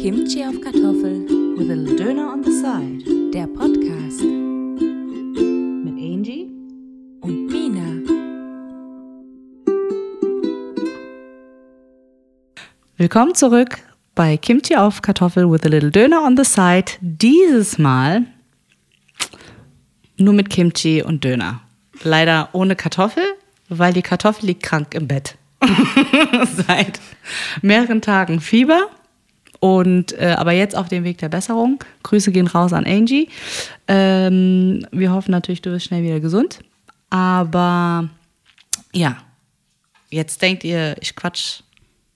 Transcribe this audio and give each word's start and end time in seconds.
Kimchi 0.00 0.44
auf 0.44 0.60
Kartoffel 0.60 1.26
with 1.56 1.70
a 1.70 1.74
little 1.74 1.96
Döner 1.96 2.32
on 2.32 2.44
the 2.44 2.52
side. 2.52 3.02
Der 3.32 3.48
Podcast 3.48 4.22
Mit 5.82 5.94
Angie. 5.94 6.46
und 7.20 7.46
Mina. 7.48 8.04
Willkommen 12.96 13.34
zurück 13.34 13.78
bei 14.14 14.36
Kimchi 14.36 14.76
auf 14.76 15.02
Kartoffel 15.02 15.50
with 15.50 15.64
a 15.64 15.68
little 15.68 15.90
Döner 15.90 16.22
on 16.22 16.36
the 16.36 16.44
side. 16.44 16.92
Dieses 17.00 17.76
Mal 17.78 18.24
nur 20.16 20.32
mit 20.32 20.48
Kimchi 20.48 21.02
und 21.02 21.24
Döner. 21.24 21.60
Leider 22.04 22.50
ohne 22.52 22.76
Kartoffel, 22.76 23.24
weil 23.68 23.92
die 23.92 24.02
Kartoffel 24.02 24.46
liegt 24.46 24.62
krank 24.62 24.94
im 24.94 25.08
Bett. 25.08 25.36
Seit 26.68 27.00
mehreren 27.62 28.00
Tagen 28.00 28.38
Fieber. 28.38 28.88
Und 29.60 30.12
äh, 30.12 30.34
aber 30.36 30.52
jetzt 30.52 30.76
auf 30.76 30.88
dem 30.88 31.04
Weg 31.04 31.18
der 31.18 31.28
Besserung. 31.28 31.82
Grüße 32.04 32.30
gehen 32.30 32.46
raus 32.46 32.72
an 32.72 32.86
Angie. 32.86 33.28
Ähm, 33.88 34.86
wir 34.92 35.12
hoffen 35.12 35.32
natürlich, 35.32 35.62
du 35.62 35.70
wirst 35.70 35.86
schnell 35.86 36.02
wieder 36.02 36.20
gesund. 36.20 36.60
Aber 37.10 38.08
ja, 38.92 39.16
jetzt 40.10 40.40
denkt 40.42 40.64
ihr, 40.64 40.96
ich 41.00 41.16
quatsch 41.16 41.60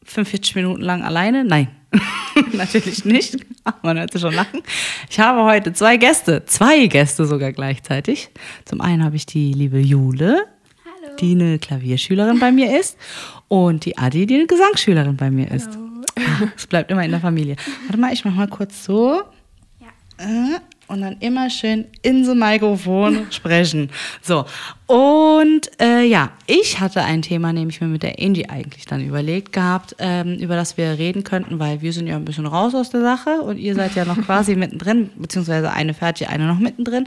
45 0.05 0.57
Minuten 0.57 0.83
lang 0.83 1.03
alleine? 1.03 1.45
Nein, 1.45 1.69
natürlich 2.53 3.05
nicht. 3.05 3.37
Man 3.83 3.99
hört 3.99 4.13
sie 4.13 4.19
schon 4.19 4.35
lachen. 4.35 4.63
Ich 5.09 5.19
habe 5.21 5.45
heute 5.45 5.73
zwei 5.73 5.97
Gäste, 5.97 6.45
zwei 6.45 6.87
Gäste 6.87 7.27
sogar 7.27 7.53
gleichzeitig. 7.53 8.31
Zum 8.65 8.81
einen 8.81 9.05
habe 9.05 9.17
ich 9.17 9.27
die 9.27 9.53
liebe 9.53 9.79
Jule, 9.79 10.45
die 11.21 11.33
eine 11.33 11.59
Klavierschülerin 11.59 12.39
bei 12.39 12.53
mir 12.53 12.79
ist, 12.79 12.97
und 13.49 13.85
die 13.85 13.99
Adi, 13.99 14.27
die 14.27 14.35
eine 14.37 14.47
Gesangsschülerin 14.47 15.17
bei 15.17 15.31
mir 15.31 15.51
ist. 15.51 15.69
Es 16.57 16.66
bleibt 16.66 16.91
immer 16.91 17.05
in 17.05 17.11
der 17.11 17.21
Familie. 17.21 17.57
Warte 17.87 18.01
mal, 18.01 18.12
ich 18.12 18.25
mache 18.25 18.37
mal 18.37 18.48
kurz 18.48 18.84
so. 18.84 19.23
Äh, 20.19 20.59
Und 20.89 21.00
dann 21.00 21.17
immer 21.20 21.48
schön 21.48 21.87
in 22.03 22.25
so 22.25 22.34
Mikrofon 22.34 23.27
sprechen. 23.31 23.91
So. 24.20 24.45
Und 24.87 25.70
äh, 25.81 26.03
ja, 26.05 26.31
ich 26.47 26.81
hatte 26.81 27.03
ein 27.03 27.22
Thema, 27.22 27.53
nämlich 27.53 27.81
mir 27.81 27.87
mit 27.87 28.03
der 28.03 28.17
Angie 28.20 28.48
eigentlich 28.48 28.84
dann 28.84 29.05
überlegt 29.05 29.53
gehabt, 29.53 29.97
ähm, 29.98 30.34
über 30.34 30.55
das 30.55 30.77
wir 30.77 30.98
reden 30.98 31.25
könnten, 31.25 31.59
weil 31.59 31.81
wir 31.81 31.92
sind 31.92 32.06
ja 32.06 32.17
ein 32.17 32.25
bisschen 32.27 32.47
raus 32.47 32.75
aus 32.75 32.91
der 32.91 33.00
Sache 33.00 33.41
und 33.41 33.56
ihr 33.56 33.75
seid 33.75 33.94
ja 33.94 34.05
noch 34.05 34.20
quasi 34.27 34.55
mittendrin, 34.55 35.11
beziehungsweise 35.17 35.72
eine 35.72 35.94
fertig, 35.94 36.28
eine 36.28 36.47
noch 36.47 36.59
mittendrin. 36.59 37.06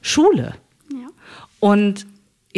Schule. 0.00 0.54
Ja. 0.90 1.08
Und 1.60 2.06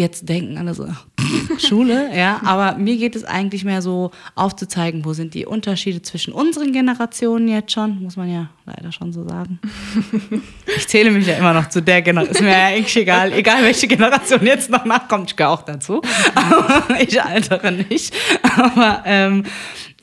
jetzt 0.01 0.29
denken 0.29 0.59
alle 0.59 0.75
so, 0.75 0.87
Schule, 1.59 2.11
ja, 2.17 2.41
aber 2.45 2.77
mir 2.77 2.97
geht 2.97 3.15
es 3.15 3.25
eigentlich 3.25 3.65
mehr 3.65 3.83
so 3.83 4.11
aufzuzeigen, 4.35 5.05
wo 5.05 5.13
sind 5.13 5.35
die 5.35 5.47
Unterschiede 5.47 6.03
zwischen 6.03 6.33
unseren 6.33 6.73
Generationen 6.73 7.49
jetzt 7.49 7.73
schon, 7.73 8.03
muss 8.03 8.17
man 8.17 8.33
ja 8.33 8.51
leider 8.67 8.93
schon 8.93 9.13
so 9.13 9.27
sagen. 9.29 9.61
Ich 10.77 10.87
zähle 10.89 11.11
mich 11.11 11.27
ja 11.27 11.35
immer 11.35 11.53
noch 11.53 11.69
zu 11.69 11.83
der 11.83 12.01
Generation, 12.01 12.35
ist 12.35 12.43
mir 12.43 12.53
ja 12.53 12.67
eigentlich 12.67 12.97
egal, 12.97 13.33
egal 13.33 13.63
welche 13.63 13.87
Generation 13.87 14.45
jetzt 14.47 14.71
noch 14.71 14.85
nachkommt, 14.85 15.31
ich 15.31 15.37
gehöre 15.37 15.53
auch 15.53 15.63
dazu, 15.63 16.01
aber 16.35 17.01
ich 17.01 17.21
altere 17.23 17.73
nicht. 17.73 18.15
Aber, 18.57 19.03
ähm, 19.05 19.45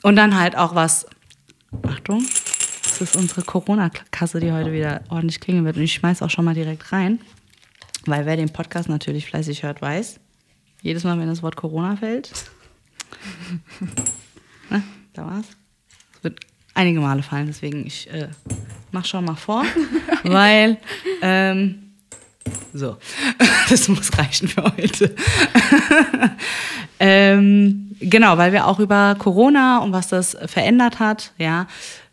und 0.02 0.16
dann 0.16 0.38
halt 0.38 0.56
auch 0.56 0.74
was, 0.74 1.06
Achtung, 1.82 2.24
das 2.82 3.00
ist 3.00 3.16
unsere 3.16 3.42
Corona-Kasse, 3.42 4.40
die 4.40 4.52
heute 4.52 4.72
wieder 4.72 5.00
ordentlich 5.08 5.40
klingen 5.40 5.64
wird 5.64 5.76
und 5.76 5.82
ich 5.82 5.94
schmeiß 5.94 6.22
auch 6.22 6.30
schon 6.30 6.44
mal 6.44 6.54
direkt 6.54 6.92
rein. 6.92 7.18
Weil 8.06 8.26
wer 8.26 8.36
den 8.36 8.50
Podcast 8.50 8.88
natürlich 8.88 9.26
fleißig 9.26 9.62
hört, 9.62 9.82
weiß, 9.82 10.20
jedes 10.82 11.04
Mal, 11.04 11.18
wenn 11.18 11.28
das 11.28 11.42
Wort 11.42 11.56
Corona 11.56 11.96
fällt, 11.96 12.32
ne, 14.70 14.82
da 15.12 15.26
war's. 15.26 15.46
Es 16.16 16.24
wird 16.24 16.40
einige 16.74 17.00
Male 17.00 17.22
fallen, 17.22 17.46
deswegen 17.46 17.86
ich 17.86 18.10
äh, 18.10 18.28
mach 18.92 19.04
schon 19.04 19.24
mal 19.24 19.36
vor, 19.36 19.64
weil 20.24 20.78
ähm, 21.22 21.92
so, 22.72 22.96
das 23.68 23.88
muss 23.88 24.16
reichen 24.16 24.48
für 24.48 24.64
heute. 24.64 25.14
ähm, 27.00 27.96
genau, 28.00 28.38
weil 28.38 28.52
wir 28.52 28.66
auch 28.66 28.78
über 28.78 29.16
Corona 29.18 29.78
und 29.78 29.92
was 29.92 30.08
das 30.08 30.36
verändert 30.46 30.98
hat, 30.98 31.32
ja. 31.38 31.66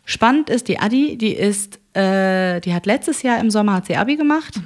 Spannend 0.08 0.50
ist, 0.50 0.68
die 0.68 0.78
Adi, 0.78 1.18
die 1.18 1.32
ist, 1.32 1.80
äh, 1.96 2.60
die 2.60 2.72
hat 2.72 2.86
letztes 2.86 3.22
Jahr 3.22 3.40
im 3.40 3.50
Sommer 3.50 3.74
hat 3.74 3.86
sie 3.86 3.96
Abi 3.96 4.14
gemacht. 4.14 4.60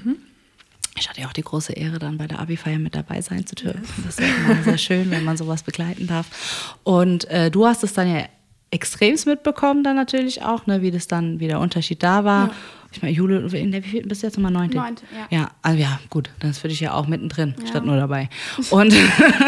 Ich 0.98 1.08
hatte 1.08 1.20
ja 1.20 1.28
auch 1.28 1.32
die 1.32 1.42
große 1.42 1.72
Ehre, 1.72 1.98
dann 1.98 2.18
bei 2.18 2.26
der 2.26 2.40
Abi-Feier 2.40 2.78
mit 2.78 2.94
dabei 2.94 3.20
sein 3.22 3.46
zu 3.46 3.54
dürfen. 3.54 3.82
Das 4.04 4.18
ist 4.18 4.20
ja 4.20 4.34
immer 4.52 4.62
sehr 4.62 4.78
schön, 4.78 5.10
wenn 5.10 5.24
man 5.24 5.36
sowas 5.36 5.62
begleiten 5.62 6.06
darf. 6.06 6.74
Und 6.82 7.24
äh, 7.30 7.50
du 7.50 7.66
hast 7.66 7.82
es 7.84 7.92
dann 7.94 8.12
ja 8.12 8.24
extremst 8.72 9.26
mitbekommen, 9.26 9.82
dann 9.82 9.96
natürlich 9.96 10.42
auch, 10.42 10.66
ne, 10.66 10.82
wie 10.82 10.90
das 10.90 11.06
dann, 11.08 11.40
wie 11.40 11.46
der 11.48 11.58
Unterschied 11.60 12.02
da 12.02 12.24
war. 12.24 12.48
Ja. 12.48 12.52
Ich 12.92 13.02
meine, 13.02 13.14
Jule, 13.14 13.38
in 13.56 13.70
der, 13.72 13.84
wie 13.84 13.88
viel 13.88 14.06
bist 14.06 14.22
du 14.22 14.26
jetzt 14.26 14.36
nochmal 14.36 14.52
neunte? 14.52 14.76
Neunte, 14.76 15.04
ja. 15.30 15.38
Ja, 15.38 15.50
also 15.62 15.78
ja, 15.78 16.00
gut, 16.10 16.30
dann 16.40 16.50
ist 16.50 16.58
für 16.58 16.68
dich 16.68 16.80
ja 16.80 16.92
auch 16.92 17.06
mittendrin, 17.06 17.54
statt 17.68 17.84
nur 17.84 17.96
dabei. 17.96 18.28
Und 18.70 18.92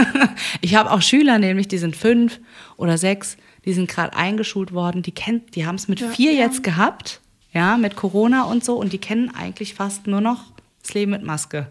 ich 0.61 0.75
habe 0.77 0.91
auch 0.91 1.03
Schüler, 1.03 1.39
nämlich, 1.39 1.69
die 1.69 1.79
sind 1.79 1.97
fünf 1.97 2.41
oder 2.77 2.99
sechs, 2.99 3.37
die 3.65 3.73
sind 3.73 3.89
gerade 3.89 4.17
eingeschult 4.17 4.73
worden, 4.73 5.03
die 5.03 5.13
kennt, 5.13 5.55
die 5.57 5.67
haben 5.67 5.75
es 5.77 5.89
mit 5.89 6.01
Ja. 6.01 6.09
vier 6.09 6.33
Ja. 6.33 6.41
jetzt 6.45 6.63
gehabt, 6.63 7.21
ja, 7.53 7.77
mit 7.77 7.97
Corona 7.97 8.45
und 8.45 8.65
so, 8.65 8.77
und 8.77 8.93
die 8.93 8.99
kennen 8.99 9.31
eigentlich 9.35 9.75
fast 9.75 10.07
nur 10.07 10.21
noch 10.21 10.52
das 10.83 10.95
Leben 10.95 11.13
mit 11.13 11.23
Maske. 11.23 11.69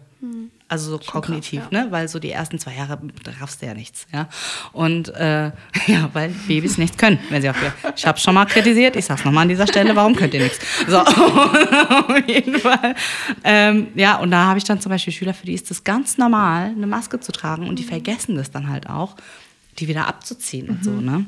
Also 0.68 0.90
so 0.90 0.98
kognitiv, 0.98 1.62
krass, 1.62 1.72
ja. 1.72 1.84
ne? 1.84 1.90
Weil 1.90 2.06
so 2.06 2.20
die 2.20 2.30
ersten 2.30 2.58
zwei 2.58 2.74
Jahre 2.74 2.98
raffst 3.40 3.60
du 3.60 3.66
ja 3.66 3.74
nichts, 3.74 4.06
ja. 4.12 4.28
Und 4.72 5.08
äh, 5.08 5.46
ja, 5.86 6.10
weil 6.12 6.30
Babys 6.46 6.78
nichts 6.78 6.96
können, 6.96 7.18
wenn 7.28 7.42
sie 7.42 7.48
wieder. 7.48 7.74
Ich 7.96 8.06
habe 8.06 8.18
schon 8.20 8.34
mal 8.34 8.46
kritisiert, 8.46 8.94
ich 8.94 9.04
sag's 9.04 9.24
nochmal 9.24 9.42
an 9.42 9.48
dieser 9.48 9.66
Stelle, 9.66 9.96
warum 9.96 10.14
könnt 10.14 10.32
ihr 10.32 10.42
nichts? 10.42 10.60
So, 10.86 10.98
auf 10.98 12.28
jeden 12.28 12.58
Fall. 12.58 12.94
Ähm, 13.42 13.88
ja, 13.96 14.16
und 14.16 14.30
da 14.30 14.46
habe 14.46 14.58
ich 14.58 14.64
dann 14.64 14.80
zum 14.80 14.90
Beispiel 14.90 15.12
Schüler, 15.12 15.34
für 15.34 15.44
die 15.44 15.54
ist 15.54 15.70
das 15.70 15.82
ganz 15.82 16.16
normal, 16.18 16.66
eine 16.66 16.86
Maske 16.86 17.18
zu 17.18 17.32
tragen 17.32 17.68
und 17.68 17.80
die 17.80 17.84
vergessen 17.84 18.36
das 18.36 18.52
dann 18.52 18.70
halt 18.70 18.88
auch, 18.88 19.16
die 19.80 19.88
wieder 19.88 20.06
abzuziehen 20.06 20.68
und 20.68 20.84
so, 20.84 20.92
ne? 20.92 21.26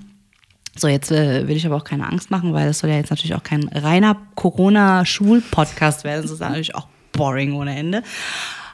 So, 0.76 0.88
jetzt 0.88 1.12
äh, 1.12 1.46
will 1.46 1.56
ich 1.56 1.66
aber 1.66 1.76
auch 1.76 1.84
keine 1.84 2.06
Angst 2.06 2.30
machen, 2.30 2.52
weil 2.52 2.66
das 2.66 2.80
soll 2.80 2.90
ja 2.90 2.96
jetzt 2.96 3.10
natürlich 3.10 3.34
auch 3.34 3.44
kein 3.44 3.68
reiner 3.68 4.16
Corona-Schul-Podcast 4.34 6.04
werden. 6.04 6.22
Das 6.22 6.30
ist 6.32 6.40
natürlich 6.40 6.74
auch 6.74 6.88
boring 7.14 7.54
ohne 7.54 7.76
Ende. 7.76 8.02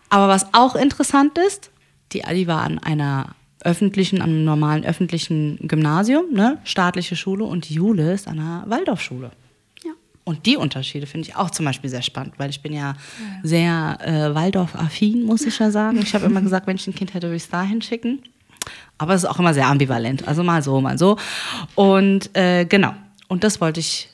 Aber 0.09 0.29
was 0.29 0.53
auch 0.53 0.75
interessant 0.75 1.39
ist, 1.39 1.71
die 2.13 2.25
Adi 2.25 2.47
war 2.47 2.63
an 2.63 2.79
einer 2.79 3.35
öffentlichen, 3.63 4.21
an 4.23 4.31
einem 4.31 4.45
normalen 4.45 4.85
öffentlichen 4.85 5.59
Gymnasium, 5.63 6.33
ne, 6.33 6.59
staatliche 6.65 7.17
Schule, 7.17 7.45
und 7.45 7.69
die 7.69 7.75
Jule 7.75 8.13
ist 8.13 8.27
an 8.27 8.39
einer 8.39 8.65
Waldorfschule. 8.67 9.31
Ja. 9.85 9.93
Und 10.25 10.47
die 10.47 10.57
Unterschiede 10.57 11.07
finde 11.07 11.29
ich 11.29 11.37
auch 11.37 11.51
zum 11.51 11.67
Beispiel 11.67 11.91
sehr 11.91 12.03
spannend, 12.03 12.35
weil 12.39 12.51
ich 12.51 12.63
bin 12.63 12.73
ja, 12.73 12.97
sehr 13.43 13.99
äh, 14.01 14.35
Waldorf-affin, 14.35 15.25
muss 15.25 15.43
ich 15.43 15.59
ja 15.59 15.71
sagen. 15.71 15.99
Ich 16.03 16.15
habe 16.15 16.27
immer 16.27 16.41
gesagt, 16.41 16.67
wenn 16.67 16.77
ich 16.77 16.87
ein 16.87 16.95
Kind 16.95 17.15
hätte, 17.15 17.29
würde 17.29 17.37
ich 17.37 17.45
es 17.45 17.51
dahin 17.51 17.83
schicken. 17.83 18.23
Aber 18.99 19.15
es 19.15 19.25
ist 19.25 19.29
auch 19.29 19.39
immer 19.39 19.55
sehr 19.55 19.67
ambivalent. 19.67 20.27
Also 20.27 20.43
mal 20.43 20.63
so, 20.63 20.81
mal 20.81 20.99
so. 20.99 21.17
Und 21.75 22.35
äh, 22.37 22.65
genau. 22.65 22.95
Und 23.29 23.45
das 23.45 23.61
wollte 23.61 23.81
ich 23.81 24.09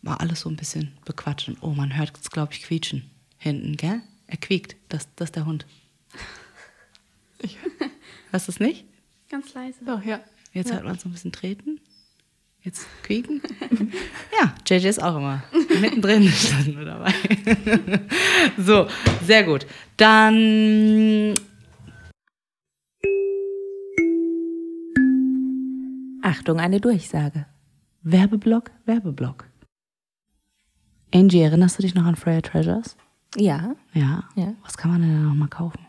mal 0.00 0.16
alles 0.16 0.40
so 0.40 0.48
ein 0.48 0.56
bisschen 0.56 0.92
bequatschen. 1.04 1.56
Oh, 1.60 1.70
man 1.70 1.96
hört 1.96 2.12
es, 2.20 2.30
glaube 2.30 2.52
ich, 2.52 2.62
quietschen 2.62 3.11
hinten, 3.42 3.76
gell? 3.76 4.00
Er 4.26 4.36
quiekt. 4.36 4.76
Das, 4.88 5.08
das 5.16 5.28
ist 5.28 5.36
der 5.36 5.46
Hund. 5.46 5.66
Hörst 8.30 8.48
du 8.48 8.52
es 8.52 8.60
nicht? 8.60 8.86
Ganz 9.28 9.52
leise. 9.52 9.84
Doch, 9.84 10.02
ja. 10.04 10.20
Jetzt 10.52 10.72
hört 10.72 10.84
man 10.84 10.98
so 10.98 11.08
ein 11.08 11.12
bisschen 11.12 11.32
treten. 11.32 11.80
Jetzt 12.62 12.86
quieken. 13.02 13.42
ja, 14.40 14.54
JJ 14.66 14.86
ist 14.86 15.02
auch 15.02 15.16
immer 15.16 15.42
mittendrin 15.80 16.28
statt 16.28 16.68
nur 16.68 16.84
dabei. 16.84 17.12
so, 18.56 18.86
sehr 19.24 19.42
gut. 19.42 19.66
Dann 19.96 21.34
Achtung, 26.22 26.60
eine 26.60 26.80
Durchsage. 26.80 27.46
Werbeblock, 28.02 28.70
Werbeblock. 28.84 29.48
Angie, 31.12 31.42
erinnerst 31.42 31.78
du 31.78 31.82
dich 31.82 31.94
noch 31.94 32.04
an 32.04 32.16
Freya 32.16 32.40
Treasures? 32.40 32.96
Ja, 33.36 33.74
Ja. 33.94 34.24
Ja. 34.34 34.54
Was 34.62 34.76
kann 34.76 34.90
man 34.90 35.00
denn 35.02 35.14
da 35.14 35.28
noch 35.28 35.34
mal 35.34 35.48
kaufen? 35.48 35.80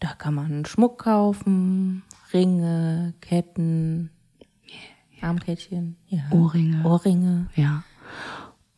da 0.00 0.14
kann 0.14 0.34
man 0.34 0.64
Schmuck 0.64 0.98
kaufen, 0.98 2.02
Ringe, 2.32 3.12
Ketten, 3.20 4.10
Armkettchen, 5.20 5.96
ja. 6.08 6.22
Ohrringe. 6.30 6.82
Ohrringe. 6.84 7.48
Ja. 7.54 7.84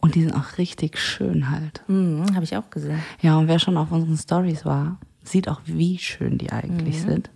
Und 0.01 0.17
die 0.17 0.23
sind 0.23 0.35
auch 0.35 0.59
richtig 0.59 0.99
schön 0.99 1.49
halt. 1.51 1.83
Mhm, 1.87 2.35
Habe 2.35 2.45
ich 2.45 2.57
auch 2.57 2.69
gesehen. 2.71 3.01
Ja, 3.21 3.39
und 3.39 3.47
wer 3.47 3.61
schon 3.61 3.77
auf 3.77 3.93
unseren 3.93 4.17
Stories 4.17 4.65
war, 4.65 4.99
sieht 5.23 5.49
auch, 5.49 5.61
wie 5.65 5.99
schön 5.99 6.39
die 6.39 6.51
eigentlich 6.51 7.01
sind. 7.01 7.31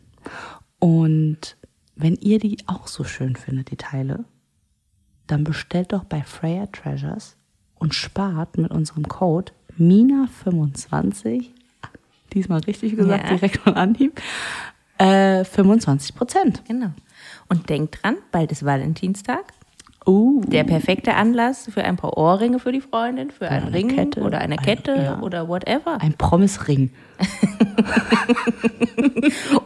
Und 0.81 1.57
wenn 1.95 2.17
ihr 2.17 2.41
die 2.41 2.59
auch 2.67 2.89
so 2.89 3.05
schön 3.05 3.37
findet, 3.37 3.71
die 3.71 3.77
Teile, 3.77 4.25
dann 5.29 5.45
bestellt 5.45 5.93
doch 5.93 6.03
bei 6.03 6.23
Freya 6.23 6.67
Treasures 6.67 7.37
und 7.77 7.95
spart 7.95 8.59
mit 8.59 8.73
unserem 8.73 9.07
Code 9.07 9.53
MINA25, 9.79 11.47
diesmal 12.33 12.61
richtig 12.61 12.97
gesagt, 12.97 13.25
Ja. 13.31 13.37
direkt 13.37 13.67
mal 13.67 13.75
anhieb, 13.75 14.21
äh, 14.99 15.45
25 15.45 16.15
Prozent. 16.15 16.63
Genau. 16.67 16.91
Und 17.49 17.69
denkt 17.69 17.99
dran, 18.03 18.17
bald 18.33 18.53
ist 18.53 18.65
Valentinstag. 18.65 19.45
Uh. 20.09 20.41
Der 20.47 20.63
perfekte 20.63 21.15
Anlass 21.15 21.69
für 21.73 21.83
ein 21.83 21.97
paar 21.97 22.17
Ohrringe 22.17 22.61
für 22.61 22.71
die 22.71 22.81
Freundin, 22.81 23.33
für 23.33 23.49
einen 23.51 23.67
eine 23.67 23.75
Ring 23.77 23.89
Kette. 23.89 24.21
oder 24.23 24.39
eine 24.39 24.57
Ein- 24.57 24.65
Kette 24.65 24.95
ja. 24.95 25.21
oder 25.21 25.49
whatever. 25.49 26.01
Ein 26.01 26.15
Promisring. 26.15 26.91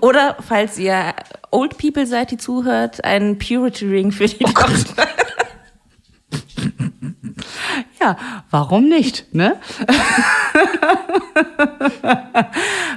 Oder 0.00 0.36
falls 0.40 0.78
ihr 0.78 1.14
Old 1.50 1.78
People 1.78 2.06
seid, 2.06 2.30
die 2.30 2.36
zuhört, 2.36 3.04
ein 3.04 3.38
Purity 3.38 3.86
Ring 3.86 4.12
für 4.12 4.26
die 4.26 4.44
Tochter. 4.44 5.06
Ja, 8.00 8.17
warum 8.50 8.88
nicht, 8.88 9.35
ne? 9.35 9.56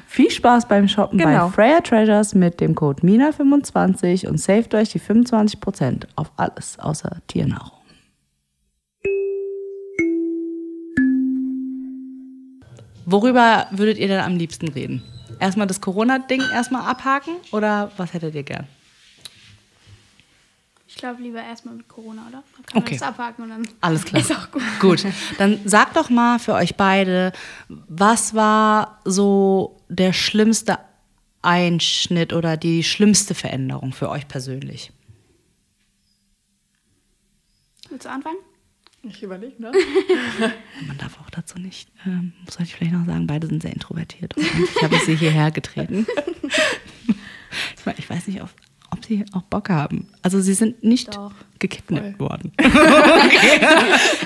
Viel 0.08 0.32
Spaß 0.32 0.68
beim 0.68 0.88
Shoppen 0.88 1.18
Genau. 1.20 1.48
bei 1.48 1.52
Freya 1.52 1.82
Treasures 1.82 2.34
mit 2.36 2.62
dem 2.62 2.74
Code 2.74 3.02
MINA25 3.06 4.28
und 4.28 4.40
saved 4.40 4.74
euch 4.76 4.90
die 4.92 5.02
25% 5.02 6.04
auf 6.16 6.32
alles 6.38 6.80
außer 6.80 7.18
Tiernahrung. 7.28 7.72
Worüber 13.06 13.68
würdet 13.72 13.98
ihr 13.98 14.08
denn 14.08 14.22
am 14.22 14.38
liebsten 14.38 14.70
reden? 14.70 15.04
Erstmal 15.40 15.68
das 15.68 15.82
Corona-Ding 15.82 16.42
erstmal 16.54 16.90
abhaken 16.90 17.34
oder 17.52 17.92
was 17.98 18.14
hättet 18.14 18.36
ihr 18.36 18.44
gern? 18.44 18.68
Ich 20.96 21.00
glaube 21.00 21.24
lieber 21.24 21.42
erstmal 21.42 21.74
mit 21.74 21.88
Corona, 21.88 22.22
oder? 22.30 22.44
Dann 22.56 22.66
kann 22.68 22.82
Okay. 22.84 22.92
man 22.92 23.00
das 23.00 23.08
abhaken 23.08 23.44
und 23.46 23.50
dann 23.50 23.68
Alles 23.82 24.06
klar. 24.06 24.22
ist 24.22 24.32
auch 24.32 24.52
gut. 24.52 24.62
Gut, 24.80 25.06
dann 25.40 25.60
sagt 25.66 25.96
doch 25.98 26.12
mal 26.12 26.38
für 26.38 26.54
euch 26.54 26.76
beide, 26.76 27.32
was 27.68 28.36
war 28.36 29.02
so 29.04 29.82
der 29.90 30.14
schlimmste 30.14 30.78
Einschnitt 31.42 32.32
oder 32.32 32.58
die 32.58 32.84
schlimmste 32.84 33.34
Veränderung 33.34 33.92
für 33.92 34.08
euch 34.10 34.28
persönlich? 34.28 34.92
Willst 37.90 38.06
du 38.06 38.10
anfangen? 38.12 38.38
Ich 39.02 39.22
überlege, 39.24 39.62
ne? 39.62 39.72
Man 40.88 40.98
darf 41.00 41.20
auch 41.20 41.30
dazu 41.32 41.60
nicht, 41.60 41.90
ähm, 42.06 42.34
soll 42.50 42.64
ich 42.66 42.76
vielleicht 42.76 42.94
noch 42.94 43.06
sagen, 43.06 43.26
beide 43.28 43.48
sind 43.48 43.62
sehr 43.64 43.74
introvertiert. 43.74 44.38
Und 44.38 44.46
ich 44.46 44.82
habe 44.84 44.98
sie 45.00 45.16
hierher 45.16 45.50
getreten. 45.52 46.06
ich, 47.78 47.86
meine, 47.86 47.98
ich 48.00 48.10
weiß 48.10 48.28
nicht, 48.28 48.42
ob, 48.42 48.50
ob 48.94 49.06
sie 49.06 49.26
auch 49.34 49.42
Bock 49.44 49.70
haben. 49.70 50.08
Also 50.22 50.40
sie 50.40 50.54
sind 50.54 50.84
nicht 50.84 51.16
Doch. 51.16 51.32
gekidnappt 51.60 52.20
worden. 52.20 52.52
okay. 52.58 53.68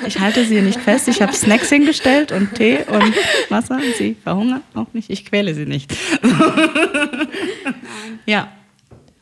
Ich 0.06 0.20
halte 0.20 0.46
sie 0.46 0.62
nicht 0.62 0.80
fest. 0.80 1.08
Ich 1.08 1.22
habe 1.22 1.34
Snacks 1.34 1.70
hingestellt 1.70 2.32
und 2.32 2.54
Tee 2.56 2.80
und 2.88 3.14
Wasser. 3.50 3.80
Sie 3.98 4.16
verhungern 4.24 4.62
auch 4.76 4.94
nicht. 4.94 5.10
Ich 5.10 5.26
quäle 5.26 5.54
sie 5.56 5.66
nicht. 5.66 5.96
ja. 8.26 8.50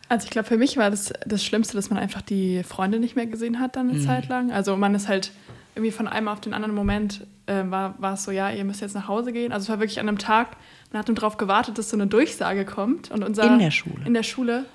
Also 0.08 0.26
ich 0.26 0.32
glaube, 0.32 0.48
für 0.48 0.58
mich 0.58 0.78
war 0.78 0.92
das 0.92 1.14
das 1.26 1.44
Schlimmste, 1.44 1.76
dass 1.76 1.90
man 1.90 1.98
einfach 1.98 2.22
die 2.22 2.64
Freunde 2.64 3.00
nicht 3.00 3.16
mehr 3.16 3.26
gesehen 3.26 3.60
hat 3.60 3.76
dann 3.76 3.90
eine 3.90 4.00
Zeit 4.02 4.28
lang. 4.30 4.52
Also 4.52 4.78
man 4.78 4.94
ist 4.94 5.08
halt 5.08 5.32
irgendwie 5.74 5.92
von 5.92 6.08
einem 6.08 6.28
auf 6.28 6.42
den 6.42 6.54
anderen 6.54 6.76
Moment 6.76 7.26
äh, 7.48 7.64
war, 7.70 7.96
war 7.98 8.14
es 8.14 8.24
so, 8.24 8.32
ja, 8.32 8.50
ihr 8.50 8.64
müsst 8.64 8.82
jetzt 8.82 8.96
nach 8.96 9.08
Hause 9.08 9.34
gehen. 9.34 9.52
Also 9.52 9.66
es 9.66 9.70
war 9.70 9.80
wirklich 9.80 10.00
an 10.00 10.08
einem 10.08 10.18
Tag, 10.18 10.58
man 10.92 11.00
hat 11.00 11.18
darauf 11.18 11.38
gewartet, 11.38 11.78
dass 11.78 11.90
so 11.90 11.98
eine 11.98 12.08
Durchsage 12.08 12.66
kommt. 12.66 13.12
Und 13.12 13.24
unser, 13.24 13.52
In 13.52 13.60
der 13.60 13.72
Schule? 13.72 14.06
In 14.06 14.14
der 14.14 14.24
Schule. 14.24 14.66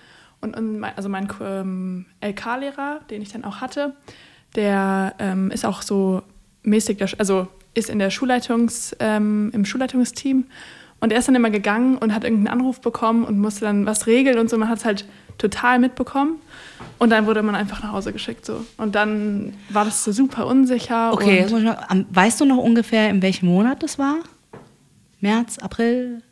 Und, 0.40 0.56
und 0.56 0.78
mein, 0.78 0.96
also 0.96 1.08
mein 1.08 1.28
ähm, 1.42 2.06
LK-Lehrer, 2.24 3.00
den 3.10 3.22
ich 3.22 3.32
dann 3.32 3.44
auch 3.44 3.60
hatte, 3.60 3.94
der 4.56 5.14
ähm, 5.18 5.50
ist 5.50 5.64
auch 5.64 5.82
so 5.82 6.22
mäßig, 6.62 6.98
der, 6.98 7.08
also 7.18 7.46
ist 7.74 7.90
in 7.90 7.98
der 7.98 8.10
Schulleitungs, 8.10 8.96
ähm, 8.98 9.50
im 9.52 9.64
Schulleitungsteam. 9.64 10.46
Und 11.00 11.12
er 11.12 11.18
ist 11.18 11.28
dann 11.28 11.34
immer 11.34 11.50
gegangen 11.50 11.96
und 11.96 12.14
hat 12.14 12.24
irgendeinen 12.24 12.60
Anruf 12.60 12.80
bekommen 12.80 13.24
und 13.24 13.38
musste 13.38 13.64
dann 13.64 13.86
was 13.86 14.06
regeln 14.06 14.38
und 14.38 14.50
so. 14.50 14.58
Man 14.58 14.68
hat 14.68 14.78
es 14.78 14.84
halt 14.84 15.06
total 15.38 15.78
mitbekommen. 15.78 16.38
Und 16.98 17.10
dann 17.10 17.26
wurde 17.26 17.42
man 17.42 17.54
einfach 17.54 17.82
nach 17.82 17.92
Hause 17.92 18.12
geschickt. 18.12 18.44
So. 18.44 18.64
Und 18.76 18.94
dann 18.94 19.54
war 19.70 19.86
das 19.86 20.04
so 20.04 20.12
super 20.12 20.46
unsicher. 20.46 21.12
Okay, 21.12 21.46
mal, 21.50 22.06
weißt 22.10 22.40
du 22.40 22.44
noch 22.44 22.58
ungefähr, 22.58 23.08
in 23.08 23.22
welchem 23.22 23.46
Monat 23.46 23.82
das 23.82 23.98
war? 23.98 24.16
März, 25.20 25.58
April? 25.58 26.22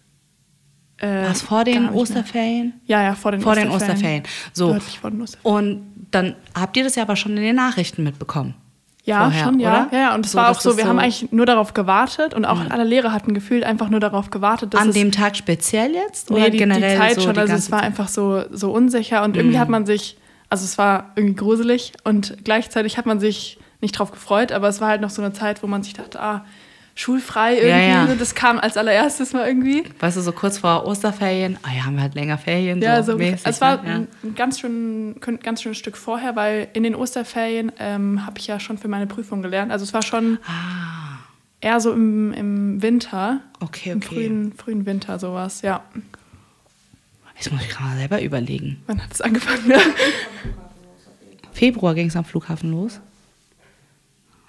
Äh, 0.99 1.07
War 1.25 1.31
es 1.31 1.43
vor 1.43 1.65
den. 1.65 1.89
Osterferien? 1.91 2.75
Ja, 2.87 3.03
ja, 3.03 3.15
vor 3.15 3.33
den 3.33 3.41
Vor 3.41 3.55
den 3.55 3.69
Osterferien. 3.71 4.23
Osterferien. 4.23 4.53
So. 4.53 4.73
Deutlich 4.73 4.99
vor 4.99 5.11
den 5.11 5.23
Osterferien. 5.23 5.57
Und 5.81 6.09
dann 6.11 6.35
habt 6.55 6.77
ihr 6.77 6.85
das 6.85 6.95
ja 6.97 7.03
aber 7.03 7.17
schon 7.17 7.37
in 7.37 7.43
den 7.43 7.57
Nachrichten 7.57 8.03
mitbekommen. 8.03 8.55
Ja, 9.05 9.21
vorher, 9.25 9.45
schon, 9.45 9.59
ja. 9.61 9.69
oder? 9.71 9.89
Ja, 9.93 9.99
ja. 10.11 10.15
Und 10.15 10.27
es 10.27 10.33
So, 10.33 10.39
war 10.39 10.51
auch 10.51 10.61
so, 10.61 10.77
wir 10.77 10.83
so- 10.85 10.89
haben 10.91 10.99
eigentlich 10.99 11.33
nur 11.33 11.47
darauf 11.47 11.73
gewartet 11.73 12.35
und 12.35 12.45
auch 12.45 12.61
alle 12.69 12.85
Lehrer 12.85 13.13
hatten 13.13 13.33
gefühlt 13.33 13.65
einfach 13.65 13.89
nur 13.89 14.01
darauf 14.01 14.29
gewartet, 14.31 14.75
dass 14.75 14.81
An 14.83 14.93
dem 14.93 15.13
Tag 15.13 15.35
speziell 15.37 15.93
jetzt? 15.95 16.29
Nee, 16.31 16.37
Oder 16.37 16.51
die, 16.51 16.59
generell 16.59 16.93
die 16.93 16.99
Zeit 16.99 17.15
so 17.15 17.21
schon. 17.23 17.33
die 17.35 17.41
Also 17.41 17.55
es 17.55 17.71
war 17.71 17.79
Zeit? 17.79 17.87
einfach 17.87 18.09
so, 18.09 18.43
so 18.51 18.71
unsicher 18.71 19.23
und 19.25 19.35
irgendwie 19.37 19.59
hat 19.59 19.71
man 19.71 19.87
sich, 19.87 20.19
also 20.51 20.65
es 20.65 20.77
war 20.77 21.13
irgendwie 21.17 21.37
gruselig 21.37 21.93
und 22.05 22.37
gleichzeitig 22.45 22.99
hat 22.99 23.07
man 23.07 23.19
sich 23.19 23.59
nicht 23.81 23.93
drauf 23.93 24.11
gefreut, 24.11 24.53
aber 24.53 24.69
es 24.69 24.81
war 24.83 24.89
halt 24.89 25.01
noch 25.01 25.11
so 25.11 25.23
eine 25.23 25.33
Zeit, 25.33 25.63
wo 25.63 25.67
man 25.69 25.83
sich 25.83 25.95
dachte, 25.95 26.21
ah, 26.21 26.45
schulfrei 26.99 27.55
irgendwie. 27.55 27.69
Ja, 27.69 28.07
ja. 28.07 28.15
Das 28.19 28.35
kam 28.35 28.59
als 28.59 28.77
allererstes 28.77 29.33
mal 29.33 29.47
irgendwie. 29.47 29.85
Weißt 30.01 30.17
du, 30.17 30.21
so 30.21 30.33
kurz 30.33 30.59
vor 30.59 30.85
Osterferien, 30.85 31.57
ah 31.63 31.73
ja, 31.73 31.85
haben 31.85 31.95
wir 31.95 32.03
halt 32.03 32.17
länger 32.17 32.39
Ferien. 32.39 32.83
Ja, 32.83 33.05
so 33.05 33.13
so, 33.13 33.19
mäßig, 33.19 33.47
es 33.47 33.61
war 33.61 33.81
ne? 33.83 34.09
ein 34.25 34.35
ganz 34.35 34.59
schön, 34.59 35.15
ganz 35.21 35.63
schönes 35.63 35.79
Stück 35.79 35.97
vorher, 35.97 36.35
weil 36.35 36.67
in 36.73 36.83
den 36.83 36.97
Osterferien 36.97 37.71
ähm, 37.79 38.27
habe 38.27 38.41
ich 38.41 38.49
ja 38.49 38.59
schon 38.59 38.79
für 38.79 38.89
meine 38.89 39.07
Prüfung 39.07 39.43
gelernt. 39.43 39.71
Also 39.71 39.85
es 39.85 39.95
war 39.95 40.03
schon 40.03 40.39
Ah, 40.45 41.21
eher 41.61 41.79
so 41.79 41.93
im, 41.93 42.33
im 42.33 42.83
Winter, 42.83 43.43
okay, 43.61 43.91
im 43.91 43.99
okay. 43.99 44.09
frühen, 44.09 44.53
frühen 44.53 44.85
Winter 44.85 45.21
sowas, 45.21 45.63
ja. 45.63 45.85
Jetzt 47.37 47.53
muss 47.53 47.63
ich 47.63 47.69
gerade 47.69 47.91
mal 47.91 47.97
selber 47.97 48.21
überlegen. 48.21 48.83
Wann 48.89 49.01
hat 49.01 49.13
es 49.13 49.21
angefangen? 49.21 49.71
Ja. 49.71 49.79
Februar 51.53 51.95
ging 51.95 52.09
es 52.09 52.17
am 52.17 52.25
Flughafen 52.25 52.73
los. 52.73 53.01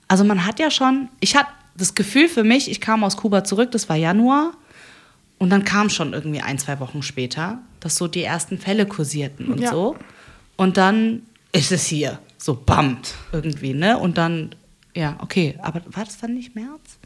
Also 0.07 0.24
man 0.24 0.48
hat 0.48 0.60
ja 0.60 0.72
schon, 0.72 1.10
ich 1.19 1.36
hatte 1.36 1.50
das 1.79 1.95
Gefühl 1.95 2.27
für 2.27 2.43
mich, 2.43 2.69
ich 2.69 2.81
kam 2.81 3.03
aus 3.03 3.17
Kuba 3.17 3.43
zurück, 3.43 3.71
das 3.71 3.89
war 3.89 3.95
Januar. 3.95 4.51
Und 5.37 5.49
dann 5.51 5.63
kam 5.63 5.89
schon 5.89 6.11
irgendwie 6.13 6.41
ein, 6.41 6.57
zwei 6.59 6.79
Wochen 6.81 7.01
später, 7.01 7.59
dass 7.79 7.95
so 7.95 8.07
die 8.07 8.23
ersten 8.23 8.57
Fälle 8.57 8.85
kursierten 8.85 9.47
und 9.47 9.61
Ja. 9.61 9.71
so. 9.71 9.95
Und 10.57 10.75
dann 10.77 11.23
ist 11.53 11.71
es 11.71 11.85
hier. 11.85 12.19
So 12.37 12.53
bam, 12.55 12.97
irgendwie, 13.33 13.73
ne? 13.73 13.97
Und 13.97 14.17
dann, 14.17 14.55
ja, 14.95 15.17
okay. 15.21 15.57
Aber 15.61 15.81
war 15.87 16.05
das 16.05 16.17
dann 16.19 16.33
nicht 16.33 16.55
März? 16.55 16.97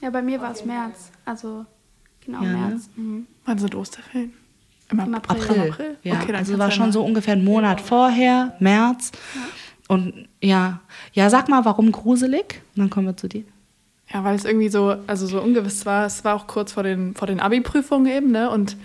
Ja, 0.00 0.10
bei 0.10 0.22
mir 0.22 0.40
war 0.40 0.52
es 0.52 0.64
März. 0.64 1.10
Also 1.24 1.66
genau 2.24 2.42
Ja, 2.42 2.48
ne? 2.52 2.56
März. 2.68 2.88
Mhm. 2.96 3.26
Wann 3.44 3.58
sind 3.58 3.74
Osterferien? 3.74 4.32
Im, 4.90 5.00
Im 5.00 5.14
April. 5.14 5.40
April. 5.42 5.56
Im 5.56 5.72
April? 5.72 5.96
Ja, 6.02 6.14
Okay, 6.14 6.26
dann 6.28 6.36
also 6.36 6.58
war 6.58 6.68
ja 6.68 6.74
schon 6.74 6.92
so 6.92 7.02
ungefähr 7.04 7.32
einen 7.34 7.44
Monat 7.44 7.80
vorher, 7.80 8.54
März. 8.60 9.12
Und 9.88 10.28
ja, 10.42 10.80
ja, 11.12 11.28
sag 11.30 11.48
mal, 11.48 11.64
warum 11.64 11.92
gruselig? 11.92 12.60
Und 12.74 12.80
dann 12.82 12.90
kommen 12.90 13.06
wir 13.06 13.16
zu 13.16 13.28
dir. 13.28 13.44
Ja, 14.12 14.22
weil 14.22 14.34
es 14.36 14.44
irgendwie 14.44 14.68
so, 14.68 14.96
also 15.06 15.26
so 15.26 15.40
ungewiss 15.40 15.86
war. 15.86 16.04
Es 16.06 16.24
war 16.24 16.34
auch 16.34 16.46
kurz 16.46 16.72
vor 16.72 16.82
den, 16.82 17.14
vor 17.14 17.26
den 17.26 17.40
Abi-Prüfungen 17.40 18.06
eben, 18.06 18.30
ne? 18.30 18.50
Und 18.50 18.76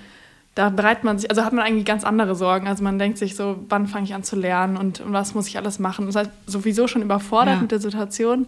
da 0.55 0.69
bereitet 0.69 1.03
man 1.03 1.19
sich, 1.19 1.29
also 1.29 1.43
hat 1.45 1.53
man 1.53 1.63
eigentlich 1.65 1.85
ganz 1.85 2.03
andere 2.03 2.35
Sorgen. 2.35 2.67
Also 2.67 2.83
man 2.83 2.97
denkt 2.99 3.17
sich 3.17 3.35
so, 3.35 3.57
wann 3.69 3.87
fange 3.87 4.05
ich 4.05 4.13
an 4.13 4.23
zu 4.23 4.35
lernen 4.35 4.77
und, 4.77 4.99
und 5.01 5.13
was 5.13 5.33
muss 5.35 5.47
ich 5.47 5.57
alles 5.57 5.79
machen? 5.79 6.05
Das 6.05 6.15
heißt, 6.15 6.31
sowieso 6.47 6.87
schon 6.87 7.01
überfordert 7.01 7.55
Ja. 7.55 7.61
mit 7.61 7.71
der 7.71 7.79
Situation. 7.79 8.47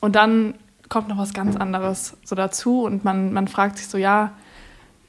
Und 0.00 0.16
dann 0.16 0.54
kommt 0.88 1.08
noch 1.08 1.18
was 1.18 1.34
ganz 1.34 1.56
anderes 1.56 2.16
so 2.24 2.34
dazu 2.36 2.82
und 2.84 3.04
man, 3.04 3.32
man 3.32 3.48
fragt 3.48 3.78
sich 3.78 3.88
so, 3.88 3.98
ja, 3.98 4.32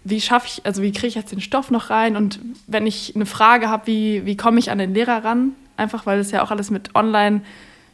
wie 0.03 0.21
schaffe 0.21 0.47
ich, 0.47 0.65
also 0.65 0.81
wie 0.81 0.91
kriege 0.91 1.07
ich 1.07 1.15
jetzt 1.15 1.31
den 1.31 1.41
Stoff 1.41 1.69
noch 1.71 1.89
rein? 1.89 2.15
Und 2.15 2.39
wenn 2.67 2.87
ich 2.87 3.15
eine 3.15 3.25
Frage 3.25 3.69
habe, 3.69 3.87
wie, 3.87 4.25
wie 4.25 4.37
komme 4.37 4.59
ich 4.59 4.71
an 4.71 4.77
den 4.77 4.93
Lehrer 4.93 5.23
ran? 5.23 5.53
Einfach 5.75 6.05
weil 6.05 6.19
es 6.19 6.31
ja 6.31 6.43
auch 6.43 6.51
alles 6.51 6.71
mit 6.71 6.95
online 6.95 7.41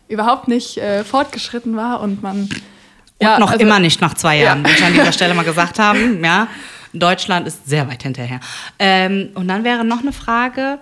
überhaupt 0.07 0.47
nicht 0.47 0.77
äh, 0.77 1.03
fortgeschritten 1.03 1.75
war 1.75 2.01
und 2.01 2.21
man 2.23 2.49
Und 3.33 3.39
noch 3.39 3.51
also- 3.51 3.61
immer 3.63 3.79
nicht 3.79 4.01
nach 4.01 4.13
zwei 4.13 4.37
Jahren, 4.37 4.63
Ja. 4.63 4.69
will 4.69 4.75
ich 4.77 4.83
an 4.83 4.93
dieser 4.93 5.11
Stelle 5.13 5.33
mal 5.33 5.43
gesagt 5.45 5.79
haben. 5.79 6.23
Ja, 6.23 6.47
Deutschland 6.93 7.47
ist 7.47 7.67
sehr 7.67 7.87
weit 7.89 8.03
hinterher. 8.03 8.39
Ähm, 8.79 9.29
und 9.35 9.47
dann 9.47 9.63
wäre 9.63 9.83
noch 9.83 10.01
eine 10.01 10.13
Frage. 10.13 10.79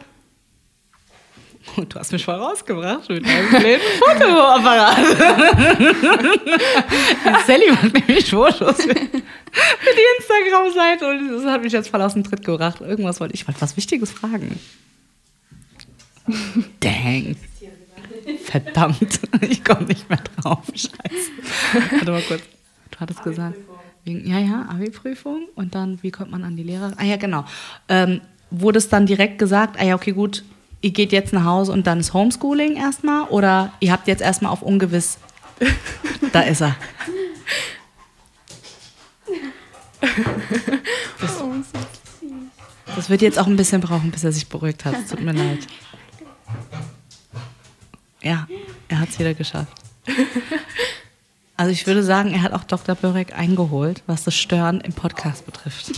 Du 1.78 2.00
hast 2.00 2.12
mich 2.12 2.26
voll 2.26 2.36
rausgebracht 2.36 3.08
mit 3.10 3.26
deinem 3.26 3.50
blöden 3.50 3.80
Fotoapparat. 4.00 4.98
Sally 7.48 7.72
macht 7.72 7.94
nämlich 7.94 8.30
Fotos 8.30 8.82
für, 8.82 8.94
die 8.94 10.08
Instagram-Seite 10.20 11.08
und 11.08 11.30
das 11.32 11.46
hat 11.46 11.62
mich 11.62 11.72
jetzt 11.72 11.90
voll 11.90 12.02
aus 12.02 12.14
dem 12.14 12.24
Tritt 12.24 12.44
gebracht. 12.44 12.82
Irgendwas 12.82 13.20
wollte 13.20 13.36
ich 13.36 13.48
wollte 13.48 13.62
was 13.62 13.78
Wichtiges 13.78 14.12
fragen. 14.12 14.60
Dang. 16.80 17.36
Verdammt, 18.44 19.20
ich 19.42 19.64
komme 19.64 19.84
nicht 19.84 20.10
mehr 20.10 20.20
drauf. 20.20 20.64
Scheiße. 20.74 21.32
Warte 21.92 22.12
mal 22.12 22.22
kurz. 22.22 22.42
Du 22.92 23.00
hattest 23.00 23.24
gesagt. 23.24 23.58
Wegen, 24.04 24.28
ja, 24.28 24.40
ja, 24.40 24.68
Abi-Prüfung. 24.70 25.48
Und 25.56 25.76
dann, 25.76 26.02
wie 26.02 26.12
kommt 26.12 26.32
man 26.32 26.44
an 26.44 26.56
die 26.56 26.64
Lehrer? 26.64 26.94
Ah 26.98 27.04
ja, 27.04 27.18
genau. 27.18 27.46
Ähm, 27.88 28.22
wurde 28.50 28.80
es 28.80 28.90
dann 28.90 29.06
direkt 29.06 29.40
gesagt, 29.40 29.80
ah 29.80 29.86
ja, 29.86 29.96
okay, 29.96 30.12
gut, 30.12 30.44
ihr 30.82 30.92
geht 30.92 31.12
jetzt 31.12 31.34
nach 31.34 31.46
Hause 31.46 31.72
und 31.72 31.88
dann 31.88 32.00
ist 32.00 32.14
Homeschooling 32.14 32.76
erstmal? 32.76 33.28
Oder 33.30 33.72
ihr 33.80 33.92
habt 33.92 34.08
jetzt 34.08 34.22
erstmal 34.22 34.52
auf 34.52 34.62
ungewiss. 34.62 35.18
Da 36.34 36.42
ist 36.42 36.62
er. 36.62 36.76
Das, 41.20 41.44
das 42.96 43.10
wird 43.10 43.22
jetzt 43.22 43.38
auch 43.38 43.48
ein 43.48 43.56
bisschen 43.56 43.82
brauchen, 43.82 44.12
bis 44.12 44.24
er 44.24 44.32
sich 44.32 44.48
beruhigt 44.48 44.86
hat. 44.86 44.96
Es 44.96 45.12
tut 45.12 45.22
mir 45.22 45.34
leid. 45.34 45.68
Ja, 48.22 48.48
er 48.88 49.00
hat 49.00 49.10
es 49.10 49.20
wieder 49.20 49.34
geschafft. 49.34 49.74
Also 51.58 51.72
ich 51.72 51.86
würde 51.86 52.04
sagen, 52.04 52.34
er 52.34 52.42
hat 52.42 52.54
auch 52.54 52.64
Dr. 52.64 52.96
Börek 52.96 53.38
eingeholt, 53.38 54.04
was 54.08 54.24
das 54.24 54.36
Stören 54.36 54.82
im 54.82 54.94
Podcast 54.94 55.46
betrifft. 55.46 55.92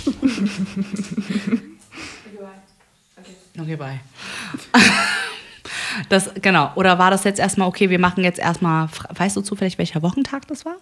Okay, 3.59 3.75
bye. 3.75 3.99
Das, 6.09 6.31
genau. 6.41 6.71
Oder 6.73 6.97
war 6.97 7.11
das 7.11 7.23
jetzt 7.23 7.39
erstmal, 7.39 7.67
okay, 7.67 7.91
wir 7.91 7.99
machen 7.99 8.23
jetzt 8.23 8.39
erstmal, 8.39 8.89
weißt 9.13 9.37
du 9.37 9.41
zufällig, 9.41 9.77
welcher 9.77 10.01
Wochentag 10.01 10.47
das 10.47 10.65
war? 10.65 10.77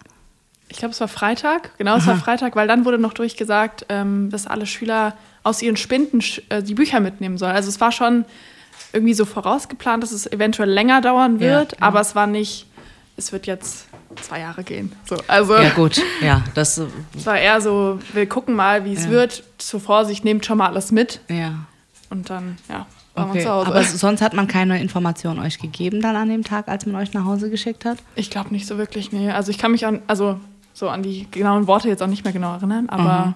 Ich 0.68 0.78
glaube, 0.78 0.92
es 0.92 1.00
war 1.00 1.08
Freitag. 1.08 1.76
Genau, 1.76 1.96
es 1.96 2.06
war 2.06 2.16
Freitag, 2.16 2.56
weil 2.56 2.66
dann 2.66 2.86
wurde 2.86 2.98
noch 2.98 3.12
durchgesagt, 3.12 3.84
ähm, 3.90 4.30
dass 4.30 4.46
alle 4.46 4.64
Schüler 4.64 5.14
aus 5.42 5.60
ihren 5.60 5.76
Spinden 5.76 6.20
äh, 6.48 6.62
die 6.62 6.72
Bücher 6.72 7.00
mitnehmen 7.00 7.36
sollen. 7.36 7.54
Also 7.54 7.68
es 7.68 7.78
war 7.78 7.92
schon 7.92 8.24
irgendwie 8.92 9.14
so 9.14 9.24
vorausgeplant, 9.24 10.02
dass 10.02 10.12
es 10.12 10.30
eventuell 10.30 10.70
länger 10.70 11.00
dauern 11.00 11.34
Ja, 11.38 11.40
wird, 11.40 11.72
ja. 11.72 11.78
aber 11.80 12.00
es 12.00 12.14
war 12.14 12.26
nicht, 12.26 12.66
es 13.16 13.32
wird 13.32 13.46
jetzt 13.46 13.86
zwei 14.20 14.40
Jahre 14.40 14.62
gehen. 14.64 14.92
So, 15.08 15.16
also 15.28 15.56
Ja, 15.56 15.70
gut. 15.70 16.00
Ja, 16.20 16.42
das, 16.54 16.78
es 17.16 17.26
war 17.26 17.38
eher 17.38 17.60
so, 17.60 17.98
wir 18.12 18.26
gucken 18.28 18.54
mal, 18.54 18.84
wie 18.84 18.92
es 18.92 19.04
Ja. 19.06 19.10
wird. 19.10 19.42
Zur 19.58 19.80
Vorsicht, 19.80 20.24
nehmt 20.24 20.44
schon 20.46 20.58
mal 20.58 20.68
alles 20.68 20.92
mit 20.92 21.20
ja. 21.28 21.54
und 22.10 22.28
dann, 22.30 22.58
ja, 22.68 22.86
Okay. 23.14 23.34
wir 23.34 23.42
zu 23.42 23.50
Hause. 23.50 23.66
Aber 23.68 23.82
sonst 23.82 24.22
hat 24.22 24.32
man 24.32 24.48
keine 24.48 24.80
Information 24.80 25.38
euch 25.38 25.58
gegeben 25.58 26.00
dann 26.00 26.16
an 26.16 26.28
dem 26.30 26.44
Tag, 26.44 26.68
als 26.68 26.86
man 26.86 26.96
euch 26.96 27.12
nach 27.12 27.24
Hause 27.26 27.50
geschickt 27.50 27.84
hat? 27.84 27.98
Ich 28.16 28.30
glaube 28.30 28.50
nicht 28.50 28.66
so 28.66 28.78
wirklich, 28.78 29.12
nee. 29.12 29.30
Also 29.30 29.50
ich 29.50 29.58
kann 29.58 29.70
mich 29.72 29.84
an, 29.86 30.00
also 30.06 30.40
so 30.72 30.88
an 30.88 31.02
die 31.02 31.30
genauen 31.30 31.66
Worte 31.66 31.88
jetzt 31.88 32.02
auch 32.02 32.06
nicht 32.06 32.24
mehr 32.24 32.32
genau 32.32 32.54
erinnern, 32.54 32.88
aber 32.88 33.34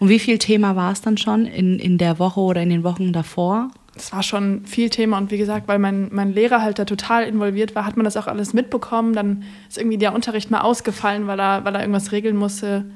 Und 0.00 0.08
wie 0.08 0.18
viel 0.18 0.38
Thema 0.38 0.74
war 0.74 0.90
es 0.90 1.00
dann 1.02 1.16
schon 1.18 1.46
in, 1.46 1.78
in 1.78 1.98
der 1.98 2.18
Woche 2.18 2.40
oder 2.40 2.62
in 2.62 2.70
den 2.70 2.82
Wochen 2.82 3.12
davor? 3.12 3.70
Es 3.94 4.12
war 4.12 4.22
schon 4.22 4.64
viel 4.64 4.88
Thema 4.90 5.18
und 5.18 5.30
wie 5.30 5.38
gesagt, 5.38 5.68
weil 5.68 5.78
mein, 5.78 6.08
mein 6.12 6.32
Lehrer 6.32 6.62
halt 6.62 6.78
da 6.78 6.84
total 6.84 7.24
involviert 7.24 7.74
war, 7.74 7.84
hat 7.84 7.96
man 7.96 8.04
das 8.04 8.16
auch 8.16 8.26
alles 8.26 8.54
mitbekommen. 8.54 9.12
Dann 9.12 9.44
ist 9.68 9.76
irgendwie 9.78 9.98
der 9.98 10.14
Unterricht 10.14 10.50
mal 10.50 10.60
ausgefallen, 10.60 11.26
weil 11.26 11.38
er, 11.38 11.64
weil 11.64 11.74
er 11.74 11.82
irgendwas 11.82 12.12
regeln 12.12 12.36
musste. 12.36 12.90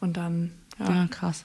Und 0.00 0.16
dann, 0.16 0.52
ja. 0.78 0.94
Ja, 0.94 1.06
krass. 1.08 1.44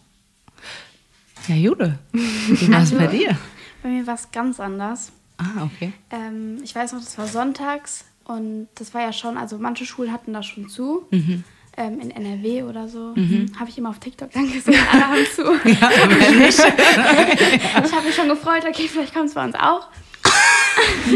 Ja, 1.47 1.55
Jude, 1.55 1.97
wie 2.12 2.71
war 2.71 2.83
es 2.83 2.91
bei 2.91 3.07
dir? 3.07 3.38
Bei 3.81 3.89
mir 3.89 4.07
war 4.07 4.15
es 4.15 4.31
ganz 4.31 4.59
anders. 4.59 5.12
Ah, 5.38 5.63
okay. 5.63 5.91
Ähm, 6.12 6.59
ich 6.63 6.73
weiß 6.73 6.93
noch, 6.93 7.00
das 7.00 7.17
war 7.17 7.27
sonntags 7.27 8.05
und 8.23 8.67
das 8.75 8.93
war 8.93 9.01
ja 9.01 9.12
schon, 9.12 9.38
also 9.38 9.57
manche 9.57 9.85
Schulen 9.85 10.13
hatten 10.13 10.31
das 10.33 10.45
schon 10.45 10.69
zu. 10.69 11.05
Mhm. 11.12 11.43
Ähm, 11.75 12.00
in 12.00 12.12
NRW 12.12 12.63
oder 12.63 12.88
so. 12.88 13.15
Habe 13.60 13.70
ich 13.70 13.77
immer 13.80 13.89
auf 13.89 13.98
TikTok 13.98 14.32
dann 14.32 14.51
gesehen, 14.51 14.80
alle 14.92 15.08
haben 15.08 15.25
zu. 15.34 15.42
Ja, 15.42 15.89
ich 17.84 17.92
habe 17.92 18.06
mich 18.06 18.15
schon 18.15 18.27
gefreut, 18.30 18.63
okay, 18.68 18.88
vielleicht 18.88 19.12
kommt 19.13 19.30
es 19.30 19.34
bei 19.34 19.44
uns 19.44 19.56
auch. 19.56 19.88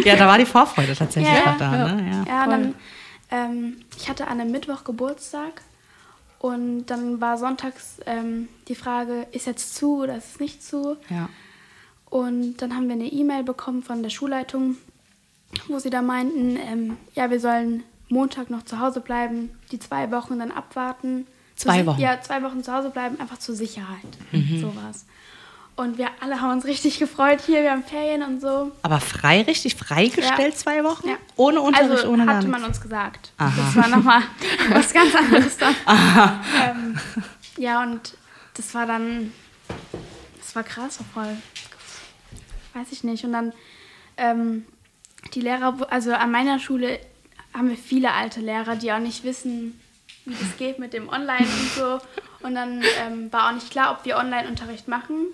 ja, 0.03 0.15
da 0.15 0.25
war 0.27 0.39
die 0.39 0.45
Vorfreude 0.45 0.95
tatsächlich 0.95 1.31
Ja, 1.31 1.53
auch 1.53 1.57
da. 1.57 1.93
Ne? 1.93 2.09
Ja. 2.09 2.23
Ja, 2.27 2.47
dann, 2.47 2.73
ähm, 3.29 3.77
ich 3.97 4.09
hatte 4.09 4.27
an 4.27 4.41
einem 4.41 4.51
Mittwoch 4.51 4.83
Geburtstag 4.83 5.61
und 6.39 6.85
dann 6.87 7.19
war 7.21 7.37
sonntags 7.37 7.99
ähm, 8.05 8.47
die 8.67 8.75
Frage, 8.75 9.27
ist 9.31 9.47
jetzt 9.47 9.75
zu 9.75 10.01
oder 10.01 10.17
ist 10.17 10.35
es 10.35 10.39
nicht 10.39 10.63
zu? 10.63 10.97
Ja. 11.09 11.29
Und 12.09 12.57
dann 12.57 12.75
haben 12.75 12.87
wir 12.87 12.95
eine 12.95 13.11
E-Mail 13.11 13.43
bekommen 13.43 13.83
von 13.83 14.01
der 14.01 14.09
Schulleitung, 14.09 14.77
wo 15.67 15.79
sie 15.79 15.89
da 15.89 16.01
meinten, 16.01 16.57
ähm, 16.57 16.97
ja, 17.15 17.29
wir 17.29 17.39
sollen 17.39 17.83
Montag 18.09 18.49
noch 18.49 18.63
zu 18.63 18.79
Hause 18.79 19.01
bleiben, 19.01 19.49
die 19.71 19.79
zwei 19.79 20.11
Wochen 20.11 20.39
dann 20.39 20.51
abwarten. 20.51 21.27
Zwei 21.55 21.85
Wochen? 21.85 21.99
Ja, 21.99 22.21
zwei 22.21 22.41
Wochen 22.43 22.63
zu 22.63 22.71
Hause 22.73 22.89
bleiben, 22.89 23.19
einfach 23.19 23.39
zur 23.39 23.55
Sicherheit. 23.55 24.05
So 24.61 24.75
war's. 24.75 25.05
Und 25.75 25.97
wir 25.99 26.09
alle 26.21 26.41
haben 26.41 26.51
uns 26.53 26.65
richtig 26.65 26.97
gefreut 26.97 27.39
hier, 27.45 27.61
wir 27.61 27.71
haben 27.71 27.83
Ferien 27.83 28.23
und 28.23 28.41
so. 28.41 28.71
Aber 28.81 28.99
frei, 28.99 29.43
richtig 29.43 29.75
freigestellt 29.75 30.53
Ja. 30.53 30.55
zwei 30.55 30.83
Wochen? 30.83 31.07
Ja. 31.07 31.15
Ohne 31.35 31.61
Unterricht, 31.61 31.91
also 31.91 32.09
ohne 32.09 32.25
hatte 32.25 32.47
man 32.47 32.63
uns 32.63 32.81
gesagt. 32.81 33.31
Aha. 33.37 33.53
Das 33.55 33.75
war 33.75 33.87
nochmal 33.87 34.21
was 34.71 34.91
ganz 34.91 35.13
anderes 35.15 35.57
dann. 35.57 35.75
Ähm, 36.63 36.99
ja, 37.57 37.83
und 37.83 38.17
das 38.55 38.73
war 38.73 38.87
dann, 38.87 39.31
das 40.39 40.55
war 40.55 40.63
krass, 40.63 40.97
voll, 41.13 41.37
weiß 42.73 42.87
ich 42.91 43.03
nicht. 43.03 43.23
Und 43.23 43.33
dann 43.33 43.53
ähm, 44.17 44.65
die 45.35 45.41
Lehrer, 45.41 45.75
also 45.91 46.11
an 46.13 46.31
meiner 46.31 46.57
Schule 46.57 46.99
haben 47.57 47.69
wir 47.69 47.77
viele 47.77 48.13
alte 48.13 48.39
Lehrer, 48.39 48.75
die 48.75 48.91
auch 48.93 48.99
nicht 48.99 49.23
wissen, 49.23 49.79
wie 50.25 50.35
das 50.35 50.57
geht 50.57 50.79
mit 50.79 50.93
dem 50.93 51.09
Online 51.09 51.45
und 51.47 51.69
so. 51.75 51.99
Und 52.45 52.53
dann 52.55 52.83
ähm, 53.01 53.31
war 53.33 53.49
auch 53.49 53.53
nicht 53.53 53.71
klar, 53.71 53.91
ob 53.91 54.05
wir 54.05 54.17
Online-Unterricht 54.17 54.87
machen. 54.87 55.25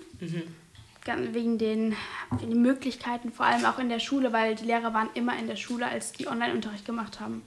Gan- 1.04 1.34
Wegen 1.34 1.58
den, 1.58 1.94
wegen 2.38 2.50
den 2.50 2.62
Möglichkeiten, 2.62 3.30
vor 3.30 3.44
allem 3.44 3.64
auch 3.66 3.78
in 3.78 3.90
der 3.90 3.98
Schule, 3.98 4.32
weil 4.32 4.54
die 4.54 4.64
Lehrer 4.64 4.94
waren 4.94 5.10
immer 5.14 5.38
in 5.38 5.46
der 5.46 5.56
Schule, 5.56 5.86
als 5.86 6.12
die 6.12 6.26
Online-Unterricht 6.28 6.86
gemacht 6.86 7.20
haben. 7.20 7.42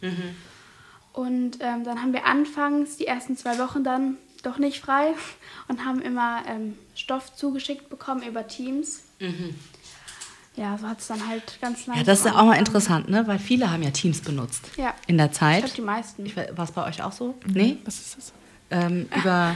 Und 1.14 1.58
ähm, 1.62 1.84
dann 1.84 2.02
haben 2.02 2.14
wir 2.14 2.26
anfangs 2.26 2.98
die 2.98 3.08
ersten 3.08 3.36
zwei 3.36 3.58
Wochen 3.58 3.84
dann 3.84 4.18
doch 4.44 4.60
nicht 4.60 4.80
frei 4.80 5.16
und 5.68 5.84
haben 5.84 6.02
immer 6.04 6.44
ähm, 6.48 6.78
Stoff 6.96 7.36
zugeschickt 7.36 7.90
bekommen 7.90 8.22
über 8.22 8.48
Teams. 8.48 9.02
Ja, 10.58 10.78
so 10.78 10.88
hat 10.88 11.00
es 11.00 11.08
dann 11.08 11.26
halt 11.28 11.44
ganz 11.62 11.86
langsam 11.86 11.96
Ja, 11.98 12.04
das 12.04 12.20
ist 12.20 12.26
ja 12.26 12.34
auch 12.36 12.46
mal 12.46 12.58
interessant, 12.58 13.10
ne? 13.10 13.26
weil 13.28 13.38
viele 13.40 13.70
haben 13.72 13.84
ja 13.84 13.92
Teams 13.92 14.22
benutzt 14.22 14.66
Ja. 14.76 14.94
in 15.06 15.18
der 15.18 15.28
Ich 15.28 15.34
Zeit. 15.34 15.60
glaube, 15.60 15.76
die 15.76 15.82
meisten. 15.82 16.26
War 16.56 16.66
es 16.66 16.72
bei 16.72 16.86
euch 16.88 17.02
auch 17.04 17.12
so? 17.12 17.36
Nee? 17.46 17.78
Was 17.86 17.96
ist 18.00 18.18
das? 18.18 18.34
Ähm, 18.72 19.06
über, 19.16 19.56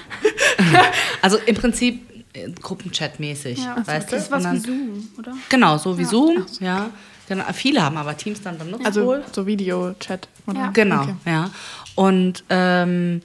also 1.21 1.37
im 1.45 1.55
Prinzip 1.55 2.07
äh, 2.33 2.49
Gruppenchat-mäßig, 2.51 3.57
ja, 3.63 3.75
weißt 3.85 4.11
du? 4.11 4.15
das 4.15 4.25
ist 4.25 4.31
was 4.31 4.45
Und 4.45 4.51
wie 4.53 4.55
dann- 4.57 4.61
Zoom, 4.65 5.09
oder? 5.17 5.33
Genau, 5.49 5.77
so 5.77 5.97
wie 5.97 6.03
Ja. 6.03 6.07
Zoom, 6.07 6.45
ja. 6.59 6.89
Genau. 7.27 7.45
Viele 7.53 7.81
haben 7.81 7.97
aber 7.97 8.15
Teams 8.17 8.41
dann 8.41 8.57
benutzt 8.57 8.85
Also 8.85 9.05
wohl. 9.05 9.23
so 9.31 9.45
Videochat, 9.45 10.27
oder? 10.47 10.59
Ja. 10.59 10.67
Genau, 10.71 11.01
Okay. 11.03 11.15
ja. 11.25 11.49
Und 11.95 12.43
ähm, 12.49 13.21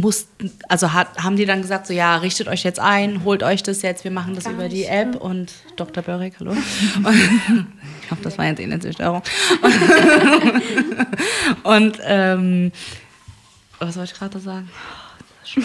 mussten, 0.00 0.50
also 0.68 0.92
hat, 0.92 1.22
haben 1.22 1.36
die 1.36 1.46
dann 1.46 1.62
gesagt, 1.62 1.86
so 1.86 1.92
ja, 1.92 2.16
richtet 2.16 2.48
euch 2.48 2.64
jetzt 2.64 2.80
ein, 2.80 3.24
holt 3.24 3.42
euch 3.42 3.62
das 3.62 3.82
jetzt, 3.82 4.04
wir 4.04 4.10
machen 4.10 4.34
das 4.34 4.44
Gar 4.44 4.54
über 4.54 4.68
die 4.68 4.84
App 4.84 5.14
ja. 5.14 5.20
und 5.20 5.52
Dr. 5.76 6.02
Börek, 6.02 6.34
hallo. 6.40 6.56
Ich 8.04 8.10
hoffe, 8.10 8.22
das 8.24 8.36
war 8.36 8.46
jetzt 8.46 8.58
eh 8.60 8.64
eine 8.64 8.80
Zerstörung. 8.80 9.22
Und 11.62 11.98
ähm, 12.04 12.72
was 13.78 13.96
wollte 13.96 14.12
ich 14.12 14.18
gerade 14.18 14.38
sagen? 14.38 14.68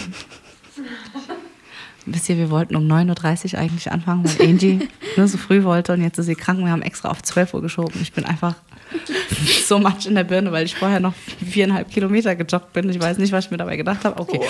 Wisst 2.06 2.28
ihr, 2.30 2.38
wir 2.38 2.48
wollten 2.48 2.76
um 2.76 2.90
9.30 2.90 3.52
Uhr 3.52 3.60
eigentlich 3.60 3.92
anfangen, 3.92 4.24
weil 4.24 4.48
Angie 4.48 4.88
nur 5.16 5.28
so 5.28 5.36
früh 5.36 5.64
wollte 5.64 5.92
und 5.92 6.02
jetzt 6.02 6.16
ist 6.16 6.24
sie 6.26 6.36
krank. 6.36 6.60
Wir 6.60 6.70
haben 6.70 6.80
extra 6.80 7.10
auf 7.10 7.22
12 7.22 7.52
Uhr 7.52 7.60
geschoben. 7.60 8.00
Ich 8.00 8.14
bin 8.14 8.24
einfach 8.24 8.54
so 9.66 9.78
matsch 9.78 10.06
in 10.06 10.14
der 10.14 10.24
Birne, 10.24 10.52
weil 10.52 10.64
ich 10.64 10.74
vorher 10.74 11.00
noch 11.00 11.14
viereinhalb 11.14 11.90
Kilometer 11.90 12.34
gejoggt 12.34 12.72
bin. 12.72 12.88
Ich 12.90 13.00
weiß 13.00 13.18
nicht, 13.18 13.32
was 13.32 13.46
ich 13.46 13.50
mir 13.50 13.56
dabei 13.56 13.76
gedacht 13.76 14.04
habe. 14.04 14.20
Okay. 14.20 14.40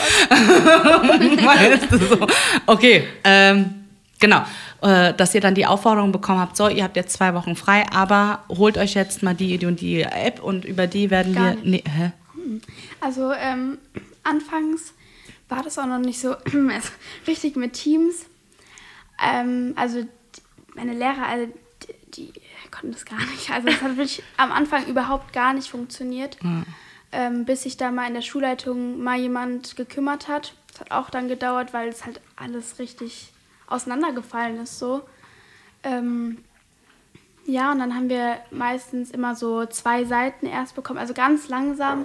so. 2.09 2.26
Okay, 2.66 3.04
ähm, 3.25 3.75
genau. 4.18 4.45
Äh, 4.80 5.12
dass 5.14 5.35
ihr 5.35 5.40
dann 5.40 5.54
die 5.54 5.66
Aufforderung 5.66 6.12
bekommen 6.12 6.38
habt, 6.38 6.57
so, 6.57 6.68
ihr 6.68 6.85
habt 6.85 6.97
jetzt 6.97 7.12
zwei 7.12 7.35
Wochen 7.35 7.57
frei, 7.57 7.85
aber 7.90 8.45
holt 8.49 8.78
euch 8.78 8.95
jetzt 8.95 9.25
mal 9.25 9.35
die, 9.35 9.59
die 9.59 9.66
und 9.66 9.80
die 9.80 10.02
App 10.02 10.40
und 10.40 10.64
über 10.64 10.87
die 10.87 11.11
werden 11.11 11.35
Gar 11.35 11.57
wir. 11.57 11.59
Nee, 11.64 11.85
hä? 11.85 12.12
Also 13.00 13.33
ähm, 13.33 13.78
anfangs 14.23 14.92
war 15.49 15.62
das 15.62 15.78
auch 15.78 15.87
noch 15.87 15.99
nicht 15.99 16.21
so 16.21 16.30
also 16.45 16.88
richtig 17.26 17.57
mit 17.57 17.73
Teams. 17.73 18.26
Ähm, 19.21 19.73
also 19.76 20.04
meine 20.75 20.92
Lehrer, 20.92 21.26
also 21.26 21.52
die, 22.14 22.33
die 22.33 22.40
konnten 22.78 22.92
das 22.92 23.04
gar 23.04 23.18
nicht. 23.32 23.50
Also 23.50 23.68
es 23.68 23.82
hat 23.82 23.97
wirklich 23.97 24.23
am 24.37 24.52
Anfang 24.52 24.87
überhaupt 24.87 25.32
gar 25.32 25.52
nicht 25.52 25.70
funktioniert, 25.70 26.38
ähm, 27.12 27.44
bis 27.44 27.62
sich 27.62 27.76
da 27.76 27.90
mal 27.90 28.06
in 28.06 28.14
der 28.14 28.23
Schulleitung 28.23 29.02
mal 29.02 29.18
jemand 29.18 29.76
gekümmert 29.76 30.28
hat. 30.28 30.54
Das 30.70 30.80
hat 30.80 30.90
auch 30.90 31.11
dann 31.11 31.28
gedauert, 31.28 31.73
weil 31.73 31.88
es 31.88 32.04
halt 32.04 32.20
alles 32.37 32.78
richtig 32.78 33.32
auseinandergefallen 33.66 34.61
ist 34.61 34.78
so. 34.78 35.02
Ähm, 35.82 36.38
ja, 37.47 37.73
und 37.73 37.78
dann 37.78 37.94
haben 37.94 38.08
wir 38.11 38.38
meistens 38.50 39.11
immer 39.11 39.35
so 39.35 39.64
zwei 39.66 40.04
Seiten 40.04 40.47
erst 40.47 40.75
bekommen, 40.75 40.99
also 40.99 41.14
ganz 41.14 41.49
langsam. 41.49 42.04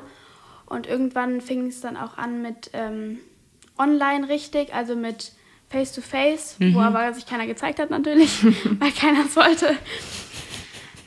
Und 0.65 0.87
irgendwann 0.87 1.41
fing 1.41 1.67
es 1.67 1.81
dann 1.81 1.97
auch 1.97 2.17
an 2.17 2.41
mit 2.41 2.71
ähm, 2.73 3.19
online 3.77 4.29
richtig, 4.29 4.73
also 4.73 4.95
mit 4.95 5.33
Face-to-Face, 5.69 6.57
wo 6.73 6.79
aber 6.79 7.13
sich 7.13 7.25
keiner 7.25 7.45
gezeigt 7.47 7.79
hat 7.79 7.89
natürlich, 7.89 8.43
weil 8.79 8.91
keiner 8.91 9.25
es 9.25 9.35
wollte. 9.35 9.75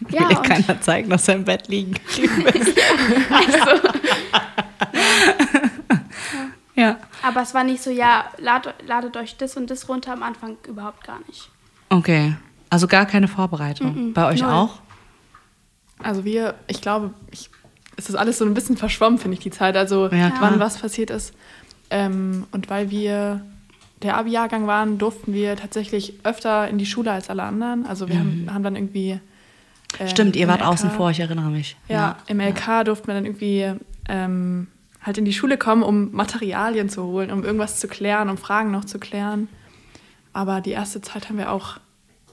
Ja, 0.10 0.28
Will 0.28 0.36
keiner 0.36 0.80
zeigen, 0.80 1.10
dass 1.10 1.26
er 1.28 1.36
im 1.36 1.44
Bett 1.44 1.68
liegen 1.68 1.94
geblieben 1.94 2.46
ist. 2.54 2.78
also, 3.30 3.88
ja. 6.74 6.98
aber 7.22 7.42
es 7.42 7.54
war 7.54 7.64
nicht 7.64 7.82
so, 7.82 7.90
ja, 7.90 8.26
lad, 8.38 8.74
ladet 8.86 9.16
euch 9.16 9.36
das 9.36 9.56
und 9.56 9.70
das 9.70 9.88
runter 9.88 10.12
am 10.12 10.22
Anfang 10.22 10.56
überhaupt 10.68 11.04
gar 11.06 11.18
nicht. 11.26 11.50
Okay. 11.88 12.34
Also 12.68 12.88
gar 12.88 13.06
keine 13.06 13.28
Vorbereitung. 13.28 14.12
Bei 14.12 14.26
euch 14.26 14.42
null. 14.42 14.50
auch? 14.50 14.80
Also 16.02 16.24
wir, 16.24 16.54
ich 16.66 16.80
glaube, 16.80 17.14
ich, 17.30 17.48
es 17.96 18.08
ist 18.08 18.16
alles 18.16 18.38
so 18.38 18.44
ein 18.44 18.54
bisschen 18.54 18.76
verschwommen, 18.76 19.18
finde 19.18 19.36
ich, 19.36 19.42
die 19.42 19.50
Zeit. 19.50 19.76
Also 19.76 20.08
Ja, 20.08 20.32
wann 20.40 20.58
was 20.58 20.78
passiert 20.78 21.10
ist. 21.10 21.32
Ähm, 21.90 22.46
und 22.52 22.68
weil 22.68 22.90
wir 22.90 23.40
der 24.02 24.16
Abi-Jahrgang 24.16 24.66
waren, 24.66 24.98
durften 24.98 25.32
wir 25.32 25.56
tatsächlich 25.56 26.14
öfter 26.24 26.68
in 26.68 26.78
die 26.78 26.86
Schule 26.86 27.12
als 27.12 27.30
alle 27.30 27.44
anderen. 27.44 27.86
Also 27.86 28.08
wir 28.08 28.18
haben, 28.18 28.48
haben 28.52 28.62
dann 28.62 28.76
irgendwie 28.76 29.20
Stimmt, 30.06 30.36
ihr 30.36 30.48
wart 30.48 30.60
LK. 30.60 30.66
außen 30.68 30.90
vor, 30.90 31.10
ich 31.10 31.20
erinnere 31.20 31.50
mich. 31.50 31.76
Ja, 31.88 32.16
im 32.26 32.40
LK 32.40 32.84
durfte 32.84 33.06
man 33.06 33.16
dann 33.16 33.24
irgendwie 33.26 33.72
ähm, 34.08 34.66
halt 35.02 35.18
in 35.18 35.24
die 35.24 35.32
Schule 35.32 35.56
kommen, 35.56 35.82
um 35.82 36.12
Materialien 36.12 36.88
zu 36.88 37.04
holen, 37.04 37.30
um 37.30 37.44
irgendwas 37.44 37.78
zu 37.80 37.88
klären, 37.88 38.28
um 38.28 38.36
Fragen 38.36 38.70
noch 38.70 38.84
zu 38.84 38.98
klären. 38.98 39.48
Aber 40.32 40.60
die 40.60 40.72
erste 40.72 41.00
Zeit 41.00 41.28
haben 41.28 41.38
wir 41.38 41.50
auch, 41.50 41.78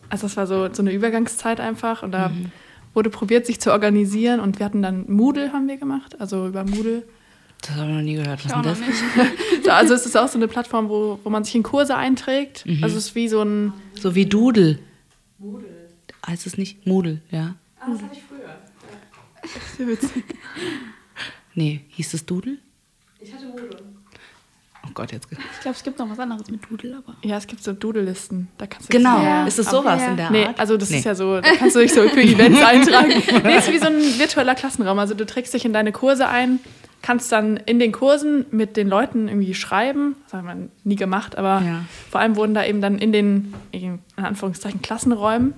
also 0.10 0.28
das 0.28 0.36
war 0.36 0.46
so, 0.48 0.68
so 0.74 0.82
eine 0.82 0.92
Übergangszeit 0.92 1.60
einfach 1.60 2.04
und 2.04 2.12
da 2.12 2.30
Mhm. 2.30 2.52
wurde 2.94 3.10
probiert, 3.10 3.46
sich 3.46 3.62
zu 3.62 3.72
organisieren 3.72 4.40
und 4.40 4.60
wir 4.60 4.66
hatten 4.66 4.82
dann 4.82 5.06
Moodle 5.08 5.54
haben 5.54 5.68
wir 5.68 5.78
gemacht, 5.78 6.20
also 6.20 6.48
über 6.48 6.64
Moodle. 6.66 7.04
Das 7.62 7.76
habe 7.78 7.90
ich 7.92 7.96
noch 7.96 8.02
nie 8.02 8.16
gehört. 8.16 8.44
Was 8.44 8.52
Ich 8.52 8.58
auch 8.58 8.62
das? 8.62 8.80
nicht. 8.80 8.92
So, 9.64 9.72
Also 9.72 9.94
es 9.94 10.06
ist 10.06 10.18
auch 10.18 10.28
so 10.28 10.38
eine 10.38 10.50
Plattform, 10.50 10.90
wo, 10.90 11.18
wo 11.24 11.30
man 11.30 11.46
sich 11.46 11.56
in 11.56 11.64
Kurse 11.64 11.96
einträgt. 11.96 12.66
Mhm. 12.66 12.84
Also 12.84 12.98
es 12.98 13.06
ist 13.06 13.16
wie 13.16 13.30
so 13.30 13.42
ein 13.42 13.72
So 13.98 14.16
wie 14.16 14.26
Doodle. 14.26 14.80
Moodle. 15.40 15.70
Heißt 16.26 16.48
es 16.48 16.58
nicht? 16.58 16.86
Moodle, 16.88 17.22
ja. 17.32 17.56
Nee, 21.56 21.82
hieß 21.90 22.14
es 22.14 22.26
Doodle? 22.26 22.58
Ich 23.20 23.34
hatte 23.34 23.46
Moodle. 23.46 23.70
Oh 24.86 24.90
Gott, 24.94 25.12
jetzt. 25.14 25.28
Ich 25.32 25.60
glaube, 25.62 25.78
es 25.78 25.84
gibt 25.84 25.98
noch 26.00 26.10
was 26.10 26.20
anderes 26.20 26.50
mit 26.50 26.62
Doodle, 26.70 26.98
aber. 26.98 27.16
Ja, 27.24 27.38
es 27.38 27.48
gibt 27.48 27.64
so 27.64 27.72
Doodle-Listen. 27.72 28.50
Da 28.58 28.68
kannst 28.68 28.90
du 28.92 28.98
Genau, 28.98 29.22
Ja. 29.24 29.46
ist 29.48 29.58
es 29.60 29.70
sowas 29.70 30.02
Ja. 30.02 30.08
in 30.12 30.18
der 30.18 30.30
Nee, 30.30 30.46
Art? 30.46 30.60
also 30.60 30.76
das 30.76 30.90
Nee. 30.90 30.98
ist 30.98 31.06
ja 31.06 31.16
so, 31.16 31.40
da 31.40 31.56
kannst 31.56 31.76
du 31.76 31.80
dich 31.80 31.94
so 31.94 32.02
für 32.10 32.22
Events 32.22 32.62
eintragen. 32.62 33.14
Nee, 33.44 33.58
ist 33.58 33.72
wie 33.72 33.78
so 33.78 33.86
ein 33.88 33.96
virtueller 34.20 34.56
Klassenraum. 34.56 35.00
Also 35.00 35.14
du 35.14 35.26
trägst 35.26 35.54
dich 35.54 35.64
in 35.64 35.72
deine 35.72 35.94
Kurse 35.94 36.28
ein, 36.28 36.60
kannst 37.02 37.32
dann 37.32 37.56
in 37.58 37.80
den 37.80 37.92
Kursen 37.94 38.46
mit 38.52 38.76
den 38.76 38.90
Leuten 38.90 39.30
irgendwie 39.30 39.54
schreiben. 39.54 40.16
Das 40.26 40.34
haben 40.34 40.48
wir 40.48 40.70
nie 40.84 40.96
gemacht, 40.98 41.38
aber 41.38 41.62
Ja. 41.66 41.86
vor 42.12 42.20
allem 42.20 42.36
wurden 42.36 42.54
da 42.54 42.66
eben 42.66 42.82
dann 42.82 42.98
in 42.98 43.14
den, 43.14 43.54
in 43.72 44.00
Anführungszeichen, 44.18 44.82
Klassenräumen 44.82 45.54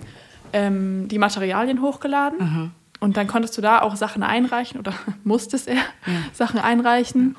ähm, 0.55 1.07
die 1.09 1.19
Materialien 1.19 1.81
hochgeladen. 1.81 2.71
Und 3.01 3.17
dann 3.17 3.27
konntest 3.27 3.57
du 3.57 3.61
da 3.61 3.81
auch 3.81 3.97
Sachen 3.97 4.23
einreichen 4.23 4.79
oder 4.79 4.93
musstest 5.23 5.67
er 5.67 5.77
Sachen 6.33 6.59
einreichen. 6.59 7.35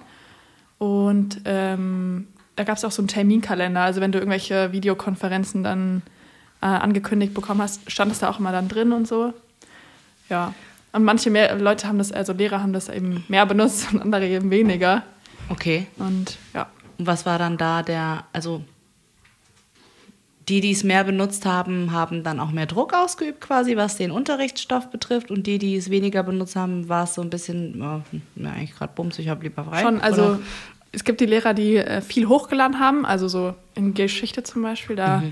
Und 0.79 1.41
ähm, 1.47 2.29
da 2.57 2.65
gab 2.65 2.77
es 2.77 2.85
auch 2.85 2.91
so 2.91 3.01
einen 3.01 3.09
Terminkalender. 3.09 3.81
Also 3.81 4.01
wenn 4.03 4.13
du 4.13 4.19
irgendwelche 4.19 4.73
Videokonferenzen 4.73 5.63
dann 5.63 6.03
äh, 6.61 6.67
angekündigt 6.67 7.33
bekommen 7.33 7.63
hast, 7.63 7.91
stand 7.91 8.13
es 8.13 8.19
da 8.19 8.29
auch 8.29 8.39
immer 8.39 8.53
dann 8.53 8.69
drin 8.69 8.93
und 8.93 9.09
so. 9.09 9.33
Ja. 10.29 10.53
Und 10.93 11.05
manche 11.05 11.31
mehr, 11.31 11.57
Leute 11.59 11.89
haben 11.89 11.99
das, 11.99 12.13
also 12.13 12.35
Lehrer 12.35 12.63
haben 12.63 12.75
das 12.75 12.91
eben 12.91 13.25
mehr 13.29 13.47
benutzt 13.47 13.89
und 13.93 14.03
andere 14.03 14.27
eben 14.27 14.51
weniger. 14.51 15.03
Okay. 15.49 15.87
Und 15.97 16.37
ja. 16.53 16.69
Und 16.99 17.07
was 17.07 17.25
war 17.25 17.39
dann 17.39 17.57
da 17.57 17.83
der, 17.83 18.25
also 18.33 18.63
die, 20.49 20.61
die 20.61 20.71
es 20.71 20.85
mehr 20.85 21.03
benutzt 21.03 21.45
haben, 21.45 21.91
haben 21.93 22.23
dann 22.23 22.39
auch 22.39 22.53
mehr 22.53 22.67
Druck 22.67 22.95
ausgeübt 22.95 23.41
quasi, 23.41 23.77
was 23.77 23.97
den 23.97 24.11
Unterrichtsstoff 24.11 24.91
betrifft. 24.91 25.31
Und 25.31 25.47
die, 25.47 25.59
die 25.59 25.77
es 25.77 25.91
weniger 25.91 26.23
benutzt 26.23 26.55
haben, 26.55 26.89
war 26.89 27.05
es 27.05 27.15
so 27.15 27.23
ein 27.23 27.31
bisschen, 27.31 27.81
ja, 27.81 28.03
eigentlich 28.51 28.77
gerade 28.77 28.93
Bums, 28.95 29.19
ich 29.19 29.29
habe 29.29 29.43
lieber 29.43 29.65
frei. 29.65 29.83
Schon, 29.83 30.01
also 30.01 30.23
Oder? 30.23 30.39
es 30.93 31.03
gibt 31.03 31.21
die 31.21 31.27
Lehrer, 31.27 31.53
die 31.53 31.77
äh, 31.77 32.01
viel 32.01 32.29
hochgeladen 32.29 32.79
haben, 32.79 33.05
also 33.05 33.27
so 33.27 33.55
in 33.75 33.95
Geschichte 33.95 34.45
zum 34.45 34.63
Beispiel, 34.63 34.95
da 34.95 35.23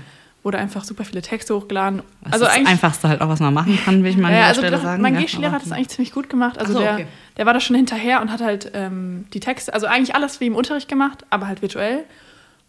wurde 0.45 0.59
einfach 0.59 0.83
super 0.83 1.03
viele 1.03 1.23
Texte 1.23 1.55
hochgeladen. 1.55 2.03
Das 2.23 2.33
also 2.33 2.45
ist 2.45 2.55
das 2.55 2.67
Einfachste 2.67 3.09
halt 3.09 3.21
auch, 3.21 3.29
was 3.29 3.39
man 3.39 3.51
machen 3.51 3.79
kann, 3.83 4.03
will 4.03 4.11
ich 4.11 4.17
mal 4.17 4.27
an 4.27 4.33
Ja, 4.33 4.39
der 4.39 4.47
also 4.49 4.61
Stelle 4.61 4.75
doch, 4.77 4.83
sagen. 4.83 5.01
mein 5.01 5.15
ja, 5.15 5.21
Geschichtslehrer 5.21 5.53
hat 5.53 5.63
das 5.63 5.71
eigentlich 5.71 5.89
ziemlich 5.89 6.13
gut 6.13 6.29
gemacht. 6.29 6.59
Also 6.59 6.73
so, 6.73 6.79
der, 6.79 6.93
okay. 6.93 7.07
der 7.37 7.45
war 7.47 7.53
da 7.53 7.59
schon 7.59 7.75
hinterher 7.75 8.21
und 8.21 8.31
hat 8.31 8.41
halt 8.41 8.69
ähm, 8.75 9.25
die 9.33 9.39
Texte, 9.39 9.73
also 9.73 9.87
eigentlich 9.87 10.13
alles 10.13 10.39
wie 10.41 10.45
im 10.45 10.55
Unterricht 10.55 10.87
gemacht, 10.87 11.25
aber 11.31 11.47
halt 11.47 11.63
virtuell. 11.63 12.03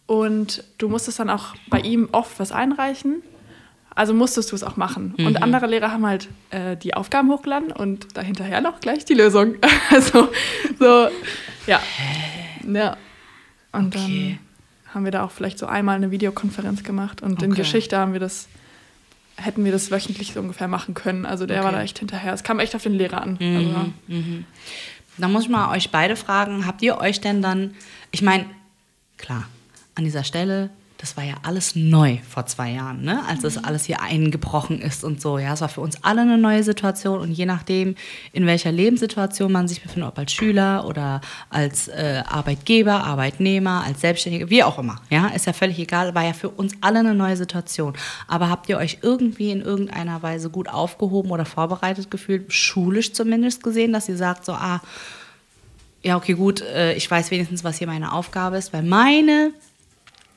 Und 0.06 0.62
du 0.78 0.88
musstest 0.88 1.18
dann 1.18 1.30
auch 1.30 1.54
bei 1.68 1.80
ihm 1.80 2.08
oft 2.12 2.38
was 2.38 2.52
einreichen. 2.52 3.22
Also 3.94 4.12
musstest 4.14 4.52
du 4.52 4.56
es 4.56 4.62
auch 4.62 4.76
machen. 4.76 5.14
Mhm. 5.16 5.26
Und 5.26 5.42
andere 5.42 5.66
Lehrer 5.66 5.90
haben 5.90 6.06
halt 6.06 6.28
äh, 6.50 6.76
die 6.76 6.94
Aufgaben 6.94 7.30
hochgeladen 7.30 7.72
und 7.72 8.16
dahinterher 8.16 8.60
noch 8.60 8.80
gleich 8.80 9.04
die 9.04 9.14
Lösung. 9.14 9.54
also 9.90 10.28
so, 10.78 11.08
ja. 11.66 11.80
Ja. 12.70 12.96
Und 13.72 13.96
Okay. 13.96 14.38
dann 14.84 14.94
haben 14.94 15.04
wir 15.04 15.12
da 15.12 15.24
auch 15.24 15.30
vielleicht 15.30 15.58
so 15.58 15.66
einmal 15.66 15.96
eine 15.96 16.10
Videokonferenz 16.10 16.82
gemacht. 16.82 17.22
Und 17.22 17.42
in 17.42 17.52
Okay. 17.52 17.62
Geschichte 17.62 17.96
haben 17.98 18.12
wir 18.12 18.20
das 18.20 18.48
hätten 19.38 19.66
wir 19.66 19.72
das 19.72 19.90
wöchentlich 19.90 20.32
so 20.32 20.40
ungefähr 20.40 20.66
machen 20.68 20.94
können. 20.94 21.26
Also 21.26 21.44
der 21.46 21.58
Okay. 21.58 21.64
war 21.66 21.72
da 21.72 21.82
echt 21.82 21.98
hinterher. 21.98 22.32
Es 22.32 22.42
kam 22.42 22.58
echt 22.58 22.74
auf 22.74 22.82
den 22.82 22.94
Lehrer 22.94 23.20
an. 23.20 23.38
Also, 23.38 23.92
Da 25.18 25.28
muss 25.28 25.42
ich 25.44 25.48
mal 25.50 25.74
euch 25.76 25.90
beide 25.90 26.16
fragen, 26.16 26.66
habt 26.66 26.80
ihr 26.82 26.98
euch 26.98 27.20
denn 27.20 27.42
dann, 27.42 27.74
ich 28.12 28.22
meine, 28.22 28.46
klar, 29.18 29.44
an 29.96 30.04
dieser 30.04 30.24
Stelle, 30.24 30.70
das 30.98 31.16
war 31.16 31.24
ja 31.24 31.34
alles 31.42 31.76
neu 31.76 32.18
vor 32.26 32.46
zwei 32.46 32.70
Jahren, 32.70 33.02
ne? 33.02 33.22
als 33.28 33.42
das 33.42 33.62
alles 33.62 33.84
hier 33.84 34.00
eingebrochen 34.00 34.80
ist 34.80 35.04
und 35.04 35.20
so. 35.20 35.38
Ja, 35.38 35.52
es 35.52 35.60
war 35.60 35.68
für 35.68 35.82
uns 35.82 36.02
alle 36.02 36.22
eine 36.22 36.38
neue 36.38 36.62
Situation 36.62 37.20
und 37.20 37.32
je 37.32 37.44
nachdem, 37.44 37.96
in 38.32 38.46
welcher 38.46 38.72
Lebenssituation 38.72 39.52
man 39.52 39.68
sich 39.68 39.82
befindet, 39.82 40.08
ob 40.08 40.18
als 40.18 40.32
Schüler 40.32 40.86
oder 40.86 41.20
als 41.50 41.88
äh, 41.88 42.22
Arbeitgeber, 42.26 43.04
Arbeitnehmer, 43.04 43.84
als 43.84 44.00
Selbstständige, 44.00 44.48
wie 44.48 44.62
auch 44.62 44.78
immer, 44.78 45.00
ja, 45.10 45.28
ist 45.28 45.46
ja 45.46 45.52
völlig 45.52 45.78
egal, 45.78 46.14
war 46.14 46.24
ja 46.24 46.32
für 46.32 46.48
uns 46.48 46.72
alle 46.80 47.00
eine 47.00 47.14
neue 47.14 47.36
Situation. 47.36 47.94
Aber 48.26 48.48
habt 48.48 48.68
ihr 48.68 48.78
euch 48.78 48.98
irgendwie 49.02 49.50
in 49.50 49.60
irgendeiner 49.60 50.22
Weise 50.22 50.48
gut 50.48 50.68
aufgehoben 50.68 51.30
oder 51.30 51.44
vorbereitet 51.44 52.10
gefühlt, 52.10 52.52
schulisch 52.52 53.12
zumindest 53.12 53.62
gesehen, 53.62 53.92
dass 53.92 54.08
ihr 54.08 54.16
sagt 54.16 54.46
so, 54.46 54.52
ah, 54.52 54.80
ja, 56.02 56.16
okay, 56.16 56.34
gut, 56.34 56.62
äh, 56.62 56.94
ich 56.94 57.10
weiß 57.10 57.30
wenigstens, 57.30 57.64
was 57.64 57.78
hier 57.78 57.86
meine 57.86 58.12
Aufgabe 58.12 58.56
ist, 58.56 58.72
weil 58.72 58.82
meine 58.82 59.52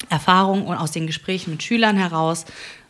Erfahrung 0.09 0.65
und 0.65 0.77
aus 0.77 0.91
den 0.91 1.07
Gesprächen 1.07 1.51
mit 1.51 1.63
Schülern 1.63 1.97
heraus, 1.97 2.45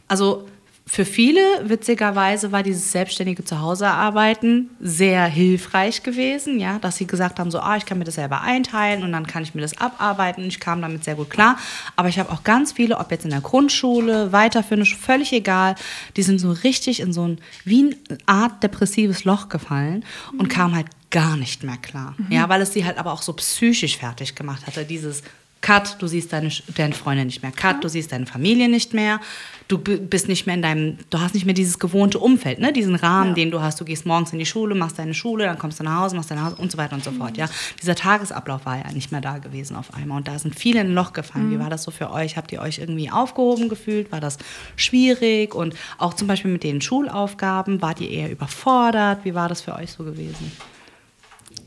also 0.07 0.47
für 0.91 1.05
viele, 1.05 1.39
witzigerweise, 1.65 2.51
war 2.51 2.63
dieses 2.63 2.91
selbstständige 2.91 3.45
Zuhausearbeiten 3.45 4.71
sehr 4.79 5.25
hilfreich 5.25 6.01
gewesen, 6.01 6.59
ja, 6.59 6.79
dass 6.79 6.97
sie 6.97 7.05
gesagt 7.05 7.39
haben, 7.39 7.51
so, 7.51 7.59
ah, 7.59 7.77
ich 7.77 7.85
kann 7.85 7.99
mir 7.99 8.05
das 8.05 8.15
selber 8.15 8.41
einteilen 8.41 9.03
und 9.03 9.11
dann 9.11 9.27
kann 9.27 9.43
ich 9.43 9.53
mir 9.53 9.61
das 9.61 9.77
abarbeiten. 9.77 10.43
Ich 10.45 10.59
kam 10.59 10.81
damit 10.81 11.03
sehr 11.03 11.13
gut 11.13 11.29
klar. 11.29 11.59
Aber 11.95 12.09
ich 12.09 12.17
habe 12.17 12.31
auch 12.31 12.43
ganz 12.43 12.71
viele, 12.71 12.97
ob 12.97 13.11
jetzt 13.11 13.23
in 13.23 13.29
der 13.29 13.41
Grundschule, 13.41 14.31
weiterführende, 14.31 14.87
Schule, 14.87 15.01
völlig 15.01 15.31
egal, 15.31 15.75
die 16.17 16.23
sind 16.23 16.39
so 16.39 16.51
richtig 16.51 17.01
in 17.01 17.13
so 17.13 17.27
ein, 17.27 17.37
wie 17.65 17.95
eine 18.09 18.17
Art 18.25 18.63
depressives 18.63 19.25
Loch 19.25 19.49
gefallen 19.49 20.03
und 20.39 20.49
kamen 20.49 20.75
halt 20.75 20.87
gar 21.11 21.37
nicht 21.37 21.63
mehr 21.63 21.77
klar. 21.77 22.15
Ja, 22.29 22.49
weil 22.49 22.63
es 22.63 22.73
sie 22.73 22.83
halt 22.83 22.97
aber 22.97 23.13
auch 23.13 23.21
so 23.21 23.33
psychisch 23.33 23.97
fertig 23.97 24.33
gemacht 24.33 24.65
hatte. 24.65 24.85
Dieses 24.85 25.21
Cut, 25.61 25.97
du 25.99 26.07
siehst 26.07 26.31
deine, 26.31 26.49
deine 26.77 26.93
Freunde 26.93 27.25
nicht 27.25 27.41
mehr. 27.41 27.51
Cut, 27.51 27.83
du 27.83 27.89
siehst 27.89 28.11
deine 28.13 28.25
Familie 28.25 28.69
nicht 28.69 28.93
mehr. 28.93 29.19
Du 29.67 29.77
bist 29.77 30.27
nicht 30.27 30.47
mehr 30.47 30.55
in 30.55 30.61
deinem, 30.61 30.97
du 31.09 31.19
hast 31.19 31.35
nicht 31.35 31.45
mehr 31.45 31.53
dieses 31.53 31.77
gewohnte 31.77 32.17
Umfeld, 32.17 32.59
ne? 32.59 32.73
diesen 32.73 32.95
Rahmen, 32.95 33.29
Ja. 33.31 33.35
den 33.35 33.51
du 33.51 33.61
hast. 33.61 33.79
Du 33.79 33.85
gehst 33.85 34.05
morgens 34.05 34.33
in 34.33 34.39
die 34.39 34.45
Schule, 34.45 34.73
machst 34.73 34.97
deine 34.97 35.13
Schule, 35.13 35.45
dann 35.45 35.59
kommst 35.59 35.79
du 35.79 35.83
nach 35.83 35.99
Hause, 35.99 36.15
machst 36.15 36.31
dein 36.31 36.43
Haus 36.43 36.53
und 36.53 36.71
so 36.71 36.77
weiter 36.77 36.95
und 36.95 37.03
so 37.03 37.11
fort. 37.11 37.37
Ja? 37.37 37.47
Dieser 37.81 37.93
Tagesablauf 37.93 38.65
war 38.65 38.77
ja 38.77 38.91
nicht 38.93 39.11
mehr 39.11 39.21
da 39.21 39.37
gewesen 39.37 39.75
auf 39.75 39.93
einmal. 39.93 40.17
Und 40.17 40.27
da 40.27 40.39
sind 40.39 40.57
viele 40.57 40.79
in 40.81 40.87
ein 40.87 40.93
Loch 40.95 41.13
gefallen. 41.13 41.51
Wie 41.51 41.59
war 41.59 41.69
das 41.69 41.83
so 41.83 41.91
für 41.91 42.09
euch? 42.09 42.35
Habt 42.37 42.51
ihr 42.51 42.61
euch 42.61 42.79
irgendwie 42.79 43.11
aufgehoben 43.11 43.69
gefühlt? 43.69 44.11
War 44.11 44.21
das 44.21 44.37
schwierig? 44.75 45.53
Und 45.53 45.75
auch 45.97 46.13
zum 46.15 46.27
Beispiel 46.27 46.51
mit 46.51 46.63
den 46.63 46.81
Schulaufgaben, 46.81 47.81
wart 47.81 48.01
ihr 48.01 48.09
eher 48.09 48.31
überfordert? 48.31 49.23
Wie 49.23 49.35
war 49.35 49.49
das 49.49 49.61
für 49.61 49.75
euch 49.75 49.91
so 49.91 50.03
gewesen? 50.03 50.51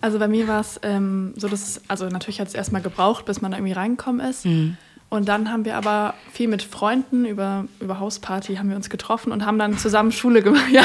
Also 0.03 0.19
bei 0.19 0.29
mir 0.29 0.47
war 0.49 0.61
es 0.61 0.79
ähm, 0.83 1.33
so, 1.37 1.49
dass 1.49 1.63
es, 1.63 1.81
also 1.89 2.07
natürlich 2.09 2.41
hat 2.41 2.49
es 2.49 2.55
erstmal 2.55 2.83
gebraucht, 2.83 3.25
bis 3.25 3.41
man 3.41 3.53
da 3.53 3.57
irgendwie 3.57 3.73
reingekommen 3.73 4.21
ist. 4.29 4.45
Mhm. 4.45 4.77
Und 5.09 5.29
dann 5.29 5.51
haben 5.53 5.65
wir 5.67 5.77
aber 5.77 6.15
viel 6.33 6.49
mit 6.49 6.63
Freunden 6.63 7.25
über, 7.27 7.67
über 7.81 8.01
Hausparty 8.01 8.57
haben 8.57 8.69
wir 8.71 8.77
uns 8.77 8.89
getroffen 8.91 9.31
und 9.31 9.45
haben 9.45 9.59
dann 9.59 9.77
zusammen 9.79 10.11
Schule 10.13 10.43
gemacht. 10.43 10.65
Ja. 10.71 10.85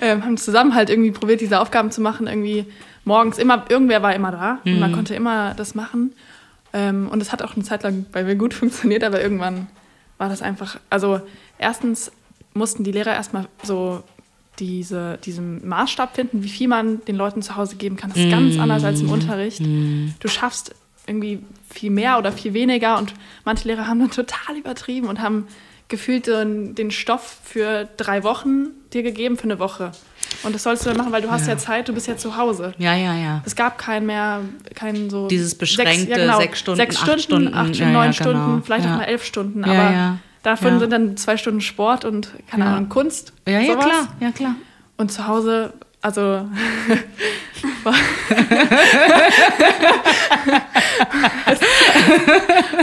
ähm, 0.00 0.24
haben 0.24 0.36
zusammen 0.36 0.74
halt 0.74 0.90
irgendwie 0.90 1.10
probiert, 1.10 1.40
diese 1.40 1.60
Aufgaben 1.60 1.90
zu 1.90 2.00
machen. 2.00 2.26
Irgendwie 2.26 2.66
morgens 3.04 3.38
immer, 3.38 3.64
irgendwer 3.68 4.02
war 4.02 4.14
immer 4.14 4.30
da 4.32 4.58
und 4.64 4.74
Mhm. 4.74 4.80
man 4.80 4.92
konnte 4.92 5.14
immer 5.14 5.54
das 5.54 5.74
machen. 5.74 6.12
Ähm, 6.72 7.08
und 7.10 7.20
es 7.22 7.32
hat 7.32 7.42
auch 7.42 7.54
eine 7.54 7.64
Zeit 7.64 7.82
lang 7.82 8.06
bei 8.12 8.24
mir 8.24 8.34
gut 8.34 8.52
funktioniert, 8.54 9.04
aber 9.04 9.22
irgendwann 9.22 9.68
war 10.18 10.28
das 10.28 10.42
einfach, 10.42 10.78
also 10.90 11.20
erstens 11.58 12.10
mussten 12.54 12.84
die 12.84 12.92
Lehrer 12.92 13.12
erstmal 13.14 13.46
so 13.62 14.02
diese, 14.58 15.18
diesen 15.24 15.66
Maßstab 15.66 16.14
finden, 16.16 16.42
wie 16.42 16.48
viel 16.48 16.68
man 16.68 17.04
den 17.04 17.16
Leuten 17.16 17.42
zu 17.42 17.56
Hause 17.56 17.76
geben 17.76 17.96
kann. 17.96 18.10
Das 18.10 18.18
ist 18.18 18.30
ganz 18.30 18.58
anders 18.58 18.84
als 18.84 19.00
im 19.00 19.10
Unterricht. 19.10 19.60
Du 19.60 20.28
schaffst 20.28 20.74
irgendwie 21.06 21.40
viel 21.70 21.90
mehr 21.90 22.18
oder 22.18 22.32
viel 22.32 22.52
weniger 22.54 22.98
und 22.98 23.14
manche 23.44 23.68
Lehrer 23.68 23.86
haben 23.86 24.00
dann 24.00 24.10
total 24.10 24.56
übertrieben 24.56 25.06
und 25.08 25.20
haben 25.20 25.46
gefühlt 25.88 26.28
einen- 26.28 26.74
den 26.74 26.90
Stoff 26.90 27.38
für 27.44 27.88
drei 27.96 28.24
Wochen 28.24 28.70
dir 28.92 29.04
gegeben 29.04 29.36
für 29.36 29.44
eine 29.44 29.60
Woche. 29.60 29.92
Und 30.42 30.52
das 30.54 30.64
sollst 30.64 30.84
du 30.84 30.88
dann 30.88 30.98
machen, 30.98 31.12
weil 31.12 31.22
du 31.22 31.30
hast 31.30 31.46
ja, 31.46 31.56
Zeit, 31.56 31.88
du 31.88 31.92
bist 31.92 32.08
ja 32.08 32.16
zu 32.16 32.36
Hause. 32.36 32.74
Ja, 32.78 32.94
ja, 32.96 33.14
ja. 33.14 33.42
Es 33.46 33.54
gab 33.54 33.78
keinen 33.78 34.06
mehr, 34.06 34.40
keinen 34.74 35.08
so. 35.10 35.28
Dieses 35.28 35.54
beschränkte 35.54 35.96
sechs, 36.06 36.08
ja, 36.10 36.16
genau, 36.16 36.38
sechs 36.38 36.58
Stunden, 36.58 36.76
sechs 36.78 36.96
acht 36.96 37.02
Stunden, 37.04 37.20
Stunden, 37.22 37.54
acht 37.54 37.68
ja, 37.68 37.74
Stunden, 37.74 37.92
ja, 37.92 37.98
neun 38.00 38.10
genau. 38.10 38.30
Stunden, 38.30 38.62
vielleicht 38.64 38.84
Ja. 38.84 38.92
auch 38.94 38.98
mal 38.98 39.04
elf 39.04 39.24
Stunden. 39.24 39.60
Ja, 39.60 39.66
Aber 39.66 39.92
ja. 39.92 40.18
Davon 40.46 40.74
Ja. 40.74 40.78
sind 40.78 40.90
dann 40.92 41.16
zwei 41.16 41.36
Stunden 41.36 41.60
Sport 41.60 42.04
und 42.04 42.30
keine 42.48 42.64
Ja. 42.64 42.74
Ahnung, 42.76 42.88
Kunst. 42.88 43.32
Ja, 43.46 43.58
ja, 43.60 43.72
sowas. 43.72 43.84
klar, 43.84 44.08
ja, 44.20 44.30
klar. 44.30 44.54
Und 44.96 45.10
zu 45.12 45.26
Hause, 45.26 45.72
Also. 46.02 46.22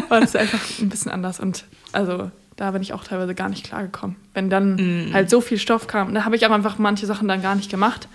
war, 0.09 0.19
das 0.21 0.35
einfach 0.35 0.59
ein 0.79 0.89
bisschen 0.89 1.11
anders. 1.11 1.39
Und 1.39 1.65
also 1.91 2.31
da 2.55 2.71
bin 2.71 2.81
ich 2.81 2.93
auch 2.93 3.03
teilweise 3.03 3.33
gar 3.33 3.49
nicht 3.49 3.65
klargekommen. 3.65 4.15
Wenn 4.33 4.49
dann 4.49 5.09
halt 5.13 5.29
so 5.29 5.41
viel 5.41 5.57
Stoff 5.57 5.87
kam, 5.87 6.13
da 6.13 6.25
habe 6.25 6.35
ich 6.35 6.45
auch 6.45 6.51
einfach 6.51 6.77
manche 6.77 7.05
Sachen 7.05 7.27
dann 7.27 7.41
gar 7.41 7.55
nicht 7.55 7.69
gemacht. 7.71 8.07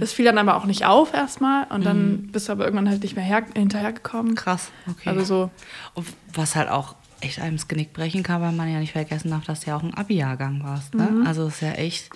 Das 0.00 0.12
fiel 0.12 0.24
dann 0.24 0.38
aber 0.38 0.56
auch 0.56 0.64
nicht 0.64 0.84
auf 0.84 1.14
erstmal 1.14 1.66
und 1.70 1.84
dann 1.86 2.28
bist 2.32 2.48
du 2.48 2.52
aber 2.52 2.64
irgendwann 2.64 2.88
halt 2.88 3.02
nicht 3.02 3.16
mehr 3.16 3.24
her, 3.24 3.44
hinterhergekommen. 3.54 4.34
Krass, 4.34 4.70
okay. 4.90 5.10
Also 5.10 5.24
so, 5.24 5.50
Und 5.94 6.06
was 6.32 6.56
halt 6.56 6.68
auch 6.70 6.94
echt 7.24 7.40
einem 7.40 7.56
das 7.56 7.68
Genick 7.68 7.92
brechen 7.92 8.22
kann, 8.22 8.40
weil 8.42 8.52
man 8.52 8.70
ja 8.72 8.78
nicht 8.78 8.92
vergessen 8.92 9.30
darf, 9.30 9.44
dass 9.44 9.60
du 9.60 9.70
ja 9.70 9.76
auch 9.76 9.82
ein 9.82 9.94
Abi-Jahrgang 9.94 10.62
warst. 10.62 10.94
Ne? 10.94 11.24
Also 11.26 11.46
ist 11.48 11.60
ja 11.62 11.72
echt. 11.72 12.10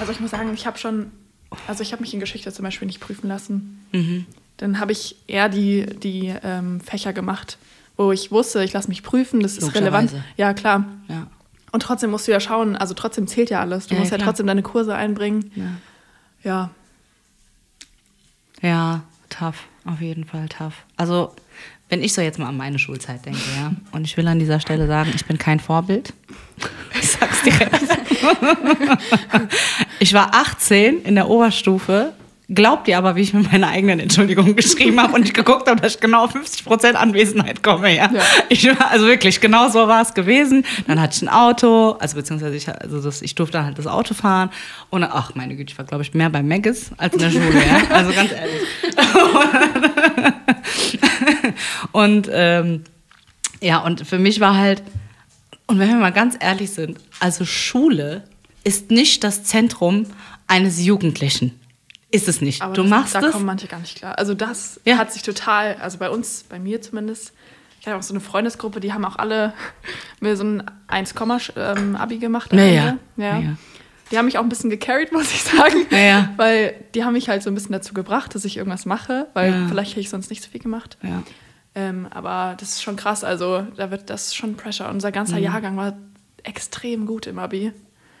also 0.00 0.12
ich 0.12 0.20
muss 0.20 0.30
sagen, 0.30 0.52
ich 0.54 0.66
habe 0.66 0.78
schon, 0.78 1.10
also 1.66 1.82
ich 1.82 1.92
habe 1.92 2.02
mich 2.02 2.14
in 2.14 2.20
Geschichte 2.20 2.52
zum 2.52 2.62
Beispiel 2.64 2.86
nicht 2.86 3.00
prüfen 3.00 3.28
lassen. 3.28 3.84
Mhm. 3.92 4.26
Dann 4.56 4.78
habe 4.80 4.92
ich 4.92 5.16
eher 5.26 5.48
die, 5.48 5.84
die 5.86 6.32
ähm, 6.42 6.80
Fächer 6.80 7.12
gemacht, 7.12 7.58
wo 7.96 8.12
ich 8.12 8.30
wusste, 8.30 8.62
ich 8.64 8.72
lasse 8.72 8.88
mich 8.88 9.02
prüfen, 9.02 9.40
das 9.40 9.56
ist 9.58 9.74
relevant. 9.74 10.12
Ja, 10.36 10.54
klar. 10.54 10.84
Ja. 11.08 11.26
Und 11.72 11.80
trotzdem 11.82 12.10
musst 12.10 12.28
du 12.28 12.32
ja 12.32 12.38
schauen, 12.40 12.76
also 12.76 12.94
trotzdem 12.94 13.26
zählt 13.26 13.50
ja 13.50 13.60
alles. 13.60 13.88
Du 13.88 13.94
Ja, 13.94 14.00
musst 14.00 14.12
ja 14.12 14.16
klar. 14.18 14.28
trotzdem 14.28 14.46
deine 14.46 14.62
Kurse 14.62 14.94
einbringen. 14.94 15.50
Ja. 15.56 15.70
Ja. 16.44 16.70
Ja, 18.62 19.02
tough. 19.28 19.64
Auf 19.84 20.00
jeden 20.00 20.24
Fall 20.24 20.48
tough. 20.48 20.84
Also, 20.96 21.34
wenn 21.88 22.02
ich 22.02 22.12
so 22.12 22.22
jetzt 22.22 22.38
mal 22.38 22.48
an 22.48 22.56
meine 22.56 22.78
Schulzeit 22.78 23.24
denke, 23.24 23.40
ja, 23.56 23.72
und 23.92 24.04
ich 24.04 24.16
will 24.16 24.26
an 24.26 24.38
dieser 24.38 24.60
Stelle 24.60 24.86
sagen, 24.86 25.12
ich 25.14 25.24
bin 25.26 25.38
kein 25.38 25.60
Vorbild. 25.60 26.12
Ich 26.96 27.10
sag's 27.10 27.42
direkt. 27.42 27.74
ich 29.98 30.14
war 30.14 30.32
18 30.32 31.02
in 31.02 31.16
der 31.16 31.28
Oberstufe. 31.28 32.12
Glaubt 32.48 32.88
ihr 32.88 32.98
aber, 32.98 33.16
wie 33.16 33.22
ich 33.22 33.32
mir 33.32 33.42
meine 33.50 33.68
eigenen 33.68 33.98
Entschuldigungen 34.00 34.54
geschrieben 34.54 35.00
habe 35.02 35.14
und 35.14 35.24
ich 35.24 35.32
geguckt 35.32 35.68
habe, 35.68 35.80
dass 35.80 35.94
ich 35.94 36.00
genau 36.00 36.24
auf 36.24 36.36
50% 36.36 36.92
Anwesenheit 36.92 37.62
komme, 37.62 37.96
ja. 37.96 38.10
Ja. 38.12 38.22
Ich 38.50 38.64
war, 38.66 38.90
also 38.90 39.06
wirklich, 39.06 39.40
genau 39.40 39.70
so 39.70 39.88
war 39.88 40.02
es 40.02 40.14
gewesen. 40.14 40.64
Dann 40.86 41.00
hatte 41.00 41.16
ich 41.16 41.22
ein 41.22 41.28
Auto, 41.28 41.96
also 41.98 42.16
beziehungsweise 42.16 42.54
ich, 42.54 42.68
also 42.68 43.00
das, 43.00 43.22
ich 43.22 43.34
durfte 43.34 43.64
halt 43.64 43.78
das 43.78 43.86
Auto 43.86 44.14
fahren. 44.14 44.50
Und 44.90 45.04
ach, 45.04 45.34
meine 45.34 45.56
Güte, 45.56 45.72
ich 45.72 45.78
war, 45.78 45.86
glaube 45.86 46.04
ich, 46.04 46.12
mehr 46.14 46.30
bei 46.30 46.42
Maggis 46.42 46.90
als 46.98 47.14
in 47.14 47.20
der 47.20 47.30
Schule, 47.30 47.54
ja. 47.54 47.94
Also 47.94 48.12
ganz 48.12 48.30
ehrlich. 48.30 48.62
und 51.92 52.28
ähm, 52.32 52.84
ja, 53.60 53.78
und 53.78 54.06
für 54.06 54.18
mich 54.18 54.40
war 54.40 54.56
halt, 54.56 54.82
und 55.66 55.78
wenn 55.78 55.88
wir 55.88 55.96
mal 55.96 56.12
ganz 56.12 56.36
ehrlich 56.38 56.70
sind, 56.70 56.98
also 57.20 57.44
Schule 57.44 58.24
ist 58.64 58.90
nicht 58.90 59.24
das 59.24 59.44
Zentrum 59.44 60.06
eines 60.46 60.82
Jugendlichen. 60.84 61.58
Ist 62.10 62.28
es 62.28 62.40
nicht. 62.40 62.62
Aber 62.62 62.74
du 62.74 62.82
das, 62.82 62.90
machst 62.90 63.14
da 63.14 63.20
es. 63.20 63.32
kommen 63.32 63.44
manche 63.46 63.66
gar 63.66 63.80
nicht 63.80 63.96
klar. 63.96 64.16
Also 64.18 64.34
das 64.34 64.80
Ja. 64.84 64.98
hat 64.98 65.12
sich 65.12 65.22
total, 65.22 65.76
also 65.80 65.98
bei 65.98 66.08
uns, 66.10 66.44
bei 66.48 66.58
mir 66.58 66.80
zumindest, 66.80 67.32
ich 67.80 67.86
habe 67.88 67.98
auch 67.98 68.02
so 68.02 68.14
eine 68.14 68.20
Freundesgruppe, 68.20 68.80
die 68.80 68.92
haben 68.92 69.04
auch 69.04 69.16
alle 69.16 69.52
mir 70.20 70.36
so 70.36 70.44
ein 70.44 70.62
1, 70.86 71.14
ähm, 71.56 71.96
Abi 71.96 72.18
gemacht. 72.18 72.52
am 72.52 72.58
Ja, 72.58 72.64
Ende. 72.64 72.98
ja. 73.16 73.38
ja. 73.40 73.56
Die 74.10 74.18
haben 74.18 74.26
mich 74.26 74.38
auch 74.38 74.42
ein 74.42 74.48
bisschen 74.48 74.70
gecarried, 74.70 75.12
muss 75.12 75.30
ich 75.32 75.42
sagen. 75.42 75.86
Ja, 75.90 75.98
ja. 75.98 76.28
Weil 76.36 76.74
die 76.94 77.04
haben 77.04 77.14
mich 77.14 77.28
halt 77.28 77.42
so 77.42 77.50
ein 77.50 77.54
bisschen 77.54 77.72
dazu 77.72 77.94
gebracht, 77.94 78.34
dass 78.34 78.44
ich 78.44 78.56
irgendwas 78.56 78.84
mache, 78.86 79.28
weil 79.34 79.52
Ja. 79.52 79.66
vielleicht 79.68 79.92
hätte 79.92 80.00
ich 80.00 80.10
sonst 80.10 80.30
nicht 80.30 80.42
so 80.42 80.50
viel 80.50 80.60
gemacht. 80.60 80.96
Ähm, 81.74 82.06
aber 82.10 82.54
das 82.58 82.70
ist 82.70 82.82
schon 82.82 82.94
krass, 82.96 83.24
also 83.24 83.66
da 83.76 83.90
wird 83.90 84.08
das 84.10 84.34
schon 84.34 84.56
Pressure. 84.56 84.88
Unser 84.90 85.10
ganzer 85.10 85.36
Mhm. 85.36 85.42
Jahrgang 85.42 85.76
war 85.76 85.94
extrem 86.44 87.06
gut 87.06 87.26
im 87.26 87.38
Abi. 87.38 87.72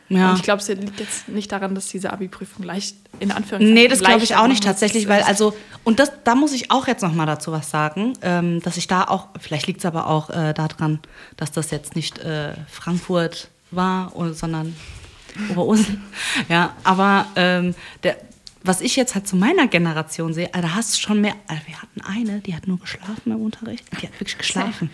Ja. 0.08 0.30
Und 0.30 0.36
ich 0.36 0.42
glaube, 0.42 0.60
es 0.60 0.68
liegt 0.68 1.00
jetzt 1.00 1.28
nicht 1.28 1.50
daran, 1.50 1.74
dass 1.74 1.86
diese 1.88 2.12
Abi-Prüfung 2.12 2.64
leicht, 2.64 2.96
in 3.20 3.30
Anführungszeichen, 3.30 3.72
Nee, 3.74 3.88
das 3.88 4.00
glaube 4.00 4.22
ich 4.24 4.36
auch 4.36 4.48
nicht 4.48 4.62
tatsächlich, 4.64 5.08
weil 5.08 5.22
also, 5.22 5.54
und 5.82 5.98
das, 5.98 6.12
da 6.24 6.34
muss 6.34 6.52
ich 6.52 6.70
auch 6.70 6.86
jetzt 6.86 7.02
noch 7.02 7.14
mal 7.14 7.24
dazu 7.26 7.52
was 7.52 7.70
sagen, 7.70 8.12
ähm, 8.22 8.60
dass 8.60 8.76
ich 8.76 8.86
da 8.86 9.04
auch, 9.04 9.28
vielleicht 9.40 9.66
liegt 9.66 9.78
es 9.78 9.86
aber 9.86 10.06
auch 10.08 10.28
äh, 10.30 10.52
daran, 10.52 10.98
dass 11.36 11.52
das 11.52 11.70
jetzt 11.70 11.96
nicht 11.96 12.18
äh, 12.18 12.52
Frankfurt 12.68 13.48
war, 13.70 14.14
oder, 14.14 14.34
sondern 14.34 14.76
Oberursel. 15.50 15.98
Ja, 16.48 16.74
aber 16.82 17.26
ähm, 17.36 17.74
der, 18.02 18.16
was 18.64 18.80
ich 18.80 18.96
jetzt 18.96 19.14
halt 19.14 19.28
zu 19.28 19.36
meiner 19.36 19.68
Generation 19.68 20.32
sehe, 20.34 20.52
also 20.52 20.66
da 20.66 20.74
hast 20.74 20.96
du 20.96 21.00
schon 21.00 21.20
mehr, 21.20 21.34
also 21.46 21.62
wir 21.66 21.80
hatten 21.80 22.00
eine, 22.00 22.40
die 22.40 22.54
hat 22.54 22.66
nur 22.66 22.78
geschlafen 22.78 23.30
im 23.30 23.40
Unterricht, 23.40 23.84
die 23.92 24.06
hat 24.06 24.14
wirklich 24.14 24.38
geschlafen. 24.38 24.90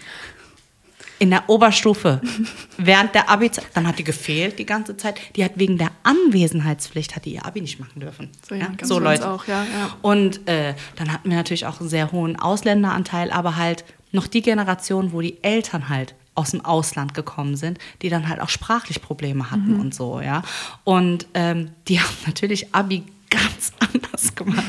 In 1.19 1.31
der 1.31 1.49
Oberstufe, 1.49 2.21
während 2.79 3.15
der 3.15 3.29
abi 3.29 3.51
dann 3.75 3.87
hat 3.87 3.99
die 3.99 4.05
gefehlt 4.05 4.59
die 4.59 4.67
ganze 4.67 4.97
Zeit. 4.97 5.21
Die 5.37 5.45
hat 5.45 5.53
wegen 5.57 5.77
der 5.77 5.91
Anwesenheitspflicht, 6.03 7.15
hat 7.15 7.27
die 7.27 7.35
ihr 7.35 7.45
Abi 7.45 7.61
nicht 7.61 7.79
machen 7.79 8.01
dürfen. 8.01 8.31
So, 8.49 8.55
ja, 8.55 8.67
ganz 8.69 8.89
so 8.89 8.99
Leute. 8.99 9.29
auch, 9.29 9.47
ja, 9.47 9.65
ja. 9.65 9.97
Und 10.01 10.49
äh, 10.49 10.75
dann 10.97 11.13
hatten 11.13 11.29
wir 11.29 11.37
natürlich 11.37 11.67
auch 11.67 11.81
einen 11.81 11.91
sehr 11.91 12.11
hohen 12.11 12.37
Ausländeranteil, 12.37 13.31
aber 13.31 13.57
halt 13.57 13.85
noch 14.13 14.27
die 14.27 14.41
Generation, 14.41 15.13
wo 15.13 15.21
die 15.21 15.43
Eltern 15.45 15.91
halt 15.91 16.15
aus 16.41 16.51
dem 16.51 16.65
Ausland 16.65 17.15
gekommen 17.15 17.57
sind, 17.57 17.79
die 18.03 18.09
dann 18.09 18.29
halt 18.29 18.41
auch 18.41 18.49
sprachlich 18.49 19.01
Probleme 19.03 19.51
hatten 19.51 19.75
Mhm. 19.75 19.81
und 19.81 19.95
so, 19.95 20.21
ja. 20.21 20.43
Und 20.85 21.27
ähm, 21.35 21.71
die 21.89 22.01
haben 22.01 22.17
natürlich 22.27 22.75
Abi 22.75 23.05
ganz 23.31 23.73
anders 23.79 24.35
gemacht 24.35 24.65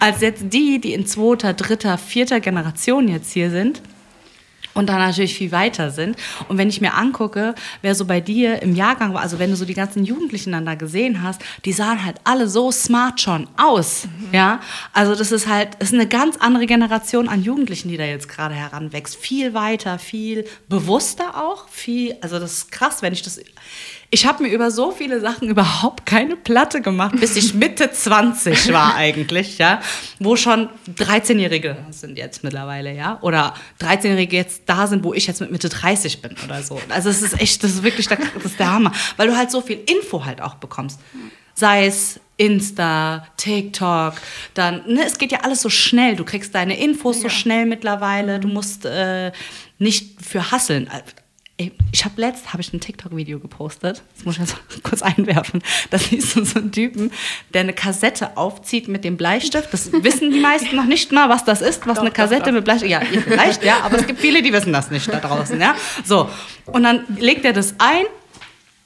als 0.00 0.20
jetzt 0.22 0.44
die, 0.52 0.80
die 0.80 0.92
in 0.92 1.06
zweiter, 1.06 1.52
dritter, 1.54 1.96
vierter 1.98 2.40
Generation 2.40 3.06
jetzt 3.06 3.32
hier 3.32 3.50
sind 3.50 3.80
und 4.74 4.88
dann 4.88 4.98
natürlich 4.98 5.34
viel 5.34 5.52
weiter 5.52 5.90
sind. 5.90 6.16
Und 6.48 6.58
wenn 6.58 6.68
ich 6.68 6.80
mir 6.80 6.94
angucke, 6.94 7.54
wer 7.82 7.94
so 7.94 8.04
bei 8.04 8.20
dir 8.20 8.62
im 8.62 8.74
Jahrgang 8.74 9.14
war, 9.14 9.22
also 9.22 9.38
wenn 9.38 9.50
du 9.50 9.56
so 9.56 9.64
die 9.64 9.74
ganzen 9.74 10.04
Jugendlichen 10.04 10.52
dann 10.52 10.66
da 10.66 10.74
gesehen 10.74 11.22
hast, 11.22 11.42
die 11.64 11.72
sahen 11.72 12.04
halt 12.04 12.16
alle 12.24 12.48
so 12.48 12.70
smart 12.70 13.20
schon 13.20 13.48
aus. 13.56 14.08
Ja, 14.32 14.60
also 14.92 15.14
das 15.14 15.32
ist 15.32 15.48
halt, 15.48 15.70
das 15.78 15.88
ist 15.88 15.94
eine 15.94 16.08
ganz 16.08 16.36
andere 16.38 16.66
Generation 16.66 17.28
an 17.28 17.42
Jugendlichen, 17.42 17.88
die 17.88 17.96
da 17.96 18.04
jetzt 18.04 18.28
gerade 18.28 18.54
heranwächst. 18.54 19.16
Viel 19.16 19.54
weiter, 19.54 19.98
viel 19.98 20.46
bewusster 20.68 21.36
auch, 21.36 21.68
viel, 21.68 22.16
also 22.20 22.38
das 22.38 22.52
ist 22.52 22.72
krass, 22.72 23.02
wenn 23.02 23.12
ich 23.12 23.22
das. 23.22 23.40
Ich 24.14 24.26
habe 24.26 24.42
mir 24.42 24.50
über 24.50 24.70
so 24.70 24.90
viele 24.90 25.20
Sachen 25.20 25.48
überhaupt 25.48 26.04
keine 26.04 26.36
Platte 26.36 26.82
gemacht, 26.82 27.18
bis 27.18 27.34
ich 27.34 27.54
Mitte 27.54 27.90
20 27.90 28.70
war 28.70 28.94
eigentlich, 28.94 29.56
ja, 29.56 29.80
wo 30.18 30.36
schon 30.36 30.68
13-Jährige 30.98 31.78
sind 31.88 32.18
jetzt 32.18 32.44
mittlerweile, 32.44 32.94
ja, 32.94 33.18
oder 33.22 33.54
13-Jährige 33.80 34.36
jetzt 34.36 34.64
da 34.66 34.86
sind, 34.86 35.02
wo 35.02 35.14
ich 35.14 35.26
jetzt 35.26 35.40
mit 35.40 35.50
Mitte 35.50 35.70
30 35.70 36.20
bin 36.20 36.36
oder 36.44 36.62
so. 36.62 36.78
Also 36.90 37.08
es 37.08 37.22
ist 37.22 37.40
echt, 37.40 37.64
das 37.64 37.70
ist 37.70 37.82
wirklich 37.84 38.06
der, 38.06 38.18
das 38.34 38.44
ist 38.44 38.58
der 38.58 38.70
Hammer, 38.70 38.92
weil 39.16 39.28
du 39.28 39.36
halt 39.36 39.50
so 39.50 39.62
viel 39.62 39.80
Info 39.86 40.26
halt 40.26 40.42
auch 40.42 40.56
bekommst. 40.56 41.00
Sei 41.54 41.86
es 41.86 42.20
Insta, 42.36 43.26
TikTok, 43.38 44.14
dann, 44.52 44.82
ne, 44.86 45.04
es 45.06 45.16
geht 45.16 45.32
ja 45.32 45.40
alles 45.40 45.62
so 45.62 45.70
schnell. 45.70 46.16
Du 46.16 46.24
kriegst 46.24 46.54
deine 46.54 46.78
Infos 46.78 47.22
so 47.22 47.30
schnell 47.30 47.64
mittlerweile. 47.64 48.40
Du 48.40 48.48
musst 48.48 48.84
äh, 48.84 49.32
nicht 49.78 50.20
für 50.22 50.50
hasseln. 50.50 50.90
Ey, 51.62 51.72
Ich 51.92 52.04
habe 52.04 52.20
letzt 52.20 52.52
habe 52.52 52.60
ich 52.60 52.72
ein 52.72 52.80
TikTok-Video 52.80 53.38
gepostet. 53.38 54.02
Das 54.16 54.24
muss 54.24 54.34
ich 54.34 54.40
jetzt 54.40 54.56
kurz 54.82 55.02
einwerfen. 55.02 55.62
Da 55.90 55.98
siehst 55.98 56.34
du 56.34 56.44
so 56.44 56.58
einen 56.58 56.72
Typen, 56.72 57.12
der 57.54 57.60
eine 57.60 57.72
Kassette 57.72 58.36
aufzieht 58.36 58.88
mit 58.88 59.04
dem 59.04 59.16
Bleistift. 59.16 59.72
Das 59.72 59.92
wissen 59.92 60.32
die 60.32 60.40
meisten 60.40 60.74
noch 60.74 60.86
nicht 60.86 61.12
mal, 61.12 61.28
was 61.28 61.44
das 61.44 61.60
ist, 61.60 61.86
was 61.86 61.96
Doch, 61.96 62.02
eine 62.02 62.10
doch, 62.10 62.16
Kassette 62.16 62.46
doch. 62.46 62.52
mit 62.52 62.64
Bleistift. 62.64 62.90
Ja, 62.90 63.00
vielleicht, 63.00 63.62
ja, 63.62 63.80
aber 63.82 63.98
es 63.98 64.06
gibt 64.06 64.20
viele, 64.20 64.42
die 64.42 64.52
wissen 64.52 64.72
das 64.72 64.90
nicht 64.90 65.12
da 65.12 65.20
draußen, 65.20 65.60
ja. 65.60 65.76
So 66.04 66.28
und 66.66 66.82
dann 66.82 67.04
legt 67.18 67.44
er 67.44 67.52
das 67.52 67.74
ein 67.78 68.04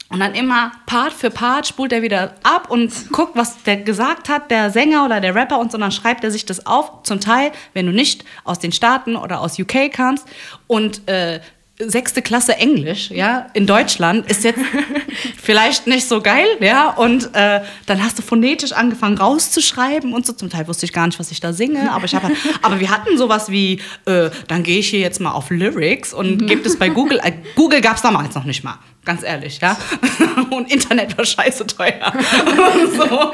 und 0.09 0.19
dann 0.19 0.35
immer 0.35 0.71
Part 0.85 1.13
für 1.13 1.29
Part 1.29 1.67
spult 1.67 1.91
er 1.91 2.01
wieder 2.01 2.35
ab 2.43 2.69
und 2.69 3.11
guckt, 3.11 3.35
was 3.35 3.63
der 3.63 3.77
gesagt 3.77 4.29
hat, 4.29 4.49
der 4.51 4.69
Sänger 4.71 5.03
oder 5.05 5.19
der 5.19 5.35
Rapper 5.35 5.59
und 5.59 5.71
so, 5.71 5.77
dann 5.77 5.91
schreibt 5.91 6.23
er 6.23 6.31
sich 6.31 6.45
das 6.45 6.65
auf. 6.65 7.03
Zum 7.03 7.19
Teil, 7.19 7.51
wenn 7.73 7.85
du 7.87 7.91
nicht 7.91 8.23
aus 8.45 8.59
den 8.59 8.71
Staaten 8.71 9.15
oder 9.15 9.41
aus 9.41 9.59
UK 9.59 9.91
kamst 9.91 10.25
und 10.67 11.07
äh, 11.09 11.41
sechste 11.79 12.23
Klasse 12.23 12.55
Englisch, 12.57 13.11
ja, 13.11 13.47
in 13.53 13.67
Deutschland 13.67 14.29
ist 14.29 14.43
jetzt 14.43 14.59
vielleicht 15.41 15.85
nicht 15.85 16.07
so 16.07 16.21
geil, 16.21 16.47
ja, 16.59 16.89
und 16.89 17.35
äh, 17.35 17.61
dann 17.85 18.03
hast 18.03 18.17
du 18.17 18.23
phonetisch 18.23 18.71
angefangen 18.71 19.17
rauszuschreiben 19.17 20.13
und 20.13 20.25
so. 20.25 20.33
Zum 20.33 20.49
Teil 20.49 20.67
wusste 20.67 20.85
ich 20.85 20.93
gar 20.93 21.05
nicht, 21.05 21.19
was 21.19 21.29
ich 21.29 21.39
da 21.39 21.53
singe, 21.53 21.91
aber 21.91 22.05
ich 22.05 22.15
habe, 22.15 22.31
aber 22.63 22.79
wir 22.79 22.89
hatten 22.89 23.17
sowas 23.17 23.51
wie, 23.51 23.79
äh, 24.05 24.29
dann 24.47 24.63
gehe 24.63 24.79
ich 24.79 24.89
hier 24.89 24.99
jetzt 24.99 25.19
mal 25.19 25.31
auf 25.31 25.51
Lyrics 25.51 26.13
und 26.13 26.47
gebe 26.47 26.63
das 26.63 26.77
bei 26.77 26.89
Google. 26.89 27.19
Äh, 27.23 27.33
Google 27.55 27.81
gab 27.81 27.97
es 27.97 28.01
damals 28.01 28.33
noch 28.33 28.45
nicht 28.45 28.63
mal. 28.63 28.79
Ganz 29.05 29.23
ehrlich, 29.23 29.59
ja. 29.61 29.77
Und 30.49 30.69
Internet 30.69 31.17
war 31.17 31.23
scheiße 31.23 31.65
teuer. 31.65 32.11
Und, 32.11 32.93
so. 32.93 33.31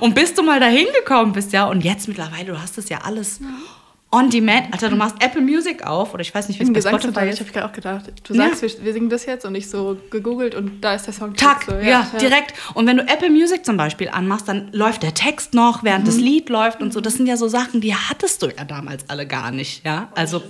und 0.00 0.12
bis 0.12 0.34
du 0.34 0.42
mal 0.42 0.58
dahin 0.58 0.88
gekommen 0.92 1.32
bist, 1.32 1.52
ja, 1.52 1.66
und 1.66 1.84
jetzt 1.84 2.08
mittlerweile, 2.08 2.46
du 2.46 2.60
hast 2.60 2.78
das 2.78 2.88
ja 2.88 2.98
alles 3.04 3.38
on 4.10 4.30
demand. 4.30 4.72
Alter, 4.72 4.88
du 4.88 4.96
machst 4.96 5.16
Apple 5.20 5.42
Music 5.42 5.86
auf, 5.86 6.14
oder 6.14 6.22
ich 6.22 6.34
weiß 6.34 6.48
nicht, 6.48 6.58
wie 6.58 6.64
es 6.64 6.72
bei 6.72 6.80
Spotify 6.80 7.28
ist. 7.28 7.40
habe 7.40 7.48
ich 7.48 7.52
gerade 7.52 7.66
auch 7.66 7.72
gedacht. 7.72 8.04
Du 8.26 8.32
Ja. 8.34 8.48
sagst, 8.48 8.62
wir, 8.62 8.84
wir 8.84 8.92
singen 8.94 9.10
das 9.10 9.26
jetzt 9.26 9.44
und 9.44 9.54
ich 9.54 9.68
so 9.68 9.98
gegoogelt 10.10 10.54
und 10.54 10.80
da 10.80 10.94
ist 10.94 11.06
der 11.06 11.12
Song. 11.12 11.34
Tack, 11.34 11.64
so, 11.64 11.74
ja, 11.74 12.06
direkt. 12.20 12.54
Und 12.74 12.86
wenn 12.86 12.96
du 12.96 13.02
Apple 13.02 13.28
Music 13.30 13.66
zum 13.66 13.76
Beispiel 13.76 14.08
anmachst, 14.08 14.48
dann 14.48 14.70
läuft 14.72 15.02
der 15.02 15.12
Text 15.12 15.52
noch, 15.52 15.84
während 15.84 16.04
Mhm. 16.04 16.08
das 16.08 16.16
Lied 16.16 16.48
läuft 16.48 16.80
und 16.80 16.92
so. 16.92 17.00
Das 17.02 17.14
sind 17.14 17.26
ja 17.26 17.36
so 17.36 17.48
Sachen, 17.48 17.80
die 17.82 17.94
hattest 17.94 18.42
du 18.42 18.46
ja 18.46 18.64
damals 18.64 19.04
alle 19.08 19.26
gar 19.26 19.50
nicht, 19.50 19.84
ja. 19.84 20.08
Also, 20.14 20.42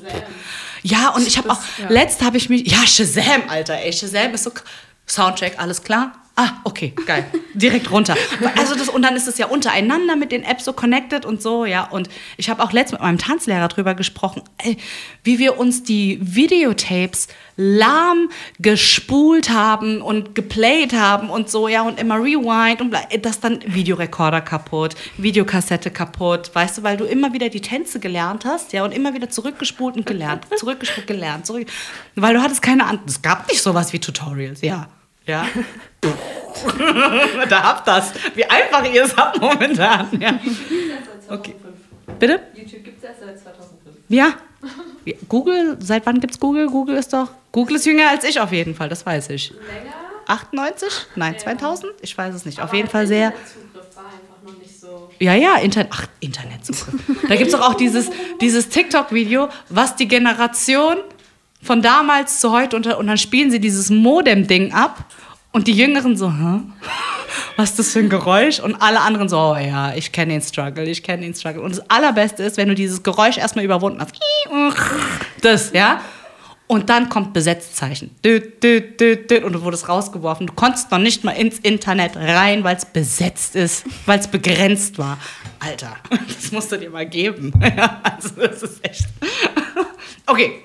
ja, 0.82 1.10
und 1.10 1.26
ich 1.26 1.36
habe 1.38 1.50
auch, 1.50 1.60
ja. 1.82 1.88
letzt 1.88 2.22
habe 2.22 2.36
ich 2.36 2.48
mich, 2.48 2.70
ja, 2.70 2.86
Shazam, 2.86 3.42
Alter, 3.48 3.74
ey, 3.74 3.92
Shazam 3.92 4.32
ist 4.34 4.44
so, 4.44 4.50
k- 4.50 4.62
Soundcheck, 5.06 5.58
alles 5.58 5.82
klar. 5.82 6.12
Ah, 6.40 6.52
okay, 6.62 6.92
geil. 7.04 7.26
Direkt 7.54 7.90
runter. 7.90 8.14
Also 8.56 8.76
das, 8.76 8.88
und 8.88 9.02
dann 9.02 9.16
ist 9.16 9.26
es 9.26 9.38
ja 9.38 9.46
untereinander 9.46 10.14
mit 10.14 10.30
den 10.30 10.44
Apps 10.44 10.66
so 10.66 10.72
connected 10.72 11.26
und 11.26 11.42
so, 11.42 11.64
ja. 11.64 11.82
Und 11.82 12.08
ich 12.36 12.48
habe 12.48 12.62
auch 12.62 12.70
letztens 12.70 13.00
mit 13.00 13.00
meinem 13.00 13.18
Tanzlehrer 13.18 13.66
drüber 13.66 13.96
gesprochen, 13.96 14.42
ey, 14.58 14.76
wie 15.24 15.40
wir 15.40 15.58
uns 15.58 15.82
die 15.82 16.20
Videotapes 16.22 17.26
lahm 17.56 18.30
gespult 18.60 19.50
haben 19.50 20.00
und 20.00 20.36
geplayt 20.36 20.92
haben 20.92 21.28
und 21.28 21.50
so, 21.50 21.66
ja, 21.66 21.82
und 21.82 21.98
immer 21.98 22.18
rewind 22.18 22.82
und 22.82 22.94
das 23.20 23.40
dann 23.40 23.58
Videorekorder 23.66 24.40
kaputt, 24.40 24.94
Videokassette 25.16 25.90
kaputt, 25.90 26.52
weißt 26.54 26.78
du, 26.78 26.82
weil 26.84 26.96
du 26.96 27.04
immer 27.04 27.32
wieder 27.32 27.48
die 27.48 27.62
Tänze 27.62 27.98
gelernt 27.98 28.44
hast, 28.44 28.72
ja, 28.72 28.84
und 28.84 28.92
immer 28.92 29.12
wieder 29.12 29.28
zurückgespult 29.28 29.96
und 29.96 30.06
gelernt, 30.06 30.46
zurückgespult, 30.56 31.08
gelernt, 31.08 31.46
zurück, 31.46 31.66
weil 32.14 32.34
du 32.34 32.40
hattest 32.40 32.62
keine 32.62 32.86
Ahnung, 32.86 33.02
es 33.08 33.22
gab 33.22 33.48
nicht 33.48 33.60
sowas 33.60 33.92
wie 33.92 33.98
Tutorials, 33.98 34.62
ja. 34.62 34.88
Ja. 35.26 35.46
Da 37.48 37.62
habt 37.62 37.86
das. 37.86 38.12
Wie 38.34 38.44
einfach 38.44 38.84
ihr 38.92 39.04
es 39.04 39.16
habt 39.16 39.40
momentan. 39.40 40.08
Ja. 40.20 40.38
Okay. 41.28 41.54
Bitte? 42.18 42.40
YouTube 42.54 42.84
gibt 42.84 42.98
es 42.98 43.04
erst 43.04 43.20
seit 43.20 43.38
2005. 43.38 43.96
Ja. 44.08 44.34
Google, 45.28 45.76
seit 45.80 46.06
wann 46.06 46.20
gibt 46.20 46.34
es 46.34 46.40
Google? 46.40 46.66
Google 46.68 46.96
ist 46.96 47.12
doch. 47.12 47.28
Google 47.52 47.76
ist 47.76 47.86
jünger 47.86 48.10
als 48.10 48.24
ich 48.24 48.40
auf 48.40 48.52
jeden 48.52 48.74
Fall, 48.74 48.88
das 48.88 49.06
weiß 49.06 49.30
ich. 49.30 49.50
Länger? 49.50 49.94
98? 50.26 50.88
Nein, 51.16 51.34
ja. 51.34 51.38
2000? 51.38 51.92
Ich 52.02 52.16
weiß 52.16 52.34
es 52.34 52.44
nicht. 52.44 52.58
Aber 52.58 52.68
auf 52.68 52.74
jeden 52.74 52.88
Fall 52.88 53.06
sehr. 53.06 53.32
So 54.80 55.10
ja, 55.18 55.34
ja, 55.34 55.56
Internet. 55.56 55.90
Ach, 55.92 56.06
Internetzugriff. 56.20 56.94
da 57.28 57.36
gibt 57.36 57.52
es 57.52 57.58
doch 57.58 57.68
auch 57.68 57.74
dieses, 57.74 58.10
dieses 58.40 58.68
TikTok-Video, 58.68 59.48
was 59.68 59.96
die 59.96 60.06
Generation 60.06 60.98
von 61.62 61.82
damals 61.82 62.40
zu 62.40 62.52
heute 62.52 62.76
unter, 62.76 62.98
und 62.98 63.06
dann 63.06 63.18
spielen 63.18 63.50
sie 63.50 63.58
dieses 63.60 63.90
Modem-Ding 63.90 64.72
ab 64.72 65.04
und 65.52 65.66
die 65.66 65.72
Jüngeren 65.72 66.16
so, 66.16 66.32
hä? 66.32 66.60
Was 67.56 67.70
ist 67.70 67.78
das 67.78 67.92
für 67.92 67.98
ein 67.98 68.08
Geräusch? 68.08 68.60
Und 68.60 68.76
alle 68.76 69.00
anderen 69.00 69.28
so, 69.28 69.38
oh 69.38 69.56
ja, 69.56 69.92
ich 69.94 70.12
kenne 70.12 70.32
den 70.32 70.42
Struggle, 70.42 70.84
ich 70.84 71.02
kenne 71.02 71.22
den 71.22 71.34
Struggle. 71.34 71.62
Und 71.62 71.76
das 71.76 71.90
Allerbeste 71.90 72.42
ist, 72.44 72.56
wenn 72.56 72.68
du 72.68 72.74
dieses 72.74 73.02
Geräusch 73.02 73.36
erstmal 73.36 73.64
überwunden 73.64 74.00
hast. 74.00 74.14
Das, 75.40 75.72
ja? 75.72 76.00
Und 76.68 76.90
dann 76.90 77.08
kommt 77.08 77.32
Besetzzeichen. 77.32 78.10
Und 78.24 78.62
du 78.62 79.62
wurdest 79.62 79.88
rausgeworfen. 79.88 80.46
Du 80.46 80.52
konntest 80.52 80.90
noch 80.90 80.98
nicht 80.98 81.24
mal 81.24 81.32
ins 81.32 81.58
Internet 81.58 82.16
rein, 82.16 82.62
weil 82.62 82.76
es 82.76 82.84
besetzt 82.84 83.56
ist, 83.56 83.86
weil 84.04 84.20
es 84.20 84.28
begrenzt 84.28 84.98
war. 84.98 85.18
Alter, 85.58 85.96
das 86.28 86.52
musst 86.52 86.70
du 86.70 86.76
dir 86.76 86.90
mal 86.90 87.06
geben. 87.06 87.52
Ja, 87.76 88.00
also 88.02 88.28
das 88.36 88.62
ist 88.62 88.84
echt. 88.84 89.04
Okay, 90.26 90.60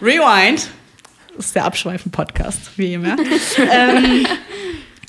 Rewind. 0.00 0.68
Das 1.36 1.46
ist 1.46 1.54
der 1.54 1.64
Abschweifen-Podcast, 1.64 2.78
wie 2.78 2.92
ihr 2.92 2.98
merkt. 2.98 3.20
ähm, 3.70 4.26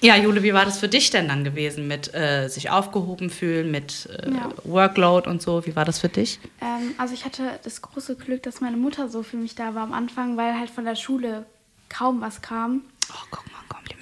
ja, 0.02 0.16
Jule, 0.18 0.44
wie 0.44 0.54
war 0.54 0.66
das 0.66 0.78
für 0.78 0.88
dich 0.88 1.10
denn 1.10 1.28
dann 1.28 1.44
gewesen 1.44 1.88
mit 1.88 2.14
äh, 2.14 2.50
sich 2.50 2.70
aufgehoben 2.70 3.30
fühlen, 3.30 3.72
mit 3.72 4.08
äh, 4.12 4.30
ja. 4.30 4.50
Workload 4.64 5.30
und 5.30 5.42
so? 5.42 5.66
Wie 5.66 5.76
war 5.76 5.86
das 5.86 6.00
für 6.00 6.10
dich? 6.10 6.40
Ähm, 6.62 6.94
also 6.98 7.14
ich 7.14 7.26
hatte 7.26 7.60
das 7.64 7.82
große 7.82 8.16
Glück, 8.16 8.44
dass 8.44 8.62
meine 8.62 8.78
Mutter 8.78 9.10
so 9.10 9.24
für 9.24 9.38
mich 9.38 9.56
da 9.56 9.74
war 9.74 9.84
am 9.84 9.94
Anfang, 9.94 10.38
weil 10.38 10.60
halt 10.60 10.70
von 10.70 10.86
der 10.86 10.96
Schule 10.96 11.46
kaum 11.90 12.22
was 12.22 12.42
kam. 12.42 12.82
Oh, 13.10 13.26
guck 13.32 13.46
mal, 13.52 13.60
Kompliment. 13.70 13.97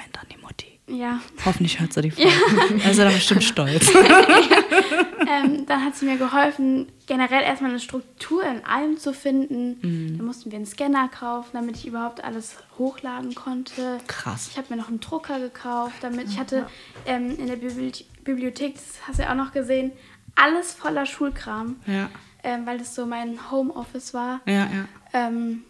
Ja. 0.88 1.20
Hoffentlich 1.44 1.80
hört 1.80 1.94
sie 1.94 2.02
die 2.02 2.12
Folge. 2.12 2.30
Ja. 2.30 2.86
Also 2.86 3.04
da 3.04 3.10
bestimmt 3.10 3.44
stolz. 3.44 3.90
ähm, 5.28 5.66
dann 5.66 5.84
hat 5.84 5.96
sie 5.96 6.06
mir 6.06 6.18
geholfen, 6.18 6.88
generell 7.08 7.44
erstmal 7.44 7.72
eine 7.72 7.80
Struktur 7.80 8.44
in 8.44 8.64
allem 8.64 8.98
zu 8.98 9.14
finden. 9.14 9.78
Mhm. 9.82 10.18
Dann 10.18 10.26
mussten 10.26 10.52
wir 10.52 10.58
einen 10.58 10.68
Scanner 10.68 11.10
kaufen, 11.10 11.50
damit 11.54 11.78
ich 11.78 11.88
überhaupt 11.88 12.24
alles 12.24 12.58
hochladen 12.78 13.34
konnte. 13.34 13.98
Krass. 14.08 14.50
Ich 14.52 14.58
habe 14.58 14.68
mir 14.70 14.80
noch 14.80 14.90
einen 14.90 15.00
Drucker 15.00 15.40
gekauft, 15.40 15.96
damit 16.02 16.30
ich 16.30 16.40
hatte 16.40 16.68
ähm, 17.06 17.36
in 17.38 17.48
der 17.48 17.56
Bibliothek, 17.56 18.76
das 18.76 19.00
hast 19.08 19.20
du 19.20 19.24
ja 19.24 19.32
auch 19.32 19.36
noch 19.36 19.54
gesehen, 19.54 19.92
alles 20.36 20.74
voller 20.74 21.06
Schulkram. 21.06 21.78
Ja. 21.88 22.10
Ähm, 22.44 22.68
weil 22.68 22.78
das 22.78 22.94
so 22.94 23.08
mein 23.08 23.50
Homeoffice 23.50 24.14
war. 24.14 24.42
Ja, 24.46 24.54
ja. 24.54 24.88
Ähm, 25.14 25.64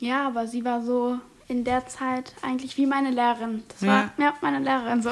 ja, 0.00 0.26
aber 0.26 0.46
sie 0.46 0.64
war 0.64 0.82
so 0.82 1.18
in 1.50 1.64
der 1.64 1.86
Zeit 1.88 2.32
eigentlich 2.42 2.76
wie 2.76 2.86
meine 2.86 3.10
Lehrerin. 3.10 3.64
Das 3.68 3.82
war 3.82 4.12
ja, 4.18 4.34
meine 4.40 4.60
Lehrerin 4.60 5.02
so. 5.02 5.10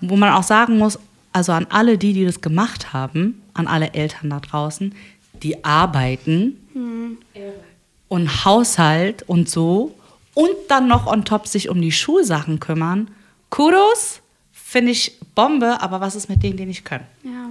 Wo 0.00 0.16
man 0.16 0.32
auch 0.32 0.42
sagen 0.42 0.78
muss, 0.78 0.98
also 1.32 1.52
an 1.52 1.68
alle 1.70 1.96
die, 1.96 2.12
die 2.12 2.24
das 2.24 2.40
gemacht 2.40 2.92
haben, 2.92 3.40
an 3.54 3.68
alle 3.68 3.94
Eltern 3.94 4.30
da 4.30 4.40
draußen, 4.40 4.94
die 5.42 5.64
arbeiten 5.64 6.60
hm. 6.72 7.18
und 8.08 8.44
Haushalt 8.44 9.22
und 9.28 9.48
so 9.48 9.94
und 10.34 10.50
dann 10.68 10.88
noch 10.88 11.06
on 11.06 11.24
top 11.24 11.46
sich 11.46 11.68
um 11.68 11.80
die 11.80 11.92
Schulsachen 11.92 12.58
kümmern. 12.58 13.08
Kudos, 13.50 14.22
finde 14.52 14.90
ich 14.90 15.20
Bombe, 15.36 15.80
aber 15.80 16.00
was 16.00 16.16
ist 16.16 16.28
mit 16.28 16.42
denen, 16.42 16.56
die 16.56 16.66
nicht 16.66 16.84
können? 16.84 17.06
Ja. 17.22 17.50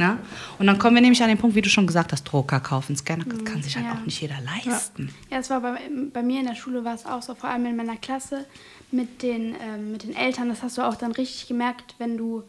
Ja? 0.00 0.18
Und 0.58 0.66
dann 0.66 0.78
kommen 0.78 0.96
wir 0.96 1.02
nämlich 1.02 1.22
an 1.22 1.28
den 1.28 1.38
Punkt, 1.38 1.54
wie 1.54 1.62
du 1.62 1.68
schon 1.68 1.86
gesagt 1.86 2.12
hast, 2.12 2.24
Drucker 2.24 2.60
kaufen, 2.60 2.96
Scanner, 2.96 3.24
das 3.24 3.44
kann 3.44 3.62
sich 3.62 3.76
halt 3.76 3.86
ja. 3.86 3.92
auch 3.92 4.04
nicht 4.04 4.20
jeder 4.20 4.38
leisten. 4.40 5.14
Ja, 5.30 5.38
es 5.38 5.50
war 5.50 5.60
bei, 5.60 5.78
bei 6.12 6.22
mir 6.22 6.40
in 6.40 6.46
der 6.46 6.54
Schule 6.54 6.84
war 6.84 6.94
es 6.94 7.06
auch 7.06 7.22
so, 7.22 7.34
vor 7.34 7.50
allem 7.50 7.66
in 7.66 7.76
meiner 7.76 7.96
Klasse 7.96 8.46
mit 8.90 9.22
den, 9.22 9.54
ähm, 9.62 9.92
mit 9.92 10.02
den 10.02 10.16
Eltern, 10.16 10.48
das 10.48 10.62
hast 10.62 10.78
du 10.78 10.82
auch 10.82 10.96
dann 10.96 11.12
richtig 11.12 11.46
gemerkt, 11.48 11.94
wenn 11.98 12.16
du, 12.16 12.42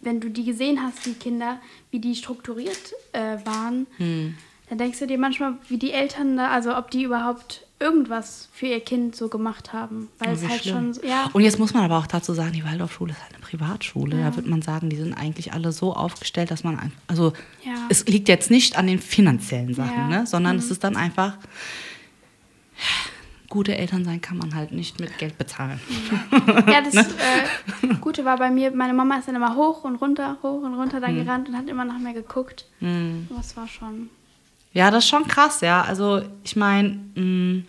wenn 0.00 0.20
du 0.20 0.30
die 0.30 0.44
gesehen 0.44 0.82
hast, 0.82 1.04
die 1.04 1.14
Kinder, 1.14 1.60
wie 1.90 1.98
die 1.98 2.14
strukturiert 2.14 2.94
äh, 3.12 3.36
waren. 3.44 3.86
Hm. 3.98 4.34
Dann 4.68 4.78
denkst 4.78 5.00
du 5.00 5.06
dir 5.06 5.18
manchmal, 5.18 5.56
wie 5.68 5.76
die 5.76 5.92
Eltern 5.92 6.36
da, 6.36 6.48
also 6.48 6.74
ob 6.76 6.90
die 6.90 7.02
überhaupt 7.02 7.66
irgendwas 7.82 8.48
für 8.52 8.66
ihr 8.66 8.80
Kind 8.80 9.16
so 9.16 9.28
gemacht 9.28 9.72
haben. 9.72 10.08
Weil 10.18 10.30
oh, 10.30 10.32
es 10.32 10.48
halt 10.48 10.62
schlimm. 10.62 10.94
schon, 10.94 11.08
ja. 11.08 11.28
Und 11.32 11.42
jetzt 11.42 11.58
muss 11.58 11.74
man 11.74 11.84
aber 11.84 11.98
auch 11.98 12.06
dazu 12.06 12.32
sagen, 12.32 12.52
die 12.52 12.64
Waldorfschule 12.64 13.12
ist 13.12 13.22
halt 13.22 13.34
eine 13.34 13.42
Privatschule. 13.42 14.18
Ja. 14.18 14.30
Da 14.30 14.36
würde 14.36 14.48
man 14.48 14.62
sagen, 14.62 14.88
die 14.88 14.96
sind 14.96 15.14
eigentlich 15.14 15.52
alle 15.52 15.72
so 15.72 15.94
aufgestellt, 15.94 16.50
dass 16.50 16.64
man, 16.64 16.92
also 17.08 17.32
ja. 17.64 17.74
es 17.88 18.06
liegt 18.06 18.28
jetzt 18.28 18.50
nicht 18.50 18.78
an 18.78 18.86
den 18.86 19.00
finanziellen 19.00 19.74
Sachen, 19.74 20.08
ne? 20.08 20.26
sondern 20.26 20.56
mhm. 20.56 20.62
es 20.62 20.70
ist 20.70 20.84
dann 20.84 20.96
einfach, 20.96 21.36
gute 23.52 23.76
Eltern 23.76 24.02
sein 24.02 24.22
kann 24.22 24.38
man 24.38 24.54
halt 24.54 24.72
nicht 24.72 24.98
mit 24.98 25.18
Geld 25.18 25.36
bezahlen. 25.36 25.78
Ja, 26.66 26.80
das 26.80 26.94
ne? 26.94 27.06
äh, 27.82 27.94
Gute 28.00 28.24
war 28.24 28.38
bei 28.38 28.50
mir, 28.50 28.70
meine 28.70 28.94
Mama 28.94 29.16
ist 29.16 29.28
dann 29.28 29.36
immer 29.36 29.56
hoch 29.56 29.84
und 29.84 29.96
runter, 29.96 30.38
hoch 30.42 30.62
und 30.62 30.72
runter 30.72 31.00
da 31.00 31.08
mhm. 31.08 31.24
gerannt 31.24 31.48
und 31.50 31.56
hat 31.56 31.68
immer 31.68 31.84
nach 31.84 31.98
mir 31.98 32.14
geguckt. 32.14 32.64
Mhm. 32.80 33.28
Das 33.36 33.54
war 33.56 33.68
schon... 33.68 34.08
Ja, 34.72 34.90
das 34.90 35.04
ist 35.04 35.10
schon 35.10 35.28
krass, 35.28 35.60
ja. 35.60 35.82
Also 35.82 36.22
ich 36.44 36.56
meine, 36.56 36.88
mm, 37.14 37.66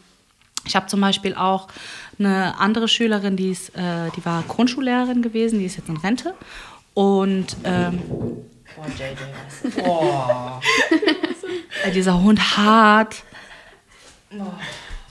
ich 0.65 0.75
habe 0.75 0.87
zum 0.87 1.01
Beispiel 1.01 1.35
auch 1.35 1.67
eine 2.19 2.57
andere 2.59 2.87
Schülerin, 2.87 3.35
die, 3.35 3.51
ist, 3.51 3.69
äh, 3.75 4.09
die 4.15 4.25
war 4.25 4.43
Grundschullehrerin 4.47 5.21
gewesen, 5.21 5.59
die 5.59 5.65
ist 5.65 5.77
jetzt 5.77 5.89
in 5.89 5.97
Rente. 5.97 6.35
Und 6.93 7.57
ähm, 7.63 7.99
oh, 8.09 8.85
JJ, 8.97 9.73
was? 9.75 9.85
Oh. 9.85 10.59
dieser 11.93 12.21
Hund 12.21 12.57
hart. 12.57 13.23
Oh. 14.31 14.43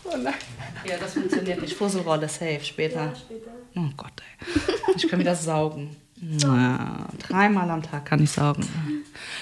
oh 0.05 0.17
nein. 0.17 0.35
Ja, 0.85 0.97
das 0.99 1.15
funktioniert 1.15 1.61
nicht. 1.61 1.75
Fusselrolle 1.75 2.29
safe 2.29 2.61
später. 2.62 3.07
Ja, 3.07 3.15
später. 3.17 3.51
Oh 3.77 3.91
Gott, 3.97 4.12
ey. 4.21 4.95
Ich 4.97 5.09
kann 5.09 5.21
wieder 5.21 5.35
saugen. 5.35 5.97
Ja, 6.23 7.09
dreimal 7.19 7.69
am 7.69 7.83
Tag 7.83 8.05
kann 8.05 8.23
ich 8.23 8.31
saugen. 8.31 8.65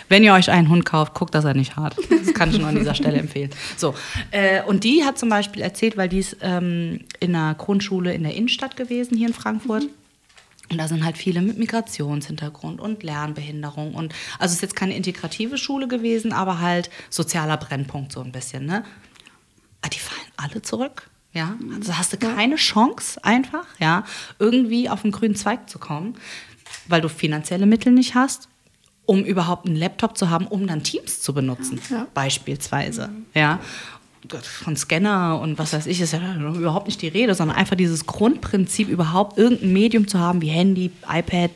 Wenn 0.09 0.25
ihr 0.25 0.33
euch 0.33 0.51
einen 0.51 0.71
Hund 0.71 0.87
kauft, 0.87 1.13
guckt, 1.13 1.35
dass 1.35 1.45
er 1.45 1.53
nicht 1.53 1.77
hart. 1.77 1.97
Das 2.09 2.33
kann 2.33 2.51
ich 2.51 2.59
nur 2.59 2.69
an 2.69 2.77
dieser 2.77 2.95
Stelle 2.95 3.19
empfehlen. 3.19 3.51
So, 3.77 3.95
äh, 4.31 4.63
und 4.63 4.83
die 4.83 5.05
hat 5.05 5.19
zum 5.19 5.29
Beispiel 5.29 5.61
erzählt, 5.61 5.99
weil 5.99 6.09
die 6.09 6.21
ist 6.21 6.39
ähm, 6.41 7.01
in 7.21 7.35
einer 7.35 7.55
Grundschule 7.55 8.15
in 8.15 8.23
der 8.23 8.35
Innenstadt 8.35 8.77
gewesen, 8.77 9.17
hier 9.17 9.29
in 9.29 9.35
Frankfurt. 9.35 9.85
Mhm. 9.85 9.91
Und 10.71 10.79
da 10.79 10.89
sind 10.89 11.05
halt 11.05 11.19
viele 11.19 11.43
mit 11.43 11.59
Migrationshintergrund 11.59 12.81
und 12.81 13.03
Lernbehinderung. 13.03 13.95
Und 13.95 14.15
also 14.39 14.53
es 14.53 14.55
ist 14.55 14.63
jetzt 14.63 14.77
keine 14.77 14.97
integrative 14.97 15.59
Schule 15.59 15.87
gewesen, 15.87 16.33
aber 16.33 16.61
halt 16.61 16.91
sozialer 17.11 17.57
Brennpunkt 17.59 18.13
so 18.13 18.23
ein 18.23 18.33
bisschen. 18.33 18.65
Ne? 18.65 18.77
Aber 18.77 18.87
ah, 19.83 19.89
die 19.89 19.99
fallen 19.99 20.33
alle 20.37 20.63
zurück. 20.63 21.11
Ja, 21.33 21.55
also 21.77 21.97
hast 21.97 22.13
du 22.13 22.17
keine 22.17 22.57
Chance 22.57 23.25
einfach, 23.25 23.65
ja, 23.79 24.05
irgendwie 24.41 24.89
auf 24.89 25.03
den 25.03 25.13
grünen 25.13 25.37
Zweig 25.37 25.71
zu 25.71 25.79
kommen 25.79 26.17
weil 26.91 27.01
du 27.01 27.09
finanzielle 27.09 27.67
Mittel 27.67 27.93
nicht 27.93 28.15
hast, 28.15 28.49
um 29.07 29.25
überhaupt 29.25 29.67
einen 29.67 29.77
Laptop 29.77 30.17
zu 30.17 30.31
haben, 30.31 30.47
um 30.47 30.67
dann 30.67 30.83
Teams 30.83 31.21
zu 31.21 31.35
benutzen, 31.35 31.81
ja. 31.91 32.07
beispielsweise. 32.15 33.09
Mhm. 33.09 33.27
Ja. 33.35 33.61
Von 34.43 34.77
Scanner 34.77 35.41
und 35.41 35.59
was 35.59 35.73
weiß 35.73 35.87
ich, 35.87 36.01
ist 36.01 36.13
ja 36.13 36.37
überhaupt 36.37 36.87
nicht 36.87 37.01
die 37.01 37.09
Rede, 37.09 37.35
sondern 37.35 37.57
einfach 37.57 37.75
dieses 37.75 38.05
Grundprinzip, 38.05 38.89
überhaupt 38.89 39.39
irgendein 39.39 39.73
Medium 39.73 40.07
zu 40.07 40.19
haben, 40.19 40.43
wie 40.43 40.49
Handy, 40.49 40.93
iPad, 41.09 41.51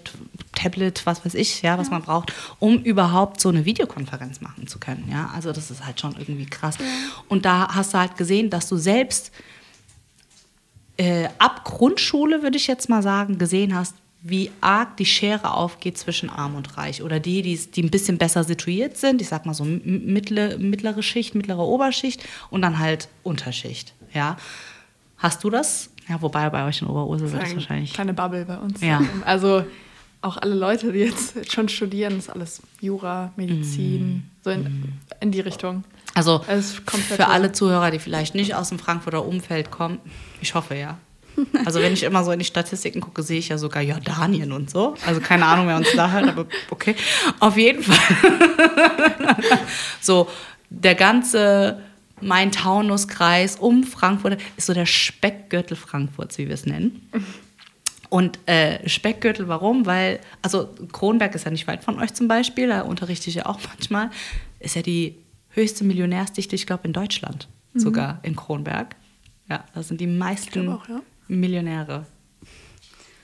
Tablet, 0.54 1.04
was 1.04 1.24
weiß 1.24 1.34
ich, 1.34 1.62
ja, 1.62 1.78
was 1.78 1.88
ja. 1.88 1.92
man 1.92 2.02
braucht, 2.02 2.32
um 2.58 2.78
überhaupt 2.82 3.40
so 3.40 3.50
eine 3.50 3.64
Videokonferenz 3.64 4.40
machen 4.40 4.66
zu 4.66 4.78
können. 4.78 5.08
Ja, 5.10 5.30
also 5.34 5.52
das 5.52 5.70
ist 5.70 5.84
halt 5.84 6.00
schon 6.00 6.16
irgendwie 6.18 6.46
krass. 6.46 6.78
Ja. 6.78 6.86
Und 7.28 7.44
da 7.44 7.74
hast 7.74 7.94
du 7.94 7.98
halt 7.98 8.16
gesehen, 8.16 8.50
dass 8.50 8.68
du 8.68 8.76
selbst 8.76 9.30
äh, 10.96 11.28
ab 11.38 11.64
Grundschule, 11.64 12.42
würde 12.42 12.56
ich 12.56 12.66
jetzt 12.66 12.88
mal 12.88 13.02
sagen, 13.02 13.38
gesehen 13.38 13.74
hast, 13.74 13.94
wie 14.26 14.50
arg 14.62 14.96
die 14.96 15.04
Schere 15.04 15.52
aufgeht 15.52 15.98
zwischen 15.98 16.30
Arm 16.30 16.54
und 16.54 16.78
Reich. 16.78 17.02
Oder 17.02 17.20
die, 17.20 17.42
die, 17.42 17.56
die 17.58 17.82
ein 17.82 17.90
bisschen 17.90 18.16
besser 18.16 18.42
situiert 18.42 18.96
sind, 18.96 19.20
ich 19.20 19.28
sag 19.28 19.44
mal 19.44 19.52
so 19.52 19.64
mittlere, 19.64 20.56
mittlere 20.56 21.02
Schicht, 21.02 21.34
mittlere 21.34 21.60
Oberschicht 21.60 22.24
und 22.48 22.62
dann 22.62 22.78
halt 22.78 23.08
Unterschicht. 23.22 23.92
Ja. 24.14 24.38
Hast 25.18 25.44
du 25.44 25.50
das 25.50 25.90
Ja, 26.08 26.22
wobei 26.22 26.48
bei 26.48 26.66
euch 26.66 26.80
in 26.80 26.88
Oberursel 26.88 27.30
wird 27.32 27.42
es 27.42 27.54
wahrscheinlich. 27.54 27.90
eine 27.90 28.12
kleine 28.12 28.14
Bubble 28.14 28.46
bei 28.46 28.56
uns. 28.56 28.80
Ja. 28.80 29.02
Also 29.26 29.64
auch 30.22 30.38
alle 30.38 30.54
Leute, 30.54 30.90
die 30.90 31.00
jetzt 31.00 31.52
schon 31.52 31.68
studieren, 31.68 32.16
ist 32.16 32.30
alles 32.30 32.62
Jura, 32.80 33.30
Medizin, 33.36 34.30
so 34.42 34.48
in, 34.48 34.94
in 35.20 35.32
die 35.32 35.40
Richtung. 35.40 35.84
Also 36.14 36.38
für 36.38 37.28
alle 37.28 37.52
Zuhörer, 37.52 37.90
die 37.90 37.98
vielleicht 37.98 38.34
nicht 38.34 38.54
aus 38.54 38.70
dem 38.70 38.78
Frankfurter 38.78 39.26
Umfeld 39.26 39.70
kommen, 39.70 39.98
ich 40.40 40.54
hoffe 40.54 40.76
ja. 40.76 40.96
Also 41.64 41.80
wenn 41.80 41.92
ich 41.92 42.02
immer 42.02 42.24
so 42.24 42.32
in 42.32 42.38
die 42.38 42.44
Statistiken 42.44 43.00
gucke, 43.00 43.22
sehe 43.22 43.38
ich 43.38 43.48
ja 43.48 43.58
sogar 43.58 43.82
Jordanien 43.82 44.52
und 44.52 44.70
so. 44.70 44.94
Also 45.06 45.20
keine 45.20 45.46
Ahnung, 45.46 45.66
wer 45.66 45.76
uns 45.76 45.92
da 45.94 46.10
hört, 46.10 46.28
aber 46.28 46.46
okay. 46.70 46.94
Auf 47.40 47.56
jeden 47.56 47.82
Fall. 47.82 49.36
so, 50.00 50.28
der 50.70 50.94
ganze 50.94 51.80
Main-Taunus-Kreis 52.20 53.56
um 53.56 53.84
Frankfurt 53.84 54.40
ist 54.56 54.66
so 54.66 54.74
der 54.74 54.86
Speckgürtel 54.86 55.76
Frankfurts, 55.76 56.38
wie 56.38 56.46
wir 56.48 56.54
es 56.54 56.66
nennen. 56.66 57.08
Und 58.10 58.38
äh, 58.46 58.88
Speckgürtel, 58.88 59.48
warum? 59.48 59.86
Weil, 59.86 60.20
also 60.42 60.68
Kronberg 60.92 61.34
ist 61.34 61.44
ja 61.44 61.50
nicht 61.50 61.66
weit 61.66 61.82
von 61.82 61.98
euch 62.00 62.14
zum 62.14 62.28
Beispiel, 62.28 62.68
da 62.68 62.82
unterrichte 62.82 63.28
ich 63.28 63.36
ja 63.36 63.46
auch 63.46 63.58
manchmal, 63.68 64.10
ist 64.60 64.76
ja 64.76 64.82
die 64.82 65.16
höchste 65.50 65.84
Millionärsdichte, 65.84 66.54
ich 66.54 66.66
glaube, 66.66 66.86
in 66.86 66.92
Deutschland 66.92 67.48
sogar, 67.74 68.20
in 68.22 68.36
Kronberg. 68.36 68.94
Ja, 69.48 69.64
da 69.74 69.82
sind 69.82 70.00
die 70.00 70.06
meisten 70.06 70.68
auch, 70.68 70.88
ja. 70.88 71.02
Millionäre. 71.28 72.06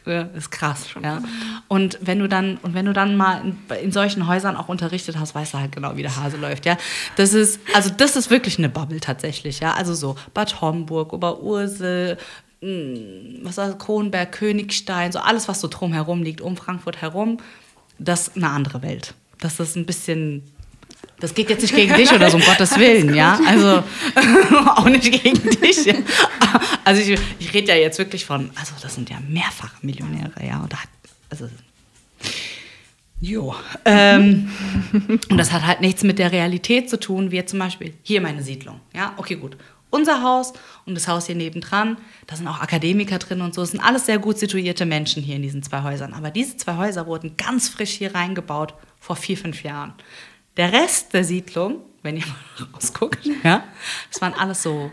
Ja, 0.06 0.22
ist 0.22 0.50
krass, 0.50 0.86
ja. 1.02 1.22
Und 1.68 1.98
wenn 2.00 2.18
du 2.18 2.28
dann 2.28 2.56
und 2.62 2.72
wenn 2.74 2.86
du 2.86 2.92
dann 2.92 3.16
mal 3.16 3.42
in, 3.42 3.58
in 3.82 3.92
solchen 3.92 4.26
Häusern 4.26 4.56
auch 4.56 4.68
unterrichtet 4.68 5.18
hast, 5.18 5.34
weißt 5.34 5.54
du 5.54 5.58
halt 5.58 5.72
genau, 5.72 5.96
wie 5.96 6.02
der 6.02 6.16
Hase 6.16 6.38
läuft, 6.38 6.64
ja. 6.64 6.78
Das 7.16 7.34
ist 7.34 7.60
also 7.74 7.90
das 7.94 8.16
ist 8.16 8.30
wirklich 8.30 8.58
eine 8.58 8.70
Bubble 8.70 9.00
tatsächlich, 9.00 9.60
ja. 9.60 9.74
Also 9.74 9.94
so 9.94 10.16
Bad 10.32 10.62
Homburg, 10.62 11.12
Oberursel, 11.12 12.16
mh, 12.62 13.40
was 13.42 13.58
war 13.58 13.66
das, 13.66 13.78
Kronberg, 13.78 14.32
Königstein, 14.32 15.12
so 15.12 15.18
alles, 15.18 15.48
was 15.48 15.60
so 15.60 15.68
drumherum 15.68 16.22
liegt, 16.22 16.40
um 16.40 16.56
Frankfurt 16.56 17.02
herum, 17.02 17.36
das 17.98 18.28
ist 18.28 18.36
eine 18.36 18.48
andere 18.48 18.82
Welt. 18.82 19.14
Das 19.38 19.60
ist 19.60 19.76
ein 19.76 19.86
bisschen 19.86 20.42
das 21.20 21.34
geht 21.34 21.50
jetzt 21.50 21.62
nicht 21.62 21.74
gegen 21.74 21.94
dich 21.94 22.12
oder 22.12 22.30
so, 22.30 22.38
um 22.38 22.42
Gottes 22.46 22.78
Willen, 22.78 23.14
ja. 23.14 23.38
Also 23.46 23.82
auch 24.76 24.88
nicht 24.88 25.10
gegen 25.10 25.38
dich. 25.60 25.84
Ja. 25.84 25.94
Also 26.84 27.02
ich, 27.02 27.20
ich 27.38 27.54
rede 27.54 27.68
ja 27.68 27.76
jetzt 27.76 27.98
wirklich 27.98 28.24
von, 28.24 28.50
also 28.54 28.72
das 28.80 28.94
sind 28.94 29.10
ja 29.10 29.18
mehrfache 29.28 29.76
Millionäre, 29.82 30.44
ja. 30.44 30.60
Und 30.60 30.72
da 30.72 30.78
hat, 30.78 30.88
also 31.30 31.48
Jo. 33.20 33.54
Ähm, 33.84 34.50
und 35.28 35.36
das 35.36 35.52
hat 35.52 35.66
halt 35.66 35.82
nichts 35.82 36.02
mit 36.02 36.18
der 36.18 36.32
Realität 36.32 36.88
zu 36.88 36.98
tun, 36.98 37.30
wie 37.30 37.36
jetzt 37.36 37.50
zum 37.50 37.58
Beispiel 37.58 37.92
hier 38.02 38.22
meine 38.22 38.42
Siedlung. 38.42 38.80
Ja, 38.94 39.12
okay, 39.18 39.36
gut. 39.36 39.58
Unser 39.90 40.22
Haus 40.22 40.52
und 40.86 40.94
das 40.94 41.08
Haus 41.08 41.26
hier 41.26 41.34
nebendran, 41.34 41.98
da 42.26 42.36
sind 42.36 42.46
auch 42.46 42.60
Akademiker 42.60 43.18
drin 43.18 43.42
und 43.42 43.54
so. 43.54 43.62
Es 43.62 43.72
sind 43.72 43.80
alles 43.80 44.06
sehr 44.06 44.18
gut 44.18 44.38
situierte 44.38 44.86
Menschen 44.86 45.22
hier 45.22 45.36
in 45.36 45.42
diesen 45.42 45.62
zwei 45.62 45.82
Häusern. 45.82 46.14
Aber 46.14 46.30
diese 46.30 46.56
zwei 46.56 46.76
Häuser 46.76 47.06
wurden 47.06 47.36
ganz 47.36 47.68
frisch 47.68 47.90
hier 47.90 48.14
reingebaut 48.14 48.72
vor 49.00 49.16
vier, 49.16 49.36
fünf 49.36 49.64
Jahren. 49.64 49.92
Der 50.56 50.72
Rest 50.72 51.12
der 51.14 51.24
Siedlung, 51.24 51.80
wenn 52.02 52.16
ihr 52.16 52.26
mal 52.26 52.68
rausguckt, 52.74 53.24
ja, 53.44 53.64
das 54.10 54.20
waren 54.20 54.34
alles 54.34 54.62
so 54.62 54.90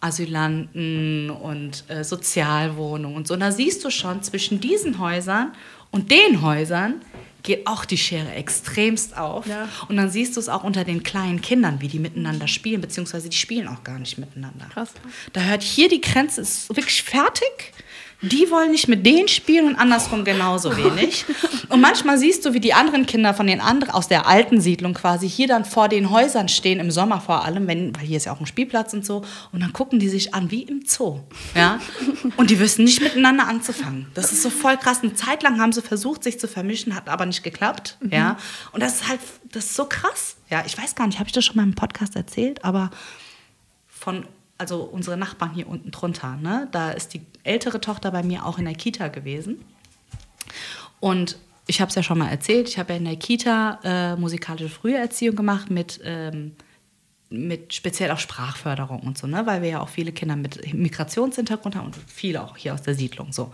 Asylanten 0.00 1.30
und 1.30 1.84
äh, 1.88 2.04
Sozialwohnungen 2.04 3.16
und 3.16 3.26
so. 3.26 3.34
Und 3.34 3.40
da 3.40 3.50
siehst 3.50 3.84
du 3.84 3.90
schon, 3.90 4.22
zwischen 4.22 4.60
diesen 4.60 4.98
Häusern 4.98 5.52
und 5.90 6.10
den 6.10 6.42
Häusern 6.42 7.00
geht 7.42 7.66
auch 7.66 7.84
die 7.84 7.98
Schere 7.98 8.32
extremst 8.32 9.16
auf. 9.16 9.46
Ja. 9.46 9.68
Und 9.88 9.96
dann 9.96 10.10
siehst 10.10 10.36
du 10.36 10.40
es 10.40 10.48
auch 10.48 10.64
unter 10.64 10.82
den 10.84 11.02
kleinen 11.02 11.40
Kindern, 11.40 11.80
wie 11.80 11.88
die 11.88 11.98
miteinander 11.98 12.48
spielen, 12.48 12.80
beziehungsweise 12.80 13.28
die 13.28 13.36
spielen 13.36 13.68
auch 13.68 13.84
gar 13.84 13.98
nicht 13.98 14.18
miteinander. 14.18 14.66
Krass. 14.72 14.90
Da 15.32 15.42
hört 15.42 15.62
hier 15.62 15.88
die 15.88 16.00
Grenze, 16.00 16.40
ist 16.40 16.68
wirklich 16.70 17.02
fertig. 17.02 17.72
Die 18.30 18.50
wollen 18.50 18.70
nicht 18.70 18.88
mit 18.88 19.04
denen 19.04 19.28
spielen 19.28 19.66
und 19.66 19.76
andersrum 19.76 20.24
genauso 20.24 20.76
wenig. 20.76 21.24
Und 21.68 21.80
manchmal 21.80 22.18
siehst 22.18 22.44
du, 22.44 22.52
wie 22.52 22.60
die 22.60 22.74
anderen 22.74 23.06
Kinder 23.06 23.34
von 23.34 23.46
den 23.46 23.60
anderen 23.60 23.94
aus 23.94 24.08
der 24.08 24.26
alten 24.26 24.60
Siedlung 24.60 24.94
quasi 24.94 25.28
hier 25.28 25.48
dann 25.48 25.64
vor 25.64 25.88
den 25.88 26.10
Häusern 26.10 26.48
stehen, 26.48 26.80
im 26.80 26.90
Sommer 26.90 27.20
vor 27.20 27.44
allem, 27.44 27.66
wenn, 27.66 27.94
weil 27.96 28.04
hier 28.04 28.16
ist 28.16 28.26
ja 28.26 28.32
auch 28.32 28.40
ein 28.40 28.46
Spielplatz 28.46 28.92
und 28.92 29.04
so. 29.04 29.22
Und 29.52 29.60
dann 29.60 29.72
gucken 29.72 29.98
die 29.98 30.08
sich 30.08 30.34
an 30.34 30.50
wie 30.50 30.62
im 30.62 30.82
Zoo. 30.86 31.20
Ja? 31.54 31.80
Und 32.36 32.50
die 32.50 32.58
wissen 32.58 32.84
nicht 32.84 33.02
miteinander 33.02 33.46
anzufangen. 33.46 34.06
Das 34.14 34.32
ist 34.32 34.42
so 34.42 34.50
voll 34.50 34.76
krass. 34.76 35.00
Eine 35.02 35.14
Zeit 35.14 35.42
lang 35.42 35.60
haben 35.60 35.72
sie 35.72 35.82
versucht, 35.82 36.24
sich 36.24 36.38
zu 36.38 36.48
vermischen, 36.48 36.94
hat 36.94 37.08
aber 37.08 37.26
nicht 37.26 37.42
geklappt. 37.42 37.98
Ja? 38.10 38.36
Und 38.72 38.82
das 38.82 38.96
ist 38.96 39.08
halt, 39.08 39.20
das 39.52 39.66
ist 39.66 39.74
so 39.76 39.86
krass. 39.86 40.36
Ja, 40.50 40.62
ich 40.66 40.76
weiß 40.76 40.94
gar 40.94 41.06
nicht, 41.06 41.18
habe 41.18 41.28
ich 41.28 41.32
das 41.32 41.44
schon 41.44 41.56
mal 41.56 41.62
im 41.62 41.74
Podcast 41.74 42.16
erzählt, 42.16 42.64
aber 42.64 42.90
von, 43.88 44.26
also 44.58 44.82
unsere 44.82 45.16
Nachbarn 45.16 45.52
hier 45.52 45.68
unten 45.68 45.90
drunter, 45.90 46.36
ne? 46.36 46.68
da 46.72 46.90
ist 46.90 47.14
die 47.14 47.22
ältere 47.42 47.80
Tochter 47.80 48.10
bei 48.10 48.22
mir 48.22 48.46
auch 48.46 48.58
in 48.58 48.64
der 48.64 48.74
Kita 48.74 49.08
gewesen. 49.08 49.64
Und 51.00 51.38
ich 51.66 51.80
habe 51.80 51.88
es 51.88 51.94
ja 51.94 52.02
schon 52.02 52.18
mal 52.18 52.28
erzählt, 52.28 52.68
ich 52.68 52.78
habe 52.78 52.92
ja 52.92 52.98
in 52.98 53.04
der 53.04 53.16
Kita 53.16 53.80
äh, 53.82 54.16
musikalische 54.16 54.68
Früherziehung 54.68 55.34
gemacht 55.34 55.70
mit, 55.70 56.00
ähm, 56.04 56.52
mit 57.30 57.74
speziell 57.74 58.10
auch 58.10 58.18
Sprachförderung 58.18 59.00
und 59.00 59.18
so, 59.18 59.26
ne? 59.26 59.46
weil 59.46 59.62
wir 59.62 59.70
ja 59.70 59.80
auch 59.80 59.88
viele 59.88 60.12
Kinder 60.12 60.36
mit 60.36 60.72
Migrationshintergrund 60.74 61.76
haben 61.76 61.86
und 61.86 61.96
viele 62.06 62.42
auch 62.42 62.56
hier 62.56 62.74
aus 62.74 62.82
der 62.82 62.94
Siedlung 62.94 63.32
so. 63.32 63.50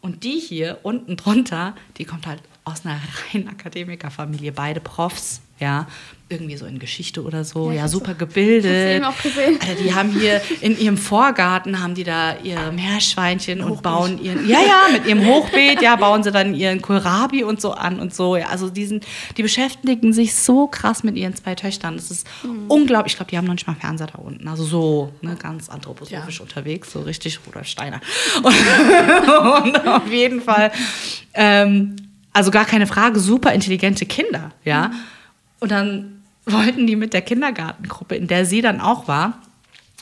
Und 0.00 0.22
die 0.24 0.38
hier 0.38 0.78
unten 0.82 1.16
drunter, 1.16 1.74
die 1.96 2.04
kommt 2.04 2.26
halt 2.26 2.42
aus 2.64 2.84
einer 2.84 3.00
reinen 3.32 3.48
Akademikerfamilie, 3.48 4.52
beide 4.52 4.80
Profs, 4.80 5.40
ja, 5.58 5.86
irgendwie 6.28 6.56
so 6.56 6.66
in 6.66 6.80
Geschichte 6.80 7.22
oder 7.22 7.44
so, 7.44 7.70
Ja, 7.70 7.76
ja, 7.82 7.88
super 7.88 8.12
auch- 8.12 8.18
gebildet. 8.18 8.64
ich 8.72 8.74
hab's 8.82 8.96
eben 8.96 9.04
auch 9.04 9.22
gesehen. 9.22 9.58
Alter, 9.60 9.82
die 9.82 9.94
haben 9.94 10.10
hier 10.10 10.42
in 10.60 10.76
ihrem 10.78 10.98
Vorgarten 10.98 11.80
haben 11.80 11.94
die 11.94 12.02
da 12.02 12.36
ihre 12.42 12.72
Meerschweinchen 12.72 13.60
und 13.60 13.80
bauen 13.80 14.20
ihren, 14.20 14.46
ja, 14.48 14.58
ja, 14.60 14.92
mit 14.92 15.06
ihrem 15.06 15.24
Hochbeet, 15.24 15.80
ja, 15.80 15.94
bauen 15.94 16.24
sie 16.24 16.32
dann 16.32 16.52
ihren 16.54 16.82
Kohlrabi 16.82 17.44
und 17.44 17.60
so 17.60 17.72
an 17.72 18.00
und 18.00 18.12
so. 18.12 18.36
Ja, 18.36 18.48
also 18.48 18.68
die, 18.70 18.86
sind, 18.86 19.06
die 19.36 19.42
beschäftigen 19.42 20.12
sich 20.12 20.34
so 20.34 20.66
krass 20.66 21.04
mit 21.04 21.16
ihren 21.16 21.34
zwei 21.36 21.54
Töchtern. 21.54 21.94
Das 21.96 22.10
ist 22.10 22.26
unglaublich. 22.66 23.12
Ich 23.12 23.16
glaube, 23.18 23.30
die 23.30 23.38
haben 23.38 23.46
noch 23.46 23.54
nicht 23.54 23.68
mal 23.68 23.76
Fernseher 23.76 24.08
da 24.08 24.18
unten. 24.18 24.48
Also 24.48 24.64
so, 24.64 25.12
ne, 25.22 25.36
ganz 25.40 25.68
anthroposophisch 25.68 26.38
Ja. 26.38 26.42
unterwegs, 26.42 26.90
so 26.92 27.02
richtig 27.02 27.38
Rudolf 27.46 27.68
Steiner. 27.68 28.00
Und, 28.42 28.54
und 29.76 29.88
auf 29.88 30.10
jeden 30.10 30.40
Fall, 30.40 30.72
ähm, 31.34 31.94
also 32.32 32.50
gar 32.50 32.64
keine 32.64 32.88
Frage, 32.88 33.20
super 33.20 33.52
intelligente 33.52 34.06
Kinder, 34.06 34.50
ja. 34.64 34.90
Und 35.60 35.70
dann 35.70 36.22
wollten 36.44 36.86
die 36.86 36.96
mit 36.96 37.12
der 37.12 37.22
Kindergartengruppe, 37.22 38.14
in 38.14 38.28
der 38.28 38.44
sie 38.44 38.62
dann 38.62 38.80
auch 38.80 39.08
war, 39.08 39.42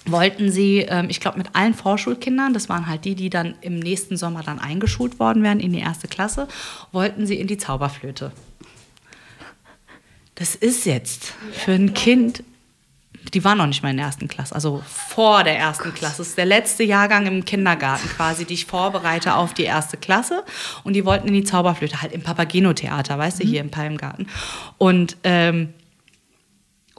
wollten 0.07 0.51
sie, 0.51 0.81
ähm, 0.81 1.07
ich 1.09 1.21
glaube, 1.21 1.39
mit 1.39 1.55
allen 1.55 1.75
Vorschulkindern, 1.75 2.53
das 2.53 2.69
waren 2.69 2.87
halt 2.87 3.05
die, 3.05 3.15
die 3.15 3.31
dann 3.31 3.55
im 3.63 3.79
nächsten 3.79 4.17
Sommer 4.17 4.43
dann 4.43 4.59
eingeschult 4.59 5.19
worden 5.19 5.43
wären 5.43 5.61
in 5.61 5.73
die 5.73 5.81
erste 5.81 6.09
Klasse, 6.09 6.49
wollten 6.93 7.27
sie 7.27 7.41
in 7.41 7.47
die 7.47 7.57
Zauberflöte. 7.57 8.33
Das 10.35 10.55
ist 10.55 10.85
jetzt 10.85 11.33
für 11.53 11.73
ein 11.73 11.95
Kind, 11.95 12.43
die 13.33 13.45
war 13.45 13.55
noch 13.55 13.67
nicht 13.67 13.83
mal 13.83 13.91
in 13.91 13.97
der 13.97 14.07
ersten 14.07 14.29
Klasse, 14.29 14.55
also 14.55 14.83
vor 14.87 15.45
der 15.45 15.57
ersten 15.57 15.95
Klasse. 15.95 16.19
Das 16.19 16.29
ist 16.29 16.39
der 16.39 16.45
letzte 16.45 16.85
Jahrgang 16.85 17.27
im 17.27 17.45
Kindergarten 17.45 18.09
quasi, 18.09 18.45
die 18.45 18.55
ich 18.55 18.67
vorbereite 18.67 19.35
auf 19.35 19.55
die 19.55 19.65
erste 19.65 19.97
Klasse. 19.97 20.45
Und 20.83 20.95
die 20.95 21.05
wollten 21.05 21.29
in 21.29 21.35
die 21.35 21.45
Zauberflöte, 21.45 22.03
halt 22.03 22.13
im 22.13 22.23
Papageno-Theater, 22.23 23.19
weißt 23.19 23.43
du, 23.43 23.47
hier 23.47 23.61
im 23.61 23.71
Palmgarten. 23.71 24.29
Und, 24.79 25.17
ähm, 25.25 25.73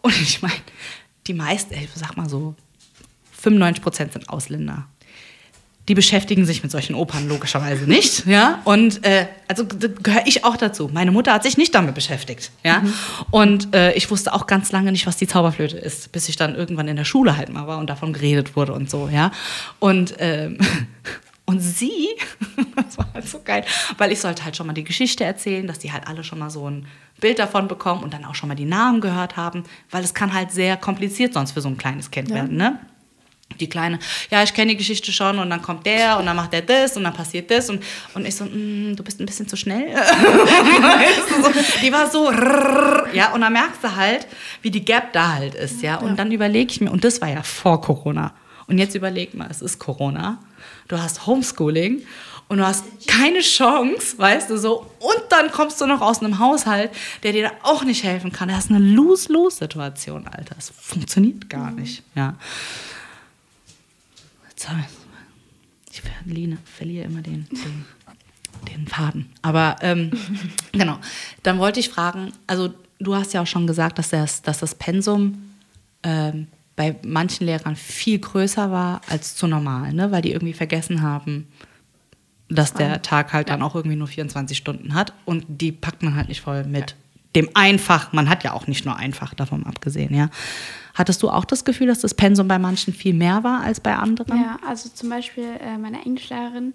und 0.02 0.20
ich 0.22 0.42
meine, 0.42 0.56
die 1.28 1.34
meisten, 1.34 1.74
ich 1.76 1.90
sag 1.94 2.18
mal 2.18 2.30
so, 2.30 2.56
95 3.34 3.84
Prozent 3.84 4.14
sind 4.14 4.30
Ausländer. 4.30 4.88
Die 5.88 5.94
beschäftigen 5.94 6.46
sich 6.46 6.64
mit 6.64 6.72
solchen 6.72 6.96
Opern 6.96 7.28
logischerweise 7.28 7.86
nicht, 7.86 8.26
ja. 8.28 8.62
Und 8.66 9.06
äh, 9.06 9.28
also 9.48 9.66
gehöre 9.68 10.26
ich 10.26 10.44
auch 10.44 10.58
dazu. 10.58 10.90
Meine 10.92 11.12
Mutter 11.12 11.34
hat 11.34 11.44
sich 11.44 11.58
nicht 11.58 11.76
damit 11.76 11.94
beschäftigt, 11.96 12.52
ja. 12.64 12.84
Und 13.32 13.76
äh, 13.76 13.94
ich 13.94 14.10
wusste 14.10 14.34
auch 14.34 14.48
ganz 14.48 14.72
lange 14.72 14.92
nicht, 14.92 15.06
was 15.06 15.18
die 15.18 15.28
Zauberflöte 15.28 15.78
ist, 15.78 16.12
bis 16.12 16.28
ich 16.30 16.36
dann 16.36 16.56
irgendwann 16.56 16.88
in 16.88 16.96
der 16.96 17.06
Schule 17.06 17.38
halt 17.38 17.50
mal 17.50 17.68
war 17.68 17.78
und 17.78 17.90
davon 17.90 18.14
geredet 18.14 18.56
wurde 18.56 18.74
und 18.74 18.90
so, 18.90 19.10
ja. 19.12 19.32
Und 19.80 20.16
ähm, 20.20 20.58
und 21.46 21.60
sie, 21.60 22.08
das 22.76 22.98
war 22.98 23.08
halt 23.14 23.28
so 23.28 23.42
geil, 23.44 23.64
weil 23.98 24.12
ich 24.12 24.20
sollte 24.20 24.44
halt 24.44 24.56
schon 24.56 24.68
mal 24.68 24.74
die 24.74 24.84
Geschichte 24.84 25.24
erzählen, 25.24 25.68
dass 25.68 25.80
die 25.80 25.92
halt 25.92 26.08
alle 26.08 26.24
schon 26.24 26.40
mal 26.40 26.50
so 26.50 26.70
ein 26.70 26.88
Bild 27.22 27.40
davon 27.40 27.68
bekommen 27.68 28.04
und 28.04 28.14
dann 28.14 28.26
auch 28.26 28.36
schon 28.36 28.50
mal 28.50 28.56
die 28.56 28.66
Namen 28.66 29.00
gehört 29.00 29.38
haben, 29.38 29.64
weil 29.92 30.04
es 30.04 30.14
kann 30.14 30.34
halt 30.34 30.52
sehr 30.52 30.76
kompliziert 30.76 31.34
sonst 31.34 31.52
für 31.52 31.62
so 31.62 31.70
ein 31.70 31.78
kleines 31.78 32.12
Kind 32.12 32.30
werden, 32.30 32.58
ne? 32.58 32.80
Die 33.60 33.70
Kleine, 33.70 34.00
ja, 34.32 34.44
ich 34.44 34.54
kenne 34.54 34.72
die 34.72 34.78
Geschichte 34.78 35.14
schon 35.14 35.40
und 35.40 35.50
dann 35.50 35.62
kommt 35.62 35.86
der 35.86 36.18
und 36.20 36.26
dann 36.26 36.36
macht 36.36 36.52
der 36.52 36.62
das 36.62 36.98
und 36.98 37.04
dann 37.04 37.14
passiert 37.14 37.50
das 37.50 37.70
und, 37.70 37.82
und 38.14 38.26
ich 38.26 38.36
so, 38.36 38.44
mm, 38.44 38.96
du 38.98 39.04
bist 39.04 39.22
ein 39.22 39.26
bisschen 39.26 39.48
zu 39.48 39.56
schnell. 39.56 39.88
Die 41.82 41.92
war 41.94 42.10
so, 42.10 42.30
ja, 43.14 43.34
und 43.34 43.42
dann 43.42 43.54
merkst 43.54 43.82
du 43.82 43.96
halt, 43.96 44.28
wie 44.62 44.72
die 44.72 44.84
Gap 44.84 45.14
da 45.14 45.36
halt 45.36 45.56
ist, 45.56 45.82
ja. 45.82 45.98
Und 45.98 46.18
dann 46.18 46.32
überlege 46.32 46.70
ich 46.72 46.82
mir, 46.82 46.92
und 46.92 47.06
das 47.06 47.22
war 47.22 47.30
ja 47.30 47.44
vor 47.44 47.80
Corona. 47.80 48.34
Und 48.68 48.78
jetzt 48.78 48.96
überleg 48.96 49.34
mal, 49.36 49.48
es 49.50 49.62
ist 49.62 49.80
Corona, 49.80 50.40
du 50.88 51.00
hast 51.00 51.26
Homeschooling 51.26 52.02
und 52.48 52.58
du 52.58 52.66
hast 52.66 52.84
keine 53.08 53.40
Chance, 53.40 54.18
weißt 54.18 54.50
du, 54.50 54.58
so. 54.58 54.92
Und 55.00 55.24
dann 55.30 55.52
kommst 55.52 55.80
du 55.82 55.86
noch 55.86 56.02
aus 56.02 56.22
einem 56.22 56.40
Haushalt, 56.40 56.92
der 57.24 57.32
dir 57.32 57.44
da 57.44 57.52
auch 57.64 57.84
nicht 57.84 58.04
helfen 58.04 58.32
kann. 58.32 58.50
Das 58.50 58.66
ist 58.66 58.72
eine 58.72 58.80
Lose-Lose-Situation, 58.80 60.28
Alter. 60.28 60.56
Das 60.56 60.72
funktioniert 60.80 61.50
gar 61.50 61.72
nicht, 61.72 62.04
ja. 62.16 62.36
Ich's. 64.80 65.06
Ich 65.92 66.02
verliere, 66.02 66.58
verliere 66.66 67.06
immer 67.06 67.22
den, 67.22 67.48
den, 67.50 67.86
den 68.70 68.88
Faden. 68.88 69.30
Aber 69.42 69.78
ähm, 69.82 70.12
genau. 70.72 71.00
Dann 71.44 71.58
wollte 71.58 71.80
ich 71.80 71.90
fragen, 71.90 72.34
also 72.48 72.74
du 73.00 73.16
hast 73.16 73.34
ja 73.34 73.42
auch 73.42 73.48
schon 73.48 73.68
gesagt, 73.68 73.98
dass 73.98 74.10
das, 74.10 74.42
dass 74.42 74.60
das 74.60 74.76
Pensum 74.76 75.52
ähm, 76.04 76.48
bei 76.76 76.96
manchen 77.06 77.46
Lehrern 77.46 77.76
viel 77.76 78.20
größer 78.20 78.72
war 78.72 79.02
als 79.08 79.36
zu 79.36 79.48
normal, 79.48 79.94
ne? 79.94 80.12
weil 80.12 80.22
die 80.22 80.32
irgendwie 80.32 80.54
vergessen 80.54 81.02
haben, 81.02 81.48
dass 82.50 82.74
der 82.74 83.02
Tag 83.02 83.34
halt 83.34 83.50
dann 83.50 83.62
auch 83.62 83.76
irgendwie 83.76 83.96
nur 83.96 84.08
24 84.08 84.58
Stunden 84.58 84.94
hat 84.94 85.14
und 85.26 85.46
die 85.48 85.72
packt 85.72 86.04
man 86.04 86.16
halt 86.16 86.28
nicht 86.28 86.42
voll 86.42 86.64
mit 86.66 86.96
dem 87.36 87.50
Einfach. 87.54 88.14
Man 88.14 88.30
hat 88.30 88.44
ja 88.44 88.54
auch 88.54 88.68
nicht 88.68 88.86
nur 88.86 88.98
Einfach 88.98 89.34
davon 89.34 89.66
abgesehen, 89.66 90.14
ja. 90.14 90.30
Hattest 90.96 91.22
du 91.22 91.30
auch 91.30 91.46
das 91.46 91.66
Gefühl, 91.66 91.88
dass 91.88 92.00
das 92.00 92.14
Pensum 92.14 92.48
bei 92.48 92.58
manchen 92.58 92.94
viel 92.94 93.14
mehr 93.14 93.44
war 93.44 93.62
als 93.62 93.80
bei 93.80 93.96
anderen? 93.96 94.42
Ja, 94.42 94.58
also 94.66 94.90
zum 94.90 95.10
Beispiel 95.10 95.46
äh, 95.60 95.78
meine 95.78 96.04
Englischlehrerin, 96.04 96.74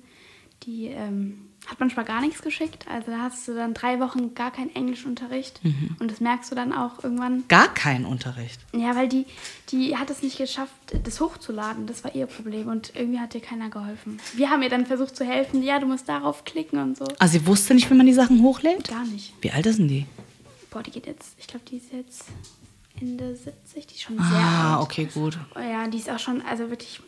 die 0.62 0.88
ähm, 0.88 1.50
hat 1.66 1.80
manchmal 1.80 2.04
gar 2.04 2.20
nichts 2.20 2.42
geschickt. 2.42 2.86
Also 2.88 3.10
da 3.10 3.18
hast 3.22 3.46
du 3.48 3.54
dann 3.54 3.74
drei 3.74 3.98
Wochen 4.00 4.34
gar 4.34 4.50
keinen 4.50 4.74
Englischunterricht. 4.74 5.64
Mhm. 5.64 5.96
Und 5.98 6.10
das 6.10 6.20
merkst 6.20 6.50
du 6.50 6.54
dann 6.54 6.72
auch 6.72 7.02
irgendwann. 7.02 7.44
Gar 7.48 7.72
kein 7.72 8.04
Unterricht. 8.04 8.60
Ja, 8.72 8.94
weil 8.96 9.08
die, 9.08 9.24
die 9.70 9.96
hat 9.96 10.10
es 10.10 10.22
nicht 10.22 10.38
geschafft, 10.38 10.74
das 11.04 11.20
hochzuladen. 11.20 11.86
Das 11.86 12.04
war 12.04 12.14
ihr 12.14 12.26
Problem. 12.26 12.68
Und 12.68 12.92
irgendwie 12.94 13.20
hat 13.20 13.34
ihr 13.34 13.40
keiner 13.40 13.70
geholfen. 13.70 14.20
Wir 14.34 14.50
haben 14.50 14.62
ihr 14.62 14.70
dann 14.70 14.84
versucht 14.84 15.16
zu 15.16 15.24
helfen. 15.24 15.62
Ja, 15.62 15.78
du 15.78 15.86
musst 15.86 16.08
darauf 16.08 16.44
klicken 16.44 16.78
und 16.78 16.98
so. 16.98 17.06
Also 17.18 17.38
sie 17.38 17.46
wusste 17.46 17.74
nicht, 17.74 17.90
wie 17.90 17.94
man 17.94 18.06
die 18.06 18.14
Sachen 18.14 18.42
hochlädt? 18.42 18.88
Gar 18.88 19.04
nicht. 19.04 19.32
Wie 19.40 19.50
alt 19.50 19.66
ist 19.66 19.78
denn 19.78 19.88
die? 19.88 20.06
Boah, 20.70 20.82
die 20.82 20.90
geht 20.90 21.06
jetzt, 21.06 21.34
ich 21.38 21.46
glaube, 21.46 21.64
die 21.68 21.76
ist 21.76 21.92
jetzt 21.92 22.24
Ende 23.00 23.34
70. 23.36 23.86
Die 23.86 23.94
ist 23.94 24.02
schon 24.02 24.16
sehr 24.16 24.26
Ah, 24.38 24.74
alt. 24.76 24.82
okay, 24.82 25.06
gut. 25.12 25.38
Oh 25.56 25.60
ja, 25.60 25.86
die 25.88 25.98
ist 25.98 26.10
auch 26.10 26.18
schon, 26.18 26.42
also 26.42 26.68
wirklich, 26.70 27.00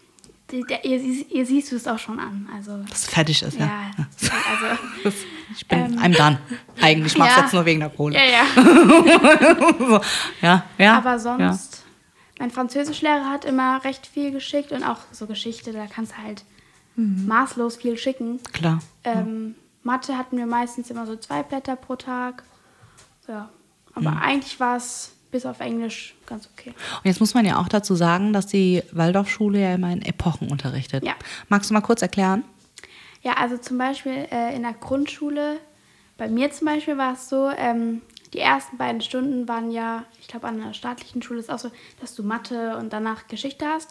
die, 0.50 0.62
der, 0.62 0.84
ihr, 0.84 0.98
ihr 1.00 1.46
siehst 1.46 1.70
du 1.72 1.76
es 1.76 1.86
auch 1.86 1.98
schon 1.98 2.18
an. 2.18 2.48
Also, 2.54 2.78
Dass 2.88 3.00
es 3.04 3.06
fertig 3.06 3.42
ist, 3.42 3.58
ja. 3.58 3.66
ja, 3.66 3.90
also, 4.50 4.82
Das, 5.04 5.14
ich 5.56 5.66
bin 5.68 5.78
Ähm. 5.78 5.98
I'm 5.98 6.16
done. 6.16 6.38
Eigentlich 6.80 7.16
mach's 7.18 7.36
Ja. 7.36 7.42
jetzt 7.42 7.52
nur 7.54 7.64
wegen 7.64 7.80
der 7.80 7.90
Kohle. 7.90 8.16
ja, 8.16 8.24
ja. 8.24 10.00
ja, 10.42 10.64
ja. 10.78 10.96
Aber 10.98 11.18
sonst, 11.18 11.82
mein 12.38 12.50
Französischlehrer 12.50 13.28
hat 13.30 13.44
immer 13.44 13.84
recht 13.84 14.06
viel 14.06 14.30
geschickt 14.32 14.72
und 14.72 14.82
auch 14.84 14.98
so 15.12 15.26
Geschichte, 15.26 15.72
da 15.72 15.86
kannst 15.86 16.12
du 16.12 16.16
halt 16.22 16.44
maßlos 16.96 17.76
viel 17.76 17.96
schicken. 17.96 18.38
Ja, 18.46 18.50
klar. 18.52 18.78
Ähm, 19.04 19.54
Mathe 19.82 20.16
hatten 20.18 20.36
wir 20.36 20.46
meistens 20.46 20.90
immer 20.90 21.06
so 21.06 21.16
zwei 21.16 21.42
Blätter 21.42 21.74
pro 21.76 21.96
Tag. 21.96 22.42
Ja. 23.26 23.48
Aber 23.94 24.20
eigentlich 24.20 24.60
war 24.60 24.76
es 24.76 25.12
bis 25.32 25.44
auf 25.44 25.58
Englisch 25.58 26.14
ganz 26.26 26.48
okay. 26.52 26.70
Und 26.70 27.04
jetzt 27.04 27.18
muss 27.18 27.34
man 27.34 27.44
ja 27.44 27.58
auch 27.58 27.68
dazu 27.68 27.96
sagen, 27.96 28.32
dass 28.32 28.46
die 28.46 28.82
Waldorfschule 28.92 29.60
ja 29.60 29.74
immer 29.74 29.90
in 29.90 30.02
Epochen 30.02 30.48
unterrichtet. 30.48 31.04
Ja. 31.04 31.14
Magst 31.48 31.70
du 31.70 31.74
mal 31.74 31.80
kurz 31.80 32.02
erklären? 32.02 32.44
Ja, 33.22 33.32
also 33.34 33.56
zum 33.56 33.78
Beispiel 33.78 34.28
äh, 34.30 34.54
in 34.54 34.62
der 34.62 34.74
Grundschule, 34.74 35.58
bei 36.18 36.28
mir 36.28 36.52
zum 36.52 36.66
Beispiel 36.66 36.98
war 36.98 37.14
es 37.14 37.28
so, 37.28 37.50
ähm, 37.50 38.02
die 38.32 38.38
ersten 38.38 38.76
beiden 38.76 39.00
Stunden 39.00 39.48
waren 39.48 39.70
ja, 39.70 40.04
ich 40.20 40.28
glaube 40.28 40.46
an 40.46 40.60
der 40.60 40.72
staatlichen 40.72 41.22
Schule 41.22 41.40
ist 41.40 41.50
auch 41.50 41.58
so, 41.58 41.70
dass 42.00 42.14
du 42.14 42.22
Mathe 42.22 42.76
und 42.76 42.92
danach 42.92 43.26
Geschichte 43.26 43.66
hast. 43.66 43.90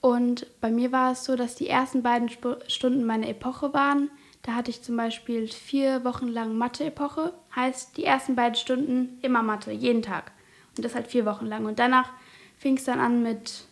Und 0.00 0.46
bei 0.60 0.70
mir 0.70 0.92
war 0.92 1.12
es 1.12 1.24
so, 1.24 1.34
dass 1.34 1.56
die 1.56 1.68
ersten 1.68 2.02
beiden 2.02 2.28
Sp 2.30 2.62
Stunden 2.68 3.04
meine 3.04 3.28
Epoche 3.28 3.74
waren. 3.74 4.10
Da 4.42 4.54
hatte 4.54 4.70
ich 4.70 4.82
zum 4.82 4.96
Beispiel 4.96 5.48
vier 5.48 6.04
Wochen 6.04 6.28
lang 6.28 6.56
Mathe-Epoche. 6.56 7.32
Heißt, 7.56 7.96
die 7.96 8.04
ersten 8.04 8.36
beiden 8.36 8.54
Stunden 8.54 9.18
immer 9.22 9.42
Mathe, 9.42 9.72
jeden 9.72 10.02
Tag. 10.02 10.30
Und 10.76 10.84
das 10.84 10.94
halt 10.94 11.06
vier 11.08 11.24
Wochen 11.26 11.46
lang. 11.46 11.64
Und 11.66 11.78
danach 11.78 12.10
fing 12.58 12.76
es 12.76 12.84
dann 12.84 12.98
an 13.00 13.22
mit 13.22 13.64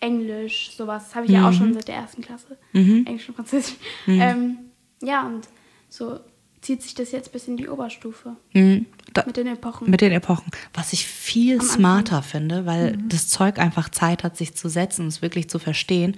Englisch, 0.00 0.72
sowas. 0.76 1.04
Das 1.06 1.14
habe 1.16 1.26
ich 1.26 1.32
ja 1.32 1.48
auch 1.48 1.52
schon 1.52 1.74
seit 1.74 1.88
der 1.88 1.96
ersten 1.96 2.22
Klasse. 2.22 2.56
Englisch 2.72 3.28
und 3.28 3.34
Französisch. 3.34 3.74
Ähm, 4.06 4.58
ja, 5.02 5.26
und 5.26 5.48
so 5.88 6.20
zieht 6.60 6.82
sich 6.82 6.94
das 6.94 7.12
jetzt 7.12 7.32
bis 7.32 7.46
in 7.48 7.56
die 7.56 7.68
Oberstufe 7.68 8.36
Mhm. 8.52 8.86
Da, 9.14 9.24
mit 9.26 9.36
den 9.36 9.46
Epochen. 9.46 9.88
mit 9.90 10.00
den 10.00 10.12
Epochen. 10.12 10.50
Was 10.74 10.92
ich 10.92 11.06
viel 11.06 11.54
Anfang. 11.60 11.68
smarter 11.76 12.22
finde, 12.22 12.66
weil 12.66 12.96
Mhm. 12.96 13.08
das 13.08 13.28
Zeug 13.28 13.58
einfach 13.58 13.88
Zeit 13.88 14.22
hat, 14.22 14.36
sich 14.36 14.54
zu 14.54 14.68
setzen 14.68 15.02
und 15.02 15.08
es 15.08 15.22
wirklich 15.22 15.48
zu 15.48 15.58
verstehen, 15.58 16.16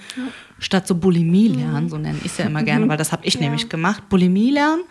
statt 0.58 0.86
so 0.88 0.94
Bulimie 0.96 1.48
lernen, 1.48 1.88
so 1.88 1.98
nenne 1.98 2.18
ich 2.18 2.32
es 2.32 2.38
ja 2.38 2.46
immer 2.46 2.62
gerne, 2.64 2.86
weil 2.88 2.96
das 2.98 3.12
habe 3.12 3.24
ich 3.26 3.36
Mhm. 3.36 3.42
Ja. 3.42 3.48
nämlich 3.48 3.68
gemacht. 3.68 4.08
Bulimie 4.08 4.50
lernen, 4.50 4.82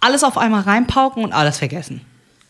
alles 0.00 0.24
auf 0.24 0.36
einmal 0.36 0.62
reinpauken 0.62 1.24
und 1.24 1.32
alles 1.32 1.58
vergessen. 1.58 2.02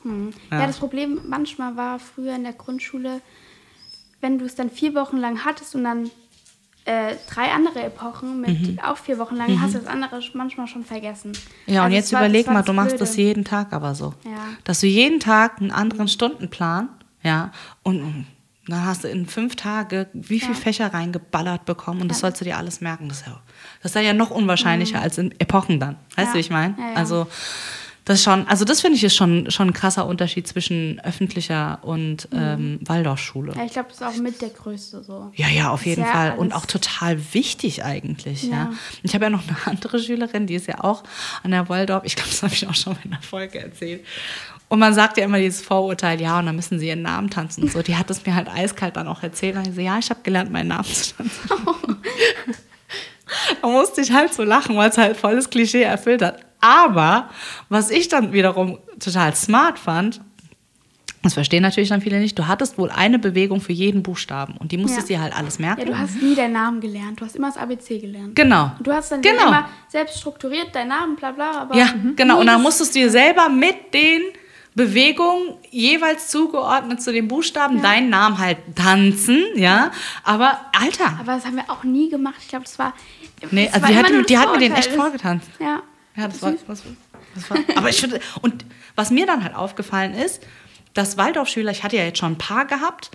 Hm. 0.02 0.30
Ja. 0.50 0.66
das 0.66 0.78
Problem 0.78 1.20
manchmal 1.28 1.76
war 1.76 1.98
früher 1.98 2.34
in 2.34 2.42
der 2.44 2.52
Grundschule, 2.54 3.20
wenn 4.20 4.38
du 4.38 4.44
es 4.44 4.54
dann 4.54 4.70
vier 4.70 4.94
Wochen 4.94 5.16
lang 5.16 5.44
hattest 5.44 5.74
und 5.74 5.84
dann 5.84 6.10
äh, 6.84 7.14
drei 7.32 7.52
andere 7.52 7.84
Epochen 7.84 8.40
mit 8.40 8.82
auch 8.82 8.96
vier 8.96 9.18
Wochen 9.18 9.36
lang, 9.36 9.60
hast 9.60 9.74
du 9.74 9.78
das 9.78 9.86
andere 9.86 10.20
manchmal 10.34 10.66
schon 10.66 10.84
vergessen. 10.84 11.32
Ja, 11.66 11.80
und 11.82 11.84
Also 11.86 11.96
jetzt 11.96 12.06
es 12.06 12.12
war- 12.12 12.20
überleg 12.22 12.46
mal, 12.48 12.62
du 12.62 12.72
machst 12.72 12.88
Blöde. 12.90 13.04
das 13.04 13.16
jeden 13.16 13.44
Tag 13.44 13.72
aber 13.72 13.94
so. 13.94 14.14
Ja. 14.24 14.30
Dass 14.64 14.80
du 14.80 14.88
jeden 14.88 15.20
Tag 15.20 15.60
einen 15.60 15.70
anderen 15.70 16.08
Stundenplan, 16.08 16.88
ja, 17.22 17.52
und 17.84 18.26
dann 18.66 18.84
hast 18.84 19.04
du 19.04 19.08
in 19.08 19.26
fünf 19.26 19.54
Tage 19.54 20.08
wie 20.12 20.40
viele 20.40 20.54
Ja. 20.54 20.58
Fächer 20.58 20.92
reingeballert 20.92 21.64
bekommen 21.66 22.00
und 22.00 22.08
das 22.08 22.18
Ja. 22.18 22.22
sollst 22.22 22.40
du 22.40 22.44
dir 22.44 22.56
alles 22.56 22.80
merken. 22.80 23.08
Das 23.08 23.20
ist 23.20 23.26
ja, 23.26 23.40
das 23.82 23.94
ist 23.94 24.02
ja 24.02 24.12
noch 24.12 24.30
unwahrscheinlicher 24.30 25.00
als 25.00 25.18
in 25.18 25.32
Epochen 25.40 25.78
dann. 25.78 25.94
Weißt 26.16 26.26
Ja. 26.28 26.32
du, 26.32 26.34
wie 26.34 26.40
ich 26.40 26.50
meine? 26.50 26.74
Ja, 26.78 26.88
ja. 26.90 26.94
Also 26.96 27.28
das 28.04 28.18
ist 28.18 28.24
schon, 28.24 28.48
also 28.48 28.64
das 28.64 28.80
finde 28.80 28.96
ich 28.96 29.04
ist 29.04 29.14
schon, 29.14 29.50
schon 29.50 29.68
ein 29.68 29.72
krasser 29.72 30.06
Unterschied 30.06 30.48
zwischen 30.48 31.00
öffentlicher 31.00 31.78
und 31.82 32.28
ähm, 32.32 32.80
Waldorfschule. 32.82 33.54
Ja, 33.54 33.64
ich 33.64 33.72
glaube, 33.72 33.90
das 33.90 34.00
ist 34.00 34.06
auch 34.06 34.22
mit 34.22 34.42
der 34.42 34.48
größte 34.48 35.04
so. 35.04 35.30
Ja, 35.34 35.48
ja, 35.48 35.70
auf 35.70 35.86
jeden 35.86 36.02
ja 36.02 36.08
Fall. 36.08 36.34
Und 36.36 36.52
auch 36.52 36.66
total 36.66 37.18
wichtig 37.32 37.84
eigentlich. 37.84 38.44
Ja. 38.44 38.50
Ja. 38.50 38.72
Ich 39.04 39.14
habe 39.14 39.24
ja 39.26 39.30
noch 39.30 39.46
eine 39.46 39.56
andere 39.66 40.00
Schülerin, 40.00 40.46
die 40.48 40.54
ist 40.54 40.66
ja 40.66 40.82
auch 40.82 41.04
an 41.44 41.52
der 41.52 41.68
Waldorf. 41.68 42.02
Ich 42.04 42.16
glaube, 42.16 42.30
das 42.30 42.42
habe 42.42 42.54
ich 42.54 42.66
auch 42.66 42.74
schon 42.74 42.94
mal 42.94 43.00
in 43.04 43.10
der 43.10 43.22
Folge 43.22 43.60
erzählt. 43.60 44.04
Und 44.68 44.78
man 44.78 44.94
sagt 44.94 45.18
ja 45.18 45.24
immer 45.24 45.38
dieses 45.38 45.60
Vorurteil, 45.60 46.20
ja, 46.20 46.38
und 46.38 46.46
dann 46.46 46.56
müssen 46.56 46.78
sie 46.78 46.88
ihren 46.88 47.02
Namen 47.02 47.30
tanzen 47.30 47.64
und 47.64 47.72
so. 47.72 47.82
Die 47.82 47.96
hat 47.96 48.10
es 48.10 48.24
mir 48.24 48.34
halt 48.34 48.48
eiskalt 48.48 48.96
dann 48.96 49.06
auch 49.06 49.22
erzählt. 49.22 49.54
Und 49.54 49.68
ich 49.68 49.74
so, 49.74 49.80
ja, 49.80 49.98
ich 49.98 50.10
habe 50.10 50.20
gelernt, 50.22 50.50
meinen 50.50 50.68
Namen 50.68 50.86
zu 50.86 51.14
tanzen. 51.14 51.50
da 53.62 53.68
musste 53.68 54.00
ich 54.00 54.12
halt 54.12 54.34
so 54.34 54.42
lachen, 54.42 54.76
weil 54.76 54.90
es 54.90 54.98
halt 54.98 55.16
volles 55.16 55.50
Klischee 55.50 55.82
erfüllt 55.82 56.22
hat. 56.22 56.40
Aber 56.62 57.28
was 57.68 57.90
ich 57.90 58.08
dann 58.08 58.32
wiederum 58.32 58.78
total 58.98 59.34
smart 59.36 59.78
fand, 59.78 60.22
das 61.24 61.34
verstehen 61.34 61.62
natürlich 61.62 61.88
dann 61.90 62.00
viele 62.00 62.18
nicht, 62.18 62.36
du 62.38 62.48
hattest 62.48 62.78
wohl 62.78 62.90
eine 62.90 63.18
Bewegung 63.18 63.60
für 63.60 63.72
jeden 63.72 64.02
Buchstaben 64.02 64.56
und 64.56 64.72
die 64.72 64.76
musstest 64.78 65.08
Ja. 65.08 65.18
dir 65.18 65.22
halt 65.22 65.36
alles 65.36 65.58
merken. 65.60 65.80
Ja, 65.82 65.86
du 65.86 65.96
hast 65.98 66.20
nie 66.20 66.34
deinen 66.34 66.52
Namen 66.54 66.80
gelernt. 66.80 67.20
Du 67.20 67.24
hast 67.24 67.36
immer 67.36 67.46
das 67.48 67.56
ABC 67.58 67.98
gelernt. 67.98 68.34
Genau. 68.34 68.72
Und 68.78 68.84
du 68.86 68.92
hast 68.92 69.12
dann 69.12 69.22
Genau. 69.22 69.46
immer 69.48 69.68
selbst 69.88 70.18
strukturiert 70.18 70.74
deinen 70.74 70.88
Namen, 70.88 71.14
bla 71.16 71.30
bla. 71.32 71.60
Aber 71.60 71.76
Ja, 71.76 71.90
genau. 72.16 72.34
nie 72.36 72.40
Und 72.40 72.46
dann 72.46 72.60
musstest 72.62 72.94
du 72.94 73.00
dir 73.00 73.10
selber 73.10 73.48
mit 73.48 73.94
den 73.94 74.20
Bewegungen 74.74 75.54
jeweils 75.70 76.28
zugeordnet 76.28 77.02
zu 77.02 77.12
den 77.12 77.28
Buchstaben 77.28 77.82
deinen 77.82 78.08
Namen 78.10 78.38
halt 78.38 78.58
tanzen, 78.74 79.44
ja. 79.54 79.90
Aber 80.24 80.58
Alter, 80.80 81.18
Aber 81.20 81.34
das 81.34 81.44
haben 81.44 81.56
wir 81.56 81.68
auch 81.70 81.84
nie 81.84 82.08
gemacht. 82.08 82.36
Ich 82.40 82.48
glaube, 82.48 82.64
das 82.64 82.78
war. 82.78 82.94
nee, 83.50 83.66
das 83.66 83.74
also 83.74 83.82
war 83.82 83.88
die 83.88 83.94
immer 83.94 84.02
hat, 84.04 84.10
nur 84.12 84.20
mir- 84.22 84.26
die 84.26 84.38
hat 84.38 84.50
mir 84.52 84.58
den 84.58 84.72
echt 84.72 84.90
vorgetanzt. 84.92 85.48
Ja. 85.60 85.82
Ja, 86.16 86.28
das 86.28 86.42
war, 86.42 86.52
das, 86.52 86.82
das 87.34 87.50
war. 87.50 87.58
Aber 87.76 87.88
ich 87.88 88.00
finde, 88.00 88.20
und 88.42 88.64
was 88.96 89.10
mir 89.10 89.26
dann 89.26 89.42
halt 89.42 89.54
aufgefallen 89.54 90.14
ist, 90.14 90.42
dass 90.94 91.16
Waldorfschüler, 91.16 91.70
ich 91.70 91.82
hatte 91.84 91.96
ja 91.96 92.04
jetzt 92.04 92.18
schon 92.18 92.32
ein 92.32 92.38
paar 92.38 92.66
gehabt, 92.66 93.10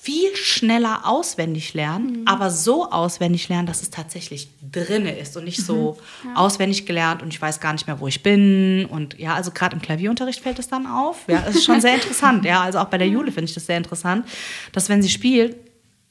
viel 0.00 0.34
schneller 0.36 1.00
auswendig 1.04 1.74
lernen, 1.74 2.22
aber 2.24 2.50
so 2.50 2.90
auswendig 2.90 3.50
lernen, 3.50 3.66
dass 3.66 3.82
es 3.82 3.90
tatsächlich 3.90 4.48
drinne 4.72 5.18
ist 5.18 5.36
und 5.36 5.44
nicht 5.44 5.60
so 5.62 5.98
auswendig 6.34 6.86
gelernt 6.86 7.20
und 7.20 7.28
ich 7.34 7.42
weiß 7.42 7.60
gar 7.60 7.74
nicht 7.74 7.86
mehr, 7.86 8.00
wo 8.00 8.06
ich 8.08 8.22
bin. 8.22 8.86
Und 8.86 9.18
ja, 9.18 9.34
also 9.34 9.50
gerade 9.50 9.76
im 9.76 9.82
Klavierunterricht 9.82 10.40
fällt 10.40 10.58
es 10.60 10.68
dann 10.68 10.86
auf. 10.86 11.24
Ja, 11.26 11.44
es 11.46 11.56
ist 11.56 11.64
schon 11.64 11.82
sehr 11.82 11.94
interessant. 11.94 12.46
Ja, 12.46 12.62
also 12.62 12.78
auch 12.78 12.86
bei 12.86 12.96
der 12.96 13.08
Jule 13.08 13.32
finde 13.32 13.44
ich 13.50 13.54
das 13.54 13.66
sehr 13.66 13.76
interessant, 13.76 14.26
dass 14.72 14.88
wenn 14.88 15.02
sie 15.02 15.10
spielt, 15.10 15.56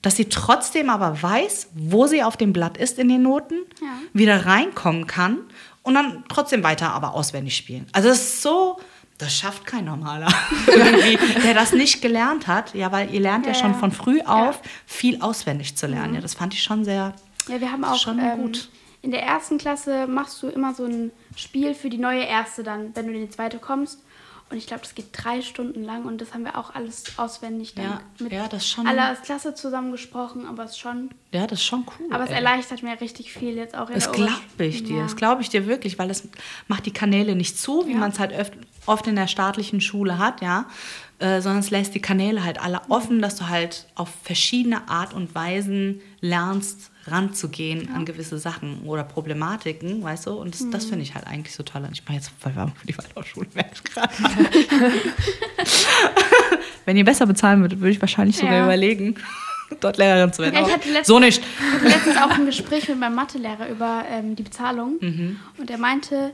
dass 0.04 0.16
sie 0.16 0.26
trotzdem 0.26 0.92
aber 0.92 1.24
weiß, 1.24 1.70
wo 1.74 2.06
sie 2.06 2.22
auf 2.22 2.38
dem 2.38 2.54
Blatt 2.54 2.78
ist 2.78 3.00
in 3.00 3.10
den 3.10 3.24
Noten, 3.24 3.56
Ja. 3.82 3.88
wieder 4.14 4.46
reinkommen 4.46 5.08
kann 5.08 5.40
und 5.88 5.96
dann 5.96 6.24
trotzdem 6.30 6.64
weiter 6.64 6.92
aber 6.92 7.14
auswendig 7.16 7.56
spielen. 7.58 7.88
Also 7.94 8.10
das 8.10 8.20
ist 8.20 8.42
so, 8.44 8.80
das 9.18 9.34
schafft 9.36 9.66
kein 9.66 9.86
Normaler, 9.86 10.28
der 11.44 11.54
das 11.54 11.74
nicht 11.74 12.02
gelernt 12.02 12.48
hat. 12.48 12.74
Ja, 12.76 12.92
weil 12.92 13.12
ihr 13.14 13.20
lernt 13.22 13.46
ja, 13.46 13.54
Ja, 13.54 13.58
schon 13.58 13.74
von 13.76 13.92
früh 13.92 14.22
auf 14.22 14.28
Ja. 14.56 14.62
Mhm. 14.62 14.68
viel 14.86 15.22
auswendig 15.22 15.76
zu 15.76 15.88
lernen. 15.88 16.16
Ja, 16.16 16.22
das 16.22 16.34
fand 16.36 16.54
ich 16.54 16.62
schon 16.62 16.86
sehr. 16.86 17.14
Ja, 17.48 17.60
wir 17.62 17.72
haben 17.72 17.84
auch 17.84 17.98
Schon 17.98 18.20
ähm, 18.20 18.38
gut. 18.42 18.70
in 19.02 19.12
der 19.12 19.24
ersten 19.24 19.58
Klasse 19.58 20.06
machst 20.08 20.44
du 20.44 20.48
immer 20.50 20.74
so 20.76 20.86
ein 20.86 21.12
Spiel 21.36 21.74
für 21.74 21.90
die 21.90 21.98
neue 21.98 22.24
erste 22.24 22.62
dann, 22.64 22.94
wenn 22.96 23.08
du 23.08 23.14
in 23.14 23.22
die 23.22 23.30
zweite 23.30 23.58
kommst. 23.58 24.00
Und 24.50 24.56
ich 24.58 24.66
glaube, 24.66 24.84
das 24.84 24.96
geht 24.96 25.08
drei 25.12 25.42
Stunden 25.42 25.84
lang 25.84 26.06
und 26.06 26.22
das 26.22 26.34
haben 26.34 26.46
wir 26.46 26.58
auch 26.58 26.74
alles 26.74 27.04
auswendig 27.18 27.74
dann 27.76 27.84
Ja, 27.86 28.02
mit 28.20 28.32
ja, 28.32 28.48
das 28.48 28.66
schon- 28.66 28.88
aller 28.88 29.04
als 29.06 29.22
Klasse 29.22 29.54
zusammengesprochen, 29.54 30.46
aber 30.46 30.64
es 30.64 30.72
ist 30.72 30.80
schon, 30.80 31.10
Ja, 31.34 31.46
das 31.48 31.60
ist 31.60 31.66
schon 31.66 31.86
cool. 32.00 32.08
aber 32.12 32.24
es 32.24 32.30
ey. 32.30 32.38
erleichtert 32.38 32.82
mir 32.82 33.00
richtig 33.02 33.34
viel 33.34 33.56
jetzt 33.56 33.76
auch 33.76 33.90
in 33.90 33.96
Das 33.96 34.10
glaube 34.12 34.32
ich 34.66 34.84
dir. 34.86 34.98
Ja. 34.98 35.04
Das 35.04 35.18
glaube 35.18 35.42
ich 35.42 35.50
dir 35.50 35.68
wirklich, 35.68 36.00
weil 36.00 36.08
das 36.08 36.24
macht 36.70 36.86
die 36.86 36.94
Kanäle 36.94 37.36
nicht 37.36 37.60
zu, 37.60 37.86
wie 37.88 37.92
Ja. 37.92 37.98
man 37.98 38.12
es 38.12 38.20
halt 38.20 38.32
öft, 38.32 38.54
oft 38.86 39.06
in 39.08 39.18
der 39.18 39.28
staatlichen 39.28 39.82
Schule 39.82 40.18
hat, 40.18 40.42
ja. 40.42 40.66
Äh, 41.20 41.42
sondern 41.42 41.60
es 41.60 41.70
lässt 41.72 41.94
die 41.96 42.02
Kanäle 42.02 42.44
halt 42.44 42.62
alle 42.62 42.80
offen, 42.90 43.22
dass 43.22 43.36
du 43.36 43.50
halt 43.50 43.86
auf 43.96 44.10
verschiedene 44.24 44.88
Art 44.88 45.14
und 45.14 45.34
Weisen 45.36 46.00
lernst, 46.22 46.92
ranzugehen 47.12 47.90
an 47.94 48.06
gewisse 48.06 48.38
Sachen 48.38 48.82
oder 48.86 49.04
Problematiken, 49.04 50.04
weißt 50.04 50.28
du? 50.28 50.32
Und 50.34 50.54
das, 50.54 50.70
das 50.72 50.86
finde 50.86 51.04
ich 51.04 51.16
halt 51.16 51.28
eigentlich 51.28 51.56
so 51.56 51.64
toll. 51.64 51.84
Und 51.84 51.92
ich 51.94 52.04
mache 52.06 52.16
jetzt 52.16 52.32
voll 52.40 52.56
Werbung 52.56 52.74
für 52.76 52.88
die 52.88 52.98
Waldorfschule, 52.98 53.48
merke 53.54 53.72
ich 53.76 53.84
gerade. 53.84 54.14
Wenn 56.86 56.98
ihr 56.98 57.06
besser 57.06 57.26
bezahlen 57.26 57.62
würdet, 57.62 57.80
würde 57.80 57.92
ich 57.92 58.02
wahrscheinlich 58.02 58.38
sogar 58.38 58.54
Ja. 58.54 58.64
überlegen, 58.64 59.16
dort 59.82 59.98
Lehrerin 59.98 60.32
zu 60.32 60.42
werden. 60.44 60.56
Ja, 60.56 60.62
ich 60.68 60.74
hatte 60.74 60.88
letztens- 60.90 61.08
so 61.08 61.20
nicht. 61.20 61.42
Ich 61.44 61.74
hatte 61.76 61.88
letztens 61.88 62.18
auch 62.18 62.30
ein 62.30 62.46
Gespräch 62.46 62.88
mit 62.88 63.00
meinem 63.00 63.16
Mathelehrer 63.16 63.68
über 63.70 64.04
ähm, 64.10 64.36
die 64.36 64.44
Bezahlung. 64.44 64.98
Und 65.58 65.70
er 65.70 65.78
meinte, 65.78 66.32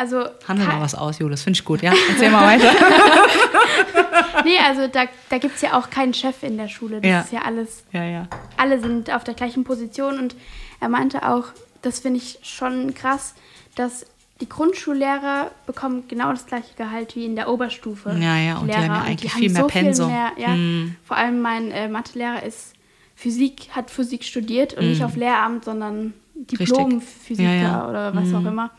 also. 0.00 0.24
Handel 0.48 0.66
mal 0.66 0.80
was 0.80 0.94
aus, 0.96 1.18
Julius. 1.20 1.42
Finde 1.42 1.58
ich 1.58 1.64
gut, 1.64 1.82
ja? 1.82 1.92
Erzähl 2.10 2.30
mal 2.30 2.46
weiter. 2.46 2.70
Nee, 4.44 4.56
also 4.66 4.86
da, 4.86 5.04
da 5.28 5.38
gibt 5.38 5.56
es 5.56 5.60
ja 5.62 5.78
auch 5.78 5.90
keinen 5.90 6.14
Chef 6.14 6.42
in 6.42 6.56
der 6.56 6.68
Schule. 6.68 7.00
Das 7.00 7.10
Ja. 7.10 7.20
ist 7.20 7.32
ja 7.32 7.42
alles. 7.42 7.84
ja, 7.92 8.04
ja. 8.04 8.26
Alle 8.56 8.80
sind 8.80 9.10
auf 9.12 9.22
der 9.24 9.34
gleichen 9.34 9.64
Position. 9.64 10.18
Und 10.18 10.34
er 10.80 10.88
meinte 10.88 11.28
auch, 11.28 11.44
das 11.82 12.00
finde 12.00 12.18
ich 12.20 12.38
schon 12.42 12.94
krass, 12.94 13.34
dass 13.76 14.06
die 14.40 14.48
Grundschullehrer 14.48 15.50
bekommen 15.66 16.04
genau 16.08 16.30
das 16.30 16.46
gleiche 16.46 16.74
Gehalt 16.76 17.16
wie 17.16 17.26
in 17.26 17.36
der 17.36 17.50
Oberstufe. 17.50 18.16
Ja, 18.18 18.38
ja, 18.38 18.56
und 18.58 18.68
die 18.68 18.74
haben 18.76 18.86
ja 18.86 19.02
eigentlich 19.02 19.32
viel 19.32 19.50
mehr 19.50 19.64
Pensum. 19.64 20.10
mehr, 20.10 20.32
ja. 20.38 20.48
Mhm. 20.48 20.96
Vor 21.04 21.18
allem 21.18 21.42
mein 21.42 21.70
äh, 21.70 21.88
Mathelehrer 21.88 22.42
ist 22.42 22.72
Physik, 23.14 23.68
hat 23.72 23.90
Physik 23.90 24.24
studiert 24.24 24.72
und 24.74 24.88
nicht 24.88 25.04
auf 25.04 25.16
Lehramt, 25.16 25.66
sondern 25.66 26.14
Diplom-Physiker 26.34 27.48
Mhm. 27.50 27.56
Ja, 27.56 27.62
ja. 27.62 27.88
oder 27.88 28.14
was 28.14 28.32
auch 28.32 28.46
immer. 28.46 28.70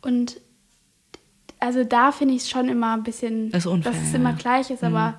Und 0.00 0.40
also 1.64 1.84
da 1.84 2.12
finde 2.12 2.34
ich 2.34 2.42
es 2.42 2.50
schon 2.50 2.68
immer 2.68 2.94
ein 2.94 3.02
bisschen, 3.02 3.50
Ist 3.50 3.66
unfair, 3.66 3.92
dass 3.92 4.02
es 4.02 4.14
immer 4.14 4.30
ja. 4.30 4.34
Mhm. 4.34 4.38
gleich 4.38 4.70
ist, 4.70 4.84
aber 4.84 5.14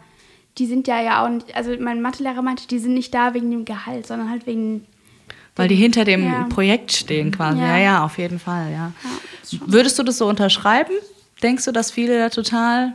die 0.58 0.66
sind 0.68 0.88
ja 0.88 1.02
ja 1.02 1.26
auch 1.26 1.30
nicht, 1.30 1.56
also 1.56 1.72
mein 1.80 2.02
Mathelehrer 2.02 2.42
meinte, 2.42 2.68
die 2.68 2.80
sind 2.80 2.94
nicht 2.94 3.14
da 3.14 3.34
wegen 3.34 3.52
dem 3.52 3.66
Gehalt, 3.66 4.08
sondern 4.08 4.30
halt 4.30 4.46
wegen, 4.48 4.86
Weil 5.56 5.68
die 5.68 5.76
hinter 5.76 6.06
dem 6.06 6.24
Ja. 6.26 6.44
Projekt 6.50 6.92
stehen 6.92 7.32
quasi. 7.32 7.60
Ja. 7.60 7.68
Ja. 7.68 7.78
ja, 7.78 8.06
auf 8.06 8.18
jeden 8.18 8.40
Fall, 8.40 8.72
ja. 8.72 8.92
ja, 9.52 9.60
Würdest 9.66 9.98
du 10.00 10.04
das 10.04 10.18
so 10.18 10.28
unterschreiben? 10.28 10.94
Denkst 11.44 11.66
du, 11.66 11.72
dass 11.72 11.92
viele 11.92 12.18
da 12.18 12.30
total, 12.30 12.94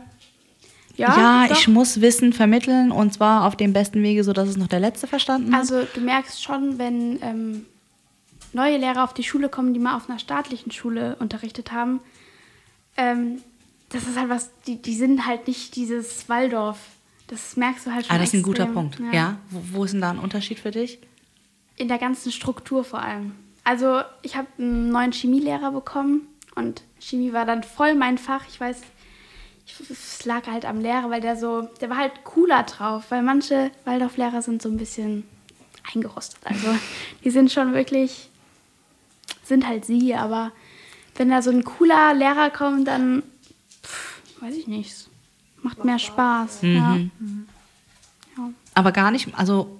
ja, 0.95 1.47
ich 1.51 1.67
muss 1.67 2.01
Wissen 2.01 2.33
vermitteln 2.33 2.91
und 2.91 3.13
zwar 3.13 3.45
auf 3.45 3.55
dem 3.55 3.73
besten 3.73 4.01
Wege, 4.03 4.23
sodass 4.23 4.49
es 4.49 4.57
noch 4.57 4.67
der 4.67 4.79
Letzte 4.79 5.07
verstanden 5.07 5.53
hat? 5.53 5.61
Also 5.61 5.83
du 5.93 6.01
merkst 6.01 6.43
schon, 6.43 6.77
wenn 6.79 7.19
ähm, 7.21 7.65
neue 8.53 8.77
Lehrer 8.77 9.03
auf 9.03 9.13
die 9.13 9.23
Schule 9.23 9.49
kommen, 9.49 9.73
die 9.73 9.79
mal 9.79 9.95
auf 9.95 10.09
einer 10.09 10.19
staatlichen 10.19 10.71
Schule 10.71 11.15
unterrichtet 11.19 11.71
haben, 11.71 11.99
ähm, 12.97 13.41
das 13.89 14.03
ist 14.07 14.17
halt 14.17 14.29
was, 14.29 14.51
die, 14.67 14.81
die 14.81 14.95
sind 14.95 15.25
halt 15.25 15.47
nicht 15.47 15.75
dieses 15.75 16.29
Waldorf. 16.29 16.77
Das 17.27 17.55
merkst 17.55 17.85
du 17.85 17.93
halt 17.93 18.05
schon 18.05 18.15
ah, 18.15 18.19
das 18.19 18.29
ist 18.29 18.35
ein 18.35 18.43
guter. 18.43 18.65
Punkt. 18.65 18.99
Ja. 19.11 19.37
Wo, 19.49 19.77
wo 19.77 19.83
ist 19.85 19.91
denn 19.91 20.01
da 20.01 20.11
ein 20.11 20.19
Unterschied 20.19 20.59
für 20.59 20.71
dich? 20.71 20.99
In 21.77 21.87
der 21.87 21.97
ganzen 21.97 22.31
Struktur 22.31 22.83
vor 22.83 23.01
allem. 23.01 23.33
Also 23.63 24.01
ich 24.21 24.35
habe 24.35 24.47
einen 24.57 24.89
neuen 24.89 25.11
Chemielehrer 25.11 25.71
bekommen 25.71 26.27
und 26.55 26.83
Chemie 26.99 27.33
war 27.33 27.45
dann 27.45 27.63
voll 27.63 27.95
mein 27.95 28.17
Fach. 28.17 28.45
Ich 28.49 28.59
weiß, 28.59 28.81
es 29.89 30.25
lag 30.25 30.47
halt 30.47 30.65
am 30.65 30.81
Lehrer, 30.81 31.09
weil 31.09 31.21
der 31.21 31.35
so, 31.35 31.69
der 31.79 31.89
war 31.89 31.97
halt 31.97 32.23
cooler 32.23 32.63
drauf, 32.63 33.05
weil 33.09 33.21
manche 33.21 33.71
Waldorflehrer 33.85 34.41
sind 34.41 34.61
so 34.61 34.69
ein 34.69 34.77
bisschen 34.77 35.23
eingerostet. 35.93 36.39
Also 36.43 36.67
die 37.23 37.29
sind 37.29 37.51
schon 37.51 37.73
wirklich, 37.73 38.29
sind 39.43 39.67
halt 39.67 39.85
sie, 39.85 40.15
aber 40.15 40.51
wenn 41.21 41.29
da 41.29 41.43
so 41.43 41.51
ein 41.51 41.63
cooler 41.63 42.15
Lehrer 42.15 42.49
kommt, 42.49 42.87
dann 42.87 43.21
pff, 43.83 44.21
weiß 44.41 44.55
ich 44.55 44.65
nicht, 44.65 44.91
macht 45.61 45.85
mehr 45.85 45.99
Spaß. 45.99 46.61
Ja. 46.63 46.97
Ja. 48.37 48.49
Aber 48.73 48.91
gar 48.91 49.11
nicht, 49.11 49.27
also 49.37 49.79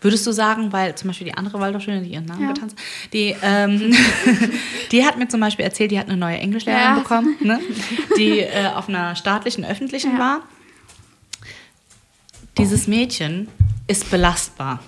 würdest 0.00 0.26
du 0.26 0.32
sagen, 0.32 0.72
weil 0.72 0.94
zum 0.94 1.08
Beispiel 1.08 1.26
die 1.26 1.34
andere 1.34 1.60
Waldorfschule, 1.60 2.00
die 2.00 2.12
ihren 2.14 2.24
Namen 2.24 2.40
Ja. 2.40 2.52
getanzt, 2.54 2.74
die, 3.12 3.36
ähm, 3.42 3.94
die 4.92 5.04
hat 5.04 5.18
mir 5.18 5.28
zum 5.28 5.40
Beispiel 5.40 5.66
erzählt, 5.66 5.90
die 5.90 5.98
hat 5.98 6.08
eine 6.08 6.16
neue 6.16 6.38
Englischlehrerin 6.38 6.94
Ja. 6.96 6.98
bekommen, 7.00 7.36
ne? 7.42 7.60
die 8.16 8.38
äh, 8.40 8.68
auf 8.74 8.88
einer 8.88 9.14
staatlichen, 9.16 9.62
öffentlichen 9.66 10.14
Ja. 10.14 10.18
war. 10.18 10.40
Dieses 12.56 12.86
Mädchen 12.86 13.48
ist 13.88 14.10
belastbar. 14.10 14.82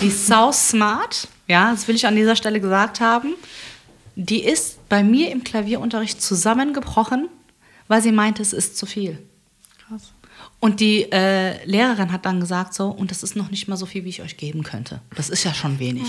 Die 0.00 0.08
ist 0.08 0.26
sau 0.26 0.50
smart, 0.50 1.28
ja, 1.46 1.70
das 1.70 1.86
will 1.86 1.94
ich 1.94 2.08
an 2.08 2.16
dieser 2.16 2.34
Stelle 2.34 2.58
gesagt 2.60 2.98
haben. 3.00 3.34
Die 4.16 4.42
ist 4.42 4.88
bei 4.88 5.02
mir 5.04 5.30
im 5.30 5.44
Klavierunterricht 5.44 6.20
zusammengebrochen, 6.22 7.28
weil 7.88 8.02
sie 8.02 8.12
meinte, 8.12 8.42
es 8.42 8.52
ist 8.52 8.76
zu 8.76 8.86
viel. 8.86 9.18
Krass. 9.86 10.12
Und 10.58 10.80
die 10.80 11.02
äh, 11.12 11.62
Lehrerin 11.66 12.12
hat 12.12 12.24
dann 12.24 12.40
gesagt 12.40 12.72
so, 12.74 12.88
und 12.88 13.10
das 13.10 13.22
ist 13.22 13.36
noch 13.36 13.50
nicht 13.50 13.68
mal 13.68 13.76
so 13.76 13.84
viel, 13.86 14.04
wie 14.04 14.08
ich 14.08 14.22
euch 14.22 14.36
geben 14.38 14.62
könnte. 14.62 15.00
Das 15.14 15.28
ist 15.28 15.44
ja 15.44 15.52
schon 15.52 15.78
wenig. 15.78 16.06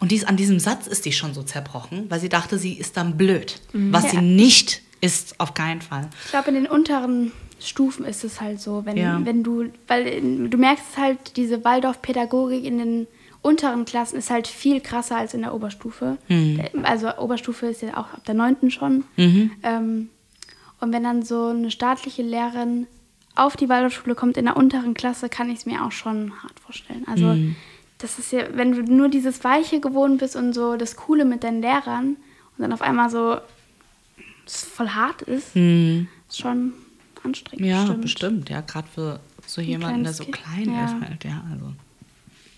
Und 0.00 0.10
dies, 0.10 0.24
an 0.24 0.36
diesem 0.36 0.58
Satz 0.58 0.86
ist 0.86 1.04
die 1.04 1.12
schon 1.12 1.34
so 1.34 1.42
zerbrochen, 1.42 2.06
weil 2.10 2.18
sie 2.18 2.28
dachte, 2.30 2.58
sie 2.58 2.72
ist 2.72 2.96
dann 2.96 3.16
blöd. 3.16 3.60
Was 3.72 4.10
sie 4.10 4.16
Ja. 4.16 4.22
nicht 4.22 4.80
ist, 5.02 5.38
auf 5.38 5.52
keinen 5.52 5.82
Fall. 5.82 6.08
Ich 6.24 6.30
glaube, 6.30 6.48
in 6.48 6.54
den 6.54 6.66
unteren 6.66 7.30
Stufen 7.60 8.04
ist 8.06 8.24
es 8.24 8.40
halt 8.40 8.60
so, 8.60 8.84
wenn, 8.86 8.96
Ja. 8.96 9.20
wenn 9.22 9.42
du, 9.42 9.66
weil 9.86 10.48
du 10.48 10.56
merkst 10.56 10.84
es 10.92 10.98
halt, 10.98 11.36
diese 11.36 11.62
Waldorf-Pädagogik 11.62 12.64
in 12.64 12.78
den 12.78 13.06
unteren 13.44 13.84
Klassen 13.84 14.16
ist 14.16 14.30
halt 14.30 14.48
viel 14.48 14.80
krasser 14.80 15.16
als 15.16 15.34
in 15.34 15.42
der 15.42 15.54
Oberstufe. 15.54 16.16
Mhm. 16.28 16.60
Also 16.82 17.16
Oberstufe 17.18 17.66
ist 17.66 17.82
ja 17.82 17.90
auch 17.98 18.12
ab 18.14 18.24
der 18.26 18.34
neunten 18.34 18.70
schon. 18.70 19.04
Mhm. 19.16 19.50
Ähm, 19.62 20.08
und 20.80 20.92
wenn 20.92 21.04
dann 21.04 21.22
so 21.22 21.48
eine 21.48 21.70
staatliche 21.70 22.22
Lehrerin 22.22 22.86
auf 23.36 23.56
die 23.56 23.68
Waldorfschule 23.68 24.14
kommt 24.14 24.36
in 24.36 24.46
der 24.46 24.56
unteren 24.56 24.94
Klasse, 24.94 25.28
kann 25.28 25.50
ich 25.50 25.58
es 25.58 25.66
mir 25.66 25.84
auch 25.84 25.92
schon 25.92 26.32
hart 26.42 26.58
vorstellen. 26.58 27.04
Also 27.06 27.26
Mhm. 27.26 27.56
das 27.98 28.18
ist 28.18 28.32
ja, 28.32 28.44
wenn 28.54 28.72
du 28.72 28.82
nur 28.82 29.08
dieses 29.08 29.44
Weiche 29.44 29.78
gewohnt 29.80 30.18
bist 30.20 30.36
und 30.36 30.52
so 30.54 30.76
das 30.76 30.96
Coole 30.96 31.24
mit 31.24 31.44
deinen 31.44 31.60
Lehrern 31.60 32.16
und 32.56 32.58
dann 32.62 32.72
auf 32.72 32.80
einmal 32.82 33.10
so 33.10 33.36
voll 34.46 34.88
hart 34.88 35.22
ist, 35.22 35.54
Mhm. 35.56 36.08
ist 36.28 36.38
schon 36.40 36.72
anstrengend. 37.22 37.66
Ja, 37.66 37.84
bestimmt. 37.94 38.48
Ja, 38.50 38.60
gerade 38.62 38.88
für 38.88 39.20
so 39.46 39.60
jemanden, 39.60 40.04
der 40.04 40.12
so 40.12 40.24
Kind. 40.24 40.36
klein 40.36 40.74
Ja. 40.74 40.84
ist 40.86 40.94
halt. 41.00 41.24
Ja, 41.24 41.42
also. 41.52 41.72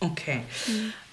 Okay. 0.01 0.40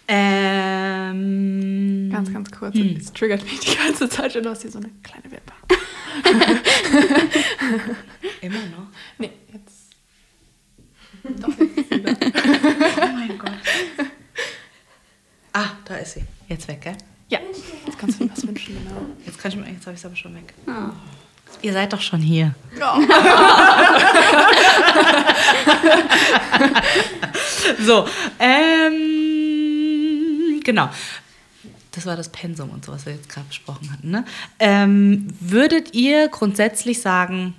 Ähm, 0.08 2.10
Ganz, 2.12 2.34
ganz 2.34 2.52
kurz. 2.52 2.76
Es 2.76 3.14
triggert 3.14 3.44
mich 3.44 3.60
die 3.62 3.76
ganze 3.76 4.10
Zeit 4.10 4.36
und 4.36 4.44
du 4.44 4.50
hast 4.50 4.62
hier 4.64 4.72
so 4.72 4.80
eine 4.80 4.90
kleine 5.02 5.32
Wimper. 5.32 5.54
Immer 8.42 8.60
noch. 8.60 8.88
Nee, 9.18 9.32
jetzt. 9.54 9.74
Oh 11.26 11.30
mein 13.14 13.38
Gott. 13.40 13.52
Ah, 15.54 15.68
da 15.86 15.96
ist 15.98 16.16
sie. 16.16 16.24
Jetzt 16.50 16.68
weg, 16.68 16.82
gell? 16.82 16.98
Ja, 17.30 17.40
jetzt 17.86 17.98
kannst 17.98 18.20
du 18.20 18.26
dir 18.26 18.32
was 18.36 18.46
wünschen, 18.46 18.76
genau. 18.84 19.06
Jetzt, 19.26 19.40
kann 19.40 19.52
ich, 19.52 19.58
mir- 19.58 19.70
jetzt 19.72 19.86
habe 19.86 19.94
ich 19.94 20.02
es 20.02 20.06
aber 20.06 20.16
schon 20.18 20.36
weg. 20.36 20.54
Ihr 21.62 21.72
seid 21.74 21.94
doch 21.94 22.02
schon 22.02 22.20
hier. 22.20 22.54
so, 27.86 28.06
ähm, 28.40 28.73
genau. 30.64 30.90
Das 31.92 32.06
war 32.06 32.16
das 32.16 32.30
Pensum 32.30 32.72
und 32.72 32.84
so, 32.86 32.92
was 32.92 33.06
wir 33.06 33.14
jetzt 33.14 33.30
gerade 33.30 33.48
besprochen 33.48 33.92
hatten. 33.92 34.10
Ne? 34.10 34.26
Ähm, 34.60 35.28
würdet 35.40 35.94
ihr 35.94 36.28
grundsätzlich 36.28 37.02
sagen, 37.02 37.54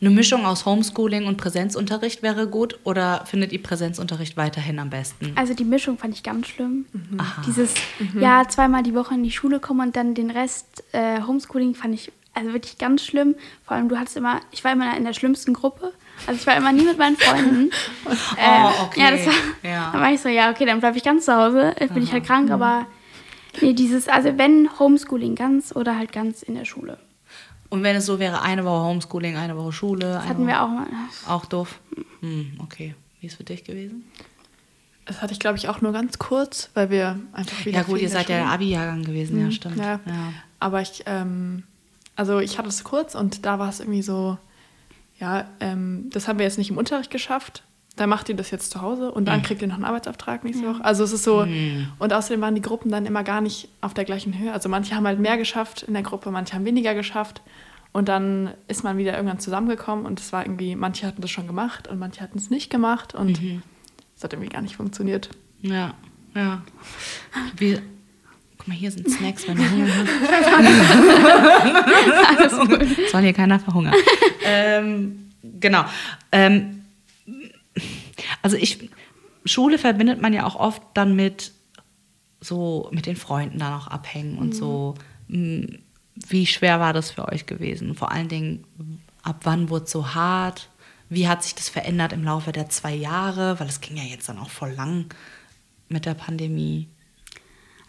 eine 0.00 0.10
Mischung 0.10 0.44
aus 0.44 0.66
Homeschooling 0.66 1.26
und 1.26 1.36
Präsenzunterricht 1.36 2.22
wäre 2.22 2.46
gut 2.48 2.78
oder 2.84 3.24
findet 3.26 3.52
ihr 3.52 3.62
Präsenzunterricht 3.62 4.36
weiterhin 4.36 4.78
am 4.78 4.90
besten? 4.90 5.32
Also 5.36 5.54
die 5.54 5.64
Mischung 5.64 5.98
fand 5.98 6.14
ich 6.14 6.22
ganz 6.22 6.48
schlimm. 6.48 6.86
Aha. 7.18 7.42
Dieses, 7.46 7.74
ja, 8.18 8.46
zweimal 8.48 8.82
die 8.82 8.94
Woche 8.94 9.14
in 9.14 9.22
die 9.22 9.30
Schule 9.30 9.60
kommen 9.60 9.88
und 9.88 9.96
dann 9.96 10.14
den 10.14 10.30
Rest 10.30 10.84
äh, 10.92 11.22
Homeschooling 11.22 11.74
fand 11.74 11.94
ich 11.94 12.12
also 12.34 12.52
wirklich 12.52 12.78
ganz 12.78 13.04
schlimm. 13.04 13.34
Vor 13.64 13.76
allem, 13.76 13.88
du 13.88 13.98
hattest 13.98 14.16
immer, 14.16 14.40
ich 14.52 14.64
war 14.64 14.72
immer 14.72 14.96
in 14.96 15.04
der 15.04 15.12
schlimmsten 15.12 15.52
Gruppe. 15.54 15.92
Also 16.26 16.40
ich 16.40 16.46
war 16.46 16.56
immer 16.56 16.72
nie 16.72 16.84
mit 16.84 16.98
meinen 16.98 17.16
Freunden. 17.16 17.70
Ähm, 18.38 18.64
Oh, 18.64 18.84
okay. 18.84 19.00
Ja, 19.00 19.10
das 19.10 19.26
war, 19.26 19.32
Ja. 19.62 19.90
dann 19.92 20.00
war 20.00 20.12
ich 20.12 20.20
so, 20.20 20.28
ja, 20.28 20.50
okay, 20.50 20.64
dann 20.66 20.80
bleibe 20.80 20.96
ich 20.96 21.04
ganz 21.04 21.24
zu 21.26 21.34
Hause. 21.36 21.74
Jetzt 21.78 21.94
bin 21.94 22.02
ich 22.02 22.12
halt 22.12 22.24
krank, 22.24 22.50
aber 22.50 22.86
nee, 23.60 23.72
dieses, 23.72 24.08
also 24.08 24.36
wenn 24.38 24.68
Homeschooling 24.78 25.34
ganz 25.34 25.74
oder 25.74 25.96
halt 25.96 26.12
ganz 26.12 26.42
in 26.42 26.54
der 26.54 26.64
Schule. 26.64 26.98
Und 27.68 27.82
wenn 27.84 27.94
es 27.96 28.06
so 28.06 28.18
wäre, 28.18 28.42
eine 28.42 28.64
Woche 28.64 28.82
Homeschooling, 28.84 29.36
eine 29.36 29.56
Woche 29.56 29.72
Schule, 29.72 30.06
Das 30.14 30.28
hatten 30.28 30.46
wir 30.46 30.54
Woche- 30.54 30.62
auch 30.62 30.68
mal. 30.68 30.86
Auch 31.28 31.44
doof. 31.46 31.78
Hm, 32.20 32.52
okay. 32.62 32.94
Wie 33.20 33.26
ist 33.26 33.32
es 33.34 33.36
für 33.36 33.44
dich 33.44 33.62
gewesen? 33.64 34.04
Das 35.06 35.22
hatte 35.22 35.32
ich, 35.32 35.38
glaube 35.40 35.56
ich, 35.58 35.68
auch 35.68 35.80
nur 35.80 35.92
ganz 35.92 36.18
kurz, 36.18 36.70
weil 36.74 36.90
wir 36.90 37.18
einfach 37.32 37.64
wieder. 37.64 37.78
Ja 37.78 37.82
gut, 37.84 38.00
ihr 38.00 38.08
seid 38.08 38.28
ja 38.28 38.36
der 38.38 38.46
Abi-Jahrgang 38.48 39.02
gewesen, 39.04 39.40
ja 39.40 39.50
stimmt. 39.50 39.76
Ja. 39.78 40.00
Aber 40.58 40.80
ich, 40.80 41.02
ähm, 41.06 41.64
also 42.16 42.38
ich 42.38 42.58
hatte 42.58 42.68
es 42.68 42.84
kurz 42.84 43.14
und 43.14 43.44
da 43.46 43.58
war 43.58 43.68
es 43.68 43.80
irgendwie 43.80 44.02
so, 44.02 44.38
ja, 45.20 45.44
ähm, 45.60 46.08
das 46.12 46.26
haben 46.26 46.38
wir 46.38 46.46
jetzt 46.46 46.58
nicht 46.58 46.70
im 46.70 46.78
Unterricht 46.78 47.10
geschafft. 47.10 47.62
Dann 47.96 48.08
macht 48.08 48.28
ihr 48.28 48.36
das 48.36 48.50
jetzt 48.50 48.70
zu 48.70 48.80
Hause 48.80 49.10
und 49.12 49.26
dann 49.26 49.42
kriegt 49.42 49.60
ihr 49.60 49.68
noch 49.68 49.74
einen 49.74 49.84
Arbeitsauftrag 49.84 50.42
nächste 50.44 50.66
Woche. 50.66 50.82
Also 50.84 51.04
es 51.04 51.12
ist 51.12 51.24
so, 51.24 51.46
und 51.98 52.12
außerdem 52.12 52.40
waren 52.40 52.54
die 52.54 52.62
Gruppen 52.62 52.90
dann 52.90 53.04
immer 53.04 53.24
gar 53.24 53.42
nicht 53.42 53.68
auf 53.82 53.92
der 53.92 54.04
gleichen 54.04 54.38
Höhe. 54.38 54.52
Also 54.52 54.70
manche 54.70 54.94
haben 54.94 55.06
halt 55.06 55.18
mehr 55.18 55.36
geschafft 55.36 55.82
in 55.82 55.92
der 55.92 56.02
Gruppe, 56.02 56.30
manche 56.30 56.54
haben 56.54 56.64
weniger 56.64 56.94
geschafft. 56.94 57.42
Und 57.92 58.08
dann 58.08 58.54
ist 58.68 58.84
man 58.84 58.96
wieder 58.96 59.14
irgendwann 59.16 59.40
zusammengekommen 59.40 60.06
und 60.06 60.20
es 60.20 60.32
war 60.32 60.46
irgendwie, 60.46 60.76
manche 60.76 61.06
hatten 61.06 61.20
das 61.20 61.30
schon 61.30 61.46
gemacht 61.46 61.88
und 61.88 61.98
manche 61.98 62.20
hatten 62.22 62.38
es 62.38 62.48
nicht 62.48 62.70
gemacht 62.70 63.14
und 63.14 63.38
es 64.16 64.24
hat 64.24 64.32
irgendwie 64.32 64.48
gar 64.50 64.62
nicht 64.62 64.76
funktioniert. 64.76 65.28
Ja. 65.60 65.94
Ja. 66.34 66.62
Wir, 67.56 67.82
guck 68.60 68.68
mal, 68.68 68.74
hier 68.74 68.90
sind 68.90 69.10
Snacks, 69.10 69.48
wenn 69.48 69.56
du 69.56 69.62
Hunger 69.70 69.88
hast. 72.38 73.10
Soll 73.10 73.22
hier 73.22 73.32
keiner 73.32 73.58
verhungern. 73.58 73.94
ähm, 74.44 75.30
genau. 75.58 75.86
Ähm, 76.30 76.82
also 78.42 78.58
ich, 78.58 78.90
Schule 79.46 79.78
verbindet 79.78 80.20
man 80.20 80.34
ja 80.34 80.44
auch 80.44 80.56
oft 80.56 80.82
dann 80.92 81.16
mit 81.16 81.52
so 82.42 82.90
mit 82.92 83.06
den 83.06 83.16
Freunden 83.16 83.58
dann 83.58 83.72
auch 83.72 83.86
abhängen 83.86 84.36
und 84.36 84.54
so. 84.54 84.94
Mm, 85.28 85.64
Wie 86.14 86.44
schwer 86.44 86.80
war 86.80 86.92
das 86.92 87.12
für 87.12 87.28
euch 87.28 87.46
gewesen? 87.46 87.94
Vor 87.94 88.12
allen 88.12 88.28
Dingen, 88.28 88.64
ab 89.22 89.40
wann 89.44 89.70
wurde 89.70 89.86
es 89.86 89.90
so 89.90 90.14
hart? 90.14 90.68
Wie 91.08 91.28
hat 91.28 91.42
sich 91.42 91.54
das 91.54 91.70
verändert 91.70 92.12
im 92.12 92.24
Laufe 92.24 92.52
der 92.52 92.68
zwei 92.68 92.94
Jahre? 92.94 93.58
Weil 93.58 93.68
es 93.68 93.80
ging 93.80 93.96
ja 93.96 94.02
jetzt 94.02 94.28
dann 94.28 94.38
auch 94.38 94.50
voll 94.50 94.72
lang 94.72 95.06
mit 95.88 96.04
der 96.04 96.14
Pandemie. 96.14 96.88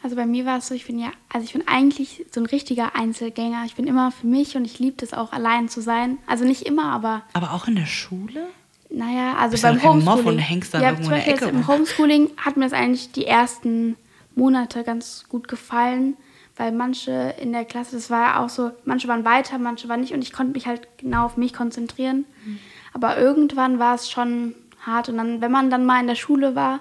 Also 0.04 0.16
bei 0.16 0.26
mir 0.26 0.46
war 0.46 0.58
es 0.58 0.68
so, 0.68 0.74
ich 0.74 0.88
bin 0.88 0.98
ja, 0.98 1.12
also 1.32 1.46
ich 1.46 1.54
bin 1.54 1.68
eigentlich 1.68 2.26
so 2.32 2.40
ein 2.42 2.46
richtiger 2.48 2.96
Einzelgänger. 2.96 3.64
Ich 3.66 3.76
bin 3.76 3.86
immer 3.88 4.12
für 4.12 4.26
mich 4.28 4.56
und 4.58 4.66
ich 4.66 4.80
liebe 4.80 5.04
es 5.06 5.14
auch, 5.14 5.32
allein 5.32 5.70
zu 5.70 5.82
sein. 5.82 6.18
Also 6.28 6.44
nicht 6.44 6.64
immer, 6.64 6.86
aber 6.86 7.22
Aber 7.34 7.54
auch 7.54 7.68
in 7.68 7.76
der 7.76 7.86
Schule? 7.86 8.48
naja, 8.90 9.36
also 9.38 9.52
Bist 9.52 9.64
du 9.64 9.68
beim 9.68 9.80
dann 9.80 10.00
im 10.00 10.04
Moff 10.06 10.14
Homeschooling. 10.16 10.38
und 10.38 10.44
hängst 10.44 10.74
dann 10.74 10.82
ja, 10.82 10.90
irgendwo 10.90 11.06
zum 11.10 11.14
in 11.14 11.20
der 11.20 11.32
Beispiel 11.32 11.48
Ecke 11.48 11.56
jetzt 11.58 11.68
im? 11.68 11.68
Homeschooling 11.68 12.30
hat 12.38 12.58
mir 12.58 12.64
das 12.66 12.74
eigentlich 12.74 13.12
die 13.12 13.26
ersten 13.26 13.96
Monate 14.36 14.84
ganz 14.84 15.26
gut 15.30 15.48
gefallen, 15.48 16.18
weil 16.58 16.72
manche 16.72 17.36
in 17.40 17.54
der 17.54 17.64
Klasse, 17.66 17.96
das 17.96 18.10
war 18.10 18.22
ja 18.22 18.44
auch 18.44 18.50
so, 18.50 18.72
manche 18.86 19.08
waren 19.08 19.24
weiter, 19.24 19.58
manche 19.60 19.88
waren 19.88 20.02
nicht 20.02 20.14
und 20.14 20.22
ich 20.22 20.34
konnte 20.34 20.54
mich 20.54 20.68
halt 20.68 20.88
genau 20.98 21.26
auf 21.26 21.38
mich 21.38 21.54
konzentrieren. 21.54 22.26
Mhm. 22.46 22.60
Aber 22.94 23.18
irgendwann 23.18 23.80
war 23.80 23.96
es 23.96 24.10
schon 24.12 24.56
hart 24.86 25.10
und 25.10 25.18
dann, 25.18 25.42
wenn 25.42 25.52
man 25.52 25.70
dann 25.70 25.86
mal 25.86 26.02
in 26.02 26.08
der 26.08 26.16
Schule 26.16 26.56
war, 26.56 26.80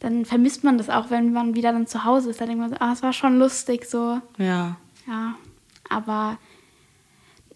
dann 0.00 0.24
vermisst 0.24 0.64
man 0.64 0.78
das 0.78 0.90
auch, 0.90 1.10
wenn 1.10 1.32
man 1.32 1.54
wieder 1.54 1.72
dann 1.72 1.86
zu 1.86 2.04
Hause 2.04 2.30
ist. 2.30 2.40
Dann 2.40 2.48
denkt 2.48 2.60
man 2.62 2.70
so, 2.70 2.76
ah, 2.80 2.92
es 2.92 3.02
war 3.02 3.12
schon 3.12 3.38
lustig 3.38 3.84
so. 3.84 4.20
Ja. 4.38 4.76
Ja, 5.06 5.34
aber 5.88 6.38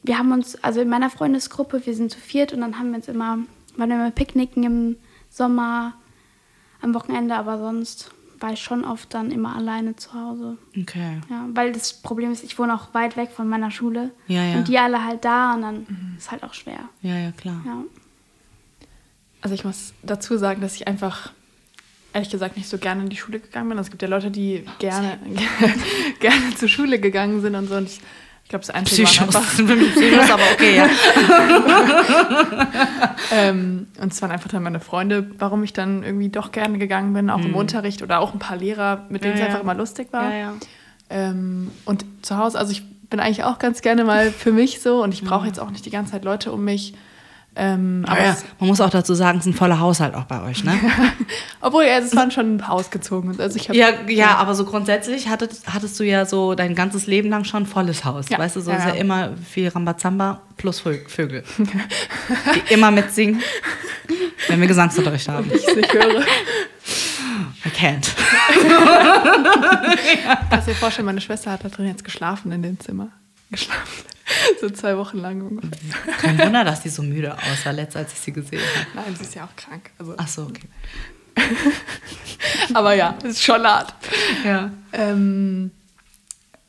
wir 0.03 0.19
haben 0.19 0.33
uns, 0.33 0.63
also 0.63 0.81
in 0.81 0.89
meiner 0.89 1.11
Freundesgruppe, 1.11 1.85
wir 1.87 1.95
sind 1.95 2.13
zu 2.13 2.19
viert 2.19 2.53
und 2.53 2.61
dann 2.61 2.79
haben 2.79 2.91
wir 2.91 2.97
uns 2.97 3.09
immer, 3.09 3.39
waren 3.77 3.89
wir 3.89 3.97
immer 3.97 4.11
picknicken 4.11 4.63
im 4.63 4.97
Sommer, 5.31 5.95
am 6.83 6.95
Wochenende, 6.95 7.35
aber 7.35 7.59
sonst 7.59 8.11
war 8.41 8.53
ich 8.53 8.61
schon 8.61 8.85
oft 8.85 9.15
dann 9.15 9.31
immer 9.31 9.57
alleine 9.57 9.97
zu 9.97 10.13
Hause. 10.13 10.59
Okay. 10.79 11.21
Ja, 11.31 11.47
weil 11.55 11.73
das 11.73 11.95
Problem 11.95 12.31
ist, 12.31 12.45
ich 12.45 12.59
wohne 12.59 12.75
auch 12.75 12.93
weit 12.93 13.17
weg 13.17 13.31
von 13.31 13.49
meiner 13.49 13.71
Schule 13.71 14.11
Ja, 14.27 14.45
ja. 14.45 14.57
und 14.59 14.69
die 14.69 14.79
alle 14.79 15.03
halt 15.03 15.25
da 15.25 15.55
und 15.55 15.63
dann 15.63 16.15
ist 16.19 16.31
halt 16.31 16.43
auch 16.43 16.53
schwer. 16.53 16.81
Ja, 17.01 17.17
ja, 17.17 17.33
klar. 17.33 17.63
Ja. 17.65 17.83
Also 19.41 19.55
ich 19.55 19.65
muss 19.65 19.95
dazu 20.03 20.37
sagen, 20.37 20.61
dass 20.61 20.75
ich 20.75 20.87
einfach 20.87 21.33
ehrlich 22.15 22.31
gesagt 22.31 22.57
nicht 22.57 22.69
so 22.69 22.79
gerne 22.79 23.03
in 23.03 23.09
die 23.11 23.17
Schule 23.17 23.41
gegangen 23.41 23.69
bin. 23.69 23.77
Also 23.77 23.89
es 23.89 23.91
gibt 23.91 24.01
ja 24.03 24.09
Leute, 24.09 24.31
die 24.31 24.65
gerne, 24.79 25.19
gerne 26.21 26.55
zur 26.57 26.69
Schule 26.69 26.99
gegangen 26.99 27.43
sind 27.43 27.55
und 27.55 27.69
so. 27.69 27.75
Und 27.77 27.89
ich, 27.89 28.01
ich 28.45 28.49
glaube, 28.51 28.65
das 28.65 28.75
Einzige 28.75 29.03
war 29.03 29.11
Psychos. 29.11 29.37
einfach... 29.37 29.53
Psychos, 29.95 30.31
aber 30.31 30.43
okay, 30.53 30.77
ja. 30.77 30.89
Ähm, 33.33 33.87
und 34.01 34.13
es 34.13 34.21
waren 34.23 34.31
einfach 34.31 34.49
dann 34.51 34.63
meine 34.63 34.81
Freunde, 34.81 35.29
warum 35.39 35.65
ich 35.65 35.73
dann 35.73 36.03
irgendwie 36.03 36.29
doch 36.29 36.53
gerne 36.53 36.79
gegangen 36.79 37.13
bin, 37.15 37.31
auch 37.31 37.41
im 37.41 37.55
Unterricht 37.55 38.03
oder 38.03 38.21
auch 38.21 38.33
ein 38.33 38.39
paar 38.39 38.57
Lehrer, 38.57 39.07
mit 39.09 39.25
denen 39.25 39.35
Mhm. 39.35 39.39
Ja, 39.41 39.45
es 39.45 39.49
ja. 39.49 39.55
einfach 39.57 39.63
immer 39.63 39.75
lustig 39.75 40.09
war. 40.13 40.33
Ja. 40.35 40.53
Ähm, 41.11 41.71
und 41.85 42.05
zu 42.23 42.37
Hause, 42.39 42.59
also 42.59 42.71
ich 42.73 42.83
bin 43.11 43.19
eigentlich 43.21 43.45
auch 43.45 43.59
ganz 43.59 43.81
gerne 43.83 44.05
mal 44.05 44.31
für 44.31 44.53
mich 44.53 44.81
so 44.81 45.03
und 45.03 45.13
ich 45.15 45.23
Mhm. 45.23 45.27
brauche 45.27 45.47
jetzt 45.47 45.59
auch 45.59 45.71
nicht 45.71 45.85
die 45.87 45.91
ganze 45.91 46.13
Zeit 46.13 46.25
Leute 46.25 46.53
um 46.53 46.65
mich. 46.65 46.95
Ähm, 47.57 48.05
aber 48.09 48.21
ja, 48.25 48.37
man 48.59 48.69
muss 48.69 48.81
auch 48.81 48.91
dazu 48.91 49.15
sagen, 49.15 49.39
es 49.39 49.47
ist 49.47 49.53
ein 49.53 49.57
voller 49.57 49.79
Haushalt 49.79 50.17
auch 50.17 50.25
bei 50.25 50.43
euch, 50.43 50.65
ne? 50.65 50.73
obwohl, 51.61 51.85
ja, 51.85 51.99
es 51.99 52.15
waren 52.17 52.33
schon 52.33 52.61
ausgezogen. 52.61 53.39
Also 53.41 53.57
ich 53.57 53.69
hab, 53.69 53.77
Ja, 53.77 53.91
ja, 54.09 54.35
aber 54.39 54.57
so 54.57 54.65
grundsätzlich 54.65 55.29
hattest, 55.29 55.73
hattest 55.73 55.99
du 56.01 56.05
ja 56.05 56.27
so 56.27 56.57
dein 56.57 56.75
ganzes 56.75 57.07
Leben 57.07 57.31
lang 57.31 57.45
schon 57.45 57.63
ein 57.63 57.67
volles 57.67 58.05
Haus. 58.05 58.29
Ja, 58.29 58.39
Weißt 58.39 58.57
du, 58.57 58.61
so 58.61 58.73
ja, 58.73 58.79
ist 58.79 58.85
ja 58.87 58.95
ja. 58.95 59.01
immer 59.01 59.31
viel 59.49 59.69
Rambazamba 59.69 60.41
plus 60.57 60.85
Vö- 60.85 61.09
Vögel. 61.09 61.45
die 61.59 62.75
immer 62.75 62.91
mitsingen, 62.91 63.41
wenn 64.49 64.61
wir 64.61 64.67
Gesangsunterricht 64.67 65.29
haben. 65.29 65.49
ich 65.55 65.77
nicht 65.77 65.93
höre. 65.93 66.23
I 67.67 67.71
can't. 67.71 68.11
Kannst 70.51 70.69
dir 70.69 70.75
vorstellen, 70.75 71.07
meine 71.07 71.21
Schwester 71.21 71.51
hat 71.53 71.65
da 71.65 71.69
drin 71.69 71.87
jetzt 71.87 72.05
geschlafen 72.05 72.53
in 72.53 72.63
dem 72.63 72.79
Zimmer. 72.81 73.09
Geschlafen. 73.51 74.05
So 74.61 74.71
zwei 74.71 74.97
Wochen 74.97 75.19
lang 75.19 75.43
ungefähr. 75.43 76.15
Kein 76.19 76.39
Wunder, 76.39 76.65
dass 76.65 76.81
die 76.81 76.89
so 76.89 77.03
müde 77.03 77.37
aussah, 77.37 77.73
letztes, 77.73 77.97
als 77.97 78.13
ich 78.15 78.21
sie 78.21 78.33
gesehen 78.33 78.61
habe. 78.61 78.87
Nein, 78.95 79.17
sie 79.17 79.23
ist 79.23 79.35
ja 79.35 79.45
auch 79.45 79.55
krank. 79.55 79.91
Also, 79.99 80.15
Ach 80.17 80.29
so, 80.29 80.43
okay. 80.45 80.63
aber 82.75 82.95
ja, 82.95 83.11
ist 83.23 83.43
schon 83.43 83.63
hart. 83.65 83.95
Ja. 84.45 84.71
Ähm, 84.93 85.73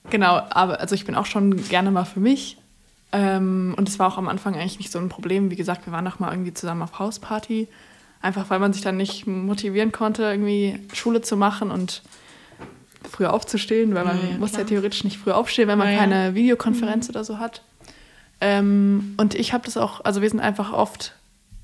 genau, 0.10 0.42
aber 0.50 0.80
also 0.80 0.96
ich 0.96 1.06
bin 1.06 1.16
auch 1.16 1.26
schon 1.26 1.68
gerne 1.70 1.92
mal 1.92 2.06
für 2.06 2.20
mich. 2.20 2.58
Ähm, 3.12 3.74
und 3.78 3.88
es 3.88 4.00
war 4.00 4.08
auch 4.08 4.18
am 4.18 4.28
Anfang 4.28 4.56
eigentlich 4.56 4.80
nicht 4.80 4.92
so 4.92 5.00
ein 5.00 5.10
Problem. 5.10 5.52
Wie 5.52 5.56
gesagt, 5.56 5.86
wir 5.86 5.94
waren 5.94 6.08
auch 6.08 6.20
mal 6.20 6.32
irgendwie 6.32 6.54
zusammen 6.54 6.82
auf 6.82 7.00
Hausparty. 7.00 7.68
Einfach 8.22 8.50
weil 8.50 8.60
man 8.60 8.74
sich 8.74 8.82
dann 8.82 8.98
nicht 8.98 9.28
motivieren 9.28 9.92
konnte, 9.92 10.24
irgendwie 10.24 10.80
Schule 10.94 11.22
zu 11.22 11.38
machen 11.38 11.72
und 11.72 12.02
früher 13.10 13.34
aufzustehen, 13.34 13.94
weil 13.96 14.06
man 14.06 14.18
Ja, 14.18 14.32
ja, 14.32 14.38
muss 14.38 14.56
ja 14.56 14.64
theoretisch 14.64 15.04
nicht 15.04 15.18
früh 15.18 15.32
aufstehen, 15.32 15.68
wenn 15.68 15.78
man 15.78 15.88
Ja, 15.88 15.94
ja. 15.94 16.00
keine 16.00 16.36
Videokonferenz 16.36 17.10
oder 17.10 17.24
so 17.24 17.40
hat. 17.40 17.62
Ähm, 18.42 19.16
und 19.18 19.36
ich 19.36 19.54
habe 19.54 19.66
das 19.66 19.78
auch, 19.78 20.04
also 20.04 20.22
wir 20.22 20.30
sind 20.30 20.40
einfach 20.40 20.74
oft 20.74 21.14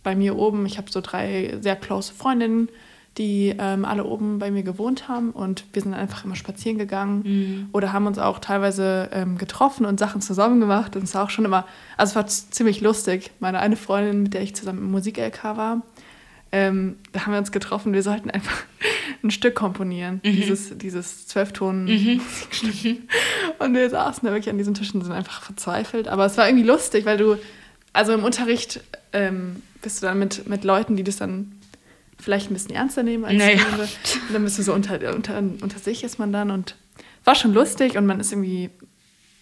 bei 0.04 0.16
mir 0.16 0.38
oben. 0.38 0.66
Ich 0.66 0.78
habe 0.78 0.90
so 0.92 1.02
drei 1.02 1.58
sehr 1.62 1.76
close 1.76 2.14
Freundinnen, 2.14 2.70
die 3.18 3.54
ähm, 3.60 3.84
alle 3.84 4.06
oben 4.06 4.40
bei 4.40 4.52
mir 4.52 4.64
gewohnt 4.64 5.10
haben 5.10 5.32
und 5.32 5.66
wir 5.74 5.82
sind 5.82 5.94
einfach 5.94 6.24
immer 6.24 6.36
spazieren 6.36 6.78
gegangen 6.78 7.68
oder 7.74 7.92
haben 7.92 8.08
uns 8.08 8.18
auch 8.18 8.40
teilweise 8.40 9.10
ähm, 9.12 9.38
getroffen 9.38 9.86
und 9.86 10.00
Sachen 10.00 10.22
zusammen 10.22 10.62
gemacht. 10.62 10.96
Und 10.96 11.04
es 11.04 11.14
war 11.14 11.26
auch 11.26 11.30
schon 11.30 11.44
immer, 11.44 11.66
also 11.98 12.12
es 12.12 12.16
war 12.16 12.28
ziemlich 12.28 12.80
lustig. 12.80 13.32
Meine 13.40 13.60
eine 13.60 13.76
Freundin, 13.76 14.24
mit 14.24 14.34
der 14.34 14.42
ich 14.42 14.56
zusammen 14.56 14.80
im 14.80 14.92
Musik-LK 14.92 15.44
war, 15.44 15.82
ähm, 16.52 16.98
da 17.14 17.26
haben 17.26 17.32
wir 17.32 17.40
uns 17.40 17.52
getroffen, 17.52 17.94
wir 17.94 18.04
sollten 18.04 18.30
einfach 18.30 18.64
ein 19.24 19.32
Stück 19.32 19.56
komponieren, 19.56 20.20
dieses, 20.24 20.78
dieses 20.78 21.28
Zwölfton-Musikstück. 21.28 22.98
Und 23.60 23.74
wir 23.74 23.90
saßen 23.90 24.26
da 24.26 24.34
wirklich 24.34 24.50
an 24.50 24.58
diesen 24.58 24.74
Tischen 24.74 25.00
und 25.00 25.06
sind 25.06 25.14
einfach 25.14 25.42
verzweifelt. 25.44 26.08
Aber 26.08 26.26
es 26.26 26.38
war 26.38 26.48
irgendwie 26.48 26.66
lustig, 26.66 27.06
weil 27.06 27.18
du, 27.18 27.38
also 27.94 28.14
im 28.14 28.24
Unterricht 28.24 28.82
ähm, 29.14 29.62
bist 29.82 30.02
du 30.02 30.08
dann 30.08 30.18
mit, 30.20 30.48
mit 30.48 30.64
Leuten, 30.64 30.96
die 30.96 31.04
das 31.04 31.18
dann 31.18 31.52
vielleicht 32.20 32.50
ein 32.50 32.54
bisschen 32.54 32.72
ernster 32.76 33.04
nehmen 33.04 33.24
als 33.26 33.38
Naja. 33.38 33.60
andere. 33.66 33.84
Und 33.84 34.34
dann 34.34 34.44
bist 34.44 34.58
du 34.58 34.64
so 34.64 34.74
unter, 34.74 35.14
unter, 35.16 35.38
unter 35.38 35.80
sich 35.80 36.04
ist 36.04 36.18
man 36.20 36.34
dann 36.34 36.50
und 36.52 36.76
war 37.24 37.36
schon 37.36 37.54
lustig 37.54 37.98
und 37.98 38.06
man 38.08 38.20
ist 38.20 38.32
irgendwie 38.32 38.70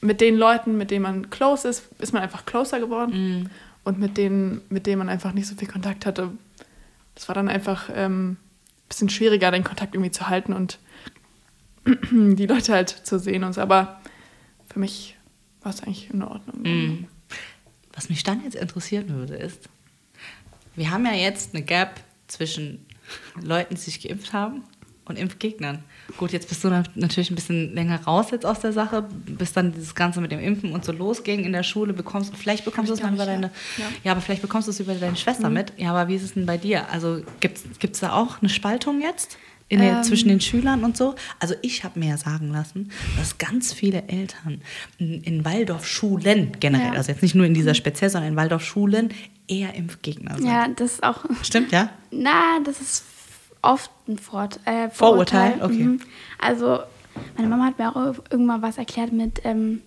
mit 0.01 0.19
den 0.21 0.35
Leuten, 0.37 0.77
mit 0.77 0.91
denen 0.91 1.03
man 1.03 1.29
close 1.29 1.67
ist, 1.67 1.83
ist 1.99 2.13
man 2.13 2.21
einfach 2.21 2.45
closer 2.45 2.79
geworden. 2.79 3.49
Und 3.85 3.99
mit 3.99 4.17
denen, 4.17 4.61
mit 4.69 4.85
denen 4.85 4.99
man 4.99 5.09
einfach 5.09 5.31
nicht 5.33 5.47
so 5.47 5.55
viel 5.55 5.67
Kontakt 5.67 6.05
hatte, 6.05 6.31
das 7.19 7.27
war 7.27 7.35
dann 7.35 7.49
einfach 7.49 7.89
ähm, 7.93 8.31
ein 8.31 8.37
bisschen 8.87 9.09
schwieriger, 9.09 9.51
den 9.51 9.65
Kontakt 9.65 9.93
irgendwie 9.93 10.11
zu 10.11 10.29
halten 10.29 10.53
und 10.53 10.79
die 11.85 12.45
Leute 12.45 12.71
halt 12.73 12.89
zu 12.89 13.19
sehen 13.19 13.43
und 13.43 13.51
so. 13.51 13.59
Aber 13.59 13.99
für 14.71 14.79
mich 14.79 15.17
war 15.61 15.73
es 15.73 15.83
eigentlich 15.83 16.09
in 16.09 16.23
Ordnung. 16.23 16.63
Was 17.91 18.07
mich 18.07 18.23
dann 18.23 18.41
jetzt 18.45 18.55
interessieren 18.55 19.09
würde, 19.09 19.35
ist, 19.35 19.67
wir 20.75 20.91
haben 20.91 21.05
ja 21.05 21.11
jetzt 21.11 21.53
eine 21.53 21.61
Gap 21.61 21.99
zwischen 22.27 22.85
Leuten, 23.41 23.75
die 23.75 23.81
sich 23.81 23.99
geimpft 24.01 24.31
haben 24.31 24.63
und 25.09 25.17
Impfgegnern. 25.17 25.83
Gut, 26.17 26.31
jetzt 26.31 26.47
bist 26.49 26.63
du 26.63 26.69
na- 26.69 26.83
natürlich 26.95 27.31
ein 27.31 27.35
bisschen 27.35 27.73
länger 27.75 28.01
raus 28.03 28.27
jetzt 28.31 28.45
aus 28.45 28.59
der 28.59 28.73
Sache, 28.73 29.05
bis 29.25 29.53
dann 29.53 29.71
dieses 29.73 29.95
Ganze 29.95 30.21
mit 30.21 30.31
dem 30.31 30.39
Impfen 30.39 30.71
und 30.71 30.85
so 30.85 30.91
losging 30.91 31.43
in 31.43 31.51
der 31.51 31.63
Schule, 31.63 31.93
bekommst 31.93 32.35
vielleicht 32.35 32.65
bekommst 32.65 32.89
du 32.89 32.93
es 32.93 32.99
über 33.01 33.25
deine, 33.25 33.51
ja. 33.77 33.85
ja. 34.03 34.11
Aber 34.13 34.21
vielleicht 34.21 34.41
bekommst 34.41 34.67
du 34.67 34.71
es 34.71 34.79
über 34.79 34.93
deine 34.95 35.15
Schwester 35.15 35.49
mit. 35.49 35.73
Ja, 35.77 35.91
aber 35.91 36.07
wie 36.07 36.15
ist 36.15 36.23
es 36.23 36.33
denn 36.33 36.45
bei 36.45 36.57
dir? 36.57 36.89
Also 36.91 37.21
gibt 37.39 37.59
es 37.81 37.99
da 37.99 38.13
auch 38.13 38.39
eine 38.41 38.49
Spaltung 38.49 39.01
jetzt? 39.01 39.37
In 39.71 39.81
den, 39.81 39.97
Ähm. 39.97 40.03
zwischen 40.03 40.29
den 40.29 40.41
Schülern 40.41 40.83
und 40.83 40.97
so. 40.97 41.13
Also 41.39 41.53
ich 41.61 41.83
habe 41.83 41.99
mir 41.99 42.09
ja 42.09 42.17
sagen 42.17 42.49
lassen, 42.51 42.89
dass 43.19 43.37
ganz 43.37 43.71
viele 43.71 44.01
Eltern 44.07 44.61
in, 44.97 45.21
in 45.21 45.45
Waldorfschulen 45.45 46.53
generell, 46.59 46.87
Ja. 46.87 46.93
also 46.93 47.11
jetzt 47.11 47.21
nicht 47.21 47.35
nur 47.35 47.45
in 47.45 47.53
dieser 47.53 47.75
speziell, 47.75 48.09
sondern 48.09 48.31
in 48.31 48.35
Waldorfschulen 48.35 49.13
eher 49.47 49.75
Impfgegner 49.75 50.37
sind. 50.37 50.47
Ja, 50.47 50.67
das 50.75 50.93
ist 50.93 51.03
auch. 51.03 51.23
Stimmt, 51.43 51.71
ja? 51.71 51.89
Na, 52.11 52.59
das 52.65 52.81
ist 52.81 53.03
oft 53.61 53.91
ein 54.07 54.17
Vort 54.17 54.59
äh, 54.65 54.89
Vorurteil? 54.89 55.53
Vorurteil. 55.53 55.63
Okay. 55.63 55.83
Mhm. 55.83 56.01
Also, 56.39 56.79
meine 57.35 57.49
Mama 57.49 57.65
hat 57.65 57.77
mir 57.79 57.89
auch 57.89 58.15
irgendwann 58.29 58.61
was 58.61 58.77
erklärt 58.77 59.11
mit, 59.11 59.41
ähm, 59.43 59.81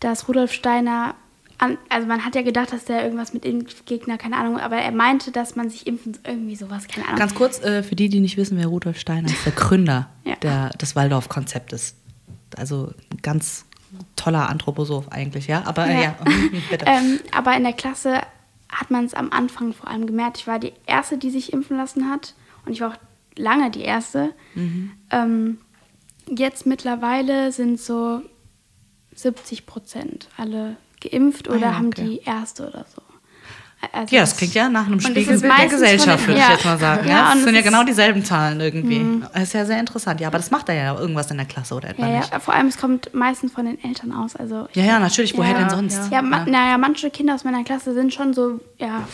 dass 0.00 0.28
Rudolf 0.28 0.52
Steiner, 0.52 1.14
an, 1.58 1.78
also 1.88 2.06
man 2.06 2.24
hat 2.24 2.34
ja 2.34 2.42
gedacht, 2.42 2.72
dass 2.72 2.84
der 2.84 3.04
irgendwas 3.04 3.32
mit 3.32 3.44
Impfgegner, 3.44 4.18
keine 4.18 4.36
Ahnung, 4.36 4.58
aber 4.58 4.76
er 4.76 4.92
meinte, 4.92 5.30
dass 5.30 5.56
man 5.56 5.70
sich 5.70 5.86
impfen, 5.86 6.18
irgendwie 6.26 6.56
sowas, 6.56 6.88
keine 6.88 7.06
Ahnung. 7.06 7.18
Ganz 7.18 7.34
kurz, 7.34 7.62
äh, 7.62 7.82
für 7.82 7.96
die, 7.96 8.08
die 8.08 8.20
nicht 8.20 8.36
wissen, 8.36 8.58
wer 8.58 8.66
Rudolf 8.66 8.98
Steiner 8.98 9.28
ist, 9.28 9.44
der 9.44 9.52
Gründer 9.52 10.08
Ja. 10.24 10.36
der, 10.36 10.70
des 10.70 10.96
Waldorf-Konzeptes. 10.96 11.96
Also 12.56 12.92
ein 13.12 13.18
ganz 13.22 13.66
toller 14.16 14.48
Anthroposoph 14.48 15.08
eigentlich, 15.08 15.46
ja? 15.46 15.62
Aber 15.66 15.86
äh, 15.86 15.94
ja, 15.94 16.00
Ja. 16.02 16.16
mhm, 16.24 16.62
bitte. 16.70 16.84
Ähm, 16.86 17.20
aber 17.32 17.56
in 17.56 17.62
der 17.62 17.72
Klasse 17.72 18.20
hat 18.68 18.90
man 18.90 19.04
es 19.04 19.14
am 19.14 19.30
Anfang 19.30 19.72
vor 19.72 19.88
allem 19.88 20.06
gemerkt. 20.06 20.38
Ich 20.38 20.46
war 20.46 20.58
die 20.58 20.72
Erste, 20.86 21.16
die 21.18 21.30
sich 21.30 21.52
impfen 21.52 21.76
lassen 21.76 22.10
hat. 22.10 22.34
Und 22.66 22.72
ich 22.72 22.80
war 22.80 22.90
auch 22.92 22.96
lange 23.36 23.70
die 23.70 23.82
erste. 23.82 24.32
Mhm. 24.54 24.92
Ähm, 25.10 25.58
jetzt 26.28 26.66
mittlerweile 26.66 27.52
sind 27.52 27.80
so 27.80 28.22
70 29.14 29.66
Prozent 29.66 30.28
alle 30.36 30.76
geimpft 31.00 31.48
oder 31.48 31.56
Ah 31.56 31.60
ja, 31.70 31.78
haben 31.78 31.86
okay. 31.88 32.04
die 32.04 32.18
erste 32.24 32.66
oder 32.68 32.84
so. 32.94 33.02
Also 33.92 34.14
Ja, 34.14 34.22
das 34.22 34.36
klingt 34.38 34.54
ja 34.54 34.70
nach 34.70 34.86
einem 34.86 34.98
Spiegelbild 34.98 35.42
der 35.42 35.68
Gesellschaft, 35.68 36.26
würde 36.26 36.40
ja. 36.40 36.46
ich 36.46 36.52
jetzt 36.54 36.64
mal 36.64 36.78
sagen. 36.78 37.06
Ja, 37.08 37.14
Ja, 37.28 37.34
das 37.34 37.44
sind 37.44 37.54
ja 37.54 37.60
Mhm. 37.60 37.64
genau 37.64 37.84
dieselben 37.84 38.24
Zahlen 38.24 38.58
irgendwie. 38.60 39.20
Das 39.34 39.42
ist 39.42 39.52
ja 39.52 39.66
sehr 39.66 39.78
interessant. 39.78 40.20
Ja, 40.22 40.28
aber 40.28 40.38
das 40.38 40.50
macht 40.50 40.70
er 40.70 40.74
ja 40.74 40.98
irgendwas 40.98 41.30
in 41.30 41.36
der 41.36 41.44
Klasse 41.44 41.74
oder 41.74 41.90
etwa 41.90 42.06
Ja, 42.08 42.18
nicht. 42.20 42.32
ja, 42.32 42.40
vor 42.40 42.54
allem 42.54 42.68
es 42.68 42.78
kommt 42.78 43.12
meistens 43.12 43.52
von 43.52 43.66
den 43.66 43.82
Eltern 43.84 44.12
aus. 44.12 44.36
Also 44.36 44.68
Ja, 44.72 44.84
ja, 44.84 44.98
natürlich. 44.98 45.36
Woher 45.36 45.52
denn 45.58 45.68
sonst? 45.68 46.10
Ja, 46.10 46.22
ma 46.22 46.46
naja, 46.46 46.78
manche 46.78 47.10
Kinder 47.10 47.34
aus 47.34 47.44
meiner 47.44 47.62
Klasse 47.62 47.92
sind 47.92 48.14
schon 48.14 48.32
so, 48.32 48.58
ja, 48.78 49.06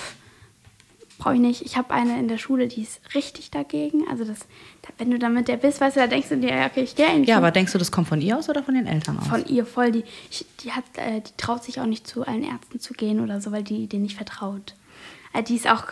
brauche 1.20 1.34
ich 1.34 1.40
nicht. 1.40 1.62
Ich 1.62 1.76
habe 1.76 1.94
eine 1.94 2.18
in 2.18 2.26
der 2.26 2.38
Schule, 2.38 2.66
die 2.66 2.82
ist 2.82 3.00
richtig 3.14 3.50
dagegen. 3.52 4.08
Also 4.10 4.24
das, 4.24 4.40
da, 4.82 4.88
wenn 4.98 5.10
du 5.12 5.18
da 5.20 5.28
mit 5.28 5.46
der 5.46 5.56
bist, 5.56 5.80
weißt 5.80 5.96
du, 5.96 6.00
da 6.00 6.06
denkst 6.08 6.28
du 6.30 6.36
dir, 6.38 6.66
okay, 6.68 6.82
ich 6.82 6.96
gehe 6.96 7.06
eigentlich 7.06 7.28
Ja, 7.28 7.36
aber 7.36 7.52
denkst 7.52 7.72
du, 7.72 7.78
das 7.78 7.92
kommt 7.92 8.08
von 8.08 8.20
ihr 8.20 8.36
aus 8.36 8.48
oder 8.48 8.62
von 8.64 8.74
den 8.74 8.86
Eltern 8.88 9.18
aus? 9.20 9.28
von 9.28 9.46
ihr 9.46 9.64
voll, 9.64 9.92
die, 9.92 10.04
ich, 10.30 10.44
die 10.64 10.72
hat, 10.72 10.84
äh, 10.96 11.20
die 11.20 11.30
traut 11.36 11.62
sich 11.62 11.80
auch 11.80 11.86
nicht 11.86 12.06
zu 12.08 12.26
allen 12.26 12.42
Ärzten 12.42 12.80
zu 12.80 12.92
gehen 12.94 13.20
oder 13.20 13.40
so, 13.40 13.52
weil 13.52 13.62
die 13.62 13.86
denen 13.86 14.02
nicht 14.02 14.16
vertraut. 14.16 14.74
Äh, 15.32 15.42
die 15.44 15.54
ist 15.56 15.68
auch, 15.68 15.84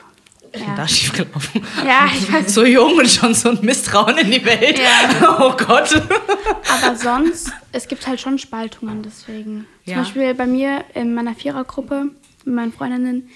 Da 0.53 0.59
ja, 0.61 0.89
schiefgelaufen. 0.89 1.62
ja 1.87 2.07
ich 2.12 2.33
weiß 2.33 2.53
So 2.55 2.64
jung 2.64 2.97
und 2.99 3.09
schon 3.09 3.35
so 3.35 3.51
ein 3.51 3.59
Misstrauen 3.62 4.16
in 4.18 4.31
die 4.31 4.45
Welt. 4.45 4.79
Ja. 4.79 5.37
Oh 5.41 5.53
Gott. 5.57 5.95
Aber 6.83 6.97
sonst, 6.97 7.53
es 7.72 7.87
gibt 7.87 8.07
halt 8.07 8.20
schon 8.20 8.39
Spaltungen 8.39 9.03
deswegen. 9.03 9.66
Zum 9.85 9.93
Ja. 9.93 9.99
Beispiel 10.01 10.35
bei 10.35 10.47
mir 10.47 10.85
in 10.95 11.14
meiner 11.14 11.35
Vierergruppe 11.35 12.11
mit 12.45 12.55
meinen 12.55 12.72
Freundinnen, 12.72 13.29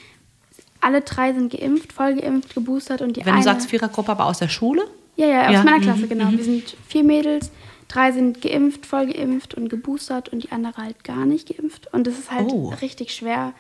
alle 0.83 1.01
drei 1.01 1.33
sind 1.33 1.53
geimpft, 1.53 1.93
voll 1.93 2.15
geimpft, 2.17 2.55
geboostert 2.55 3.01
und 3.03 3.17
die 3.17 3.21
Wenn 3.25 3.33
eine... 3.35 3.43
du 3.43 3.45
sagst 3.45 3.71
Vierergruppe, 3.71 4.11
aber 4.13 4.27
aus 4.27 4.39
der 4.39 4.49
Schule? 4.49 4.83
ja, 5.17 5.27
ja, 5.27 5.47
aus 5.47 5.53
Ja, 5.55 5.63
meiner 5.65 5.79
mhm, 5.79 5.83
Klasse, 5.83 6.07
genau. 6.09 6.31
Wir 6.31 6.45
sind 6.45 6.77
vier 6.89 7.05
Mädels, 7.05 7.51
drei 7.89 8.13
sind 8.13 8.41
geimpft, 8.43 8.87
voll 8.87 9.07
geimpft 9.07 9.55
und 9.55 9.69
geboostert 9.69 10.29
und 10.31 10.43
die 10.45 10.53
andere 10.53 10.83
halt 10.83 11.05
gar 11.05 11.25
nicht 11.27 11.49
geimpft. 11.57 11.93
Und 11.93 12.07
das 12.07 12.19
ist 12.19 12.31
halt 12.31 12.49
Oh. 12.51 12.73
richtig 12.83 13.15
schwer. 13.15 13.53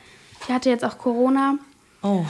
Die 0.48 0.52
hatte 0.52 0.70
jetzt 0.70 0.84
auch 0.84 0.98
Corona. 0.98 1.56
Oh. 2.02 2.24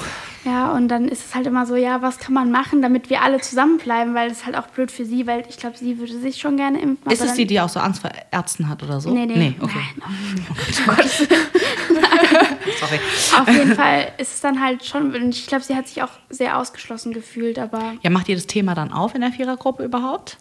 Ja, 0.44 0.72
und 0.72 0.88
dann 0.88 1.06
ist 1.08 1.24
es 1.24 1.34
halt 1.34 1.46
immer 1.46 1.66
so, 1.66 1.76
ja, 1.76 2.02
was 2.02 2.18
kann 2.18 2.34
man 2.34 2.50
machen, 2.50 2.82
damit 2.82 3.08
wir 3.10 3.22
alle 3.22 3.40
zusammenbleiben, 3.40 4.12
weil 4.14 4.28
das 4.28 4.38
ist 4.38 4.46
halt 4.46 4.56
auch 4.56 4.66
blöd 4.66 4.90
für 4.90 5.04
sie, 5.04 5.26
weil 5.26 5.44
ich 5.48 5.56
glaube, 5.56 5.78
sie 5.78 5.98
würde 5.98 6.18
sich 6.18 6.38
schon 6.40 6.56
gerne 6.56 6.80
impfen. 6.80 7.10
Ist 7.12 7.22
es 7.22 7.34
die, 7.34 7.46
die 7.46 7.60
auch 7.60 7.68
so 7.68 7.78
Angst 7.80 8.02
vor 8.02 8.10
Ärzten 8.32 8.68
hat 8.68 8.82
oder 8.82 9.00
so? 9.00 9.10
Nee, 9.14 9.24
nee. 9.26 9.36
Nee, 9.36 9.54
okay. 9.60 9.78
Nein, 9.96 10.46
Sorry. 12.80 13.00
Auf 13.40 13.48
jeden 13.48 13.74
Fall 13.74 14.12
ist 14.18 14.34
es 14.34 14.40
dann 14.40 14.60
halt 14.60 14.84
schon, 14.84 15.14
und 15.14 15.30
ich 15.30 15.46
glaube, 15.46 15.64
sie 15.64 15.76
hat 15.76 15.88
sich 15.88 16.02
auch 16.02 16.10
sehr 16.28 16.58
ausgeschlossen 16.58 17.12
gefühlt, 17.12 17.58
aber 17.58 17.94
Ja, 18.02 18.10
macht 18.10 18.28
ihr 18.28 18.34
das 18.34 18.46
Thema 18.46 18.74
dann 18.74 18.92
auf 18.92 19.14
in 19.14 19.20
der 19.20 19.30
Vierergruppe 19.32 19.84
überhaupt? 19.84 20.38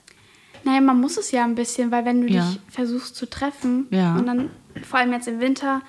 naja, 0.63 0.79
man 0.81 1.01
muss 1.01 1.17
es 1.17 1.31
ja 1.31 1.43
ein 1.43 1.55
bisschen, 1.55 1.89
weil 1.91 2.05
wenn 2.05 2.21
du 2.21 2.27
Ja. 2.31 2.45
dich 2.45 2.59
versuchst 2.69 3.15
zu 3.15 3.27
treffen 3.27 3.87
Ja. 3.89 4.15
und 4.15 4.27
dann, 4.27 4.49
vor 4.87 4.99
allem 4.99 5.11
jetzt 5.11 5.27
im 5.27 5.39
Winter, 5.39 5.81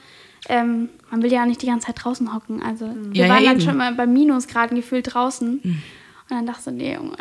ähm, 0.49 0.89
man 1.11 1.23
will 1.23 1.33
ja 1.33 1.43
auch 1.43 1.47
nicht 1.47 1.63
die 1.63 1.67
ganze 1.67 1.87
Zeit 1.87 2.05
draußen 2.05 2.35
hocken. 2.35 2.63
Also 2.63 2.87
wir 3.11 3.23
Ja, 3.23 3.27
ja, 3.29 3.35
waren 3.35 3.45
dann 3.45 3.57
eben. 3.57 3.63
schon 3.65 3.77
mal 3.77 3.95
bei 3.95 4.07
Minusgraden 4.07 4.77
gefühlt 4.77 5.15
draußen. 5.15 5.61
Und 5.61 5.81
dann 6.29 6.47
dachte 6.47 6.71
ich, 6.71 6.77
nee, 6.77 6.95
Junge, 6.95 7.17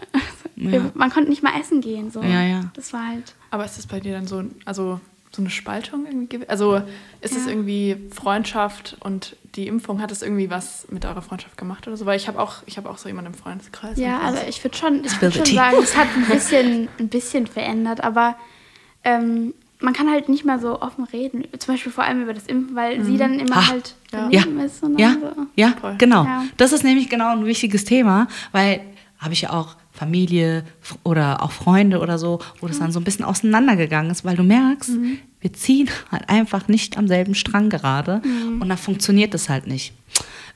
wir, 0.56 0.92
man 0.94 1.10
konnte 1.12 1.30
nicht 1.30 1.44
mal 1.44 1.60
essen 1.60 1.82
gehen. 1.82 2.12
So. 2.12 2.22
Ja, 2.22 2.44
ja. 2.44 2.62
Das 2.76 2.94
war 2.94 3.08
halt. 3.08 3.36
Aber 3.50 3.66
ist 3.66 3.78
das 3.78 3.88
bei 3.88 4.00
dir 4.00 4.14
dann 4.14 4.28
so, 4.28 4.44
also 4.66 5.00
so 5.34 5.42
eine 5.42 5.50
Spaltung 5.50 6.06
irgendwie? 6.06 6.48
Also 6.50 6.82
ist 7.22 7.36
es 7.36 7.46
Ja. 7.46 7.52
irgendwie 7.52 7.98
Freundschaft 8.12 8.98
und 9.02 9.36
die 9.56 9.68
Impfung, 9.68 10.02
hat 10.02 10.12
es 10.12 10.22
irgendwie 10.22 10.50
was 10.50 10.88
mit 10.90 11.06
eurer 11.06 11.22
Freundschaft 11.22 11.58
gemacht 11.58 11.88
oder 11.88 11.98
so? 11.98 12.06
Weil 12.06 12.16
ich 12.18 12.28
habe 12.30 12.40
auch, 12.40 12.56
ich 12.66 12.78
habe 12.78 12.90
auch 12.90 12.98
so 12.98 13.08
jemanden 13.10 13.34
im 13.34 13.38
Freundeskreis. 13.38 13.98
Ja, 13.98 14.20
also 14.20 14.40
ich 14.48 14.64
würde 14.64 14.78
schon, 14.78 15.04
ich 15.04 15.12
Spill 15.12 15.34
würd 15.34 15.46
the 15.46 15.54
schon 15.54 15.56
sagen, 15.58 15.78
es 15.84 15.98
hat 15.98 16.08
ein 16.16 16.26
bisschen, 16.30 16.88
ein 17.00 17.10
bisschen 17.10 17.48
verändert, 17.48 18.02
aber 18.04 18.36
ähm, 19.04 19.54
man 19.82 19.94
kann 19.94 20.10
halt 20.10 20.30
nicht 20.30 20.46
mehr 20.46 20.60
so 20.60 20.82
offen 20.82 21.04
reden. 21.06 21.44
Zum 21.60 21.74
Beispiel 21.74 21.92
vor 21.92 22.04
allem 22.04 22.22
über 22.22 22.34
das 22.34 22.46
Impfen, 22.48 22.76
weil 22.76 23.04
sie 23.04 23.18
dann 23.18 23.40
immer 23.40 23.58
Ah, 23.58 23.68
halt 23.70 23.96
ja. 24.12 24.20
daneben 24.30 24.60
ist. 24.60 24.82
Und 24.84 25.00
Ja, 25.00 25.16
so. 25.20 25.48
ja, 25.56 25.74
Voll. 25.80 25.96
genau. 25.98 26.24
Ja. 26.24 26.44
Das 26.58 26.72
ist 26.72 26.84
nämlich 26.84 27.10
genau 27.10 27.32
ein 27.32 27.46
wichtiges 27.46 27.84
Thema, 27.86 28.28
weil 28.52 28.82
habe 29.20 29.34
ich 29.34 29.42
ja 29.42 29.52
auch 29.52 29.76
Familie 29.92 30.64
oder 31.04 31.44
auch 31.44 31.52
Freunde 31.52 32.00
oder 32.00 32.18
so, 32.18 32.40
wo 32.60 32.68
das 32.68 32.80
dann 32.80 32.92
so 32.92 33.00
ein 33.00 33.04
bisschen 33.04 33.26
auseinandergegangen 33.26 34.10
ist, 34.12 34.24
weil 34.26 34.36
du 34.36 34.44
merkst, 34.44 34.90
Mhm. 34.90 35.18
wir 35.42 35.54
ziehen 35.54 35.90
halt 36.12 36.30
einfach 36.30 36.68
nicht 36.68 36.98
am 36.98 37.08
selben 37.08 37.36
Strang 37.36 37.70
gerade 37.70 38.22
Mhm. 38.24 38.62
und 38.62 38.70
dann 38.70 38.78
funktioniert 38.78 39.34
das 39.34 39.50
halt 39.50 39.68
nicht. 39.68 39.94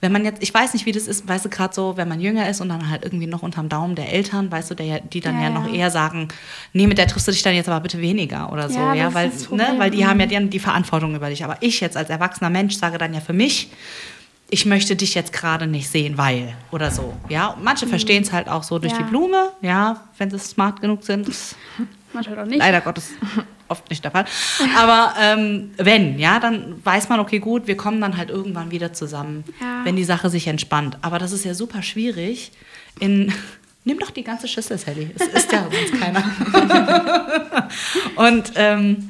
Wenn 0.05 0.11
man 0.11 0.23
jetzt, 0.23 0.43
ich 0.43 0.53
weiß 0.53 0.73
nicht, 0.73 0.85
wie 0.85 0.91
das 0.91 1.07
ist, 1.07 1.27
weißt 1.27 1.45
du, 1.45 1.49
gerade 1.49 1.73
so, 1.73 1.97
wenn 1.97 2.07
man 2.07 2.19
jünger 2.21 2.47
ist 2.47 2.61
und 2.61 2.69
dann 2.69 2.91
halt 2.91 3.03
irgendwie 3.03 3.25
noch 3.25 3.41
unterm 3.41 3.69
Daumen 3.69 3.95
der 3.95 4.13
Eltern, 4.13 4.51
weißt 4.51 4.69
du, 4.69 4.75
der, 4.75 4.99
die 4.99 5.19
dann 5.19 5.35
ja, 5.37 5.45
Ja, 5.45 5.49
noch 5.49 5.65
ja. 5.67 5.73
eher 5.73 5.89
sagen, 5.89 6.27
nee, 6.73 6.85
mit 6.85 6.99
der 6.99 7.07
triffst 7.07 7.27
du 7.27 7.31
dich 7.31 7.41
dann 7.41 7.55
jetzt 7.55 7.67
aber 7.67 7.79
bitte 7.79 7.99
weniger 7.99 8.51
oder 8.53 8.69
so, 8.69 8.79
Ja, 8.79 9.11
weil, 9.15 9.31
ne, 9.49 9.73
weil 9.77 9.89
die 9.89 10.05
haben 10.05 10.19
ja 10.19 10.27
Mhm. 10.27 10.43
die, 10.45 10.49
die 10.51 10.59
Verantwortung 10.59 11.15
über 11.15 11.29
dich. 11.29 11.43
Aber 11.43 11.57
ich 11.61 11.79
jetzt 11.79 11.97
als 11.97 12.11
erwachsener 12.11 12.51
Mensch 12.51 12.75
sage 12.77 12.99
dann 12.99 13.15
ja 13.15 13.19
für 13.19 13.33
mich, 13.33 13.71
ich 14.51 14.67
möchte 14.67 14.95
dich 14.95 15.15
jetzt 15.15 15.33
gerade 15.33 15.65
nicht 15.65 15.89
sehen, 15.89 16.19
weil 16.19 16.53
oder 16.71 16.91
so. 16.91 17.13
Ja, 17.29 17.57
manche 17.63 17.87
verstehen 17.87 18.21
es 18.21 18.31
halt 18.31 18.47
auch 18.47 18.61
so 18.61 18.77
durch 18.77 18.93
die 18.93 19.01
Blume, 19.03 19.49
ja, 19.63 20.03
wenn 20.19 20.29
sie 20.29 20.37
smart 20.37 20.81
genug 20.81 21.03
sind. 21.03 21.27
Manchmal 22.13 22.39
auch 22.39 22.45
nicht. 22.45 22.59
leider 22.59 22.79
Gottes 22.81 23.09
oft 23.67 23.89
nicht 23.89 24.03
der 24.03 24.11
Fall. 24.11 24.25
Aber 24.77 25.13
ähm, 25.19 25.71
wenn, 25.77 26.19
ja, 26.19 26.39
dann 26.39 26.83
weiß 26.83 27.09
man, 27.09 27.19
okay, 27.19 27.39
gut, 27.39 27.67
wir 27.67 27.77
kommen 27.77 28.01
dann 28.01 28.17
halt 28.17 28.29
irgendwann 28.29 28.71
wieder 28.71 28.93
zusammen, 28.93 29.43
Ja. 29.61 29.81
wenn 29.83 29.95
die 29.95 30.03
Sache 30.03 30.29
sich 30.29 30.47
entspannt. 30.47 30.97
Aber 31.01 31.19
das 31.19 31.31
ist 31.31 31.45
ja 31.45 31.53
super 31.53 31.81
schwierig. 31.81 32.51
In 32.99 33.31
Nimm 33.87 33.99
doch 33.99 34.09
die 34.09 34.23
ganze 34.23 34.47
Schüssel, 34.47 34.79
Sally. 34.79 35.11
Es 35.15 35.27
ist 35.27 35.51
ja 35.51 35.67
sonst 35.71 36.01
keiner. 36.01 36.23
Und 38.15 38.51
ähm, 38.55 39.09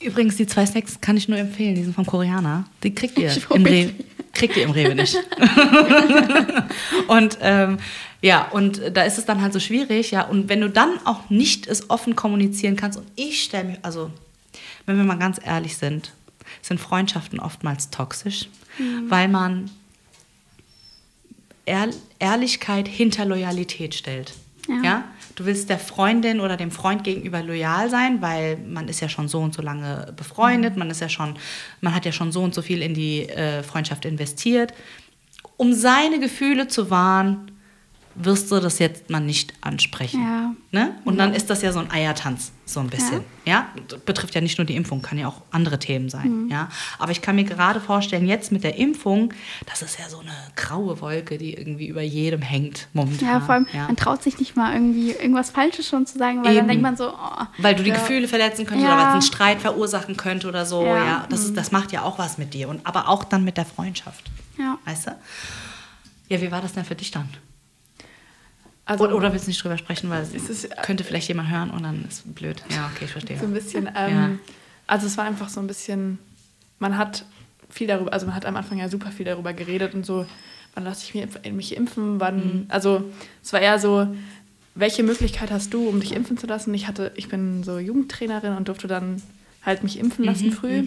übrigens, 0.00 0.36
die 0.36 0.46
zwei 0.46 0.64
Snacks 0.64 1.00
kann 1.00 1.16
ich 1.16 1.28
nur 1.28 1.36
empfehlen. 1.36 1.74
Die 1.74 1.82
sind 1.82 1.92
vom 1.92 2.06
Koreaner. 2.06 2.66
Die 2.84 2.94
kriegt 2.94 3.18
ihr 3.18 3.36
im 3.52 3.64
Rewe. 3.66 3.94
Kriegt 4.32 4.56
ihr 4.56 4.62
im 4.62 4.70
Rewe 4.70 4.94
nicht. 4.94 5.16
und 7.08 7.38
ähm, 7.40 7.78
ja, 8.26 8.48
und 8.48 8.80
da 8.92 9.04
ist 9.04 9.18
es 9.18 9.24
dann 9.24 9.40
halt 9.40 9.52
so 9.52 9.60
schwierig, 9.60 10.10
ja. 10.10 10.22
Und 10.22 10.48
wenn 10.48 10.60
du 10.60 10.68
dann 10.68 10.98
auch 11.04 11.30
nicht 11.30 11.68
es 11.68 11.90
offen 11.90 12.16
kommunizieren 12.16 12.74
kannst, 12.74 12.98
und 12.98 13.06
ich 13.14 13.44
stelle 13.44 13.68
mich, 13.68 13.78
also, 13.82 14.10
wenn 14.84 14.96
wir 14.96 15.04
mal 15.04 15.16
ganz 15.16 15.38
ehrlich 15.44 15.76
sind, 15.76 16.12
sind 16.60 16.80
Freundschaften 16.80 17.38
oftmals 17.38 17.90
toxisch, 17.90 18.48
weil 19.08 19.28
man 19.28 19.70
Ehr 21.66 21.88
Ehrlichkeit 22.18 22.88
hinter 22.88 23.26
Loyalität 23.26 23.94
stellt. 23.94 24.34
Ja. 24.66 24.82
Ja. 24.82 25.04
Du 25.36 25.44
willst 25.44 25.70
der 25.70 25.78
Freundin 25.78 26.40
oder 26.40 26.56
dem 26.56 26.72
Freund 26.72 27.04
gegenüber 27.04 27.44
loyal 27.44 27.90
sein, 27.90 28.22
weil 28.22 28.56
man 28.56 28.88
ist 28.88 29.00
ja 29.00 29.08
schon 29.08 29.28
so 29.28 29.38
und 29.38 29.54
so 29.54 29.62
lange 29.62 30.12
befreundet, 30.16 30.76
man 30.76 30.90
ist 30.90 31.00
ja 31.00 31.08
schon, 31.08 31.36
man 31.80 31.94
hat 31.94 32.04
ja 32.04 32.10
schon 32.10 32.32
so 32.32 32.42
und 32.42 32.54
so 32.54 32.62
viel 32.62 32.82
in 32.82 32.94
die 32.94 33.28
äh, 33.28 33.62
Freundschaft 33.62 34.04
investiert. 34.04 34.74
Um 35.56 35.72
seine 35.74 36.18
Gefühle 36.18 36.66
zu 36.66 36.90
wahren, 36.90 37.52
wirst 38.16 38.50
du 38.50 38.60
das 38.60 38.78
jetzt 38.78 39.10
mal 39.10 39.20
nicht 39.20 39.54
ansprechen. 39.60 40.22
Ja. 40.22 40.54
Ne? 40.72 40.94
Und 41.04 41.18
dann 41.18 41.34
ist 41.34 41.50
das 41.50 41.62
ja 41.62 41.72
so 41.72 41.78
ein 41.78 41.90
Eiertanz, 41.90 42.52
so 42.64 42.80
ein 42.80 42.88
bisschen. 42.88 43.20
Ja. 43.44 43.68
Das 43.88 44.00
Betrifft 44.00 44.34
ja 44.34 44.40
nicht 44.40 44.58
nur 44.58 44.64
die 44.64 44.74
Impfung, 44.74 45.02
kann 45.02 45.18
ja 45.18 45.28
auch 45.28 45.42
andere 45.50 45.78
Themen 45.78 46.08
sein. 46.08 46.44
Mhm. 46.44 46.50
Ja? 46.50 46.68
Aber 46.98 47.12
ich 47.12 47.22
kann 47.22 47.36
mir 47.36 47.44
gerade 47.44 47.80
vorstellen, 47.80 48.26
jetzt 48.26 48.52
mit 48.52 48.64
der 48.64 48.76
Impfung, 48.76 49.32
das 49.66 49.82
ist 49.82 49.98
ja 49.98 50.08
so 50.08 50.18
eine 50.20 50.32
graue 50.56 51.00
Wolke, 51.00 51.38
die 51.38 51.54
irgendwie 51.54 51.86
über 51.88 52.02
jedem 52.02 52.42
hängt 52.42 52.88
momentan. 52.94 53.28
Ja, 53.28 53.40
vor 53.40 53.54
allem, 53.54 53.66
ja. 53.72 53.86
man 53.86 53.96
traut 53.96 54.22
sich 54.22 54.38
nicht 54.38 54.56
mal 54.56 54.72
irgendwie 54.72 55.12
irgendwas 55.12 55.50
Falsches 55.50 55.86
schon 55.86 56.06
zu 56.06 56.18
sagen, 56.18 56.42
weil 56.42 56.52
Eben. 56.52 56.58
dann 56.58 56.68
denkt 56.68 56.82
man 56.82 56.96
so, 56.96 57.10
oh, 57.10 57.44
Weil 57.58 57.74
du 57.74 57.82
die 57.82 57.90
ja. 57.90 57.96
Gefühle 57.96 58.28
verletzen 58.28 58.66
könntest 58.66 58.88
Ja. 58.88 58.94
oder 58.94 59.02
weil 59.02 59.08
es 59.08 59.12
einen 59.12 59.22
Streit 59.22 59.60
verursachen 59.60 60.16
könnte 60.16 60.48
oder 60.48 60.64
so. 60.64 60.84
Ja. 60.84 61.04
Ja. 61.04 61.26
Das, 61.28 61.44
ist, 61.44 61.56
das 61.56 61.70
macht 61.70 61.92
ja 61.92 62.02
auch 62.02 62.18
was 62.18 62.38
mit 62.38 62.54
dir. 62.54 62.68
Und, 62.68 62.84
aber 62.86 63.08
auch 63.08 63.24
dann 63.24 63.44
mit 63.44 63.56
der 63.56 63.66
Freundschaft. 63.66 64.30
Ja. 64.58 64.78
Weißt 64.84 65.08
du? 65.08 65.16
Ja, 66.28 66.40
wie 66.40 66.50
war 66.50 66.60
das 66.60 66.72
denn 66.72 66.84
für 66.84 66.94
dich 66.94 67.10
dann? 67.10 67.28
Also, 68.88 69.04
Oder, 69.04 69.16
oder 69.16 69.32
willst 69.32 69.46
du 69.46 69.50
nicht 69.50 69.62
drüber 69.62 69.76
sprechen, 69.76 70.08
weil 70.10 70.22
Es 70.22 70.48
es 70.48 70.68
könnte 70.82 71.02
vielleicht 71.04 71.26
jemand 71.28 71.50
hören 71.50 71.70
und 71.70 71.82
dann 71.82 72.04
ist 72.08 72.34
blöd. 72.34 72.62
Ja, 72.70 72.88
okay, 72.94 73.04
ich 73.06 73.10
verstehe. 73.10 73.38
So 73.38 73.44
ein 73.46 73.52
bisschen, 73.52 73.90
ähm, 73.96 74.38
also 74.86 75.06
es 75.06 75.18
war 75.18 75.24
einfach 75.24 75.48
so 75.48 75.58
ein 75.60 75.66
bisschen, 75.66 76.18
man 76.78 76.96
hat 76.96 77.24
viel 77.68 77.88
darüber, 77.88 78.12
also 78.12 78.26
man 78.26 78.34
hat 78.36 78.46
am 78.46 78.54
Anfang 78.56 78.78
ja 78.78 78.88
super 78.88 79.10
viel 79.10 79.26
darüber 79.26 79.52
geredet 79.52 79.94
und 79.94 80.06
so, 80.06 80.24
wann 80.74 80.84
lasse 80.84 81.04
ich 81.04 81.14
mich, 81.14 81.52
mich 81.52 81.76
impfen, 81.76 82.20
wann, 82.20 82.36
Mhm. 82.60 82.64
also 82.68 83.02
es 83.42 83.52
war 83.52 83.60
eher 83.60 83.80
so, 83.80 84.06
welche 84.76 85.02
Möglichkeit 85.02 85.50
hast 85.50 85.74
du, 85.74 85.88
um 85.88 85.98
dich 85.98 86.14
impfen 86.14 86.38
zu 86.38 86.46
lassen? 86.46 86.72
Ich 86.72 86.86
hatte, 86.86 87.10
ich 87.16 87.28
bin 87.28 87.64
so 87.64 87.78
Jugendtrainerin 87.78 88.52
und 88.56 88.68
durfte 88.68 88.86
dann 88.86 89.20
halt 89.64 89.82
mich 89.82 89.98
impfen 89.98 90.22
Mhm, 90.24 90.30
lassen 90.30 90.52
früh. 90.52 90.84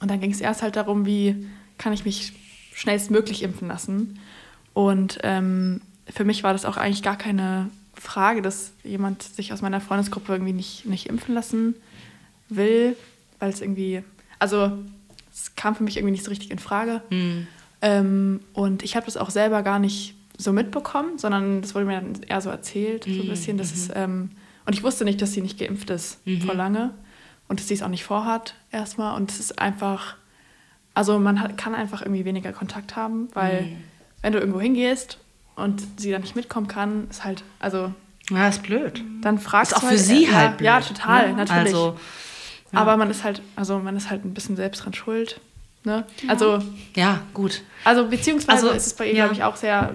Und 0.00 0.10
dann 0.10 0.18
ging 0.20 0.32
es 0.32 0.40
erst 0.40 0.62
halt 0.62 0.74
darum, 0.76 1.06
wie 1.06 1.46
kann 1.78 1.92
ich 1.92 2.04
mich 2.04 2.32
schnellstmöglich 2.74 3.42
impfen 3.44 3.68
lassen. 3.68 4.18
Und 4.74 5.18
ähm, 5.22 5.82
für 6.08 6.24
mich 6.24 6.42
war 6.42 6.52
das 6.52 6.64
auch 6.64 6.76
eigentlich 6.76 7.02
gar 7.02 7.16
keine 7.16 7.70
Frage, 7.94 8.42
dass 8.42 8.72
jemand 8.84 9.22
sich 9.22 9.52
aus 9.52 9.62
meiner 9.62 9.80
Freundesgruppe 9.80 10.32
irgendwie 10.32 10.52
nicht, 10.52 10.86
nicht 10.86 11.06
impfen 11.06 11.34
lassen 11.34 11.74
will, 12.48 12.96
weil 13.38 13.50
es 13.50 13.60
irgendwie, 13.60 14.02
also 14.38 14.72
es 15.32 15.54
kam 15.56 15.74
für 15.74 15.82
mich 15.82 15.96
irgendwie 15.96 16.12
nicht 16.12 16.24
so 16.24 16.30
richtig 16.30 16.50
in 16.50 16.58
Frage. 16.58 17.02
Mhm. 17.10 17.46
Ähm, 17.82 18.40
und 18.52 18.82
ich 18.82 18.96
habe 18.96 19.06
das 19.06 19.16
auch 19.16 19.30
selber 19.30 19.62
gar 19.62 19.78
nicht 19.78 20.14
so 20.38 20.52
mitbekommen, 20.52 21.18
sondern 21.18 21.62
das 21.62 21.74
wurde 21.74 21.86
mir 21.86 22.00
dann 22.00 22.22
eher 22.22 22.40
so 22.40 22.50
erzählt, 22.50 23.04
so 23.04 23.10
ein 23.10 23.28
bisschen. 23.28 23.58
Das 23.58 23.72
ist, 23.72 23.90
ähm, 23.94 24.30
und 24.66 24.74
ich 24.74 24.82
wusste 24.82 25.04
nicht, 25.04 25.20
dass 25.22 25.32
sie 25.32 25.40
nicht 25.40 25.58
geimpft 25.58 25.90
ist 25.90 26.18
vor 26.44 26.54
lange 26.54 26.92
und 27.48 27.60
dass 27.60 27.68
sie 27.68 27.74
es 27.74 27.82
auch 27.82 27.88
nicht 27.88 28.04
vorhat 28.04 28.54
erstmal. 28.70 29.16
Und 29.16 29.30
es 29.30 29.40
ist 29.40 29.58
einfach, 29.58 30.16
also 30.94 31.18
man 31.18 31.40
hat, 31.40 31.56
kann 31.56 31.74
einfach 31.74 32.02
irgendwie 32.02 32.24
weniger 32.24 32.52
Kontakt 32.52 32.96
haben, 32.96 33.28
weil 33.34 33.76
wenn 34.22 34.32
du 34.32 34.38
irgendwo 34.38 34.60
hingehst 34.60 35.18
und 35.56 35.82
sie 36.00 36.10
dann 36.12 36.20
nicht 36.22 36.36
mitkommen 36.36 36.68
kann, 36.68 37.08
ist 37.10 37.24
halt, 37.24 37.42
also 37.58 37.92
Ja, 38.30 38.48
ist 38.48 38.62
blöd. 38.62 39.02
dann 39.22 39.38
fragst 39.38 39.72
Ist 39.72 39.78
auch 39.78 39.82
du 39.82 39.88
für 39.88 39.98
sie 39.98 40.26
ja, 40.26 40.32
halt 40.32 40.56
blöd. 40.58 40.66
Ja, 40.66 40.80
total, 40.80 41.28
ne? 41.30 41.36
natürlich. 41.38 41.74
Also, 41.74 41.96
ja. 42.72 42.78
Aber 42.80 42.96
man 42.96 43.10
ist 43.10 43.24
halt, 43.24 43.42
also 43.56 43.78
man 43.78 43.96
ist 43.96 44.10
halt 44.10 44.24
ein 44.24 44.34
bisschen 44.34 44.56
selbst 44.56 44.84
dran 44.84 44.94
schuld. 44.94 45.40
Ne? 45.86 46.04
Also, 46.26 46.58
ja, 46.96 47.22
gut. 47.32 47.62
also 47.84 48.08
beziehungsweise 48.08 48.66
Also, 48.66 48.76
ist 48.76 48.86
es 48.88 48.94
bei 48.94 49.06
ihr, 49.06 49.14
ja. 49.14 49.24
glaube 49.26 49.34
ich, 49.36 49.44
auch 49.44 49.54
sehr 49.54 49.94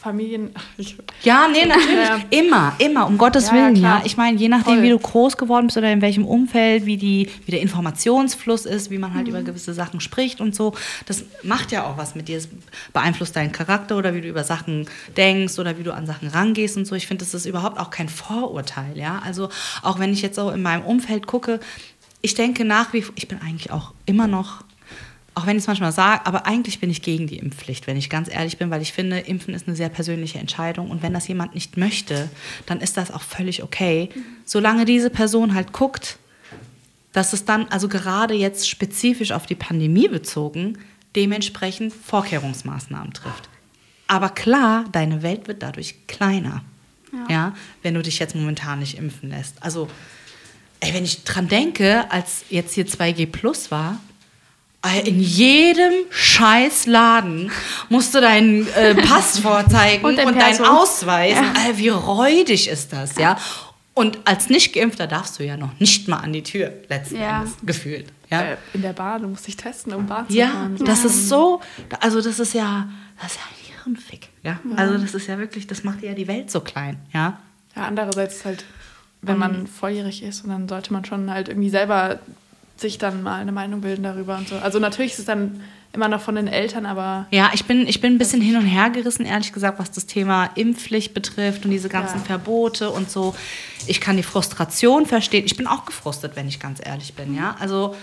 Familien. 0.00 0.50
Ja, 1.24 1.46
nee, 1.48 1.64
natürlich. 1.64 2.08
Ja. 2.08 2.20
Immer, 2.30 2.74
immer, 2.78 3.06
um 3.06 3.16
Gottes 3.18 3.48
Ja, 3.48 3.54
Willen, 3.54 3.76
ja. 3.76 4.02
Ich 4.04 4.16
meine, 4.16 4.36
je 4.38 4.48
nachdem, 4.48 4.74
Voll. 4.74 4.82
wie 4.82 4.88
du 4.90 4.98
groß 4.98 5.36
geworden 5.36 5.66
bist 5.66 5.76
oder 5.76 5.92
in 5.92 6.00
welchem 6.00 6.24
Umfeld, 6.24 6.86
wie, 6.86 6.96
die, 6.96 7.28
wie 7.44 7.50
der 7.52 7.60
Informationsfluss 7.60 8.66
ist, 8.66 8.90
wie 8.90 8.98
man 8.98 9.14
halt 9.14 9.26
über 9.28 9.42
gewisse 9.42 9.74
Sachen 9.74 10.00
spricht 10.00 10.40
und 10.40 10.54
so, 10.54 10.74
das 11.06 11.24
macht 11.42 11.70
ja 11.72 11.86
auch 11.86 11.96
was 11.96 12.14
mit 12.14 12.28
dir. 12.28 12.38
Es 12.38 12.48
beeinflusst 12.92 13.34
deinen 13.34 13.50
Charakter 13.52 13.96
oder 13.96 14.14
wie 14.14 14.20
du 14.20 14.28
über 14.28 14.44
Sachen 14.44 14.86
denkst 15.16 15.58
oder 15.58 15.76
wie 15.78 15.82
du 15.82 15.92
an 15.92 16.06
Sachen 16.06 16.28
rangehst 16.28 16.76
und 16.76 16.86
so. 16.86 16.94
Ich 16.94 17.08
finde, 17.08 17.24
das 17.24 17.34
ist 17.34 17.46
überhaupt 17.46 17.78
auch 17.80 17.90
kein 17.90 18.08
Vorurteil, 18.08 18.96
ja. 18.96 19.20
Also 19.24 19.48
auch 19.82 19.98
wenn 19.98 20.12
ich 20.12 20.22
jetzt 20.22 20.36
so 20.36 20.50
in 20.50 20.62
meinem 20.62 20.84
Umfeld 20.84 21.26
gucke, 21.26 21.58
ich 22.20 22.34
denke 22.34 22.64
nach 22.64 22.92
wie 22.92 23.02
vor, 23.02 23.12
ich 23.16 23.26
bin 23.26 23.40
eigentlich 23.40 23.72
auch 23.72 23.92
immer 24.06 24.28
noch 24.28 24.62
auch 25.34 25.46
wenn 25.46 25.56
ich 25.56 25.62
es 25.62 25.66
manchmal 25.66 25.92
sage, 25.92 26.26
aber 26.26 26.46
eigentlich 26.46 26.78
bin 26.80 26.90
ich 26.90 27.02
gegen 27.02 27.26
die 27.26 27.38
Impfpflicht, 27.38 27.86
wenn 27.86 27.96
ich 27.96 28.10
ganz 28.10 28.28
ehrlich 28.32 28.58
bin, 28.58 28.70
weil 28.70 28.82
ich 28.82 28.92
finde, 28.92 29.18
Impfen 29.18 29.54
ist 29.54 29.66
eine 29.66 29.76
sehr 29.76 29.88
persönliche 29.88 30.38
Entscheidung 30.38 30.90
und 30.90 31.02
wenn 31.02 31.14
das 31.14 31.26
jemand 31.26 31.54
nicht 31.54 31.76
möchte, 31.76 32.28
dann 32.66 32.80
ist 32.80 32.96
das 32.96 33.10
auch 33.10 33.22
völlig 33.22 33.62
okay, 33.62 34.10
solange 34.44 34.84
diese 34.84 35.10
Person 35.10 35.54
halt 35.54 35.72
guckt, 35.72 36.18
dass 37.12 37.32
es 37.32 37.44
dann, 37.44 37.68
also 37.68 37.88
gerade 37.88 38.34
jetzt 38.34 38.68
spezifisch 38.68 39.32
auf 39.32 39.46
die 39.46 39.54
Pandemie 39.54 40.08
bezogen, 40.08 40.78
dementsprechend 41.16 41.92
Vorkehrungsmaßnahmen 41.92 43.12
trifft. 43.12 43.48
Aber 44.06 44.28
klar, 44.30 44.84
deine 44.92 45.22
Welt 45.22 45.48
wird 45.48 45.62
dadurch 45.62 46.06
kleiner, 46.06 46.62
ja. 47.28 47.54
wenn 47.82 47.94
du 47.94 48.02
dich 48.02 48.18
jetzt 48.18 48.34
momentan 48.34 48.80
nicht 48.80 48.98
impfen 48.98 49.30
lässt. 49.30 49.62
Also, 49.62 49.88
ey, 50.80 50.92
wenn 50.92 51.04
ich 51.04 51.24
dran 51.24 51.48
denke, 51.48 52.10
als 52.10 52.44
jetzt 52.50 52.74
hier 52.74 52.86
2G 52.86 53.26
Plus 53.26 53.70
war, 53.70 54.00
in 55.04 55.20
jedem 55.20 55.92
scheiß 56.10 56.86
Laden 56.86 57.50
musst 57.88 58.14
du 58.14 58.20
deinen 58.20 58.66
äh, 58.74 58.94
Pass 59.06 59.38
vorzeigen 59.38 60.04
und, 60.04 60.18
Und 60.18 60.34
dein 60.36 60.56
deinen. 60.56 60.64
Ausweis. 60.66 61.36
Ey, 61.66 61.78
wie 61.78 61.88
räudig 61.88 62.68
ist 62.68 62.92
das, 62.92 63.16
ja? 63.16 63.36
Und 63.94 64.18
als 64.24 64.48
Nicht-Geimpfter 64.48 65.06
darfst 65.06 65.38
du 65.38 65.44
ja 65.44 65.56
noch 65.56 65.78
nicht 65.78 66.08
mal 66.08 66.16
an 66.18 66.32
die 66.32 66.42
Tür, 66.42 66.72
letzten 66.88 67.16
Ja. 67.16 67.40
Endes, 67.42 67.56
gefühlt. 67.62 68.06
Ja, 68.30 68.42
äh, 68.42 68.56
in 68.72 68.80
der 68.82 68.94
Bahn, 68.94 69.22
du 69.22 69.28
musst 69.28 69.46
dich 69.46 69.56
testen, 69.56 69.92
um 69.92 70.06
Bahn 70.06 70.26
zu 70.28 70.34
ja 70.34 70.48
fahren. 70.48 70.76
das 70.84 71.04
ist 71.04 71.28
so, 71.28 71.60
also 72.00 72.20
das 72.22 72.40
ist 72.40 72.54
ja, 72.54 72.88
das 73.20 73.32
ist 73.32 73.38
ja 73.38 73.42
ein 73.44 73.84
Hirnfick, 73.84 74.30
ja? 74.42 74.58
Also 74.76 74.96
das 74.96 75.14
ist 75.14 75.26
ja 75.26 75.38
wirklich, 75.38 75.66
das 75.66 75.84
macht 75.84 76.02
ja 76.02 76.14
die 76.14 76.26
Welt 76.26 76.50
so 76.50 76.60
klein, 76.60 76.98
ja? 77.12 77.38
Ja, 77.76 77.82
andererseits 77.86 78.44
halt, 78.46 78.64
wenn 79.20 79.36
man 79.38 79.66
volljährig 79.66 80.22
ist 80.22 80.42
und 80.42 80.50
dann 80.50 80.68
sollte 80.68 80.92
man 80.92 81.04
schon 81.04 81.30
halt 81.30 81.48
irgendwie 81.48 81.70
selber 81.70 82.18
sich 82.82 82.98
dann 82.98 83.22
mal 83.22 83.40
eine 83.40 83.52
Meinung 83.52 83.80
bilden 83.80 84.02
darüber 84.02 84.36
und 84.36 84.48
so. 84.48 84.56
Also 84.56 84.78
natürlich 84.78 85.12
ist 85.12 85.20
es 85.20 85.24
dann 85.24 85.60
immer 85.94 86.08
noch 86.08 86.20
von 86.20 86.34
den 86.34 86.48
Eltern, 86.48 86.86
aber 86.86 87.26
Ja, 87.30 87.50
ich 87.52 87.64
bin, 87.66 87.86
ich 87.86 88.00
bin 88.00 88.14
ein 88.14 88.18
bisschen 88.18 88.40
hin 88.40 88.56
und 88.56 88.64
her 88.66 88.90
gerissen, 88.90 89.24
ehrlich 89.26 89.52
gesagt, 89.52 89.78
was 89.78 89.90
das 89.90 90.06
Thema 90.06 90.50
Impfpflicht 90.54 91.14
betrifft 91.14 91.64
und 91.64 91.70
diese 91.70 91.88
ganzen 91.88 92.18
Ja. 92.18 92.24
Verbote 92.24 92.90
und 92.90 93.10
so. 93.10 93.34
Ich 93.86 94.00
kann 94.00 94.16
die 94.16 94.22
Frustration 94.22 95.06
verstehen. 95.06 95.44
Ich 95.44 95.56
bin 95.56 95.66
auch 95.66 95.84
gefrustet, 95.84 96.32
wenn 96.34 96.48
ich 96.48 96.60
ganz 96.60 96.80
ehrlich 96.84 97.14
bin, 97.14 97.34
ja. 97.34 97.56
Also, 97.60 97.94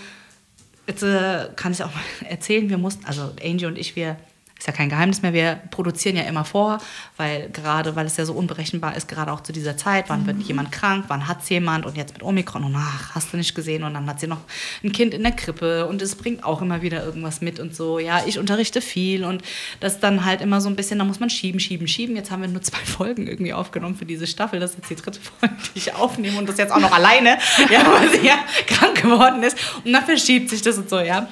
jetzt 0.86 1.02
äh, 1.02 1.48
kann 1.56 1.72
ich 1.72 1.82
auch 1.82 1.92
mal 1.94 2.02
erzählen, 2.28 2.68
wir 2.68 2.78
mussten, 2.78 3.04
also 3.06 3.32
Angie 3.44 3.66
und 3.66 3.76
ich, 3.78 3.96
wir, 3.96 4.16
ist 4.60 4.66
ja 4.66 4.74
kein 4.74 4.90
Geheimnis 4.90 5.22
mehr, 5.22 5.32
wir 5.32 5.58
produzieren 5.70 6.16
ja 6.16 6.24
immer 6.24 6.44
vor, 6.44 6.78
weil 7.16 7.48
gerade, 7.48 7.96
weil 7.96 8.04
es 8.04 8.18
ja 8.18 8.26
so 8.26 8.34
unberechenbar 8.34 8.94
ist, 8.94 9.08
gerade 9.08 9.32
auch 9.32 9.40
zu 9.40 9.52
dieser 9.52 9.78
Zeit, 9.78 10.04
wann 10.08 10.26
wird 10.26 10.42
jemand 10.42 10.70
krank, 10.70 11.06
wann 11.08 11.26
hat 11.26 11.42
es 11.42 11.48
jemand 11.48 11.86
und 11.86 11.96
jetzt 11.96 12.12
mit 12.12 12.22
Omikron 12.22 12.64
und 12.64 12.76
ach, 12.76 13.14
hast 13.14 13.32
du 13.32 13.38
nicht 13.38 13.54
gesehen 13.54 13.84
und 13.84 13.94
dann 13.94 14.06
hat 14.06 14.20
sie 14.20 14.26
noch 14.26 14.40
ein 14.84 14.92
Kind 14.92 15.14
in 15.14 15.22
der 15.22 15.32
Krippe 15.32 15.86
und 15.86 16.02
es 16.02 16.14
bringt 16.14 16.44
auch 16.44 16.60
immer 16.60 16.82
wieder 16.82 17.02
irgendwas 17.02 17.40
mit 17.40 17.58
und 17.58 17.74
so. 17.74 17.98
Ja, 17.98 18.22
ich 18.26 18.38
unterrichte 18.38 18.82
viel 18.82 19.24
und 19.24 19.42
das 19.80 19.98
dann 19.98 20.26
halt 20.26 20.42
immer 20.42 20.60
so 20.60 20.68
ein 20.68 20.76
bisschen, 20.76 20.98
da 20.98 21.06
muss 21.06 21.20
man 21.20 21.30
schieben, 21.30 21.58
schieben, 21.58 21.88
schieben. 21.88 22.14
Jetzt 22.14 22.30
haben 22.30 22.42
wir 22.42 22.48
nur 22.48 22.60
zwei 22.60 22.78
Folgen 22.84 23.26
irgendwie 23.26 23.54
aufgenommen 23.54 23.96
für 23.96 24.04
diese 24.04 24.26
Staffel. 24.26 24.60
Das 24.60 24.72
ist 24.72 24.76
jetzt 24.76 24.90
die 24.90 24.96
dritte 24.96 25.20
Folge, 25.20 25.54
die 25.74 25.78
ich 25.78 25.94
aufnehme 25.94 26.36
und 26.38 26.46
das 26.46 26.58
jetzt 26.58 26.72
auch 26.72 26.80
noch 26.80 26.92
alleine, 26.92 27.38
ja, 27.70 27.80
weil 27.90 28.10
sie 28.10 28.26
ja 28.26 28.38
krank 28.66 29.00
geworden 29.00 29.42
ist. 29.42 29.56
Und 29.86 29.92
dann 29.94 30.04
verschiebt 30.04 30.50
sich 30.50 30.60
das 30.60 30.76
und 30.76 30.90
so, 30.90 31.00
ja. 31.00 31.28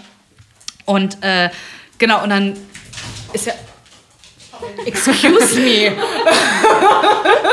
Und 0.87 1.23
äh, 1.23 1.51
genau, 1.99 2.23
und 2.23 2.31
dann 2.31 2.57
ist 3.33 3.47
ja. 3.47 3.53
Excuse 4.87 5.61
me. 5.61 5.93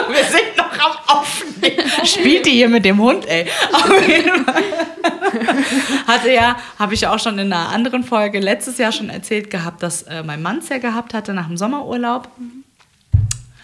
Wir 0.10 0.24
sind 0.24 0.58
noch 0.58 0.72
am 0.80 1.18
Aufnehmen. 1.18 1.92
Spielt 2.04 2.46
die 2.46 2.52
hier 2.52 2.70
mit 2.70 2.84
dem 2.84 3.00
Hund, 3.00 3.28
ey. 3.28 3.48
Auf 3.72 4.08
jeden 4.08 4.46
Fall. 4.46 4.64
Hatte 6.08 6.32
ja, 6.32 6.58
habe 6.80 6.94
ich 6.94 7.02
ja 7.02 7.14
auch 7.14 7.20
schon 7.20 7.38
in 7.38 7.52
einer 7.52 7.70
anderen 7.70 8.04
Folge 8.04 8.40
letztes 8.40 8.78
Jahr 8.78 8.92
schon 8.92 9.10
erzählt 9.10 9.50
gehabt, 9.50 9.84
dass 9.84 10.04
äh, 10.04 10.24
mein 10.24 10.42
Mann 10.42 10.60
es 10.60 10.70
ja 10.70 10.80
gehabt 10.80 11.14
hatte 11.14 11.34
nach 11.34 11.48
dem 11.48 11.58
Sommerurlaub. 11.58 12.28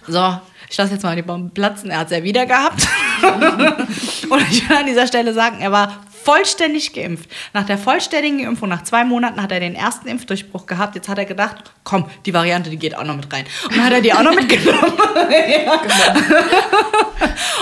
So, 0.08 0.40
ich 0.70 0.78
lasse 0.78 0.94
jetzt 0.94 1.04
mal 1.04 1.16
die 1.16 1.22
Bomben 1.22 1.52
platzen. 1.52 1.90
Er 1.90 2.00
hat 2.00 2.12
es 2.12 2.18
ja 2.18 2.24
wieder 2.24 2.46
gehabt. 2.46 2.88
Und 4.30 4.52
ich 4.52 4.70
will 4.70 4.78
an 4.78 4.86
dieser 4.86 5.08
Stelle 5.08 5.34
sagen, 5.34 5.62
er 5.62 5.72
war 5.72 5.98
vollständig 6.24 6.94
geimpft. 6.94 7.30
Nach 7.54 7.66
der 7.66 7.78
vollständigen 7.78 8.40
Impfung, 8.40 8.70
nach 8.70 8.84
zwei 8.84 9.04
Monaten, 9.04 9.42
hat 9.42 9.52
er 9.52 9.60
den 9.60 9.76
ersten 9.76 10.08
Impfdurchbruch 10.08 10.66
gehabt. 10.66 10.96
Jetzt 10.96 11.10
hat 11.10 11.18
er 11.18 11.26
gedacht, 11.26 11.72
komm, 11.84 12.10
die 12.26 12.34
Variante, 12.34 12.70
die 12.70 12.78
geht 12.78 12.96
auch 12.96 13.04
noch 13.04 13.16
mit 13.16 13.32
rein. 13.32 13.46
Und 13.66 13.76
dann 13.76 13.86
hat 13.86 13.94
er 13.94 14.02
die 14.02 14.14
auch 14.14 14.24
noch 14.24 14.36
mitgenommen. 14.36 14.94
Ja. 15.30 15.82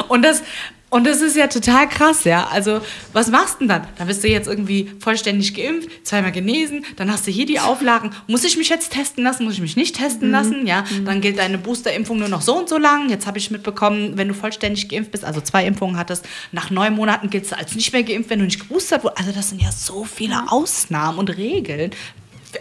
Und 0.07 0.23
das. 0.23 0.43
Und 0.89 1.05
das 1.05 1.21
ist 1.21 1.35
ja 1.35 1.47
total 1.47 1.87
krass, 1.87 2.23
ja. 2.23 2.47
Also, 2.47 2.81
was 3.13 3.29
machst 3.29 3.55
du 3.55 3.59
denn 3.59 3.67
dann? 3.67 3.87
Dann 3.97 4.07
bist 4.07 4.23
du 4.23 4.27
jetzt 4.27 4.47
irgendwie 4.47 4.91
vollständig 4.99 5.53
geimpft, 5.53 5.89
zweimal 6.03 6.31
genesen, 6.31 6.83
dann 6.95 7.11
hast 7.11 7.27
du 7.27 7.31
hier 7.31 7.45
die 7.45 7.59
Auflagen. 7.59 8.11
Muss 8.27 8.43
ich 8.43 8.57
mich 8.57 8.69
jetzt 8.69 8.91
testen 8.91 9.23
lassen? 9.23 9.43
Muss 9.43 9.53
ich 9.53 9.61
mich 9.61 9.75
nicht 9.75 9.97
testen 9.97 10.31
lassen? 10.31 10.65
Ja, 10.65 10.83
dann 11.05 11.21
gilt 11.21 11.37
deine 11.37 11.59
Boosterimpfung 11.59 12.17
nur 12.17 12.27
noch 12.27 12.41
so 12.41 12.57
und 12.57 12.69
so 12.69 12.77
lang. 12.77 13.09
Jetzt 13.09 13.27
habe 13.27 13.37
ich 13.37 13.51
mitbekommen, 13.51 14.17
wenn 14.17 14.27
du 14.27 14.33
vollständig 14.33 14.89
geimpft 14.89 15.11
bist, 15.11 15.25
also 15.25 15.41
zwei 15.41 15.65
Impfungen 15.65 15.97
hattest, 15.97 16.25
nach 16.51 16.71
neun 16.71 16.95
Monaten 16.95 17.29
gilt 17.29 17.45
es 17.45 17.53
als 17.53 17.75
nicht 17.75 17.93
mehr 17.93 18.03
geimpft, 18.03 18.31
wenn 18.31 18.39
du 18.39 18.45
nicht 18.45 18.59
geboostert 18.59 19.03
wurdest. 19.03 19.19
Also, 19.19 19.31
das 19.31 19.49
sind 19.49 19.61
ja 19.61 19.71
so 19.71 20.05
viele 20.05 20.51
Ausnahmen 20.51 21.19
und 21.19 21.29
Regeln. 21.29 21.91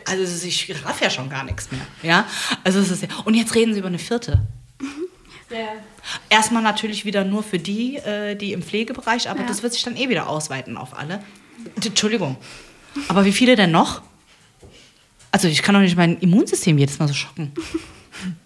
Also, 0.04 0.46
ich 0.46 0.74
raff 0.84 1.00
ja 1.00 1.08
schon 1.08 1.30
gar 1.30 1.44
nichts 1.44 1.70
mehr. 1.72 1.80
Ja, 2.02 2.26
also, 2.62 2.78
es 2.78 2.90
ist 2.90 3.02
ja. 3.02 3.08
Und 3.24 3.34
jetzt 3.34 3.54
reden 3.54 3.72
sie 3.72 3.78
über 3.78 3.88
eine 3.88 3.98
vierte. 3.98 4.42
Erstmal 6.28 6.62
natürlich 6.62 7.04
wieder 7.04 7.24
nur 7.24 7.42
für 7.42 7.58
die, 7.58 7.96
äh, 7.96 8.34
die 8.36 8.52
im 8.52 8.62
Pflegebereich, 8.62 9.30
aber 9.30 9.40
Ja. 9.40 9.46
das 9.46 9.62
wird 9.62 9.72
sich 9.72 9.82
dann 9.82 9.96
eh 9.96 10.08
wieder 10.08 10.28
ausweiten 10.28 10.76
auf 10.76 10.96
alle. 10.98 11.20
Entschuldigung. 11.84 12.36
Aber 13.08 13.24
wie 13.24 13.32
viele 13.32 13.56
denn 13.56 13.70
noch? 13.70 14.02
Also 15.30 15.48
ich 15.48 15.62
kann 15.62 15.74
doch 15.74 15.82
nicht 15.82 15.96
mein 15.96 16.18
Immunsystem 16.18 16.78
jedes 16.78 16.98
Mal 16.98 17.08
so 17.08 17.14
schocken. 17.14 17.52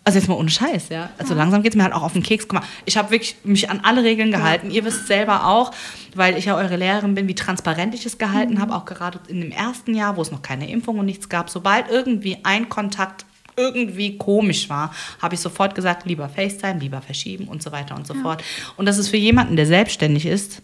Also 0.05 0.19
jetzt 0.19 0.29
mal 0.29 0.35
ohne 0.35 0.51
Scheiß, 0.51 0.91
ja. 0.91 1.11
Also 1.17 1.33
langsam 1.35 1.63
geht 1.63 1.73
es 1.73 1.77
mir 1.77 1.85
halt 1.85 1.95
auch 1.95 2.03
auf 2.03 2.13
den 2.13 2.23
Keks. 2.23 2.47
Guck 2.47 2.61
mal, 2.61 2.67
ich 2.85 2.97
habe 2.99 3.11
wirklich 3.11 3.37
mich 3.45 3.71
an 3.71 3.81
alle 3.85 4.03
Regeln 4.05 4.31
gehalten. 4.31 4.71
Ihr 4.71 4.85
wisst 4.85 5.07
selber 5.07 5.47
auch, 5.47 5.71
weil 6.15 6.37
ich 6.37 6.45
ja 6.45 6.57
eure 6.57 6.77
Lehrerin 6.77 7.15
bin, 7.15 7.27
wie 7.29 7.35
transparent 7.35 7.95
ich 7.95 8.05
es 8.05 8.19
gehalten 8.19 8.61
habe, 8.61 8.75
auch 8.75 8.85
gerade 8.85 9.21
in 9.29 9.41
dem 9.41 9.51
ersten 9.51 9.95
Jahr, 9.95 10.17
wo 10.17 10.23
es 10.23 10.31
noch 10.31 10.43
keine 10.43 10.69
Impfung 10.69 10.99
und 10.99 11.07
nichts 11.07 11.29
gab. 11.31 11.49
Sobald 11.49 11.89
irgendwie 11.89 12.39
ein 12.43 12.69
Kontakt 12.69 13.25
irgendwie 13.57 14.17
komisch 14.19 14.69
war, 14.69 14.95
habe 15.21 15.35
ich 15.35 15.41
sofort 15.41 15.75
gesagt, 15.75 16.07
lieber 16.07 16.29
FaceTime, 16.29 16.81
lieber 16.81 17.03
verschieben 17.03 17.49
und 17.49 17.63
so 17.63 17.73
weiter 17.73 17.95
und 17.95 18.07
so 18.07 18.15
fort. 18.15 18.43
Und 18.77 18.87
das 18.87 18.99
ist 18.99 19.09
für 19.09 19.17
jemanden, 19.17 19.57
der 19.57 19.67
selbstständig 19.67 20.27
ist, 20.27 20.63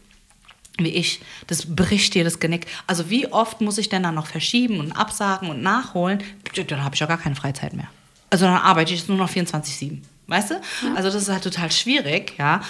wie 0.78 0.91
ich, 0.91 1.20
das 1.47 1.74
bricht 1.74 2.14
dir 2.14 2.24
das 2.24 2.39
Genick. 2.39 2.66
Also 2.86 3.11
wie 3.11 3.26
oft 3.32 3.61
muss 3.61 3.78
ich 3.78 3.89
denn 3.89 4.03
dann 4.03 4.14
noch 4.14 4.26
verschieben 4.26 4.78
und 4.78 4.93
absagen 4.93 5.51
und 5.51 5.62
nachholen? 5.62 6.22
Dann 6.68 6.84
habe 6.84 6.95
ich 6.95 7.01
ja 7.01 7.07
gar 7.07 7.18
keine 7.18 7.34
Freizeit 7.34 7.72
mehr. 7.72 7.89
Also 8.30 8.45
dann 8.45 8.57
arbeite 8.57 8.93
ich 8.93 9.01
jetzt 9.01 9.09
nur 9.09 9.18
noch 9.18 9.30
24-7. 9.30 9.99
Weißt 10.28 10.51
du? 10.51 10.61
Also 10.95 11.11
das 11.11 11.22
ist 11.22 11.28
halt 11.30 11.43
total 11.43 11.72
schwierig, 11.72 12.34
ja. 12.39 12.61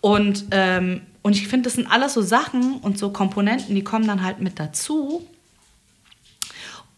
Und, 0.00 0.46
ähm, 0.50 1.00
und 1.22 1.34
ich 1.34 1.48
finde, 1.48 1.64
das 1.64 1.74
sind 1.74 1.86
alles 1.86 2.14
so 2.14 2.22
Sachen 2.22 2.78
und 2.78 2.98
so 2.98 3.10
Komponenten, 3.10 3.74
die 3.74 3.82
kommen 3.82 4.06
dann 4.06 4.22
halt 4.22 4.40
mit 4.40 4.58
dazu 4.58 5.26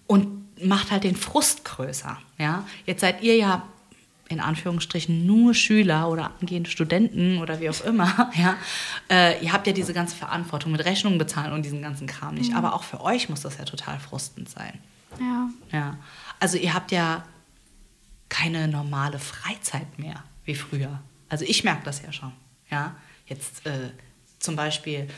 und 0.07 0.48
macht 0.63 0.91
halt 0.91 1.05
den 1.05 1.17
Frust 1.17 1.65
größer, 1.65 2.19
ja. 2.39 2.67
Jetzt 2.87 3.01
seid 3.01 3.23
ihr 3.23 3.37
ja 3.37 3.63
in 4.29 4.41
Anführungsstrichen 4.41 5.27
nur 5.27 5.55
Schüler 5.55 6.09
oder 6.11 6.33
angehende 6.41 6.71
Studenten 6.71 7.39
oder 7.39 7.61
wie 7.61 7.71
auch 7.71 7.81
immer, 7.81 8.31
ja, 8.37 8.57
äh, 9.11 9.43
ihr 9.43 9.53
habt 9.53 9.67
ja 9.67 9.73
diese 9.73 9.95
ganze 9.95 10.17
Verantwortung 10.17 10.73
mit 10.73 10.85
Rechnungen 10.85 11.19
bezahlen 11.19 11.53
und 11.53 11.65
diesen 11.65 11.83
ganzen 11.83 12.07
Kram 12.07 12.35
nicht. 12.35 12.55
Aber 12.55 12.75
auch 12.75 12.83
für 12.83 13.01
euch 13.01 13.29
muss 13.29 13.41
das 13.41 13.57
ja 13.59 13.65
total 13.65 13.99
frustend 13.99 14.49
sein. 14.49 14.79
Ja. 15.19 15.49
Ja. 15.73 15.97
Also 16.41 16.59
ihr 16.59 16.75
habt 16.75 16.93
ja 16.93 17.25
keine 18.29 18.69
normale 18.69 19.19
Freizeit 19.19 19.99
mehr 19.99 20.23
wie 20.45 20.55
früher. 20.55 21.01
Also 21.29 21.45
ich 21.47 21.65
merke 21.65 21.85
das 21.85 22.03
ja 22.03 22.13
schon. 22.13 22.33
Ja, 22.71 22.97
jetzt 23.27 23.67
äh, 23.67 23.91
zum 24.39 24.57
Beispiel 24.57 25.09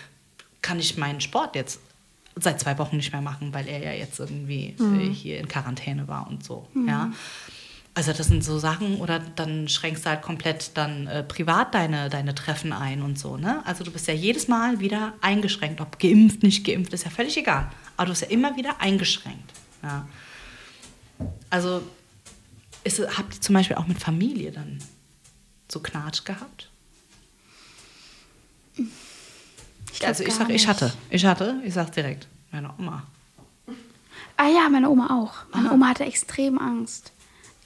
kann 0.63 0.79
ich 0.79 0.97
meinen 0.97 1.21
Sport 1.21 1.57
jetzt 1.57 1.81
seit 2.37 2.61
zwei 2.61 2.79
Wochen 2.79 2.97
nicht 2.97 3.13
mehr 3.13 3.23
machen, 3.23 3.53
weil 3.53 3.69
er 3.69 3.83
ja 3.83 3.93
jetzt 3.93 4.19
irgendwie 4.19 4.77
äh, 4.79 5.13
hier 5.13 5.39
in 5.39 5.49
Quarantäne 5.49 6.09
war 6.09 6.29
und 6.29 6.45
so. 6.45 6.69
Ja. 6.87 7.11
Also 7.93 8.13
das 8.13 8.29
sind 8.29 8.45
so 8.45 8.59
Sachen, 8.59 8.97
oder 8.97 9.19
dann 9.19 9.69
schränkst 9.69 10.07
du 10.07 10.11
halt 10.11 10.23
komplett 10.23 10.77
dann 10.77 11.09
äh, 11.09 11.25
privat 11.25 11.75
deine, 11.75 12.09
deine 12.09 12.35
Treffen 12.35 12.73
ein 12.73 13.03
und 13.03 13.19
so, 13.19 13.37
ne? 13.37 13.63
Also 13.67 13.83
du 13.83 13.91
bist 13.91 14.07
ja 14.07 14.15
jedes 14.15 14.47
Mal 14.47 14.79
wieder 14.79 15.15
eingeschränkt, 15.21 15.81
ob 15.81 15.99
geimpft, 15.99 16.45
nicht 16.45 16.65
geimpft, 16.65 16.93
ist 16.93 17.05
ja 17.05 17.11
völlig 17.11 17.37
egal. 17.37 17.69
Aber 17.97 18.07
du 18.07 18.13
bist 18.13 18.23
ja 18.23 18.29
immer 18.29 18.57
wieder 18.57 18.81
eingeschränkt. 18.81 19.53
Ja. 19.83 20.09
Also 21.51 21.83
ist, 22.85 23.01
habt 23.19 23.35
ihr 23.35 23.41
zum 23.41 23.55
Beispiel 23.55 23.77
auch 23.77 23.87
mit 23.87 23.99
Familie 23.99 24.53
dann 24.53 24.79
so 25.69 25.81
Knatsch 25.81 26.25
gehabt? 26.25 26.71
Ich 29.93 30.07
also 30.07 30.23
ich 30.23 30.29
gar 30.31 30.39
sag, 30.39 30.51
ich 30.51 30.67
hatte. 30.67 30.93
Ich 31.11 31.25
hatte, 31.25 31.61
ich 31.65 31.75
sag's 31.75 31.93
direkt. 31.93 32.27
Meine 32.53 32.71
Oma. 32.79 33.03
Ah 34.37 34.49
ja, 34.49 34.69
meine 34.71 34.89
Oma 34.89 35.09
auch. 35.11 35.35
Meine 35.53 35.69
Aha. 35.69 35.75
Oma 35.75 35.89
hatte 35.89 36.05
extrem 36.05 36.59
Angst. 36.59 37.13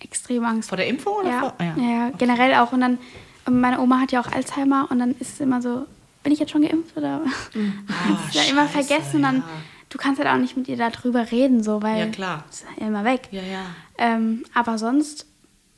Extrem 0.01 0.45
Angst. 0.45 0.69
Vor 0.69 0.77
der 0.77 0.89
Impfung 0.89 1.15
oder 1.15 1.31
ja, 1.31 1.41
vor? 1.41 1.55
ah, 1.59 1.65
ja. 1.65 1.77
ja, 1.77 2.11
generell 2.19 2.55
auch. 2.57 2.73
Und 2.73 2.81
dann, 2.81 2.99
und 3.47 3.61
meine 3.61 3.81
Oma 3.81 4.01
hat 4.01 4.13
ja 4.13 4.21
auch 4.21 4.31
Alzheimer 4.31 4.89
und 4.91 4.99
dann 4.99 5.13
ist 5.13 5.35
es 5.35 5.41
immer 5.41 5.63
so, 5.63 5.87
bin 6.23 6.33
ich 6.33 6.41
jetzt 6.41 6.51
schon 6.51 6.63
geimpft 6.63 6.97
oder? 6.97 7.21
Ah, 7.55 8.19
das 8.27 8.27
ist 8.27 8.35
ja 8.35 8.51
immer 8.51 8.67
vergessen. 8.67 9.17
Und 9.17 9.23
dann, 9.23 9.37
ja. 9.37 9.45
du 9.89 9.99
kannst 9.99 10.19
halt 10.21 10.29
auch 10.29 10.39
nicht 10.41 10.57
mit 10.57 10.67
ihr 10.69 10.77
darüber 10.77 11.31
reden, 11.31 11.63
so, 11.63 11.81
weil 11.81 11.99
Ja, 12.01 12.07
klar. 12.07 12.45
es 12.51 12.63
ist 12.63 12.67
ja 12.79 12.87
immer 12.89 13.05
weg. 13.05 13.29
Ja, 13.31 13.43
ja. 13.43 13.67
Ähm, 13.97 14.45
aber 14.53 14.77
sonst, 14.77 15.27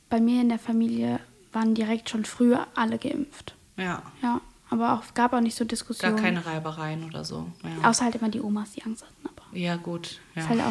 bei 0.09 0.19
mir 0.19 0.41
in 0.41 0.49
der 0.49 0.59
Familie 0.59 1.19
waren 1.53 1.75
direkt 1.75 2.09
schon 2.09 2.25
früher 2.25 2.65
alle 2.75 2.97
geimpft. 2.97 3.53
Ja. 3.77 4.01
Ja, 4.23 4.41
aber 4.69 4.93
auch 4.93 5.13
gab 5.13 5.33
auch 5.33 5.39
nicht 5.41 5.55
so 5.55 5.63
Gar 5.63 5.69
Diskussionen. 5.69 6.15
keine 6.17 6.45
Reibereien 6.45 7.03
oder 7.05 7.23
so. 7.23 7.49
Ja. 7.63 7.89
Außer 7.89 8.05
halt 8.05 8.15
immer 8.15 8.29
die 8.29 8.41
Omas, 8.41 8.71
die 8.71 8.83
Angst 8.83 9.03
hatten. 9.03 9.13
Aber 9.25 9.57
Ja, 9.57 9.75
gut. 9.77 10.19
Ja. 10.35 10.47
Halt 10.49 10.61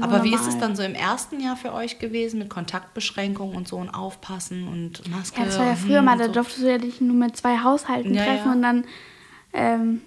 Aber 0.00 0.24
wie 0.24 0.32
ist 0.34 0.40
es 0.40 0.46
normal. 0.54 0.60
dann 0.60 0.76
so 0.76 0.82
im 0.82 0.94
ersten 0.94 1.38
Jahr 1.40 1.56
für 1.56 1.72
euch 1.72 1.98
gewesen 1.98 2.38
mit 2.38 2.48
Kontaktbeschränkungen 2.50 3.54
und 3.56 3.68
so 3.68 3.76
und 3.76 3.90
Aufpassen 3.90 4.68
und 4.68 5.08
Maske? 5.10 5.38
Ja, 5.38 5.44
das 5.46 5.58
war 5.58 5.66
ja 5.66 5.74
früher 5.76 6.02
mal, 6.02 6.16
da 6.18 6.26
so. 6.26 6.32
durftest 6.32 6.62
du 6.62 6.70
ja 6.70 6.78
dich 6.78 7.00
nur 7.00 7.14
mit 7.14 7.36
zwei 7.36 7.58
Haushalten 7.58 8.14
Ja, 8.14 8.24
treffen 8.24 8.52
und 8.52 8.62
dann, 8.62 8.84
ähm, 9.52 10.00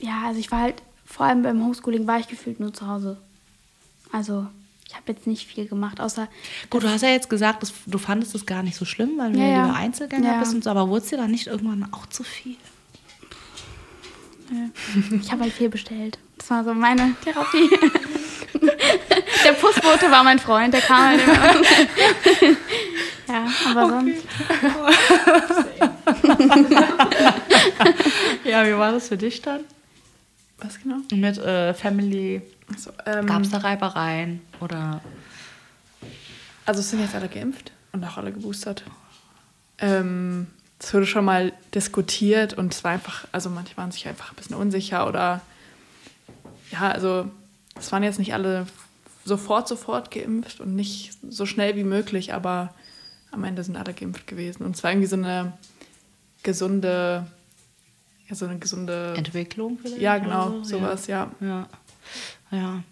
ja, 0.00 0.22
also 0.26 0.38
ich 0.38 0.50
war 0.52 0.60
halt, 0.60 0.82
vor 1.04 1.26
allem 1.26 1.42
beim 1.42 1.62
Homeschooling 1.64 2.06
war 2.06 2.18
ich 2.20 2.28
gefühlt 2.28 2.60
nur 2.60 2.72
zu 2.72 2.86
Hause. 2.86 3.16
Also, 4.12 4.46
ich 4.88 4.94
habe 4.94 5.12
jetzt 5.12 5.26
nicht 5.26 5.46
viel 5.48 5.66
gemacht, 5.66 6.00
außer, 6.00 6.28
Gut, 6.70 6.84
du 6.84 6.88
hast 6.88 7.02
ja 7.02 7.08
jetzt 7.08 7.28
gesagt, 7.28 7.62
dass 7.62 7.72
du 7.86 7.98
fandest 7.98 8.34
es 8.36 8.46
gar 8.46 8.62
nicht 8.62 8.76
so 8.76 8.84
schlimm, 8.84 9.18
weil 9.18 9.32
du 9.32 9.38
Ja, 9.40 9.64
lieber 9.64 9.74
Einzelgänger 9.76 10.38
bist 10.38 10.54
und 10.54 10.62
so, 10.64 10.70
aber 10.70 10.88
wurde 10.88 11.02
es 11.02 11.10
dir 11.10 11.16
dann 11.16 11.30
nicht 11.32 11.48
irgendwann 11.48 11.92
auch 11.92 12.06
zu 12.06 12.22
viel? 12.22 12.56
Ich 15.20 15.32
habe 15.32 15.42
halt 15.42 15.52
viel 15.52 15.68
bestellt. 15.68 16.18
Das 16.38 16.50
war 16.50 16.64
so 16.64 16.74
meine 16.74 17.14
Therapie. 17.24 17.68
der 19.44 19.52
Postbote 19.52 20.10
war 20.10 20.22
mein 20.22 20.38
Freund, 20.38 20.74
der 20.74 20.80
kam 20.80 21.08
halt 21.08 21.20
immer. 21.22 21.54
ja, 23.28 23.46
aber 23.70 23.88
sonst. 23.88 24.22
Ja, 28.44 28.64
wie 28.64 28.78
war 28.78 28.92
das 28.92 29.08
für 29.08 29.16
dich 29.16 29.42
dann? 29.42 29.60
Was 30.58 30.80
genau? 30.80 30.98
Mit 31.12 31.38
äh, 31.38 31.74
Family, 31.74 32.42
So, 32.76 32.92
ähm, 33.04 33.26
gab 33.26 33.42
es 33.42 33.50
da 33.50 33.58
Reibereien 33.58 34.40
oder... 34.60 35.00
Also 36.64 36.80
es 36.80 36.90
sind 36.90 37.00
jetzt 37.00 37.14
alle 37.14 37.28
geimpft 37.28 37.72
und 37.92 38.02
auch 38.04 38.16
alle 38.16 38.32
geboostert. 38.32 38.82
Ähm, 39.78 40.48
es 40.78 40.92
wurde 40.92 41.06
schon 41.06 41.24
mal 41.24 41.52
diskutiert 41.74 42.54
und 42.54 42.74
es 42.74 42.84
war 42.84 42.92
einfach, 42.92 43.26
also 43.32 43.48
manche 43.50 43.76
waren 43.76 43.90
sich 43.90 44.06
einfach 44.06 44.30
ein 44.30 44.36
bisschen 44.36 44.56
unsicher 44.56 45.08
oder 45.08 45.40
ja, 46.70 46.90
also 46.90 47.30
es 47.78 47.90
waren 47.92 48.02
jetzt 48.02 48.18
nicht 48.18 48.34
alle 48.34 48.66
sofort, 49.24 49.68
sofort 49.68 50.10
geimpft 50.10 50.60
und 50.60 50.74
nicht 50.74 51.12
so 51.28 51.46
schnell 51.46 51.76
wie 51.76 51.84
möglich, 51.84 52.34
aber 52.34 52.74
am 53.30 53.44
Ende 53.44 53.62
sind 53.64 53.76
alle 53.76 53.92
geimpft 53.92 54.26
gewesen. 54.26 54.64
Und 54.64 54.76
es 54.76 54.82
war 54.82 54.90
irgendwie 54.90 55.08
so 55.08 55.16
eine 55.16 55.52
gesunde, 56.42 57.26
ja, 58.28 58.34
so 58.34 58.46
eine 58.46 58.58
gesunde, 58.58 59.14
Entwicklung 59.16 59.78
vielleicht? 59.78 60.00
ja 60.00 60.18
genau, 60.18 60.62
so? 60.62 60.78
sowas, 60.78 61.06
ja. 61.06 61.30
Ja. 61.40 61.68
Ja. 62.50 62.82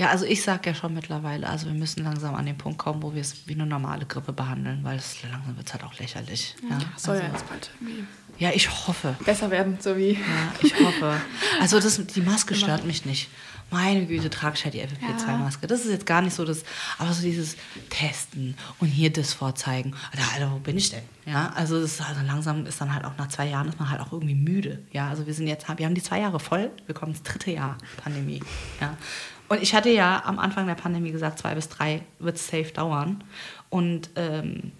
Ja, 0.00 0.08
also 0.08 0.24
ich 0.24 0.42
sag 0.42 0.64
ja 0.64 0.74
schon 0.74 0.94
mittlerweile, 0.94 1.46
also 1.46 1.66
wir 1.66 1.74
müssen 1.74 2.02
langsam 2.04 2.34
an 2.34 2.46
den 2.46 2.56
Punkt 2.56 2.78
kommen, 2.78 3.02
wo 3.02 3.12
wir 3.12 3.20
es 3.20 3.46
wie 3.46 3.52
eine 3.52 3.66
normale 3.66 4.06
Grippe 4.06 4.32
behandeln, 4.32 4.82
weil 4.82 4.96
es 4.96 5.22
langsam 5.30 5.58
wird 5.58 5.70
halt 5.74 5.84
auch 5.84 5.92
lächerlich. 5.98 6.54
Ja, 6.70 6.78
Soll 6.96 7.16
also, 7.16 7.26
ja 7.26 7.32
jetzt 7.34 7.46
bald 7.46 7.70
irgendwie 7.78 8.04
ja 8.38 8.50
ich 8.54 8.88
hoffe. 8.88 9.14
besser 9.26 9.50
werden, 9.50 9.76
so 9.78 9.98
wie 9.98 10.12
Ja, 10.12 10.52
ich 10.62 10.74
hoffe. 10.80 11.20
Also 11.60 11.78
das, 11.78 12.00
die 12.06 12.22
Maske 12.22 12.54
stört 12.54 12.86
mich 12.86 13.04
nicht. 13.04 13.28
Meine 13.70 14.06
Güte, 14.06 14.30
trage 14.30 14.56
ich 14.56 14.64
halt 14.64 14.74
die 14.74 14.82
FFP2-Maske. 14.82 15.66
Das 15.66 15.84
ist 15.84 15.90
jetzt 15.90 16.06
gar 16.06 16.22
nicht 16.22 16.34
so 16.34 16.44
das, 16.46 16.64
aber 16.98 17.12
so 17.12 17.22
dieses 17.22 17.56
Testen 17.90 18.56
und 18.78 18.88
hier 18.88 19.12
das 19.12 19.34
vorzeigen. 19.34 19.94
Alter, 20.10 20.24
Alter, 20.34 20.52
wo 20.52 20.58
bin 20.58 20.78
ich 20.78 20.90
denn? 20.90 21.02
Ja, 21.26 21.52
also, 21.54 21.80
das 21.80 21.92
ist 21.92 22.00
also 22.00 22.22
langsam 22.26 22.64
ist 22.64 22.80
dann 22.80 22.94
halt 22.94 23.04
auch 23.04 23.16
nach 23.18 23.28
zwei 23.28 23.46
Jahren 23.46 23.68
ist 23.68 23.78
man 23.78 23.90
halt 23.90 24.00
auch 24.00 24.12
irgendwie 24.12 24.34
müde. 24.34 24.82
Ja, 24.92 25.10
also 25.10 25.26
wir 25.26 25.34
sind 25.34 25.46
jetzt, 25.46 25.68
wir 25.68 25.86
haben 25.86 25.94
die 25.94 26.02
zwei 26.02 26.20
Jahre 26.20 26.40
voll, 26.40 26.70
wir 26.86 26.94
kommen 26.94 27.12
ins 27.12 27.22
dritte 27.22 27.50
Jahr 27.50 27.76
Pandemie. 28.02 28.42
Ja. 28.80 28.96
Und 29.50 29.60
ich 29.60 29.74
hatte 29.74 29.90
ja 29.90 30.22
am 30.24 30.38
Anfang 30.38 30.68
der 30.68 30.76
Pandemie 30.76 31.10
gesagt, 31.10 31.40
zwei 31.40 31.56
bis 31.56 31.68
drei 31.68 32.02
wird 32.20 32.36
es 32.36 32.46
safe 32.46 32.70
dauern. 32.72 33.24
Und 33.68 34.08
ähm, 34.14 34.70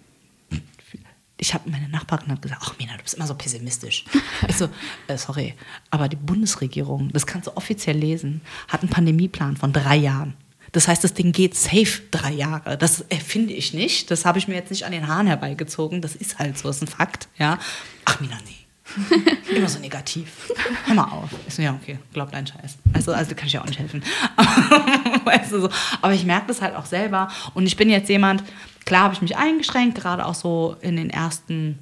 ich 1.35 1.53
habe 1.53 1.69
meine 1.69 1.89
Nachbarin 1.89 2.31
hat 2.31 2.41
gesagt, 2.41 2.61
ach 2.63 2.77
Mina, 2.79 2.95
du 2.95 3.03
bist 3.03 3.15
immer 3.15 3.27
so 3.27 3.35
pessimistisch. 3.35 4.05
Ich 4.47 4.55
so, 4.57 4.69
äh, 5.07 5.17
sorry, 5.17 5.55
aber 5.89 6.07
die 6.07 6.15
Bundesregierung, 6.15 7.09
das 7.11 7.27
kannst 7.27 7.47
du 7.47 7.57
offiziell 7.57 7.97
lesen, 7.97 8.39
hat 8.69 8.79
einen 8.79 8.89
Pandemieplan 8.89 9.57
von 9.57 9.73
drei 9.73 9.97
Jahren. 9.97 10.35
Das 10.71 10.87
heißt, 10.87 11.03
das 11.03 11.13
Ding 11.13 11.33
geht 11.33 11.53
safe 11.57 12.03
drei 12.09 12.31
Jahre. 12.31 12.77
Das 12.77 13.01
erfinde 13.01 13.51
ich 13.51 13.73
nicht. 13.73 14.09
Das 14.09 14.23
habe 14.23 14.37
ich 14.39 14.47
mir 14.47 14.55
jetzt 14.55 14.71
nicht 14.71 14.85
an 14.85 14.93
den 14.93 15.09
Haaren 15.09 15.27
herbeigezogen. 15.27 16.01
Das 16.01 16.15
ist 16.15 16.39
halt 16.39 16.57
so, 16.57 16.69
das 16.69 16.77
ist 16.77 16.83
ein 16.83 16.87
Fakt. 16.87 17.27
Ja. 17.37 17.59
Ach 18.05 18.21
Mina, 18.21 18.37
nee. 18.47 18.60
Immer 19.55 19.69
so 19.69 19.79
negativ. 19.79 20.51
Hör 20.85 20.95
mal 20.95 21.05
auf. 21.05 21.29
Ich 21.47 21.55
so, 21.55 21.61
ja, 21.61 21.73
okay, 21.73 21.97
glaub 22.13 22.31
deinen 22.31 22.47
Scheiß. 22.47 22.77
Also, 22.93 23.13
also 23.13 23.35
kann 23.35 23.47
ich 23.47 23.53
ja 23.53 23.61
auch 23.61 23.67
nicht 23.67 23.79
helfen. 23.79 24.03
weißt 25.23 25.51
du, 25.51 25.61
so. 25.61 25.69
Aber 26.01 26.13
ich 26.13 26.25
merke 26.25 26.47
das 26.47 26.61
halt 26.61 26.75
auch 26.75 26.85
selber. 26.85 27.29
Und 27.53 27.67
ich 27.67 27.77
bin 27.77 27.89
jetzt 27.89 28.09
jemand, 28.09 28.43
klar 28.85 29.03
habe 29.03 29.13
ich 29.13 29.21
mich 29.21 29.37
eingeschränkt, 29.37 29.97
gerade 29.97 30.25
auch 30.25 30.35
so 30.35 30.75
in 30.81 30.97
den 30.97 31.09
ersten, 31.09 31.79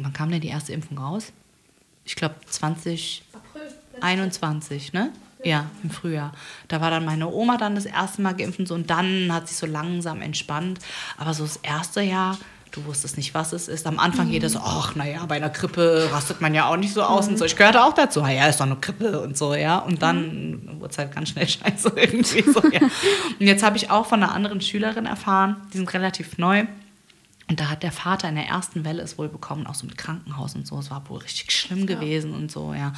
wann 0.00 0.12
kam 0.12 0.30
denn 0.30 0.40
die 0.40 0.48
erste 0.48 0.72
Impfung 0.72 0.98
raus? 0.98 1.32
Ich 2.04 2.16
glaube 2.16 2.34
2021, 2.46 4.92
ne? 4.92 5.12
Ja, 5.42 5.70
im 5.82 5.90
Frühjahr. 5.90 6.32
Da 6.68 6.80
war 6.80 6.90
dann 6.90 7.04
meine 7.04 7.28
Oma 7.28 7.58
dann 7.58 7.74
das 7.74 7.84
erste 7.84 8.22
Mal 8.22 8.34
geimpft 8.34 8.60
und 8.60 8.66
so 8.66 8.74
und 8.74 8.88
dann 8.88 9.30
hat 9.30 9.48
sich 9.48 9.58
so 9.58 9.66
langsam 9.66 10.22
entspannt. 10.22 10.78
Aber 11.18 11.34
so 11.34 11.44
das 11.44 11.58
erste 11.58 12.00
Jahr, 12.00 12.38
du 12.74 12.84
wusstest 12.86 13.16
nicht, 13.16 13.34
was 13.34 13.52
es 13.52 13.68
ist. 13.68 13.86
Am 13.86 13.98
Anfang 13.98 14.28
jeder 14.28 14.48
so, 14.48 14.58
ach, 14.58 14.94
naja, 14.96 15.24
bei 15.26 15.36
einer 15.36 15.50
Grippe 15.50 16.08
rastet 16.12 16.40
man 16.40 16.54
ja 16.54 16.68
auch 16.68 16.76
nicht 16.76 16.92
so 16.92 17.02
aus 17.02 17.28
und 17.28 17.38
so. 17.38 17.44
Ich 17.44 17.56
gehörte 17.56 17.82
auch 17.84 17.92
dazu, 17.92 18.22
"Ah 18.22 18.30
ja, 18.30 18.46
ist 18.48 18.58
doch 18.60 18.66
eine 18.66 18.76
Grippe 18.76 19.20
und 19.20 19.36
so, 19.38 19.54
ja. 19.54 19.78
Und 19.78 20.02
dann 20.02 20.80
wurde 20.80 20.90
es 20.90 20.98
halt 20.98 21.14
ganz 21.14 21.28
schnell 21.28 21.48
scheiße 21.48 21.92
irgendwie 21.94 22.42
so, 22.42 22.60
ja. 22.70 22.80
Und 22.80 23.46
jetzt 23.46 23.62
habe 23.62 23.76
ich 23.76 23.90
auch 23.90 24.06
von 24.06 24.22
einer 24.22 24.34
anderen 24.34 24.60
Schülerin 24.60 25.06
erfahren, 25.06 25.56
die 25.72 25.78
sind 25.78 25.94
relativ 25.94 26.36
neu. 26.38 26.64
Und 27.48 27.60
da 27.60 27.68
hat 27.68 27.82
der 27.82 27.92
Vater 27.92 28.28
in 28.28 28.36
der 28.36 28.46
ersten 28.46 28.84
Welle 28.84 29.02
es 29.02 29.18
wohl 29.18 29.28
bekommen, 29.28 29.66
auch 29.66 29.74
so 29.74 29.86
mit 29.86 29.98
Krankenhaus 29.98 30.54
und 30.54 30.66
so. 30.66 30.78
Es 30.78 30.90
war 30.90 31.06
wohl 31.10 31.18
richtig 31.18 31.52
schlimm 31.52 31.86
gewesen 31.86 32.32
und 32.32 32.50
so, 32.50 32.72
ja. 32.72 32.88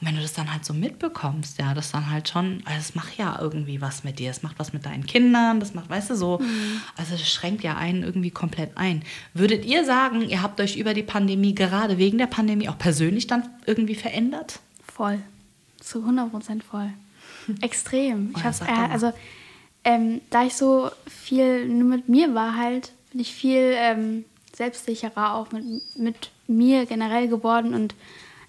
Und 0.00 0.06
wenn 0.06 0.14
du 0.14 0.22
das 0.22 0.34
dann 0.34 0.52
halt 0.52 0.64
so 0.64 0.72
mitbekommst, 0.72 1.58
ja, 1.58 1.74
das 1.74 1.90
dann 1.90 2.08
halt 2.08 2.28
schon, 2.28 2.62
also 2.64 2.78
es 2.78 2.94
macht 2.94 3.18
ja 3.18 3.36
irgendwie 3.40 3.80
was 3.80 4.04
mit 4.04 4.20
dir. 4.20 4.30
Es 4.30 4.42
macht 4.44 4.58
was 4.58 4.72
mit 4.72 4.86
deinen 4.86 5.04
Kindern, 5.04 5.58
das 5.58 5.74
macht, 5.74 5.90
weißt 5.90 6.10
du, 6.10 6.14
so. 6.14 6.40
Also 6.96 7.12
das 7.12 7.28
schränkt 7.28 7.64
ja 7.64 7.76
einen 7.76 8.04
irgendwie 8.04 8.30
komplett 8.30 8.76
ein. 8.76 9.02
Würdet 9.34 9.64
ihr 9.64 9.84
sagen, 9.84 10.22
ihr 10.22 10.42
habt 10.42 10.60
euch 10.60 10.76
über 10.76 10.94
die 10.94 11.02
Pandemie, 11.02 11.54
gerade 11.54 11.98
wegen 11.98 12.18
der 12.18 12.26
Pandemie, 12.26 12.68
auch 12.68 12.78
persönlich 12.78 13.26
dann 13.26 13.48
irgendwie 13.66 13.96
verändert? 13.96 14.60
Voll. 14.86 15.18
Zu 15.80 16.04
100% 16.04 16.62
voll. 16.62 16.92
Extrem. 17.62 18.28
Oh 18.28 18.36
Ich 18.36 18.44
ja, 18.44 18.44
hab's, 18.44 18.60
äh, 18.60 18.92
also, 18.92 19.12
ähm, 19.82 20.20
da 20.30 20.44
ich 20.44 20.54
so 20.54 20.90
viel 21.06 21.66
nur 21.68 21.88
mit 21.88 22.08
mir 22.08 22.34
war 22.34 22.56
halt, 22.56 22.92
bin 23.10 23.20
ich 23.20 23.32
viel 23.32 23.74
ähm, 23.76 24.24
selbstsicherer 24.54 25.34
auch 25.34 25.52
mit, 25.52 25.96
mit 25.96 26.30
mir 26.46 26.86
generell 26.86 27.28
geworden 27.28 27.74
und 27.74 27.94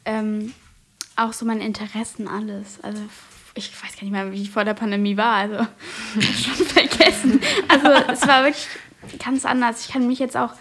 ähm, 0.05 0.53
auch 1.15 1.33
so 1.33 1.45
meine 1.45 1.65
Interessen, 1.65 2.27
alles. 2.27 2.79
Also 2.81 3.01
ich 3.55 3.71
weiß 3.71 3.95
gar 3.95 4.03
nicht 4.03 4.11
mehr, 4.11 4.31
wie 4.31 4.41
ich 4.41 4.51
vor 4.51 4.63
der 4.63 4.73
Pandemie 4.73 5.17
war, 5.17 5.35
also 5.35 5.57
schon 6.21 6.65
vergessen. 6.65 7.41
Also 7.67 7.87
es 8.11 8.27
war 8.27 8.43
wirklich 8.43 8.67
ganz 9.23 9.45
anders. 9.45 9.85
Ich 9.85 9.91
kann 9.91 10.07
mich 10.07 10.19
jetzt 10.19 10.37
auch, 10.37 10.53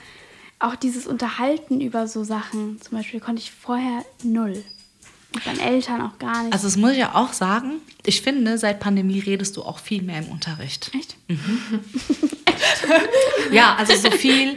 auch 0.59 0.77
dieses 0.77 1.07
Unterhalten 1.07 1.81
über 1.81 2.09
so 2.09 2.25
Sachen, 2.25 2.81
zum 2.81 2.99
Beispiel 2.99 3.21
konnte 3.21 3.41
ich 3.41 3.53
vorher 3.53 4.05
null. 4.23 4.65
Mit 5.35 5.45
meinen 5.47 5.61
Eltern 5.61 6.01
auch 6.01 6.19
gar 6.19 6.43
nicht. 6.45 6.53
Also 6.55 6.67
das 6.67 6.77
muss 6.77 6.93
ich 6.93 6.99
ja 6.99 7.15
auch 7.15 7.33
sagen, 7.35 7.81
ich 8.07 8.23
finde, 8.23 8.57
seit 8.59 8.81
Pandemie 8.81 9.21
redest 9.21 9.57
du 9.57 9.63
auch 9.63 9.79
viel 9.79 10.03
mehr 10.03 10.19
im 10.21 10.27
Unterricht. 10.29 10.91
Echt? 10.95 11.17
Ja, 13.53 13.77
also 13.77 13.95
so 13.95 14.11
viel. 14.11 14.57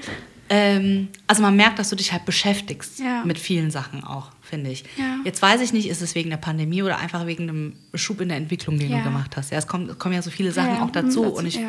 Ähm, 0.50 1.10
also 1.28 1.42
man 1.42 1.56
merkt, 1.56 1.80
dass 1.80 1.90
du 1.90 1.96
dich 1.96 2.12
halt 2.12 2.26
beschäftigst 2.26 3.00
Ja. 3.00 3.24
mit 3.24 3.38
vielen 3.40 3.72
Sachen 3.72 4.04
auch, 4.04 4.32
finde 4.52 4.70
ich. 4.70 4.84
Ja. 4.98 5.18
Jetzt 5.26 5.42
weiß 5.42 5.62
ich 5.62 5.74
nicht, 5.74 5.88
ist 5.90 6.02
es 6.02 6.14
wegen 6.14 6.30
der 6.30 6.38
Pandemie 6.38 6.84
oder 6.84 6.98
einfach 7.00 7.26
wegen 7.26 7.50
einem 7.50 7.74
Schub 7.96 8.22
in 8.22 8.28
der 8.30 8.38
Entwicklung, 8.38 8.78
den 8.78 8.92
Ja. 8.92 8.98
du 9.00 9.04
gemacht 9.06 9.36
hast. 9.38 9.52
Ja, 9.52 9.58
es 9.58 9.66
kommen, 9.66 9.90
es 9.90 9.98
kommen 9.98 10.14
ja 10.14 10.22
so 10.22 10.30
viele 10.30 10.52
Sachen 10.52 10.76
Ja, 10.76 10.84
auch 10.84 10.92
dazu. 10.92 11.22
mhm, 11.22 11.26
dazu, 11.26 11.38
Und 11.38 11.46
ich 11.48 11.60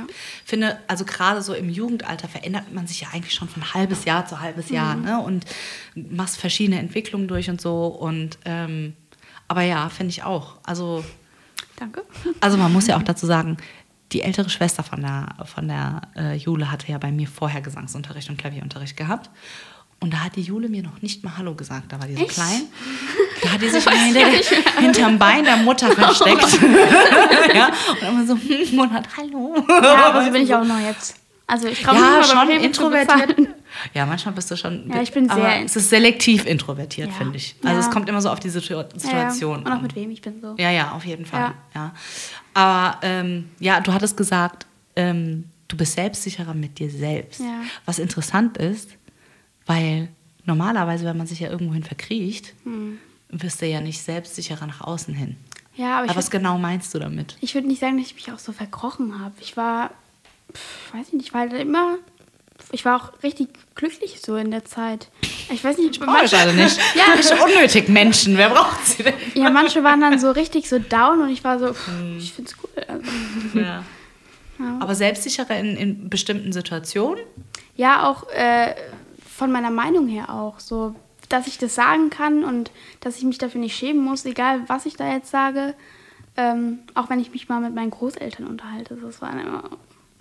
finde, 0.45 0.76
also 0.89 1.05
gerade 1.05 1.41
so 1.41 1.55
im 1.55 1.70
Jugendalter 1.70 2.28
verändert 2.28 2.72
man 2.74 2.87
sich 2.87 3.01
ja 3.01 3.09
eigentlich 3.12 3.33
schon 3.35 3.49
von 3.49 3.72
halbes 3.72 4.05
Jahr 4.05 4.26
zu 4.26 4.41
halbes 4.41 4.68
Mhm. 4.68 4.74
Jahr. 4.74 4.95
Ne? 4.97 5.18
Und 5.20 5.45
machst 5.95 6.37
verschiedene 6.37 6.78
Entwicklungen 6.80 7.28
durch 7.28 7.49
und 7.49 7.61
so. 7.61 7.87
Und 7.87 8.39
ähm, 8.45 8.95
aber 9.49 9.62
ja, 9.62 9.89
finde 9.89 10.11
ich 10.11 10.22
auch. 10.24 10.57
Also 10.64 11.05
Danke. 11.76 12.03
also 12.41 12.57
man 12.59 12.72
muss 12.72 12.87
ja 12.89 12.97
auch 12.97 13.03
dazu 13.03 13.26
sagen, 13.26 13.57
die 14.12 14.20
ältere 14.22 14.51
Schwester 14.51 14.83
von 14.83 15.01
der, 15.01 15.28
von 15.47 15.68
der 15.68 16.03
äh, 16.16 16.37
Jule 16.37 16.70
hatte 16.70 16.91
ja 16.93 16.99
bei 16.99 17.11
mir 17.11 17.26
vorher 17.26 17.62
Gesangsunterricht 17.62 18.28
und 18.28 18.37
Klavierunterricht 18.37 18.97
gehabt. 18.97 19.30
Und 20.03 20.12
da 20.12 20.18
hat 20.18 20.36
die 20.36 20.42
Jule 20.42 20.68
mir 20.68 20.82
noch 20.82 21.00
nicht 21.00 21.22
mal 21.24 21.36
Hallo 21.38 21.55
gesagt. 21.55 21.92
Da 21.92 22.00
war 22.00 22.07
die 22.09 22.14
so 22.16 22.22
Echt? 22.24 22.32
klein. 22.34 22.62
Da 23.42 23.50
hat 23.53 23.62
die 23.62 23.68
sich 23.68 23.84
hinter, 23.88 24.80
hinterm 24.80 25.18
Bein 25.18 25.44
der 25.44 25.57
Mutter 25.59 25.90
versteckt. 25.92 26.59
ja, 27.55 27.70
und 27.90 28.03
immer 28.09 28.26
so, 28.26 28.34
hm, 28.36 28.78
und 28.78 28.92
hat 28.92 29.09
Hallo. 29.16 29.55
Ja, 29.68 30.07
aber 30.09 30.24
so 30.24 30.30
bin 30.32 30.42
ich 30.42 30.55
auch 30.55 30.64
noch 30.64 30.80
jetzt. 30.80 31.16
Also 31.46 31.68
ich 31.68 31.82
traue 31.82 31.96
Ja, 31.96 32.22
schon 32.24 32.48
introvertiert. 32.50 33.36
Ja, 33.94 34.07
manchmal 34.07 34.34
bist 34.34 34.50
du 34.50 34.57
schon. 34.57 34.90
Ja, 34.92 35.03
ich 35.03 35.12
bin 35.12 35.28
sehr- 35.28 35.64
Es 35.64 35.76
ist 35.76 35.90
selektiv 35.90 36.46
introvertiert, 36.46 37.09
Ja. 37.09 37.14
finde 37.14 37.36
ich. 37.36 37.55
Also 37.62 37.80
Ja. 37.80 37.86
es 37.86 37.90
kommt 37.90 38.09
immer 38.09 38.20
so 38.20 38.30
auf 38.30 38.40
die 38.40 38.48
Situ 38.48 38.82
Situation. 38.96 39.53
Ja, 39.53 39.59
und 39.59 39.66
auch 39.66 39.70
an. 39.72 39.82
mit 39.82 39.94
wem 39.96 40.11
ich 40.11 40.22
bin 40.22 40.40
so. 40.40 40.55
Ja, 40.59 40.70
ja, 40.70 40.92
auf 40.92 41.05
jeden 41.05 41.26
Fall. 41.26 41.53
Ja. 41.74 41.92
Aber 42.55 42.98
ähm, 43.03 43.50
ja, 43.61 43.80
du 43.80 43.92
hattest 43.92 44.16
gesagt, 44.16 44.66
ähm, 44.96 45.44
du 45.68 45.76
bist 45.76 45.94
selbstsicherer 45.94 46.55
mit 46.55 46.78
dir 46.78 46.90
selbst. 46.90 47.40
Was 47.86 47.98
interessant 47.98 48.57
ist, 48.59 48.90
weil 49.66 50.08
normalerweise, 50.44 51.04
wenn 51.04 51.16
man 51.16 51.26
sich 51.26 51.40
ja 51.40 51.50
irgendwohin 51.50 51.84
verkriecht, 51.84 52.54
Hm. 52.64 52.98
wirst 53.30 53.62
du 53.62 53.66
ja 53.66 53.80
nicht 53.80 54.02
selbstsicherer 54.02 54.66
nach 54.66 54.80
außen 54.80 55.14
hin. 55.14 55.36
Ja, 55.76 55.96
aber 55.96 56.04
ich 56.04 56.10
Aber 56.10 56.18
was 56.18 56.30
genau 56.30 56.58
meinst 56.58 56.92
du 56.94 56.98
damit? 56.98 57.36
Ich 57.40 57.54
würde 57.54 57.66
nicht 57.66 57.80
sagen, 57.80 57.96
dass 57.96 58.06
ich 58.08 58.14
mich 58.14 58.30
auch 58.32 58.38
so 58.38 58.52
verkrochen 58.52 59.20
habe. 59.20 59.34
Ich 59.40 59.56
war, 59.56 59.90
pf, 60.52 60.94
weiß 60.94 61.06
ich 61.08 61.12
nicht, 61.14 61.26
ich 61.28 61.34
war 61.34 61.40
halt 61.42 61.54
immer, 61.54 61.96
ich 62.72 62.84
war 62.84 62.96
auch 63.00 63.22
richtig 63.22 63.48
glücklich 63.74 64.20
so 64.24 64.36
in 64.36 64.50
der 64.50 64.64
Zeit. 64.66 65.08
Ich 65.50 65.64
weiß 65.64 65.78
nicht, 65.78 65.96
ich 65.96 66.02
alle 66.08 66.52
nicht. 66.54 66.78
Ja. 66.94 67.14
Nicht 67.16 67.32
unnötig 67.32 67.88
Menschen. 67.88 68.36
Wer 68.36 68.50
braucht 68.50 68.84
sie 68.86 69.02
denn? 69.02 69.14
ja, 69.34 69.48
manche 69.50 69.82
waren 69.82 70.00
dann 70.00 70.18
so 70.18 70.30
richtig 70.30 70.68
so 70.68 70.78
down 70.78 71.22
und 71.22 71.30
ich 71.30 71.42
war 71.42 71.58
so, 71.58 71.72
pff, 71.72 71.86
Hm. 71.88 72.18
ich 72.18 72.32
find's 72.32 72.54
cool. 72.62 72.84
Also, 72.86 73.58
Ja. 73.58 73.82
Aber 74.80 74.94
selbstsicherer 74.94 75.56
in, 75.58 75.76
in 75.76 76.10
bestimmten 76.10 76.52
Situationen? 76.52 77.24
ja, 77.76 78.06
auch 78.08 78.28
äh, 78.30 78.74
von 79.43 79.51
meiner 79.51 79.72
Meinung 79.72 80.07
her 80.07 80.30
auch 80.32 80.61
so, 80.61 80.95
dass 81.28 81.49
ich 81.49 81.59
das 81.59 81.74
sagen 81.74 82.11
kann 82.11 82.45
und 82.45 82.70
dass 83.01 83.16
ich 83.18 83.24
mich 83.24 83.38
dafür 83.38 83.61
nicht 83.61 83.76
schämen 83.76 84.01
muss, 84.01 84.24
egal 84.24 84.61
was 84.68 84.86
ich 84.86 84.95
da 84.95 85.12
jetzt 85.12 85.32
sage. 85.32 85.74
Ähm, 86.36 86.78
auch 86.95 87.11
wenn 87.11 87.18
ich 87.18 87.32
mich 87.32 87.49
mal 87.49 87.61
mit 87.61 87.74
meinen 87.74 87.90
Großeltern 87.90 88.47
unterhalte. 88.47 88.95
Das 89.03 89.20
war 89.20 89.32
dann 89.32 89.45
immer, 89.45 89.64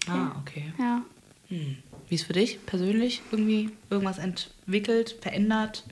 Ah, 0.07 0.31
okay. 0.41 0.73
ja. 0.79 1.03
Hm. 1.49 1.77
Wie 2.09 2.15
ist 2.15 2.23
für 2.23 2.33
dich 2.33 2.65
persönlich 2.65 3.21
irgendwie 3.31 3.69
irgendwas 3.91 4.17
entwickelt, 4.17 5.15
verändert, 5.21 5.83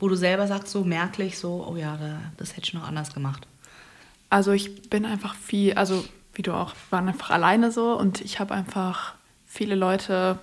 wo 0.00 0.08
du 0.08 0.16
selber 0.16 0.48
sagst, 0.48 0.72
so 0.72 0.82
merklich, 0.82 1.38
so, 1.38 1.64
oh 1.70 1.76
ja, 1.76 1.96
da, 1.96 2.18
das 2.36 2.56
hätte 2.56 2.66
ich 2.66 2.74
noch 2.74 2.88
anders 2.88 3.14
gemacht? 3.14 3.46
Also 4.28 4.50
ich 4.50 4.90
bin 4.90 5.04
einfach 5.04 5.36
viel, 5.36 5.74
also 5.74 6.04
wie 6.34 6.42
du 6.42 6.52
auch, 6.52 6.74
wir 6.74 6.98
waren 6.98 7.06
einfach 7.06 7.30
alleine 7.30 7.70
so 7.70 7.96
und 7.96 8.20
ich 8.22 8.40
habe 8.40 8.52
einfach 8.54 9.14
viele 9.46 9.76
Leute, 9.76 10.40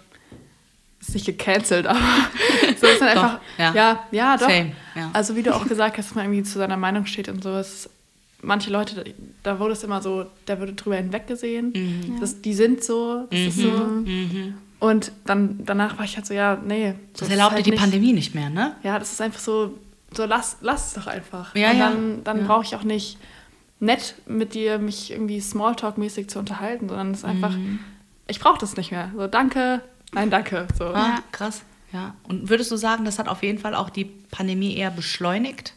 ist 1.00 1.14
nicht 1.14 1.26
gecancelt, 1.26 1.88
aber 1.88 2.00
so 2.80 2.88
ist 2.88 3.02
dann 3.02 3.16
Doch, 3.16 3.24
einfach, 3.24 3.39
ja. 3.58 3.74
ja, 3.74 4.00
ja, 4.12 4.38
doch. 4.38 4.47
Same, 4.50 4.72
ja. 4.95 5.10
Also 5.14 5.36
wie 5.36 5.43
du 5.43 5.56
auch 5.56 5.68
gesagt 5.68 5.97
hast, 5.97 6.10
dass 6.10 6.16
man 6.16 6.26
irgendwie 6.26 6.43
zu 6.43 6.58
seiner 6.60 6.78
Meinung 6.78 7.06
steht 7.06 7.30
und 7.30 7.43
so. 7.43 7.52
Es, 7.56 7.89
manche 8.41 8.70
Leute, 8.70 9.04
da 9.43 9.60
wurde 9.60 9.74
es 9.74 9.84
immer 9.84 10.02
so, 10.02 10.26
da 10.45 10.60
wurde 10.60 10.74
drüber 10.74 10.97
hinweggesehen. 10.97 11.74
Mhm. 11.76 12.20
Das, 12.20 12.41
die 12.41 12.54
sind 12.54 12.84
so, 12.84 13.28
das 13.32 13.39
ist 13.39 13.58
so. 13.60 13.72
Und 14.80 15.12
dann 15.26 15.60
danach 15.66 15.97
war 15.97 16.06
ich 16.06 16.16
halt 16.16 16.26
so, 16.26 16.34
ja, 16.34 16.58
nee. 16.66 16.93
Das 17.14 17.24
ist 17.24 17.32
erlaubt 17.32 17.52
halt 17.52 17.60
dir 17.60 17.64
die 17.64 17.72
nicht- 17.72 17.80
Pandemie 17.82 18.14
nicht 18.14 18.34
mehr, 18.36 18.50
ne? 18.50 18.76
Ja, 18.84 18.97
das 18.97 19.12
ist 19.12 19.22
einfach 19.22 19.39
so, 19.41 19.78
so 20.14 20.26
lass, 20.26 20.58
lass 20.62 20.88
es 20.88 20.93
doch 20.93 21.08
einfach. 21.08 21.54
Ja, 21.56 21.72
und 21.72 21.80
dann, 21.80 22.24
dann 22.24 22.38
Ja. 22.39 22.45
brauche 22.47 22.64
ich 22.64 22.76
auch 22.76 22.84
nicht 22.84 23.18
nett 23.82 24.16
mit 24.26 24.54
dir 24.54 24.78
mich 24.80 25.12
irgendwie 25.12 25.39
Smalltalk-mäßig 25.41 26.28
zu 26.30 26.39
unterhalten, 26.39 26.88
sondern 26.88 27.12
es 27.12 27.20
ist 27.20 27.26
einfach, 27.26 27.52
Mhm. 27.56 27.80
ich 28.28 28.39
brauche 28.39 28.58
das 28.58 28.78
nicht 28.78 28.91
mehr. 28.91 29.12
So, 29.16 29.28
danke, 29.28 29.82
nein, 30.14 30.30
danke. 30.30 30.68
So. 30.78 30.86
Ah, 30.86 31.16
Ja. 31.16 31.24
krass. 31.32 31.62
Ja. 31.91 32.14
Und 32.24 32.49
würdest 32.49 32.70
du 32.72 32.76
sagen, 32.76 33.03
das 33.05 33.18
hat 33.20 33.28
auf 33.28 33.41
jeden 33.41 33.57
Fall 33.57 33.74
auch 33.74 33.89
die 33.89 34.05
Pandemie 34.05 34.76
eher 34.76 34.91
beschleunigt? 34.91 35.74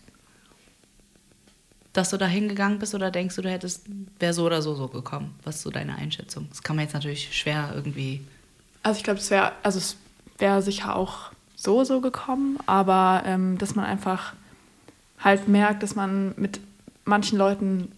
Dass 1.92 2.10
du 2.10 2.16
da 2.16 2.26
hingegangen 2.26 2.78
bist 2.78 2.94
oder 2.94 3.10
denkst 3.10 3.36
du, 3.36 3.42
du 3.42 3.50
hättest, 3.50 3.84
wäre 4.18 4.32
so 4.32 4.44
oder 4.46 4.62
so 4.62 4.74
so 4.74 4.88
gekommen? 4.88 5.34
Was 5.44 5.56
ist 5.56 5.62
so 5.62 5.70
deine 5.70 5.94
Einschätzung? 5.96 6.46
Das 6.48 6.62
kann 6.62 6.76
man 6.76 6.84
jetzt 6.84 6.94
natürlich 6.94 7.34
schwer 7.36 7.72
irgendwie. 7.74 8.22
Also 8.82 8.98
ich 8.98 9.04
glaube, 9.04 9.20
es 9.20 9.30
wäre, 9.30 9.52
also 9.62 9.78
es 9.78 9.96
wäre 10.38 10.62
sicher 10.62 10.96
auch 10.96 11.30
so 11.54 11.84
so 11.84 12.00
gekommen, 12.00 12.58
aber 12.66 13.22
ähm, 13.26 13.58
dass 13.58 13.74
man 13.74 13.84
einfach 13.84 14.32
halt 15.18 15.48
merkt, 15.48 15.82
dass 15.82 15.94
man 15.94 16.34
mit 16.36 16.60
manchen 17.04 17.38
Leuten 17.38 17.92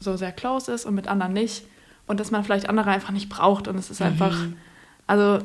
so 0.00 0.16
sehr 0.16 0.32
close 0.32 0.70
ist 0.72 0.84
und 0.84 0.94
mit 0.94 1.08
anderen 1.08 1.32
nicht 1.32 1.64
und 2.06 2.20
dass 2.20 2.30
man 2.30 2.44
vielleicht 2.44 2.68
andere 2.68 2.90
einfach 2.90 3.10
nicht 3.10 3.28
braucht 3.28 3.68
und 3.68 3.76
es 3.76 3.90
ist 3.90 4.00
einfach, 4.02 4.36
also 5.06 5.40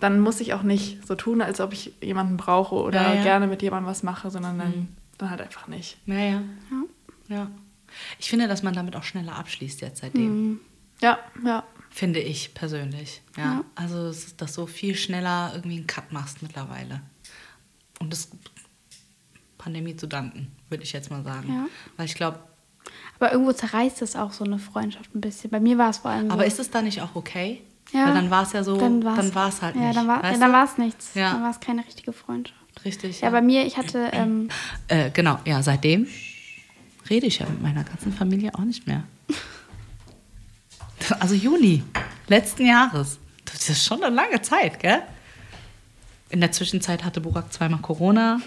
dann 0.00 0.20
muss 0.20 0.40
ich 0.40 0.54
auch 0.54 0.62
nicht 0.62 1.06
so 1.06 1.14
tun, 1.14 1.40
als 1.42 1.60
ob 1.60 1.72
ich 1.72 1.92
jemanden 2.02 2.36
brauche 2.36 2.74
oder 2.74 3.02
Ja, 3.02 3.14
ja. 3.14 3.22
gerne 3.22 3.46
mit 3.46 3.62
jemandem 3.62 3.88
was 3.90 4.02
mache, 4.02 4.30
sondern 4.30 4.58
dann, 4.58 4.88
dann 5.18 5.30
halt 5.30 5.40
einfach 5.40 5.68
nicht. 5.68 5.96
Naja. 6.06 6.42
Ja. 7.28 7.50
Ich 8.18 8.28
finde, 8.30 8.48
dass 8.48 8.62
man 8.62 8.74
damit 8.74 8.96
auch 8.96 9.02
schneller 9.04 9.36
abschließt 9.36 9.80
jetzt 9.82 10.00
seitdem. 10.00 10.60
Ja, 11.02 11.18
ja. 11.44 11.64
Finde 11.90 12.20
ich 12.20 12.54
persönlich. 12.54 13.20
Ja. 13.36 13.42
Ja. 13.44 13.64
Also, 13.74 14.06
es- 14.08 14.36
dass 14.36 14.54
du 14.54 14.66
viel 14.66 14.94
schneller 14.94 15.52
irgendwie 15.54 15.76
einen 15.78 15.86
Cut 15.86 16.12
machst 16.12 16.40
mittlerweile. 16.42 17.00
Und 17.98 18.12
das 18.12 18.30
Pandemie 19.58 19.96
zu 19.96 20.06
danken, 20.06 20.50
würde 20.68 20.84
ich 20.84 20.92
jetzt 20.92 21.10
mal 21.10 21.22
sagen. 21.22 21.48
Ja. 21.52 21.66
Weil 21.96 22.06
ich 22.06 22.14
glaube, 22.14 22.38
Aber 23.18 23.32
irgendwo 23.32 23.52
zerreißt 23.52 24.00
es 24.02 24.16
auch 24.16 24.32
so 24.32 24.44
eine 24.44 24.58
Freundschaft 24.58 25.14
ein 25.14 25.20
bisschen. 25.20 25.50
Bei 25.50 25.60
mir 25.60 25.76
war 25.78 25.90
es 25.90 25.98
vor 25.98 26.10
allem 26.10 26.30
aber 26.30 26.42
so. 26.42 26.46
ist 26.48 26.60
es 26.60 26.70
da 26.70 26.80
nicht 26.80 27.02
auch 27.02 27.14
okay? 27.14 27.62
Ja. 27.92 28.06
Weil 28.06 28.14
dann 28.14 28.30
war 28.30 28.42
es 28.42 28.52
ja 28.52 28.62
so, 28.62 28.76
dann 28.76 29.04
war 29.04 29.48
es 29.48 29.62
halt 29.62 29.74
ja, 29.74 29.82
nicht. 29.82 29.96
Dann 29.96 30.06
war, 30.06 30.24
ja, 30.24 30.38
dann 30.38 30.52
war 30.52 30.64
es 30.64 30.78
nichts. 30.78 31.14
Ja. 31.14 31.32
Dann 31.32 31.42
war 31.42 31.50
es 31.50 31.60
keine 31.60 31.84
richtige 31.84 32.12
Freundschaft. 32.12 32.58
Richtig. 32.84 33.20
Ja, 33.20 33.30
bei 33.30 33.42
mir, 33.42 33.66
ich 33.66 33.76
hatte, 33.76 34.10
ähm, 34.12 34.48
Äh, 34.88 35.10
genau, 35.10 35.38
ja, 35.44 35.62
seitdem 35.62 36.06
rede 37.08 37.26
ich 37.26 37.40
ja 37.40 37.46
mit 37.46 37.60
meiner 37.60 37.84
ganzen 37.84 38.12
Familie 38.12 38.54
auch 38.54 38.64
nicht 38.64 38.86
mehr. 38.86 39.04
Also 41.18 41.34
Juni 41.34 41.82
letzten 42.28 42.66
Jahres. 42.66 43.18
Das 43.44 43.68
ist 43.68 43.84
schon 43.84 44.02
eine 44.02 44.14
lange 44.14 44.40
Zeit, 44.42 44.78
gell? 44.78 45.02
In 46.28 46.40
der 46.40 46.52
Zwischenzeit 46.52 47.04
hatte 47.04 47.20
Burak 47.20 47.52
zweimal 47.52 47.80
Corona. 47.80 48.40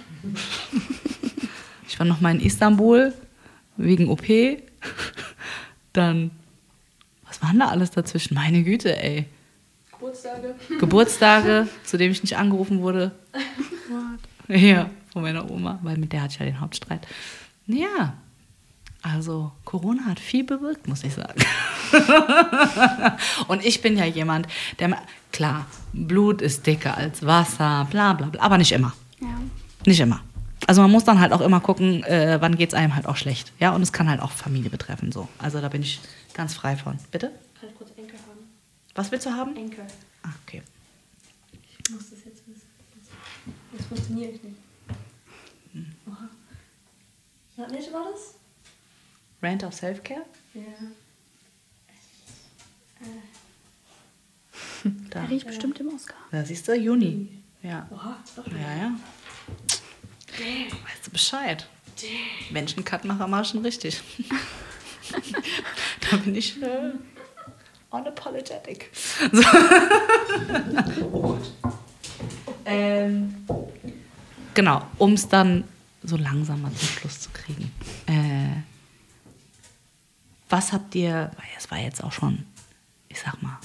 Ich 1.89 1.99
war 1.99 2.05
noch 2.05 2.22
mal 2.22 2.34
in 2.34 2.39
Istanbul 2.39 3.13
wegen 3.76 4.07
OP. 4.07 4.23
Dann, 5.91 6.31
was 7.44 7.49
waren 7.49 7.60
da 7.60 7.68
alles 7.68 7.91
dazwischen? 7.91 8.36
Meine 8.36 8.64
Güte, 8.64 8.98
ey. 9.02 9.26
Geburtstage. 9.91 10.56
Geburtstage, 10.80 11.68
zu 11.84 11.98
dem 11.98 12.11
ich 12.11 12.22
nicht 12.24 12.38
angerufen 12.38 12.82
wurde. 12.82 13.11
Ja, 14.48 14.90
von 15.11 15.22
meiner 15.22 15.49
Oma, 15.49 15.80
weil 15.84 15.98
mit 15.98 16.14
der 16.14 16.24
hatte 16.24 16.34
ich 16.34 16.40
ja 16.40 16.45
den 16.45 16.60
Hauptstreit. 16.60 17.06
Ja, 17.68 18.14
also 19.02 19.52
Corona 19.65 20.06
hat 20.06 20.20
viel 20.20 20.44
bewirkt, 20.44 20.88
muss 20.88 21.03
ich 21.03 21.14
sagen. 21.14 21.41
Und 23.48 23.64
ich 23.65 23.82
bin 23.82 23.98
ja 23.98 24.06
jemand, 24.06 24.48
der, 24.80 24.98
klar, 25.32 25.65
Blut 25.91 26.41
ist 26.41 26.65
dicker 26.65 26.98
als 26.98 27.26
Wasser, 27.26 27.88
bla 27.90 28.14
bla 28.14 28.28
bla, 28.28 28.41
aber 28.41 28.57
nicht 28.57 28.72
immer. 28.72 28.94
ja. 29.20 29.28
Nicht 29.86 29.99
immer. 29.99 30.22
Also 30.65 30.82
man 30.82 30.91
muss 30.91 31.03
dann 31.03 31.20
halt 31.20 31.34
auch 31.34 31.41
immer 31.41 31.60
gucken, 31.60 32.03
äh, 32.03 32.38
wann 32.40 32.56
geht 32.56 32.70
es 32.70 32.74
einem 32.74 32.95
halt 32.95 33.06
auch 33.06 33.18
schlecht. 33.18 33.52
Ja, 33.60 33.72
und 33.72 33.82
es 33.82 33.91
kann 33.91 34.10
halt 34.10 34.22
auch 34.22 34.32
Familie 34.32 34.70
betreffen 34.70 35.11
so. 35.11 35.28
Also 35.38 35.60
da 35.60 35.68
bin 35.68 35.82
ich 35.82 35.99
ganz 36.34 36.53
frei 36.55 36.76
von. 36.76 36.97
Bitte? 37.11 37.31
Kann 37.60 37.69
ich 37.69 37.76
kurz 37.76 37.91
Enkel 37.97 38.18
haben? 38.19 38.49
Was 38.95 39.11
willst 39.11 39.26
du 39.26 39.31
haben? 39.31 39.55
Enkel. 39.55 39.85
Ah, 40.23 40.30
okay. 40.43 40.61
Ich 41.51 41.89
muss 41.91 42.10
das 42.10 42.19
jetzt 42.26 42.47
wissen. 42.47 42.68
Das 43.76 43.85
funktioniert 43.88 44.43
nicht. 44.43 44.57
Oha. 46.07 46.30
Ja, 47.57 47.72
welche 47.72 47.91
war 47.93 48.05
das? 48.11 48.35
Rant 49.41 49.64
of 49.64 49.73
Self-Care? 49.73 50.26
Ja. 50.53 50.61
Da. 55.10 55.22
Er 55.22 55.30
riecht 55.30 55.47
bestimmt 55.47 55.80
im 55.80 55.93
Oscar. 55.93 56.18
Da 56.31 56.43
siehst 56.43 56.68
du, 56.68 56.76
Juni. 56.76 57.41
Ja. 57.61 57.88
Oha, 57.89 58.22
doch 58.35 58.43
schon. 58.43 58.60
Ja, 58.60 58.76
ja. 58.76 58.91
Weißt 60.38 61.07
du 61.07 61.11
Bescheid? 61.11 61.68
Menschencut 62.51 63.05
mache 63.05 63.26
mal 63.27 63.45
schon 63.45 63.61
richtig. 63.61 64.01
da 66.09 66.17
bin 66.17 66.35
ich 66.35 66.61
äh, 66.61 66.91
unapologetic. 67.89 68.89
So. 69.31 69.43
oh 71.11 71.21
Gott. 71.21 71.51
Ähm, 72.65 73.35
genau, 74.53 74.81
um 74.97 75.13
es 75.13 75.27
dann 75.27 75.65
so 76.03 76.17
langsam 76.17 76.61
mal 76.61 76.71
zum 76.73 76.88
Schluss 76.88 77.19
zu 77.19 77.30
kriegen. 77.31 77.71
Äh, 78.07 78.61
was 80.49 80.71
habt 80.71 80.93
ihr, 80.95 81.31
weil 81.35 81.45
es 81.57 81.71
war 81.71 81.80
jetzt 81.80 82.03
auch 82.03 82.11
schon, 82.11 82.45
ich 83.09 83.19
sag 83.19 83.41
mal, 83.41 83.57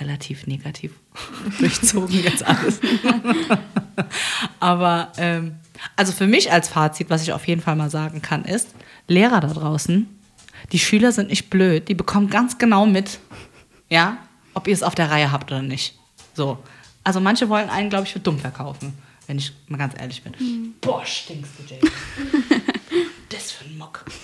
relativ 0.00 0.46
negativ 0.46 0.92
durchzogen 1.58 2.22
jetzt 2.22 2.44
alles. 2.44 2.80
Aber 4.60 5.12
ähm, 5.18 5.56
also 5.96 6.12
für 6.12 6.26
mich 6.26 6.52
als 6.52 6.68
Fazit, 6.68 7.10
was 7.10 7.22
ich 7.22 7.32
auf 7.32 7.46
jeden 7.46 7.60
Fall 7.60 7.76
mal 7.76 7.90
sagen 7.90 8.22
kann, 8.22 8.44
ist, 8.44 8.68
Lehrer 9.06 9.40
da 9.40 9.48
draußen, 9.48 10.06
die 10.72 10.78
Schüler 10.78 11.12
sind 11.12 11.30
nicht 11.30 11.50
blöd, 11.50 11.88
die 11.88 11.94
bekommen 11.94 12.30
ganz 12.30 12.58
genau 12.58 12.86
mit, 12.86 13.18
ja, 13.88 14.18
ob 14.54 14.68
ihr 14.68 14.74
es 14.74 14.82
auf 14.82 14.94
der 14.94 15.10
Reihe 15.10 15.32
habt 15.32 15.50
oder 15.50 15.62
nicht. 15.62 15.98
So. 16.34 16.58
Also 17.02 17.20
manche 17.20 17.48
wollen 17.48 17.70
einen, 17.70 17.90
glaube 17.90 18.06
ich, 18.06 18.12
für 18.12 18.20
dumm 18.20 18.38
verkaufen, 18.38 18.92
wenn 19.26 19.38
ich 19.38 19.52
mal 19.68 19.78
ganz 19.78 19.94
ehrlich 19.98 20.22
bin. 20.22 20.74
Boah, 20.80 21.04
stinkst 21.04 21.52
du, 21.58 21.74
Jay. 21.74 21.80
das 23.28 23.52
für 23.52 23.64
ein 23.64 23.78
Mock. 23.78 24.04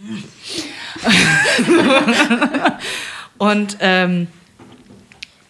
und 3.38 3.76
ähm, 3.80 4.28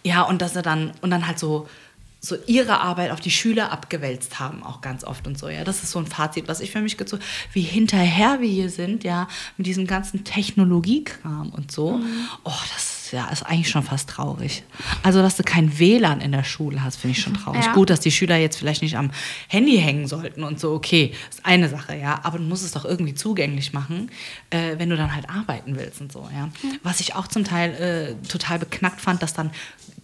ja, 0.03 0.23
und 0.23 0.41
dass 0.41 0.55
er 0.55 0.61
dann, 0.61 0.93
und 1.01 1.11
dann 1.11 1.27
halt 1.27 1.39
so, 1.39 1.67
so 2.23 2.37
ihre 2.45 2.79
Arbeit 2.79 3.11
auf 3.11 3.19
die 3.19 3.31
Schüler 3.31 3.71
abgewälzt 3.71 4.39
haben, 4.39 4.61
auch 4.61 4.81
ganz 4.81 5.03
oft 5.03 5.25
und 5.25 5.37
so, 5.37 5.49
ja. 5.49 5.63
Das 5.63 5.81
ist 5.81 5.91
so 5.91 5.99
ein 5.99 6.05
Fazit, 6.05 6.47
was 6.47 6.61
ich 6.61 6.71
für 6.71 6.81
mich 6.81 6.97
gezogen 6.97 7.23
wie 7.51 7.61
hinterher 7.61 8.39
wir 8.41 8.47
hier 8.47 8.69
sind, 8.69 9.03
ja, 9.03 9.27
mit 9.57 9.65
diesem 9.65 9.87
ganzen 9.87 10.23
Technologiekram 10.23 11.49
und 11.49 11.71
so. 11.71 11.99
Oh, 12.43 12.51
das 12.73 13.00
ist 13.11 13.17
ja, 13.17 13.27
ist 13.29 13.43
eigentlich 13.43 13.69
schon 13.69 13.83
fast 13.83 14.09
traurig. 14.09 14.63
Also, 15.03 15.21
dass 15.21 15.35
du 15.35 15.43
kein 15.43 15.77
WLAN 15.77 16.21
in 16.21 16.31
der 16.31 16.43
Schule 16.43 16.83
hast, 16.83 16.95
finde 16.97 17.17
ich 17.17 17.21
schon 17.21 17.33
traurig. 17.33 17.65
Ja. 17.65 17.73
Gut, 17.73 17.89
dass 17.89 17.99
die 17.99 18.11
Schüler 18.11 18.37
jetzt 18.37 18.57
vielleicht 18.57 18.81
nicht 18.81 18.97
am 18.97 19.11
Handy 19.47 19.77
hängen 19.77 20.07
sollten 20.07 20.43
und 20.43 20.59
so, 20.59 20.71
okay, 20.71 21.13
ist 21.29 21.45
eine 21.45 21.67
Sache, 21.67 21.95
ja. 21.95 22.21
Aber 22.23 22.37
du 22.37 22.43
musst 22.45 22.63
es 22.63 22.71
doch 22.71 22.85
irgendwie 22.85 23.13
zugänglich 23.13 23.73
machen, 23.73 24.09
äh, 24.49 24.77
wenn 24.77 24.89
du 24.89 24.95
dann 24.95 25.13
halt 25.13 25.29
arbeiten 25.29 25.75
willst 25.75 25.99
und 25.99 26.11
so, 26.11 26.27
ja. 26.33 26.49
Was 26.83 26.99
ich 27.01 27.15
auch 27.15 27.27
zum 27.27 27.43
Teil 27.43 28.15
äh, 28.21 28.27
total 28.27 28.59
beknackt 28.59 29.01
fand, 29.01 29.21
dass 29.21 29.33
dann 29.33 29.51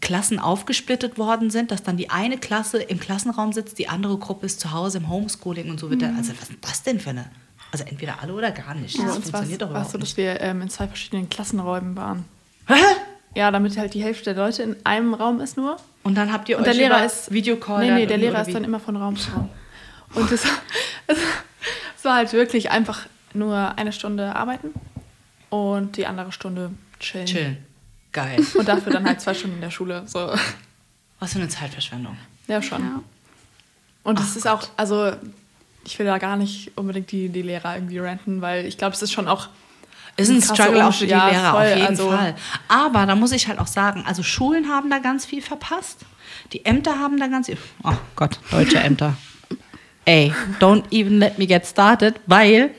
Klassen 0.02 0.40
aufgesplittet 0.40 1.18
worden 1.18 1.50
sind, 1.50 1.72
dass 1.72 1.84
dann 1.84 1.98
die 1.98 2.10
eine 2.10 2.38
Klasse 2.38 2.80
im 2.80 3.00
Klassenraum 3.00 3.54
sitzt, 3.54 3.80
die 3.80 3.88
andere 3.88 4.18
Gruppe 4.18 4.46
ist 4.46 4.60
zu 4.60 4.72
Hause 4.72 5.00
im 5.00 5.10
Homeschooling 5.10 5.70
und 5.70 5.80
so 5.80 5.90
wird 5.90 6.02
dann, 6.02 6.18
also 6.18 6.34
was 6.40 6.50
ist 6.50 6.58
das 6.62 6.84
denn 6.84 7.00
für 7.00 7.12
eine? 7.12 7.26
Also 7.72 7.84
entweder 7.86 8.22
alle 8.22 8.34
oder 8.34 8.52
gar 8.52 8.76
nicht. 8.76 8.98
Bei 8.98 9.06
Das 9.06 9.16
funktioniert 9.16 9.62
doch 9.62 9.70
überhaupt 9.70 9.92
so, 9.92 9.98
nicht. 9.98 10.12
dass 10.12 10.18
wir 10.18 10.40
ähm, 10.42 10.62
in 10.62 10.70
zwei 10.70 10.88
verschiedenen 10.88 11.30
Klassenräumen 11.30 11.96
waren. 11.96 12.26
Hä? 12.68 12.76
Ja, 13.36 13.52
damit 13.52 13.78
halt 13.78 13.94
die 13.94 14.04
Hälfte 14.04 14.34
der 14.34 14.46
Leute 14.46 14.64
in 14.64 14.76
einem 14.84 15.14
Raum 15.14 15.42
ist 15.42 15.58
nur. 15.58 15.78
Und 16.04 16.16
dann 16.16 16.32
habt 16.32 16.50
ihr 16.50 16.58
Und 16.58 16.64
euch 16.64 16.72
der 16.72 16.74
Lehrer 16.76 16.98
über 16.98 17.06
ist. 17.06 17.32
Videocall 17.32 17.86
Nee, 17.86 17.92
nee, 17.92 18.06
der 18.06 18.18
Lehrer 18.18 18.42
ist 18.42 18.54
dann 18.54 18.64
immer 18.64 18.80
von 18.80 18.96
Raum 18.96 19.16
zu 19.16 19.32
Raum. 19.32 19.50
Und 20.14 20.32
es, 20.32 20.44
es, 21.08 21.18
war 22.04 22.16
halt 22.16 22.32
wirklich 22.32 22.72
einfach 22.72 23.06
nur 23.34 23.78
eine 23.78 23.92
Stunde 23.92 24.34
arbeiten 24.36 24.72
und 25.50 25.98
die 25.98 26.08
andere 26.08 26.32
Stunde 26.32 26.72
chillen. 27.00 27.26
chillen. 27.26 27.58
Geil. 28.14 28.40
Und 28.58 28.68
dafür 28.68 28.94
dann 28.94 29.06
halt 29.06 29.20
zwei 29.20 29.34
Stunden 29.34 29.58
in 29.58 29.62
der 29.62 29.70
Schule. 29.70 30.04
So. 30.08 30.34
Was 31.20 31.34
für 31.34 31.40
eine 31.40 31.50
Zeitverschwendung. 31.50 32.18
Ja, 32.48 32.62
schon. 32.62 32.82
Ja. 32.82 33.04
Und 34.04 34.20
es 34.22 34.38
ist 34.38 34.44
Gott. 34.44 34.54
auch, 34.54 34.70
also 34.78 35.12
ich 35.84 36.00
will 36.00 36.06
da 36.06 36.18
gar 36.18 36.38
nicht 36.38 36.72
unbedingt 36.78 37.12
die, 37.12 37.28
die 37.30 37.42
Lehrer 37.42 37.76
irgendwie 37.76 38.00
ranten, 38.00 38.42
weil 38.42 38.66
ich 38.66 38.78
glaube, 38.78 38.96
es 38.96 39.02
ist 39.02 39.12
schon 39.12 39.28
auch. 39.28 39.50
Ist 40.18 40.30
ein 40.30 40.42
Struggle 40.42 40.86
auch 40.86 40.94
für 40.94 41.06
die 41.06 41.12
ja, 41.12 41.30
Lehrer, 41.30 41.52
voll, 41.52 41.66
auf 41.66 41.76
jeden 41.76 41.88
also- 41.88 42.10
Fall. 42.10 42.36
Aber 42.68 43.06
da 43.06 43.16
muss 43.16 43.32
ich 43.32 43.48
halt 43.48 43.60
auch 43.60 43.68
sagen, 43.68 44.04
also 44.06 44.24
Schulen 44.24 44.68
haben 44.68 44.90
da 44.90 44.98
ganz 44.98 45.26
viel 45.26 45.42
verpasst. 45.42 46.00
Die 46.54 46.66
Ämter 46.66 46.98
haben 47.00 47.20
da 47.20 47.28
ganz 47.28 47.48
viel. 47.48 47.58
Oh 47.84 47.94
Gott, 48.16 48.40
deutsche 48.52 48.80
Ämter. 48.80 49.16
Ey, 50.06 50.34
don't 50.60 50.84
even 50.92 51.20
let 51.20 51.38
me 51.38 51.46
get 51.46 51.66
started, 51.66 52.16
weil 52.26 52.72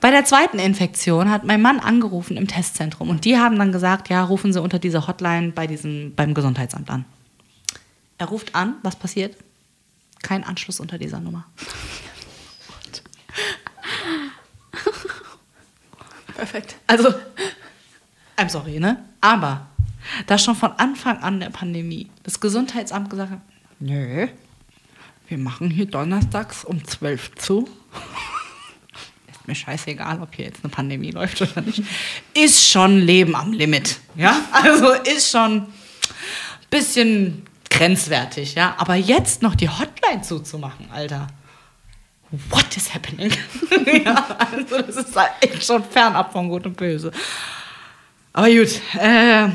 bei 0.00 0.10
der 0.10 0.24
zweiten 0.24 0.58
Infektion 0.58 1.30
hat 1.30 1.44
mein 1.44 1.60
Mann 1.60 1.78
angerufen 1.78 2.38
im 2.38 2.48
Testzentrum 2.48 3.10
und 3.10 3.26
die 3.26 3.36
haben 3.36 3.58
dann 3.58 3.72
gesagt, 3.72 4.08
ja, 4.08 4.24
rufen 4.24 4.52
Sie 4.52 4.60
unter 4.60 4.78
dieser 4.78 5.06
Hotline 5.06 5.52
bei 5.52 5.66
diesem, 5.66 6.14
beim 6.14 6.32
Gesundheitsamt 6.32 6.88
an. 6.88 7.04
Er 8.16 8.26
ruft 8.26 8.54
an, 8.54 8.76
was 8.82 8.96
passiert? 8.96 9.36
Kein 10.22 10.44
Anschluss 10.44 10.80
unter 10.80 10.96
dieser 10.96 11.20
Nummer. 11.20 11.44
Perfekt. 16.40 16.76
Also, 16.86 17.12
I'm 18.38 18.48
sorry, 18.48 18.80
ne? 18.80 19.04
Aber, 19.20 19.66
da 20.26 20.38
schon 20.38 20.56
von 20.56 20.72
Anfang 20.72 21.18
an 21.18 21.38
der 21.38 21.50
Pandemie 21.50 22.08
das 22.22 22.40
Gesundheitsamt 22.40 23.10
gesagt 23.10 23.32
hat, 23.32 23.40
nö, 23.78 24.26
wir 25.28 25.36
machen 25.36 25.68
hier 25.68 25.84
donnerstags 25.84 26.64
um 26.64 26.82
12 26.82 27.34
zu. 27.34 27.68
Ist 29.30 29.46
mir 29.46 29.54
scheißegal, 29.54 30.22
ob 30.22 30.34
hier 30.34 30.46
jetzt 30.46 30.64
eine 30.64 30.70
Pandemie 30.70 31.10
läuft 31.10 31.42
oder 31.42 31.60
nicht. 31.60 31.82
Ist 32.32 32.66
schon 32.66 32.96
Leben 32.96 33.36
am 33.36 33.52
Limit, 33.52 33.98
ja? 34.16 34.40
Also 34.50 34.92
ist 34.92 35.30
schon 35.30 35.56
ein 35.56 35.66
bisschen 36.70 37.42
grenzwertig, 37.68 38.54
ja? 38.54 38.76
Aber 38.78 38.94
jetzt 38.94 39.42
noch 39.42 39.54
die 39.54 39.68
Hotline 39.68 40.22
zuzumachen, 40.22 40.90
Alter. 40.90 41.26
What 42.30 42.76
is 42.76 42.94
happening? 42.94 43.32
ja, 44.04 44.36
also 44.38 44.82
das 44.82 44.96
ist 44.96 45.16
halt 45.16 45.32
echt 45.40 45.64
schon 45.64 45.82
fernab 45.82 46.32
von 46.32 46.48
Gut 46.48 46.66
und 46.66 46.76
Böse. 46.76 47.10
Aber 48.32 48.48
gut, 48.48 48.80
äh, 48.98 49.48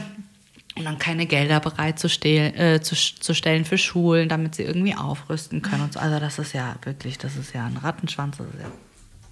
und 0.77 0.83
dann 0.83 0.99
keine 0.99 1.25
Gelder 1.25 1.61
bereitzustellen 1.61 2.53
äh, 2.55 2.81
zu, 2.81 2.95
zu 2.95 3.33
stellen 3.33 3.63
für 3.63 3.77
Schulen, 3.77 4.27
damit 4.27 4.55
sie 4.55 4.63
irgendwie 4.63 4.95
aufrüsten 4.95 5.61
können 5.61 5.83
und 5.83 5.93
so. 5.93 5.99
Also 5.99 6.19
das 6.19 6.37
ist 6.37 6.53
ja 6.53 6.75
wirklich, 6.83 7.17
das 7.17 7.37
ist 7.37 7.53
ja 7.53 7.65
ein 7.65 7.77
Rattenschwanz, 7.77 8.37
das 8.37 8.47
ist 8.47 8.59
ja 8.61 8.71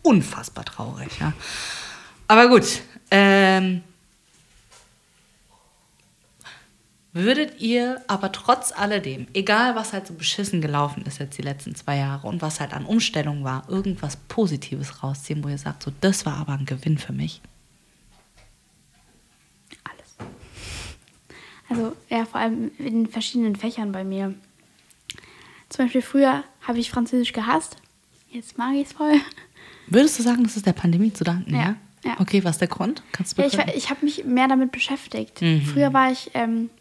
unfassbar 0.03 0.63
traurig, 0.63 1.19
ja. 1.19 1.33
Aber 2.29 2.47
gut, 2.47 2.81
ähm, 3.11 3.83
Würdet 7.15 7.61
ihr 7.61 8.01
aber 8.07 8.31
trotz 8.31 8.71
alledem, 8.71 9.27
egal 9.35 9.75
was 9.75 9.93
halt 9.93 10.07
so 10.07 10.15
beschissen 10.15 10.61
gelaufen 10.61 11.03
ist 11.05 11.19
jetzt 11.19 11.37
die 11.37 11.43
letzten 11.43 11.75
zwei 11.75 11.97
Jahre 11.97 12.27
und 12.27 12.41
was 12.41 12.59
halt 12.59 12.73
an 12.73 12.85
Umstellung 12.85 13.43
war, 13.43 13.69
irgendwas 13.69 14.15
Positives 14.15 15.03
rausziehen, 15.03 15.43
wo 15.43 15.47
ihr 15.47 15.59
sagt, 15.59 15.83
so 15.83 15.91
das 16.01 16.25
war 16.25 16.37
aber 16.37 16.53
ein 16.53 16.65
Gewinn 16.65 16.97
für 16.97 17.13
mich? 17.13 17.39
Alles. 19.83 20.15
Also 21.69 21.95
ja, 22.09 22.25
vor 22.25 22.41
allem 22.41 22.71
in 22.79 23.05
verschiedenen 23.05 23.55
Fächern 23.55 23.91
bei 23.91 24.03
mir. 24.03 24.33
Zum 25.69 25.85
Beispiel 25.85 26.01
früher 26.01 26.43
habe 26.61 26.79
ich 26.79 26.89
Französisch 26.89 27.33
gehasst. 27.33 27.77
Jetzt 28.31 28.57
mag 28.57 28.73
ich 28.73 28.87
es 28.87 28.93
voll. 28.93 29.13
Würdest 29.85 30.17
du 30.17 30.23
sagen, 30.23 30.43
das 30.43 30.55
ist 30.55 30.65
der 30.65 30.73
Pandemie 30.73 31.13
zu 31.13 31.23
danken? 31.23 31.53
Ja. 31.53 31.61
Ja, 31.61 31.75
ja. 32.05 32.19
Okay, 32.19 32.43
was 32.43 32.55
ist 32.55 32.61
der 32.61 32.67
Grund? 32.69 33.03
Kannst 33.11 33.37
du 33.37 33.41
Ja, 33.43 33.47
ich 33.47 33.75
ich 33.75 33.89
habe 33.91 34.03
mich 34.03 34.25
mehr 34.25 34.47
damit 34.47 34.71
beschäftigt. 34.71 35.41
Mhm. 35.43 35.61
Früher 35.61 35.93
war 35.93 36.11
ich, 36.11 36.31
ähm, 36.33 36.71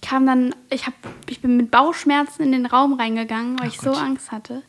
ich 0.00 0.08
kam 0.08 0.26
dann, 0.26 0.54
ich, 0.70 0.86
hab, 0.86 0.94
ich 1.28 1.40
bin 1.40 1.56
mit 1.56 1.72
Bauchschmerzen 1.72 2.44
in 2.44 2.52
den 2.52 2.66
Raum 2.66 2.92
reingegangen, 2.92 3.58
weil 3.58 3.68
Ach 3.68 3.74
ich 3.74 3.80
so 3.80 3.90
Gott. 3.90 4.00
Angst 4.00 4.30
hatte. 4.30 4.62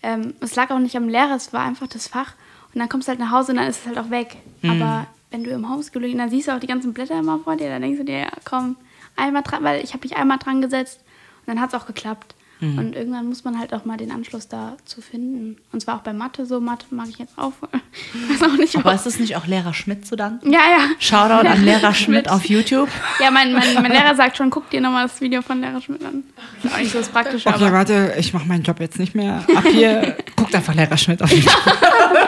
Ähm, 0.00 0.34
es 0.40 0.54
lag 0.54 0.70
auch 0.70 0.78
nicht 0.78 0.96
am 0.96 1.08
Lehrer, 1.08 1.34
es 1.34 1.52
war 1.52 1.64
einfach 1.64 1.88
das 1.88 2.06
Fach. 2.06 2.34
Und 2.72 2.78
dann 2.78 2.88
kommst 2.88 3.08
du 3.08 3.10
halt 3.10 3.18
nach 3.18 3.32
Hause 3.32 3.50
und 3.50 3.58
dann 3.58 3.66
ist 3.66 3.80
es 3.80 3.86
halt 3.86 3.98
auch 3.98 4.10
weg. 4.10 4.36
Mhm. 4.62 4.70
Aber 4.70 5.06
wenn 5.32 5.42
du 5.42 5.50
im 5.50 5.68
Homeschooling, 5.68 6.16
dann 6.16 6.30
siehst 6.30 6.46
du 6.46 6.52
auch 6.52 6.60
die 6.60 6.68
ganzen 6.68 6.92
Blätter 6.92 7.18
immer 7.18 7.40
vor 7.40 7.56
dir, 7.56 7.68
dann 7.68 7.82
denkst 7.82 7.98
du 7.98 8.04
dir, 8.04 8.18
ja, 8.20 8.30
komm, 8.44 8.76
einmal 9.16 9.42
dran, 9.42 9.64
weil 9.64 9.82
ich 9.82 9.92
habe 9.92 10.06
mich 10.06 10.16
einmal 10.16 10.38
dran 10.38 10.62
gesetzt 10.62 11.00
und 11.40 11.48
dann 11.48 11.60
hat 11.60 11.74
es 11.74 11.74
auch 11.74 11.86
geklappt. 11.86 12.36
Mhm. 12.60 12.78
Und 12.78 12.96
irgendwann 12.96 13.26
muss 13.26 13.44
man 13.44 13.58
halt 13.58 13.72
auch 13.72 13.84
mal 13.84 13.96
den 13.96 14.12
Anschluss 14.12 14.48
dazu 14.48 15.00
finden. 15.00 15.56
Und 15.72 15.80
zwar 15.80 15.96
auch 15.96 16.02
bei 16.02 16.12
Mathe 16.12 16.46
so. 16.46 16.60
Mathe 16.60 16.86
mag 16.90 17.08
ich 17.08 17.18
jetzt 17.18 17.38
auch. 17.38 17.52
Weiß 18.28 18.42
auch 18.42 18.56
nicht, 18.56 18.76
aber 18.76 18.94
ist 18.94 19.06
es 19.06 19.18
nicht 19.18 19.36
auch 19.36 19.46
Lehrer 19.46 19.72
Schmidt 19.72 20.06
zu 20.06 20.16
danken? 20.16 20.52
Ja, 20.52 20.60
ja. 20.60 20.88
Shoutout 20.98 21.48
an 21.48 21.64
Lehrer 21.64 21.94
Schmidt 21.94 22.28
auf 22.30 22.44
YouTube. 22.44 22.88
Ja, 23.20 23.30
mein, 23.30 23.52
mein, 23.52 23.74
mein 23.74 23.90
Lehrer 23.90 24.14
sagt 24.14 24.36
schon, 24.36 24.50
guck 24.50 24.68
dir 24.70 24.80
nochmal 24.80 25.06
das 25.08 25.20
Video 25.20 25.42
von 25.42 25.60
Lehrer 25.60 25.80
Schmidt 25.80 26.04
an. 26.04 26.24
Ist 26.62 26.72
auch 26.72 26.78
nicht 26.78 26.92
so 26.92 26.98
das 26.98 27.08
Praktische, 27.08 27.48
Okay, 27.48 27.56
aber 27.56 27.72
warte, 27.72 28.14
ich 28.18 28.32
mache 28.34 28.46
meinen 28.46 28.62
Job 28.62 28.78
jetzt 28.80 28.98
nicht 28.98 29.14
mehr. 29.14 29.44
Ab 29.54 29.64
hier 29.66 30.16
guckt 30.36 30.54
einfach 30.54 30.74
Lehrer 30.74 30.96
Schmidt 30.96 31.22
auf 31.22 31.32
YouTube. 31.32 31.52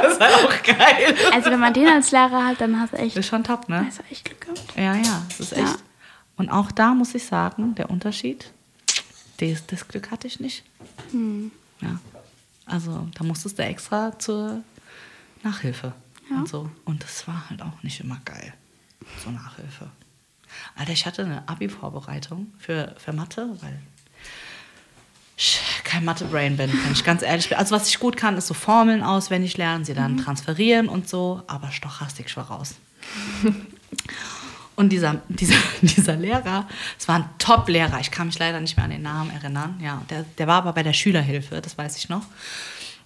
das 0.03 0.15
ist 0.15 0.21
halt 0.21 0.35
auch 0.35 0.63
geil. 0.63 1.15
also 1.33 1.51
wenn 1.51 1.61
man 1.61 1.75
den 1.75 1.89
als 1.89 2.11
Lehrer 2.11 2.47
hat, 2.47 2.61
dann 2.61 2.81
hast 2.81 2.93
du 2.95 2.97
echt, 2.99 3.17
Ist 3.17 3.29
schon 3.29 3.45
top, 3.45 3.69
ne? 3.69 3.85
hast 3.87 3.99
du 3.99 4.03
echt 4.11 4.25
Glück 4.25 4.41
gehabt. 4.41 4.63
Ja, 4.77 4.95
ja, 4.95 5.23
das 5.29 5.41
ist 5.41 5.53
echt. 5.53 5.63
Ja. 5.63 5.77
Und 6.37 6.49
auch 6.51 6.73
da 6.73 6.95
muss 6.95 7.15
ich 7.15 7.25
sagen, 7.25 7.75
der 7.75 7.91
Unterschied, 7.91 8.53
das, 9.51 9.67
das 9.67 9.89
Glück 9.89 10.11
hatte 10.11 10.27
ich 10.27 10.39
nicht. 10.41 10.63
Ja. 11.81 11.99
Also 12.67 13.09
da 13.15 13.25
musstest 13.25 13.59
du 13.59 13.65
extra 13.65 14.17
zur 14.19 14.63
Nachhilfe 15.43 15.93
Ja. 16.31 16.37
und 16.37 16.49
so. 16.49 16.71
Und 16.85 17.03
das 17.03 17.27
war 17.27 17.49
halt 17.51 17.63
auch 17.63 17.83
nicht 17.83 17.99
immer 18.01 18.21
geil, 18.25 18.53
so 19.25 19.31
Nachhilfe. 19.31 19.91
Alter, 20.77 20.93
ich 20.93 21.07
hatte 21.07 21.25
eine 21.25 21.49
Abi-Vorbereitung 21.49 22.53
für, 22.59 22.95
für 22.99 23.13
Mathe, 23.13 23.57
weil 23.63 23.79
ich 25.37 25.61
kein 25.83 26.05
Mathe-Brain 26.05 26.57
bin, 26.57 26.71
wenn 26.71 26.93
ich 26.93 27.03
ganz 27.05 27.23
ehrlich 27.23 27.49
bin. 27.49 27.59
Also 27.59 27.75
was 27.75 27.89
ich 27.89 27.99
gut 27.99 28.17
kann, 28.17 28.37
ist 28.37 28.47
so 28.47 28.55
Formeln 28.55 29.03
auswendig 29.03 29.57
lernen, 29.57 29.85
sie 29.85 29.95
dann 29.95 30.19
transferieren 30.19 30.89
und 30.89 31.09
so, 31.09 31.43
aber 31.47 31.73
Stochastik 31.73 32.35
war 32.37 32.45
raus. 32.49 32.75
Und 34.77 34.91
dieser, 34.91 35.23
dieser, 35.29 35.57
dieser 35.81 36.17
Lehrer, 36.17 36.69
es 36.99 37.09
war 37.09 37.17
ein 37.17 37.25
Top-Lehrer, 37.39 38.01
ich 38.01 38.11
kann 38.11 38.27
mich 38.29 38.39
leider 38.39 38.61
nicht 38.61 38.77
mehr 38.77 38.85
an 38.85 38.91
den 38.91 39.03
Namen 39.03 39.31
erinnern. 39.31 39.79
Ja, 39.83 40.03
der, 40.11 40.25
der 40.39 40.47
war 40.47 40.57
aber 40.57 40.73
bei 40.73 40.83
der 40.83 40.93
Schülerhilfe, 40.93 41.61
das 41.61 41.77
weiß 41.77 41.97
ich 41.97 42.09
noch. 42.09 42.23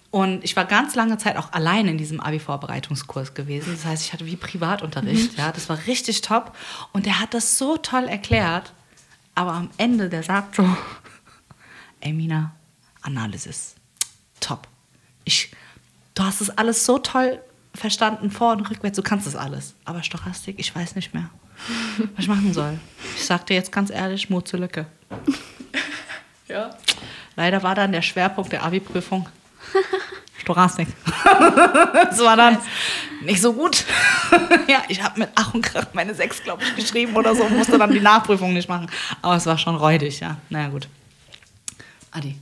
Und 0.09 0.43
ich 0.43 0.55
war 0.55 0.65
ganz 0.65 0.95
lange 0.95 1.17
Zeit 1.17 1.35
auch 1.35 1.51
allein 1.51 1.87
in 1.87 1.97
diesem 1.97 2.21
Abi-Vorbereitungskurs 2.21 3.33
gewesen. 3.33 3.73
Das 3.73 3.85
heißt, 3.85 4.03
ich 4.03 4.13
hatte 4.13 4.25
wie 4.25 4.37
Privatunterricht. 4.37 5.37
Ja, 5.37 5.51
das 5.51 5.67
war 5.67 5.77
richtig 5.85 6.21
top. 6.21 6.55
Und 6.93 7.05
der 7.05 7.19
hat 7.19 7.33
das 7.33 7.57
so 7.57 7.77
toll 7.77 8.05
erklärt. 8.05 8.73
Aber 9.35 9.51
am 9.53 9.69
Ende, 9.77 10.09
der 10.09 10.23
sagt 10.23 10.55
so, 10.55 10.63
ey 11.99 12.13
Mina, 12.13 12.55
Analysis, 13.01 13.75
top. 14.39 14.67
Ich, 15.25 15.51
du 16.15 16.23
hast 16.23 16.41
es 16.41 16.49
alles 16.49 16.85
so 16.85 16.97
toll 16.99 17.39
verstanden, 17.75 18.31
vor 18.31 18.53
und 18.53 18.69
rückwärts, 18.69 18.95
du 18.95 19.03
kannst 19.03 19.27
das 19.27 19.35
alles. 19.35 19.75
Aber 19.85 20.03
Stochastik, 20.03 20.57
ich 20.57 20.75
weiß 20.75 20.95
nicht 20.95 21.13
mehr, 21.13 21.29
was 22.15 22.23
ich 22.23 22.27
machen 22.27 22.53
soll. 22.53 22.79
Ich 23.15 23.25
sag 23.25 23.45
dir 23.45 23.55
jetzt 23.55 23.71
ganz 23.71 23.89
ehrlich, 23.89 24.29
Mut 24.29 24.47
zur 24.47 24.59
Lücke. 24.59 24.85
Ja. 26.49 26.69
Leider 27.35 27.61
war 27.61 27.75
dann 27.75 27.91
der 27.91 28.01
Schwerpunkt 28.01 28.53
der 28.53 28.63
Abi-Prüfung 28.63 29.27
Stochastik. 30.47 30.87
das 31.93 32.19
war 32.19 32.37
dann 32.37 32.57
nicht 33.21 33.41
so 33.41 33.51
gut. 33.51 33.83
ja, 34.67 34.81
ich 34.87 35.03
habe 35.03 35.19
mit 35.19 35.29
Ach 35.35 35.53
und 35.53 35.61
Krach 35.61 35.87
meine 35.91 36.15
Sechs, 36.15 36.41
glaube 36.41 36.63
ich, 36.63 36.75
geschrieben 36.75 37.17
oder 37.17 37.35
so, 37.35 37.49
musste 37.49 37.77
dann 37.77 37.91
die 37.91 37.99
Nachprüfung 37.99 38.53
nicht 38.53 38.69
machen. 38.69 38.89
Aber 39.21 39.35
es 39.35 39.45
war 39.45 39.57
schon 39.57 39.75
räudig, 39.75 40.21
ja. 40.21 40.37
Naja, 40.49 40.69
gut. 40.69 40.87
Adi, 42.11 42.37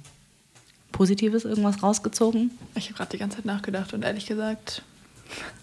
Positives 0.91 1.45
irgendwas 1.45 1.81
rausgezogen? 1.81 2.51
Ich 2.75 2.85
habe 2.85 2.97
gerade 2.97 3.11
die 3.11 3.17
ganze 3.17 3.37
Zeit 3.37 3.45
nachgedacht 3.45 3.93
und 3.93 4.03
ehrlich 4.03 4.27
gesagt 4.27 4.83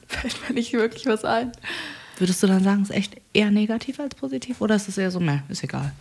fällt 0.08 0.48
mir 0.48 0.54
nicht 0.54 0.72
wirklich 0.72 1.06
was 1.06 1.24
ein. 1.24 1.52
Würdest 2.18 2.42
du 2.42 2.46
dann 2.46 2.62
sagen, 2.62 2.82
es 2.82 2.90
ist 2.90 2.96
echt 2.96 3.16
eher 3.32 3.50
negativ 3.50 3.98
als 4.00 4.14
positiv? 4.14 4.60
Oder 4.60 4.76
ist 4.76 4.88
es 4.88 4.98
eher 4.98 5.10
so, 5.10 5.20
meh, 5.20 5.40
ist 5.48 5.64
egal? 5.64 5.92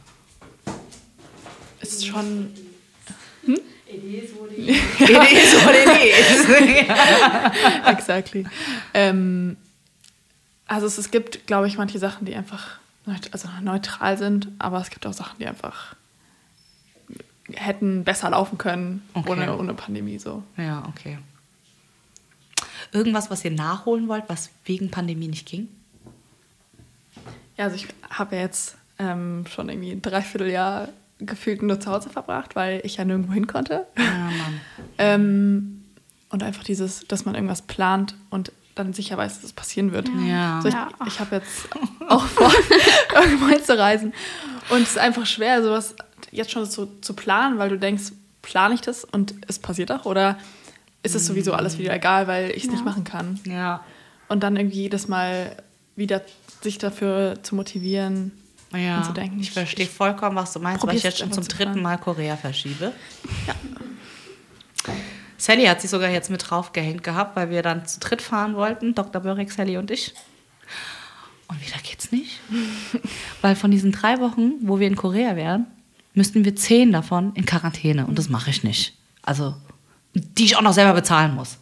Es 1.79 1.93
ist 1.93 2.07
schon. 2.07 2.51
exactly. 7.87 8.45
Ähm, 8.93 9.57
also 10.67 10.85
es, 10.87 10.97
es 10.97 11.11
gibt, 11.11 11.47
glaube 11.47 11.67
ich, 11.67 11.77
manche 11.77 11.99
Sachen, 11.99 12.25
die 12.25 12.35
einfach 12.35 12.79
also 13.31 13.49
neutral 13.61 14.17
sind, 14.17 14.47
aber 14.59 14.79
es 14.79 14.89
gibt 14.89 15.05
auch 15.05 15.13
Sachen, 15.13 15.39
die 15.39 15.47
einfach 15.47 15.95
hätten 17.53 18.03
besser 18.03 18.29
laufen 18.29 18.57
können 18.57 19.01
Okay. 19.13 19.29
ohne, 19.29 19.57
ohne 19.57 19.73
Pandemie 19.73 20.19
so. 20.19 20.43
Ja, 20.57 20.85
okay. 20.87 21.17
Irgendwas, 22.93 23.29
was 23.29 23.43
ihr 23.43 23.51
nachholen 23.51 24.07
wollt, 24.07 24.25
was 24.27 24.49
wegen 24.65 24.91
Pandemie 24.91 25.27
nicht 25.27 25.47
ging? 25.47 25.67
Ja, 27.61 27.65
also 27.67 27.75
ich 27.75 27.87
habe 28.09 28.35
ja 28.37 28.41
jetzt 28.41 28.75
ähm, 28.97 29.45
schon 29.47 29.69
irgendwie 29.69 29.91
ein 29.91 30.01
Dreivierteljahr 30.01 30.89
gefühlt 31.19 31.61
nur 31.61 31.79
zu 31.79 31.91
Hause 31.91 32.09
verbracht, 32.09 32.55
weil 32.55 32.81
ich 32.83 32.97
ja 32.97 33.05
nirgendwo 33.05 33.33
hin 33.33 33.45
konnte. 33.45 33.85
Ja, 33.97 34.03
Mann. 34.03 34.61
Ähm, 34.97 35.83
und 36.29 36.41
einfach 36.43 36.63
dieses, 36.63 37.05
dass 37.07 37.23
man 37.25 37.35
irgendwas 37.35 37.61
plant 37.61 38.15
und 38.31 38.51
dann 38.73 38.93
sicher 38.93 39.15
weiß, 39.17 39.35
dass 39.35 39.43
es 39.43 39.53
passieren 39.53 39.91
wird. 39.91 40.09
Ja. 40.27 40.55
Also 40.55 40.69
ich 40.69 40.73
Ja. 40.73 40.89
ich 41.05 41.19
habe 41.19 41.35
jetzt 41.35 41.69
auch 42.09 42.25
vor, 42.25 42.51
irgendwo 43.15 43.47
hinzureisen. 43.47 44.13
Und 44.69 44.81
es 44.81 44.89
ist 44.91 44.97
einfach 44.97 45.27
schwer, 45.27 45.61
sowas 45.61 45.95
jetzt 46.31 46.49
schon 46.51 46.65
so 46.65 46.87
zu 47.01 47.13
planen, 47.13 47.59
weil 47.59 47.69
du 47.69 47.77
denkst, 47.77 48.11
plane 48.41 48.73
ich 48.73 48.81
das 48.81 49.03
und 49.03 49.35
es 49.47 49.59
passiert 49.59 49.91
auch? 49.91 50.05
Oder 50.05 50.39
ist 51.03 51.13
es 51.13 51.27
sowieso 51.27 51.53
alles 51.53 51.77
wieder 51.77 51.93
egal, 51.93 52.25
weil 52.27 52.49
ich 52.51 52.63
es 52.63 52.71
nicht 52.71 52.85
machen 52.85 53.03
kann? 53.03 53.39
Ja. 53.45 53.83
Und 54.29 54.41
dann 54.41 54.55
irgendwie 54.55 54.81
jedes 54.81 55.07
Mal 55.07 55.57
wieder 55.95 56.21
sich 56.63 56.77
dafür 56.77 57.39
zu 57.43 57.55
motivieren 57.55 58.31
Ja, 58.73 59.03
zu 59.03 59.13
denken. 59.13 59.39
ich 59.39 59.51
verstehe 59.51 59.87
vollkommen, 59.87 60.35
was 60.35 60.53
du 60.53 60.59
meinst, 60.59 60.85
weil 60.85 60.95
ich 60.95 61.03
jetzt 61.03 61.19
schon 61.19 61.31
zum 61.31 61.43
zu 61.43 61.49
dritten. 61.49 61.81
Mal 61.81 61.97
Korea 61.97 62.37
verschiebe. 62.37 62.93
Sally 65.37 65.65
hat 65.65 65.81
sich 65.81 65.89
sogar 65.89 66.09
jetzt 66.09 66.29
mit 66.29 66.49
draufgehängt 66.49 67.03
gehabt, 67.03 67.35
weil 67.35 67.49
wir 67.49 67.63
dann 67.63 67.85
zu 67.85 67.99
dritt 67.99 68.21
fahren 68.21 68.55
wollten, 68.55 68.93
Dr. 68.93 69.21
Börek, 69.21 69.51
Sally 69.51 69.77
und 69.77 69.89
ich. 69.89 70.13
Und 71.47 71.59
wieder 71.65 71.77
geht's 71.83 72.11
nicht. 72.11 72.39
weil 73.41 73.55
von 73.55 73.71
diesen 73.71 73.91
drei 73.91 74.19
Wochen, 74.19 74.53
wo 74.61 74.79
wir 74.79 74.87
in 74.87 74.95
Korea 74.95 75.35
wären, 75.35 75.65
müssten 76.13 76.45
wir 76.45 76.55
zehn 76.55 76.91
davon 76.91 77.33
in 77.33 77.45
Quarantäne. 77.45 78.05
Und 78.05 78.19
das 78.19 78.29
mache 78.29 78.51
ich 78.51 78.63
nicht. 78.63 78.95
Also, 79.23 79.55
die 80.13 80.45
ich 80.45 80.55
auch 80.55 80.61
noch 80.61 80.73
selber 80.73 80.93
bezahlen 80.93 81.33
muss. 81.35 81.57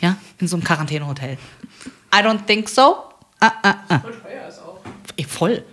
Ja, 0.00 0.16
in 0.38 0.48
so 0.48 0.56
einem 0.56 0.64
Quarantänehotel. 0.64 1.38
I 2.14 2.18
don't 2.18 2.44
think 2.46 2.68
so. 2.68 2.96
Ah, 3.38 3.52
ah, 3.62 3.74
ah. 3.88 3.96
Und 3.96 4.20
teuer 4.22 4.48
ist 4.48 4.58
auch. 4.58 4.80
Ey, 5.16 5.24
voll. 5.24 5.64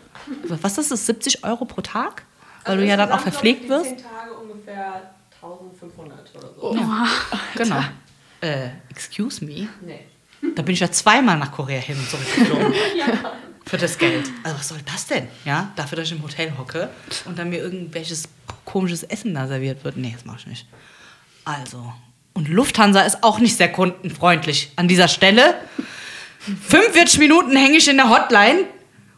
Was 0.48 0.78
ist 0.78 0.92
das? 0.92 1.06
70 1.06 1.44
Euro 1.44 1.66
pro 1.66 1.82
Tag? 1.82 2.24
Weil 2.66 2.78
du 2.78 2.86
ja 2.86 2.98
dann 2.98 3.12
auch 3.12 3.22
verpflegt 3.22 3.64
ich, 3.64 3.70
wirst? 3.70 3.86
die 3.92 3.96
10 3.96 4.04
Tage 4.04 4.34
ungefähr 4.34 5.12
1500 5.42 6.36
oder 6.36 6.54
so. 6.54 6.76
Ja, 6.76 7.08
genau. 7.56 7.84
Äh, 8.42 8.70
excuse 8.90 9.44
me. 9.44 9.68
Nee. 9.82 10.02
Da 10.56 10.62
bin 10.62 10.74
ich 10.74 10.80
ja 10.80 10.92
zweimal 10.92 11.38
nach 11.38 11.52
Korea 11.52 11.80
hin 11.80 11.98
und 11.98 12.10
zurückgeflogen. 12.10 12.74
Für 13.66 13.78
das 13.78 13.98
Geld. 13.98 14.30
Also 14.44 14.60
was 14.60 14.68
soll 14.70 14.80
das 14.86 15.08
denn? 15.08 15.28
Ja, 15.44 15.72
dafür, 15.76 15.98
dass 15.98 16.08
ich 16.08 16.14
im 16.14 16.24
Hotel 16.24 16.54
hocke 16.58 16.90
und 17.26 17.38
dann 17.38 17.50
mir 17.50 17.58
irgendwelches 17.58 18.30
komisches 18.64 19.04
Essen 19.04 19.34
da 19.34 19.48
serviert 19.48 19.84
wird. 19.84 19.98
Nee, 19.98 20.14
das 20.14 20.24
mache 20.26 20.38
ich 20.40 20.48
nicht. 20.48 20.68
Also. 21.44 21.92
Und 22.34 22.48
Lufthansa 22.48 23.02
ist 23.02 23.24
auch 23.24 23.40
nicht 23.40 23.58
sehr 23.58 23.72
kundenfreundlich 23.72 24.72
an 24.76 24.88
dieser 24.88 25.08
Stelle. 25.08 25.56
45 26.70 27.20
Minuten 27.20 27.56
hänge 27.58 27.78
ich 27.78 27.90
in 27.90 27.98
der 27.98 28.10
Hotline 28.10 28.66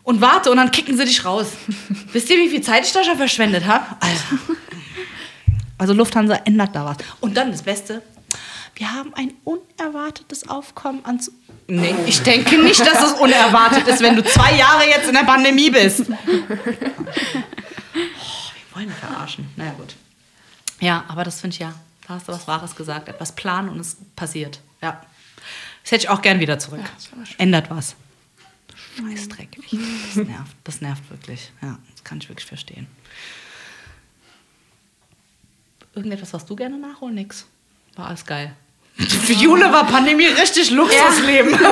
und 0.09 0.21
warte 0.21 0.49
und 0.49 0.57
dann 0.57 0.71
kicken 0.71 0.97
sie 0.97 1.05
dich 1.05 1.23
raus. 1.23 1.49
Wisst 2.13 2.31
ihr, 2.31 2.37
wie 2.37 2.49
viel 2.49 2.61
Zeit 2.61 2.83
ich 2.83 2.91
da 2.91 3.03
schon 3.03 3.15
verschwendet 3.15 3.67
habe? 3.67 3.85
Alter. 3.99 4.55
Also 5.77 5.93
Lufthansa 5.93 6.33
ändert 6.45 6.75
da 6.75 6.83
was. 6.83 6.97
Und 7.19 7.37
dann 7.37 7.51
das 7.51 7.61
Beste, 7.61 8.01
wir 8.73 8.91
haben 8.91 9.13
ein 9.13 9.33
unerwartetes 9.43 10.49
Aufkommen 10.49 11.05
an... 11.05 11.21
Nee, 11.67 11.93
ich 12.07 12.23
denke 12.23 12.57
nicht, 12.57 12.79
dass 12.79 13.03
es 13.03 13.19
unerwartet 13.19 13.87
ist, 13.87 14.01
wenn 14.01 14.15
du 14.15 14.23
zwei 14.23 14.57
Jahre 14.57 14.87
jetzt 14.87 15.07
in 15.07 15.13
der 15.13 15.25
Pandemie 15.25 15.69
bist. 15.69 16.05
Oh, 17.95 18.51
wir 18.53 18.87
wollen 18.87 18.91
verarschen. 18.91 19.49
Naja, 19.57 19.71
gut. 19.71 19.95
Ja, 20.79 21.03
aber 21.07 21.23
das 21.23 21.41
finde 21.41 21.55
ich 21.55 21.59
ja, 21.59 21.73
da 22.07 22.13
hast 22.13 22.27
du 22.27 22.31
was 22.31 22.47
Wahres 22.47 22.75
gesagt. 22.75 23.09
Etwas 23.09 23.33
planen 23.33 23.67
und 23.69 23.79
es 23.79 23.97
passiert. 24.15 24.61
Ja. 24.81 25.01
Das 25.83 25.91
hätte 25.91 26.03
ich 26.03 26.09
auch 26.09 26.21
gern 26.21 26.39
wieder 26.39 26.59
zurück. 26.59 26.81
schön. 27.25 27.39
Ändert 27.39 27.69
was. 27.69 27.95
Scheißdreck. 28.99 29.57
Das 30.15 30.15
nervt. 30.25 30.55
Das 30.63 30.81
nervt 30.81 31.09
wirklich. 31.09 31.51
Ja, 31.61 31.77
das 31.91 32.03
kann 32.03 32.17
ich 32.19 32.29
wirklich 32.29 32.45
verstehen. 32.45 32.87
Irgendetwas, 35.95 36.33
was 36.33 36.45
du 36.45 36.55
gerne 36.55 36.77
nachholen? 36.77 37.15
Nix. 37.15 37.45
War 37.95 38.07
alles 38.07 38.25
geil. 38.25 38.55
Für 38.97 39.33
Jule 39.33 39.71
war 39.71 39.85
Pandemie 39.85 40.25
richtig 40.27 40.71
Luxusleben. 40.71 41.57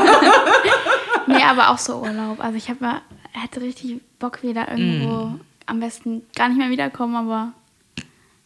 Nee, 1.30 1.44
aber 1.44 1.72
auch 1.72 1.78
so 1.78 1.98
Urlaub. 2.04 2.40
Also 2.40 2.56
ich 2.58 2.70
hab 2.70 2.80
mal, 2.80 3.02
hätte 3.34 3.60
richtig 3.60 4.00
Bock 4.18 4.44
wieder 4.44 4.70
irgendwo 4.72 5.26
Mm. 5.26 5.42
am 5.66 5.80
besten 5.82 6.22
gar 6.34 6.48
nicht 6.48 6.58
mehr 6.58 6.70
wiederkommen, 6.70 7.18
aber 7.18 7.52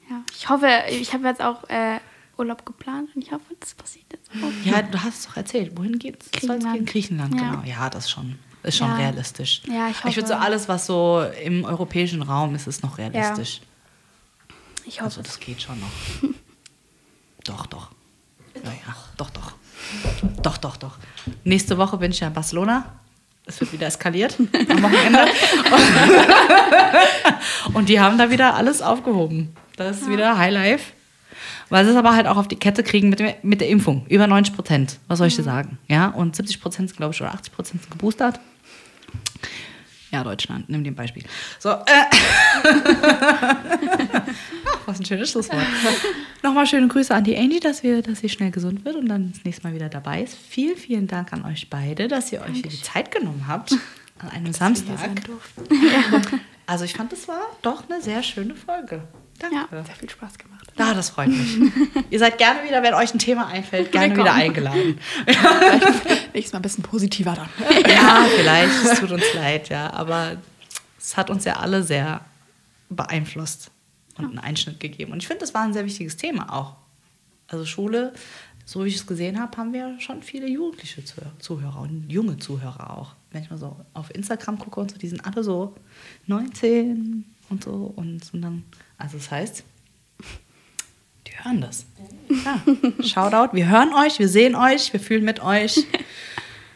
ja. 0.10 0.24
Ich 0.36 0.50
hoffe, 0.50 0.68
ich 0.90 1.14
habe 1.14 1.28
jetzt 1.28 1.42
auch 1.44 1.70
äh, 1.70 2.00
Urlaub 2.40 2.66
geplant 2.66 3.12
und 3.16 3.22
ich 3.24 3.32
hoffe, 3.32 3.44
das 3.60 3.76
passiert 3.76 4.06
jetzt 4.12 4.32
auch. 4.32 4.66
Ja, 4.66 4.82
du 4.82 5.00
hast 5.00 5.20
es 5.20 5.26
doch 5.28 5.38
erzählt. 5.38 5.78
Wohin 5.78 6.00
geht's? 6.00 6.32
Griechenland. 6.32 6.88
Griechenland, 6.88 7.36
Ja. 7.40 7.52
genau. 7.52 7.64
Ja, 7.66 7.88
das 7.92 8.10
schon, 8.10 8.40
ist 8.64 8.78
schon 8.78 8.90
Ja. 8.90 8.96
realistisch. 8.96 9.62
Ja, 9.68 9.88
ich 9.90 10.04
Ich 10.06 10.16
würde 10.16 10.28
so 10.28 10.34
alles, 10.36 10.68
was 10.68 10.86
so 10.86 11.26
im 11.44 11.66
europäischen 11.66 12.22
Raum 12.22 12.56
ist, 12.56 12.68
ist 12.68 12.84
noch 12.84 12.98
realistisch. 12.98 13.62
Ich 14.86 14.96
hoffe, 15.02 15.06
Also 15.06 15.22
das 15.22 15.40
geht 15.40 15.62
schon 15.62 15.80
noch. 15.80 15.90
doch, 17.44 17.66
doch. 17.68 17.90
Ja, 18.56 18.72
ja, 18.72 18.96
doch, 19.18 19.30
doch. 19.30 19.54
Doch, 20.44 20.58
doch, 20.58 20.78
doch. 20.78 20.98
Nächste 21.44 21.78
Woche 21.78 21.98
bin 21.98 22.12
ich 22.12 22.20
ja 22.20 22.28
in 22.28 22.34
Barcelona. 22.34 22.86
Es 23.46 23.60
wird 23.60 23.74
wieder 23.74 23.88
eskaliert 23.88 24.38
am 24.70 24.84
Wochenende. 24.84 25.26
Und 27.74 27.90
die 27.90 28.00
haben 28.00 28.18
da 28.18 28.30
wieder 28.30 28.54
alles 28.56 28.82
aufgehoben. 28.82 29.56
Das 29.78 30.02
ist 30.02 30.10
wieder 30.10 30.38
Highlife. 30.38 30.94
Weil 31.72 31.86
sie 31.86 31.92
es 31.92 31.98
aber 31.98 32.14
halt 32.14 32.28
auch 32.28 32.36
auf 32.36 32.50
die 32.50 32.58
Kette 32.58 32.84
kriegen 32.84 33.10
mit, 33.10 33.20
dem, 33.20 33.34
mit 33.44 33.62
der 33.62 33.70
Impfung. 33.70 34.06
Über 34.10 34.28
90 34.28 34.54
Prozent. 34.54 35.00
Was 35.08 35.20
soll 35.20 35.28
ich 35.28 35.38
dir 35.38 35.44
sagen? 35.44 35.78
Ja, 35.88 36.10
und 36.10 36.36
70 36.36 36.60
Prozent 36.60 36.90
sind, 36.90 36.98
glaube 36.98 37.14
ich, 37.14 37.22
oder 37.22 37.34
80 37.34 37.54
Prozent 37.54 37.82
sind 37.82 37.90
geboostert. 37.90 38.42
Ja, 40.12 40.26
Deutschland, 40.26 40.68
nimm 40.68 40.84
dir 40.84 40.92
ein 40.92 40.96
Beispiel. 40.96 41.24
So, 41.60 41.70
äh. 41.70 42.04
Was 44.86 45.00
ein 45.00 45.06
schönes 45.06 45.32
Schlusswort. 45.32 45.64
Nochmal 46.44 46.68
schöne 46.68 46.90
Grüße 46.90 47.16
an 47.16 47.24
die 47.24 47.38
Angie, 47.38 47.62
dass, 47.62 47.84
wir, 47.84 48.02
dass 48.02 48.20
sie 48.20 48.28
schnell 48.28 48.52
gesund 48.52 48.84
wird 48.84 48.98
und 48.98 49.08
dann 49.08 49.32
das 49.32 49.46
nächste 49.46 49.66
Mal 49.66 49.74
wieder 49.74 49.88
dabei 49.88 50.24
ist. 50.24 50.36
Vielen, 50.50 50.76
vielen 50.76 51.08
Dank 51.08 51.32
an 51.32 51.46
euch 51.46 51.70
beide, 51.70 52.10
dass 52.10 52.34
ihr 52.34 52.42
euch 52.42 52.56
hier 52.56 52.70
die 52.70 52.82
Zeit 52.82 53.12
genommen 53.12 53.46
habt 53.48 53.72
an 54.20 54.30
einem 54.32 54.52
Samstag. 54.52 55.00
Also 56.68 56.84
ich 56.84 56.94
fand, 56.94 57.14
das 57.14 57.30
war 57.30 57.42
doch 57.62 57.90
eine 57.90 58.02
sehr 58.02 58.22
schöne 58.24 58.56
Folge. 58.56 59.04
Danke. 59.40 59.56
Ja. 59.56 59.84
Sehr 59.84 59.96
viel 59.96 60.10
Spaß 60.10 60.38
gemacht. 60.38 60.61
Ah, 60.82 60.94
das 60.94 61.10
freut 61.12 61.28
mich. 61.30 61.58
Ihr 62.10 62.20
seid 62.20 62.38
gerne 62.38 62.64
wieder, 62.68 62.82
wenn 62.84 62.94
euch 62.94 63.14
ein 63.14 63.20
Thema 63.20 63.48
einfällt, 63.48 63.92
gerne 63.92 64.16
wieder 64.18 64.34
eingeladen. 64.34 65.00
Nächstes 66.34 66.54
Mal 66.54 66.60
ein 66.60 66.62
bisschen 66.64 66.84
positiver 66.84 67.34
dann. 67.36 67.50
Ja, 67.90 68.26
vielleicht. 68.36 68.86
Es 68.86 69.00
tut 69.00 69.12
uns 69.12 69.24
leid, 69.36 69.70
ja. 69.70 69.92
Aber 69.94 70.38
es 71.00 71.16
hat 71.18 71.30
uns 71.30 71.46
ja 71.46 71.58
alle 71.58 71.84
sehr 71.84 72.22
beeinflusst 72.90 73.72
und 74.18 74.26
einen 74.26 74.40
Einschnitt 74.40 74.80
gegeben. 74.80 75.12
Und 75.12 75.20
ich 75.22 75.28
finde, 75.28 75.42
das 75.42 75.54
war 75.54 75.64
ein 75.64 75.74
sehr 75.74 75.86
wichtiges 75.86 76.18
Thema 76.18 76.52
auch. 76.54 76.76
Also 77.48 77.66
Schule, 77.66 78.14
so 78.66 78.84
wie 78.86 78.90
ich 78.90 78.96
es 78.96 79.06
gesehen 79.08 79.40
habe, 79.40 79.58
haben 79.58 79.74
wir 79.74 80.00
schon 80.00 80.22
viele 80.24 80.48
jugendliche 80.48 81.02
Zuh- 81.04 81.22
Zuhörer 81.40 81.82
und 81.82 82.06
junge 82.10 82.38
Zuhörer 82.38 82.98
auch. 82.98 83.14
Wenn 83.32 83.44
ich 83.44 83.50
mal 83.50 83.58
so 83.58 83.76
auf 83.94 84.14
Instagram 84.14 84.58
gucke 84.60 84.80
und 84.80 84.92
so, 84.92 84.98
die 84.98 85.08
sind 85.08 85.26
alle 85.26 85.44
so 85.44 85.76
19 86.28 87.26
und 87.50 87.64
so. 87.64 87.94
Und, 87.96 88.34
und 88.34 88.42
dann, 88.42 88.64
also 88.98 89.18
das 89.18 89.32
heißt, 89.32 89.64
hören 91.44 91.62
das. 91.62 91.86
Ja. 92.30 92.62
Shoutout, 93.04 93.56
wir 93.56 93.70
hören 93.70 93.94
euch, 93.94 94.20
wir 94.20 94.30
sehen 94.30 94.56
euch, 94.56 94.94
wir 94.94 95.00
fühlen 95.00 95.26
mit 95.26 95.44
euch. 95.44 95.86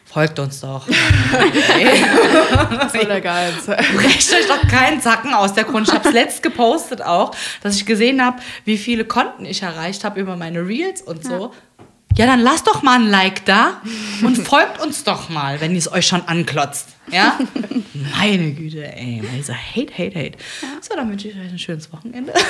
Folgt 0.04 0.38
uns 0.38 0.60
doch. 0.60 0.86
Das 0.88 2.92
soll 2.92 3.04
der 3.04 3.20
Geiz. 3.20 3.66
Brecht 3.66 4.32
euch 4.32 4.46
doch 4.48 4.66
keinen 4.68 5.00
Zacken 5.00 5.34
aus 5.34 5.52
der 5.52 5.64
Kunst. 5.64 5.92
Ich 5.92 5.98
habe 5.98 6.08
es 6.08 6.14
letzt 6.14 6.42
gepostet 6.42 7.02
auch, 7.02 7.32
dass 7.62 7.76
ich 7.76 7.84
gesehen 7.84 8.24
habe, 8.24 8.38
wie 8.64 8.78
viele 8.78 9.04
Konten 9.04 9.44
ich 9.44 9.62
erreicht 9.62 10.04
habe 10.04 10.18
über 10.18 10.36
meine 10.36 10.66
Reels 10.66 11.02
und 11.02 11.22
so. 11.22 11.52
Ja, 11.75 11.75
dann 12.24 12.40
lasst 12.40 12.66
doch 12.66 12.82
mal 12.82 12.98
ein 12.98 13.10
Like 13.10 13.44
da 13.44 13.82
und 14.22 14.36
folgt 14.36 14.80
uns 14.80 15.04
doch 15.04 15.28
mal, 15.28 15.60
wenn 15.60 15.72
ihr 15.72 15.78
es 15.78 15.92
euch 15.92 16.06
schon 16.06 16.22
anklotzt. 16.26 16.88
Ja? 17.12 17.38
Meine 18.18 18.52
Güte, 18.52 18.90
ey. 18.96 19.22
Also 19.34 19.52
hate, 19.52 19.92
hate, 19.92 20.18
hate. 20.18 20.38
So, 20.80 20.96
dann 20.96 21.10
wünsche 21.10 21.28
ich 21.28 21.34
euch 21.34 21.50
ein 21.50 21.58
schönes 21.58 21.92
Wochenende. 21.92 22.32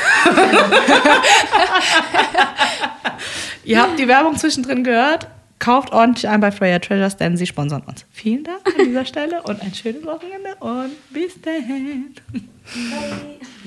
ihr 3.64 3.82
habt 3.82 3.98
die 3.98 4.06
Werbung 4.06 4.36
zwischendrin 4.36 4.84
gehört. 4.84 5.26
Kauft 5.58 5.92
ordentlich 5.92 6.28
ein 6.28 6.40
bei 6.40 6.52
Freya 6.52 6.78
Treasures, 6.78 7.16
denn 7.16 7.36
sie 7.36 7.46
sponsern 7.46 7.82
uns. 7.82 8.04
Vielen 8.12 8.44
Dank 8.44 8.60
an 8.66 8.84
dieser 8.84 9.04
Stelle 9.04 9.42
und 9.42 9.60
ein 9.62 9.74
schönes 9.74 10.04
Wochenende 10.04 10.54
und 10.60 10.92
bis 11.12 11.40
dann. 11.40 12.14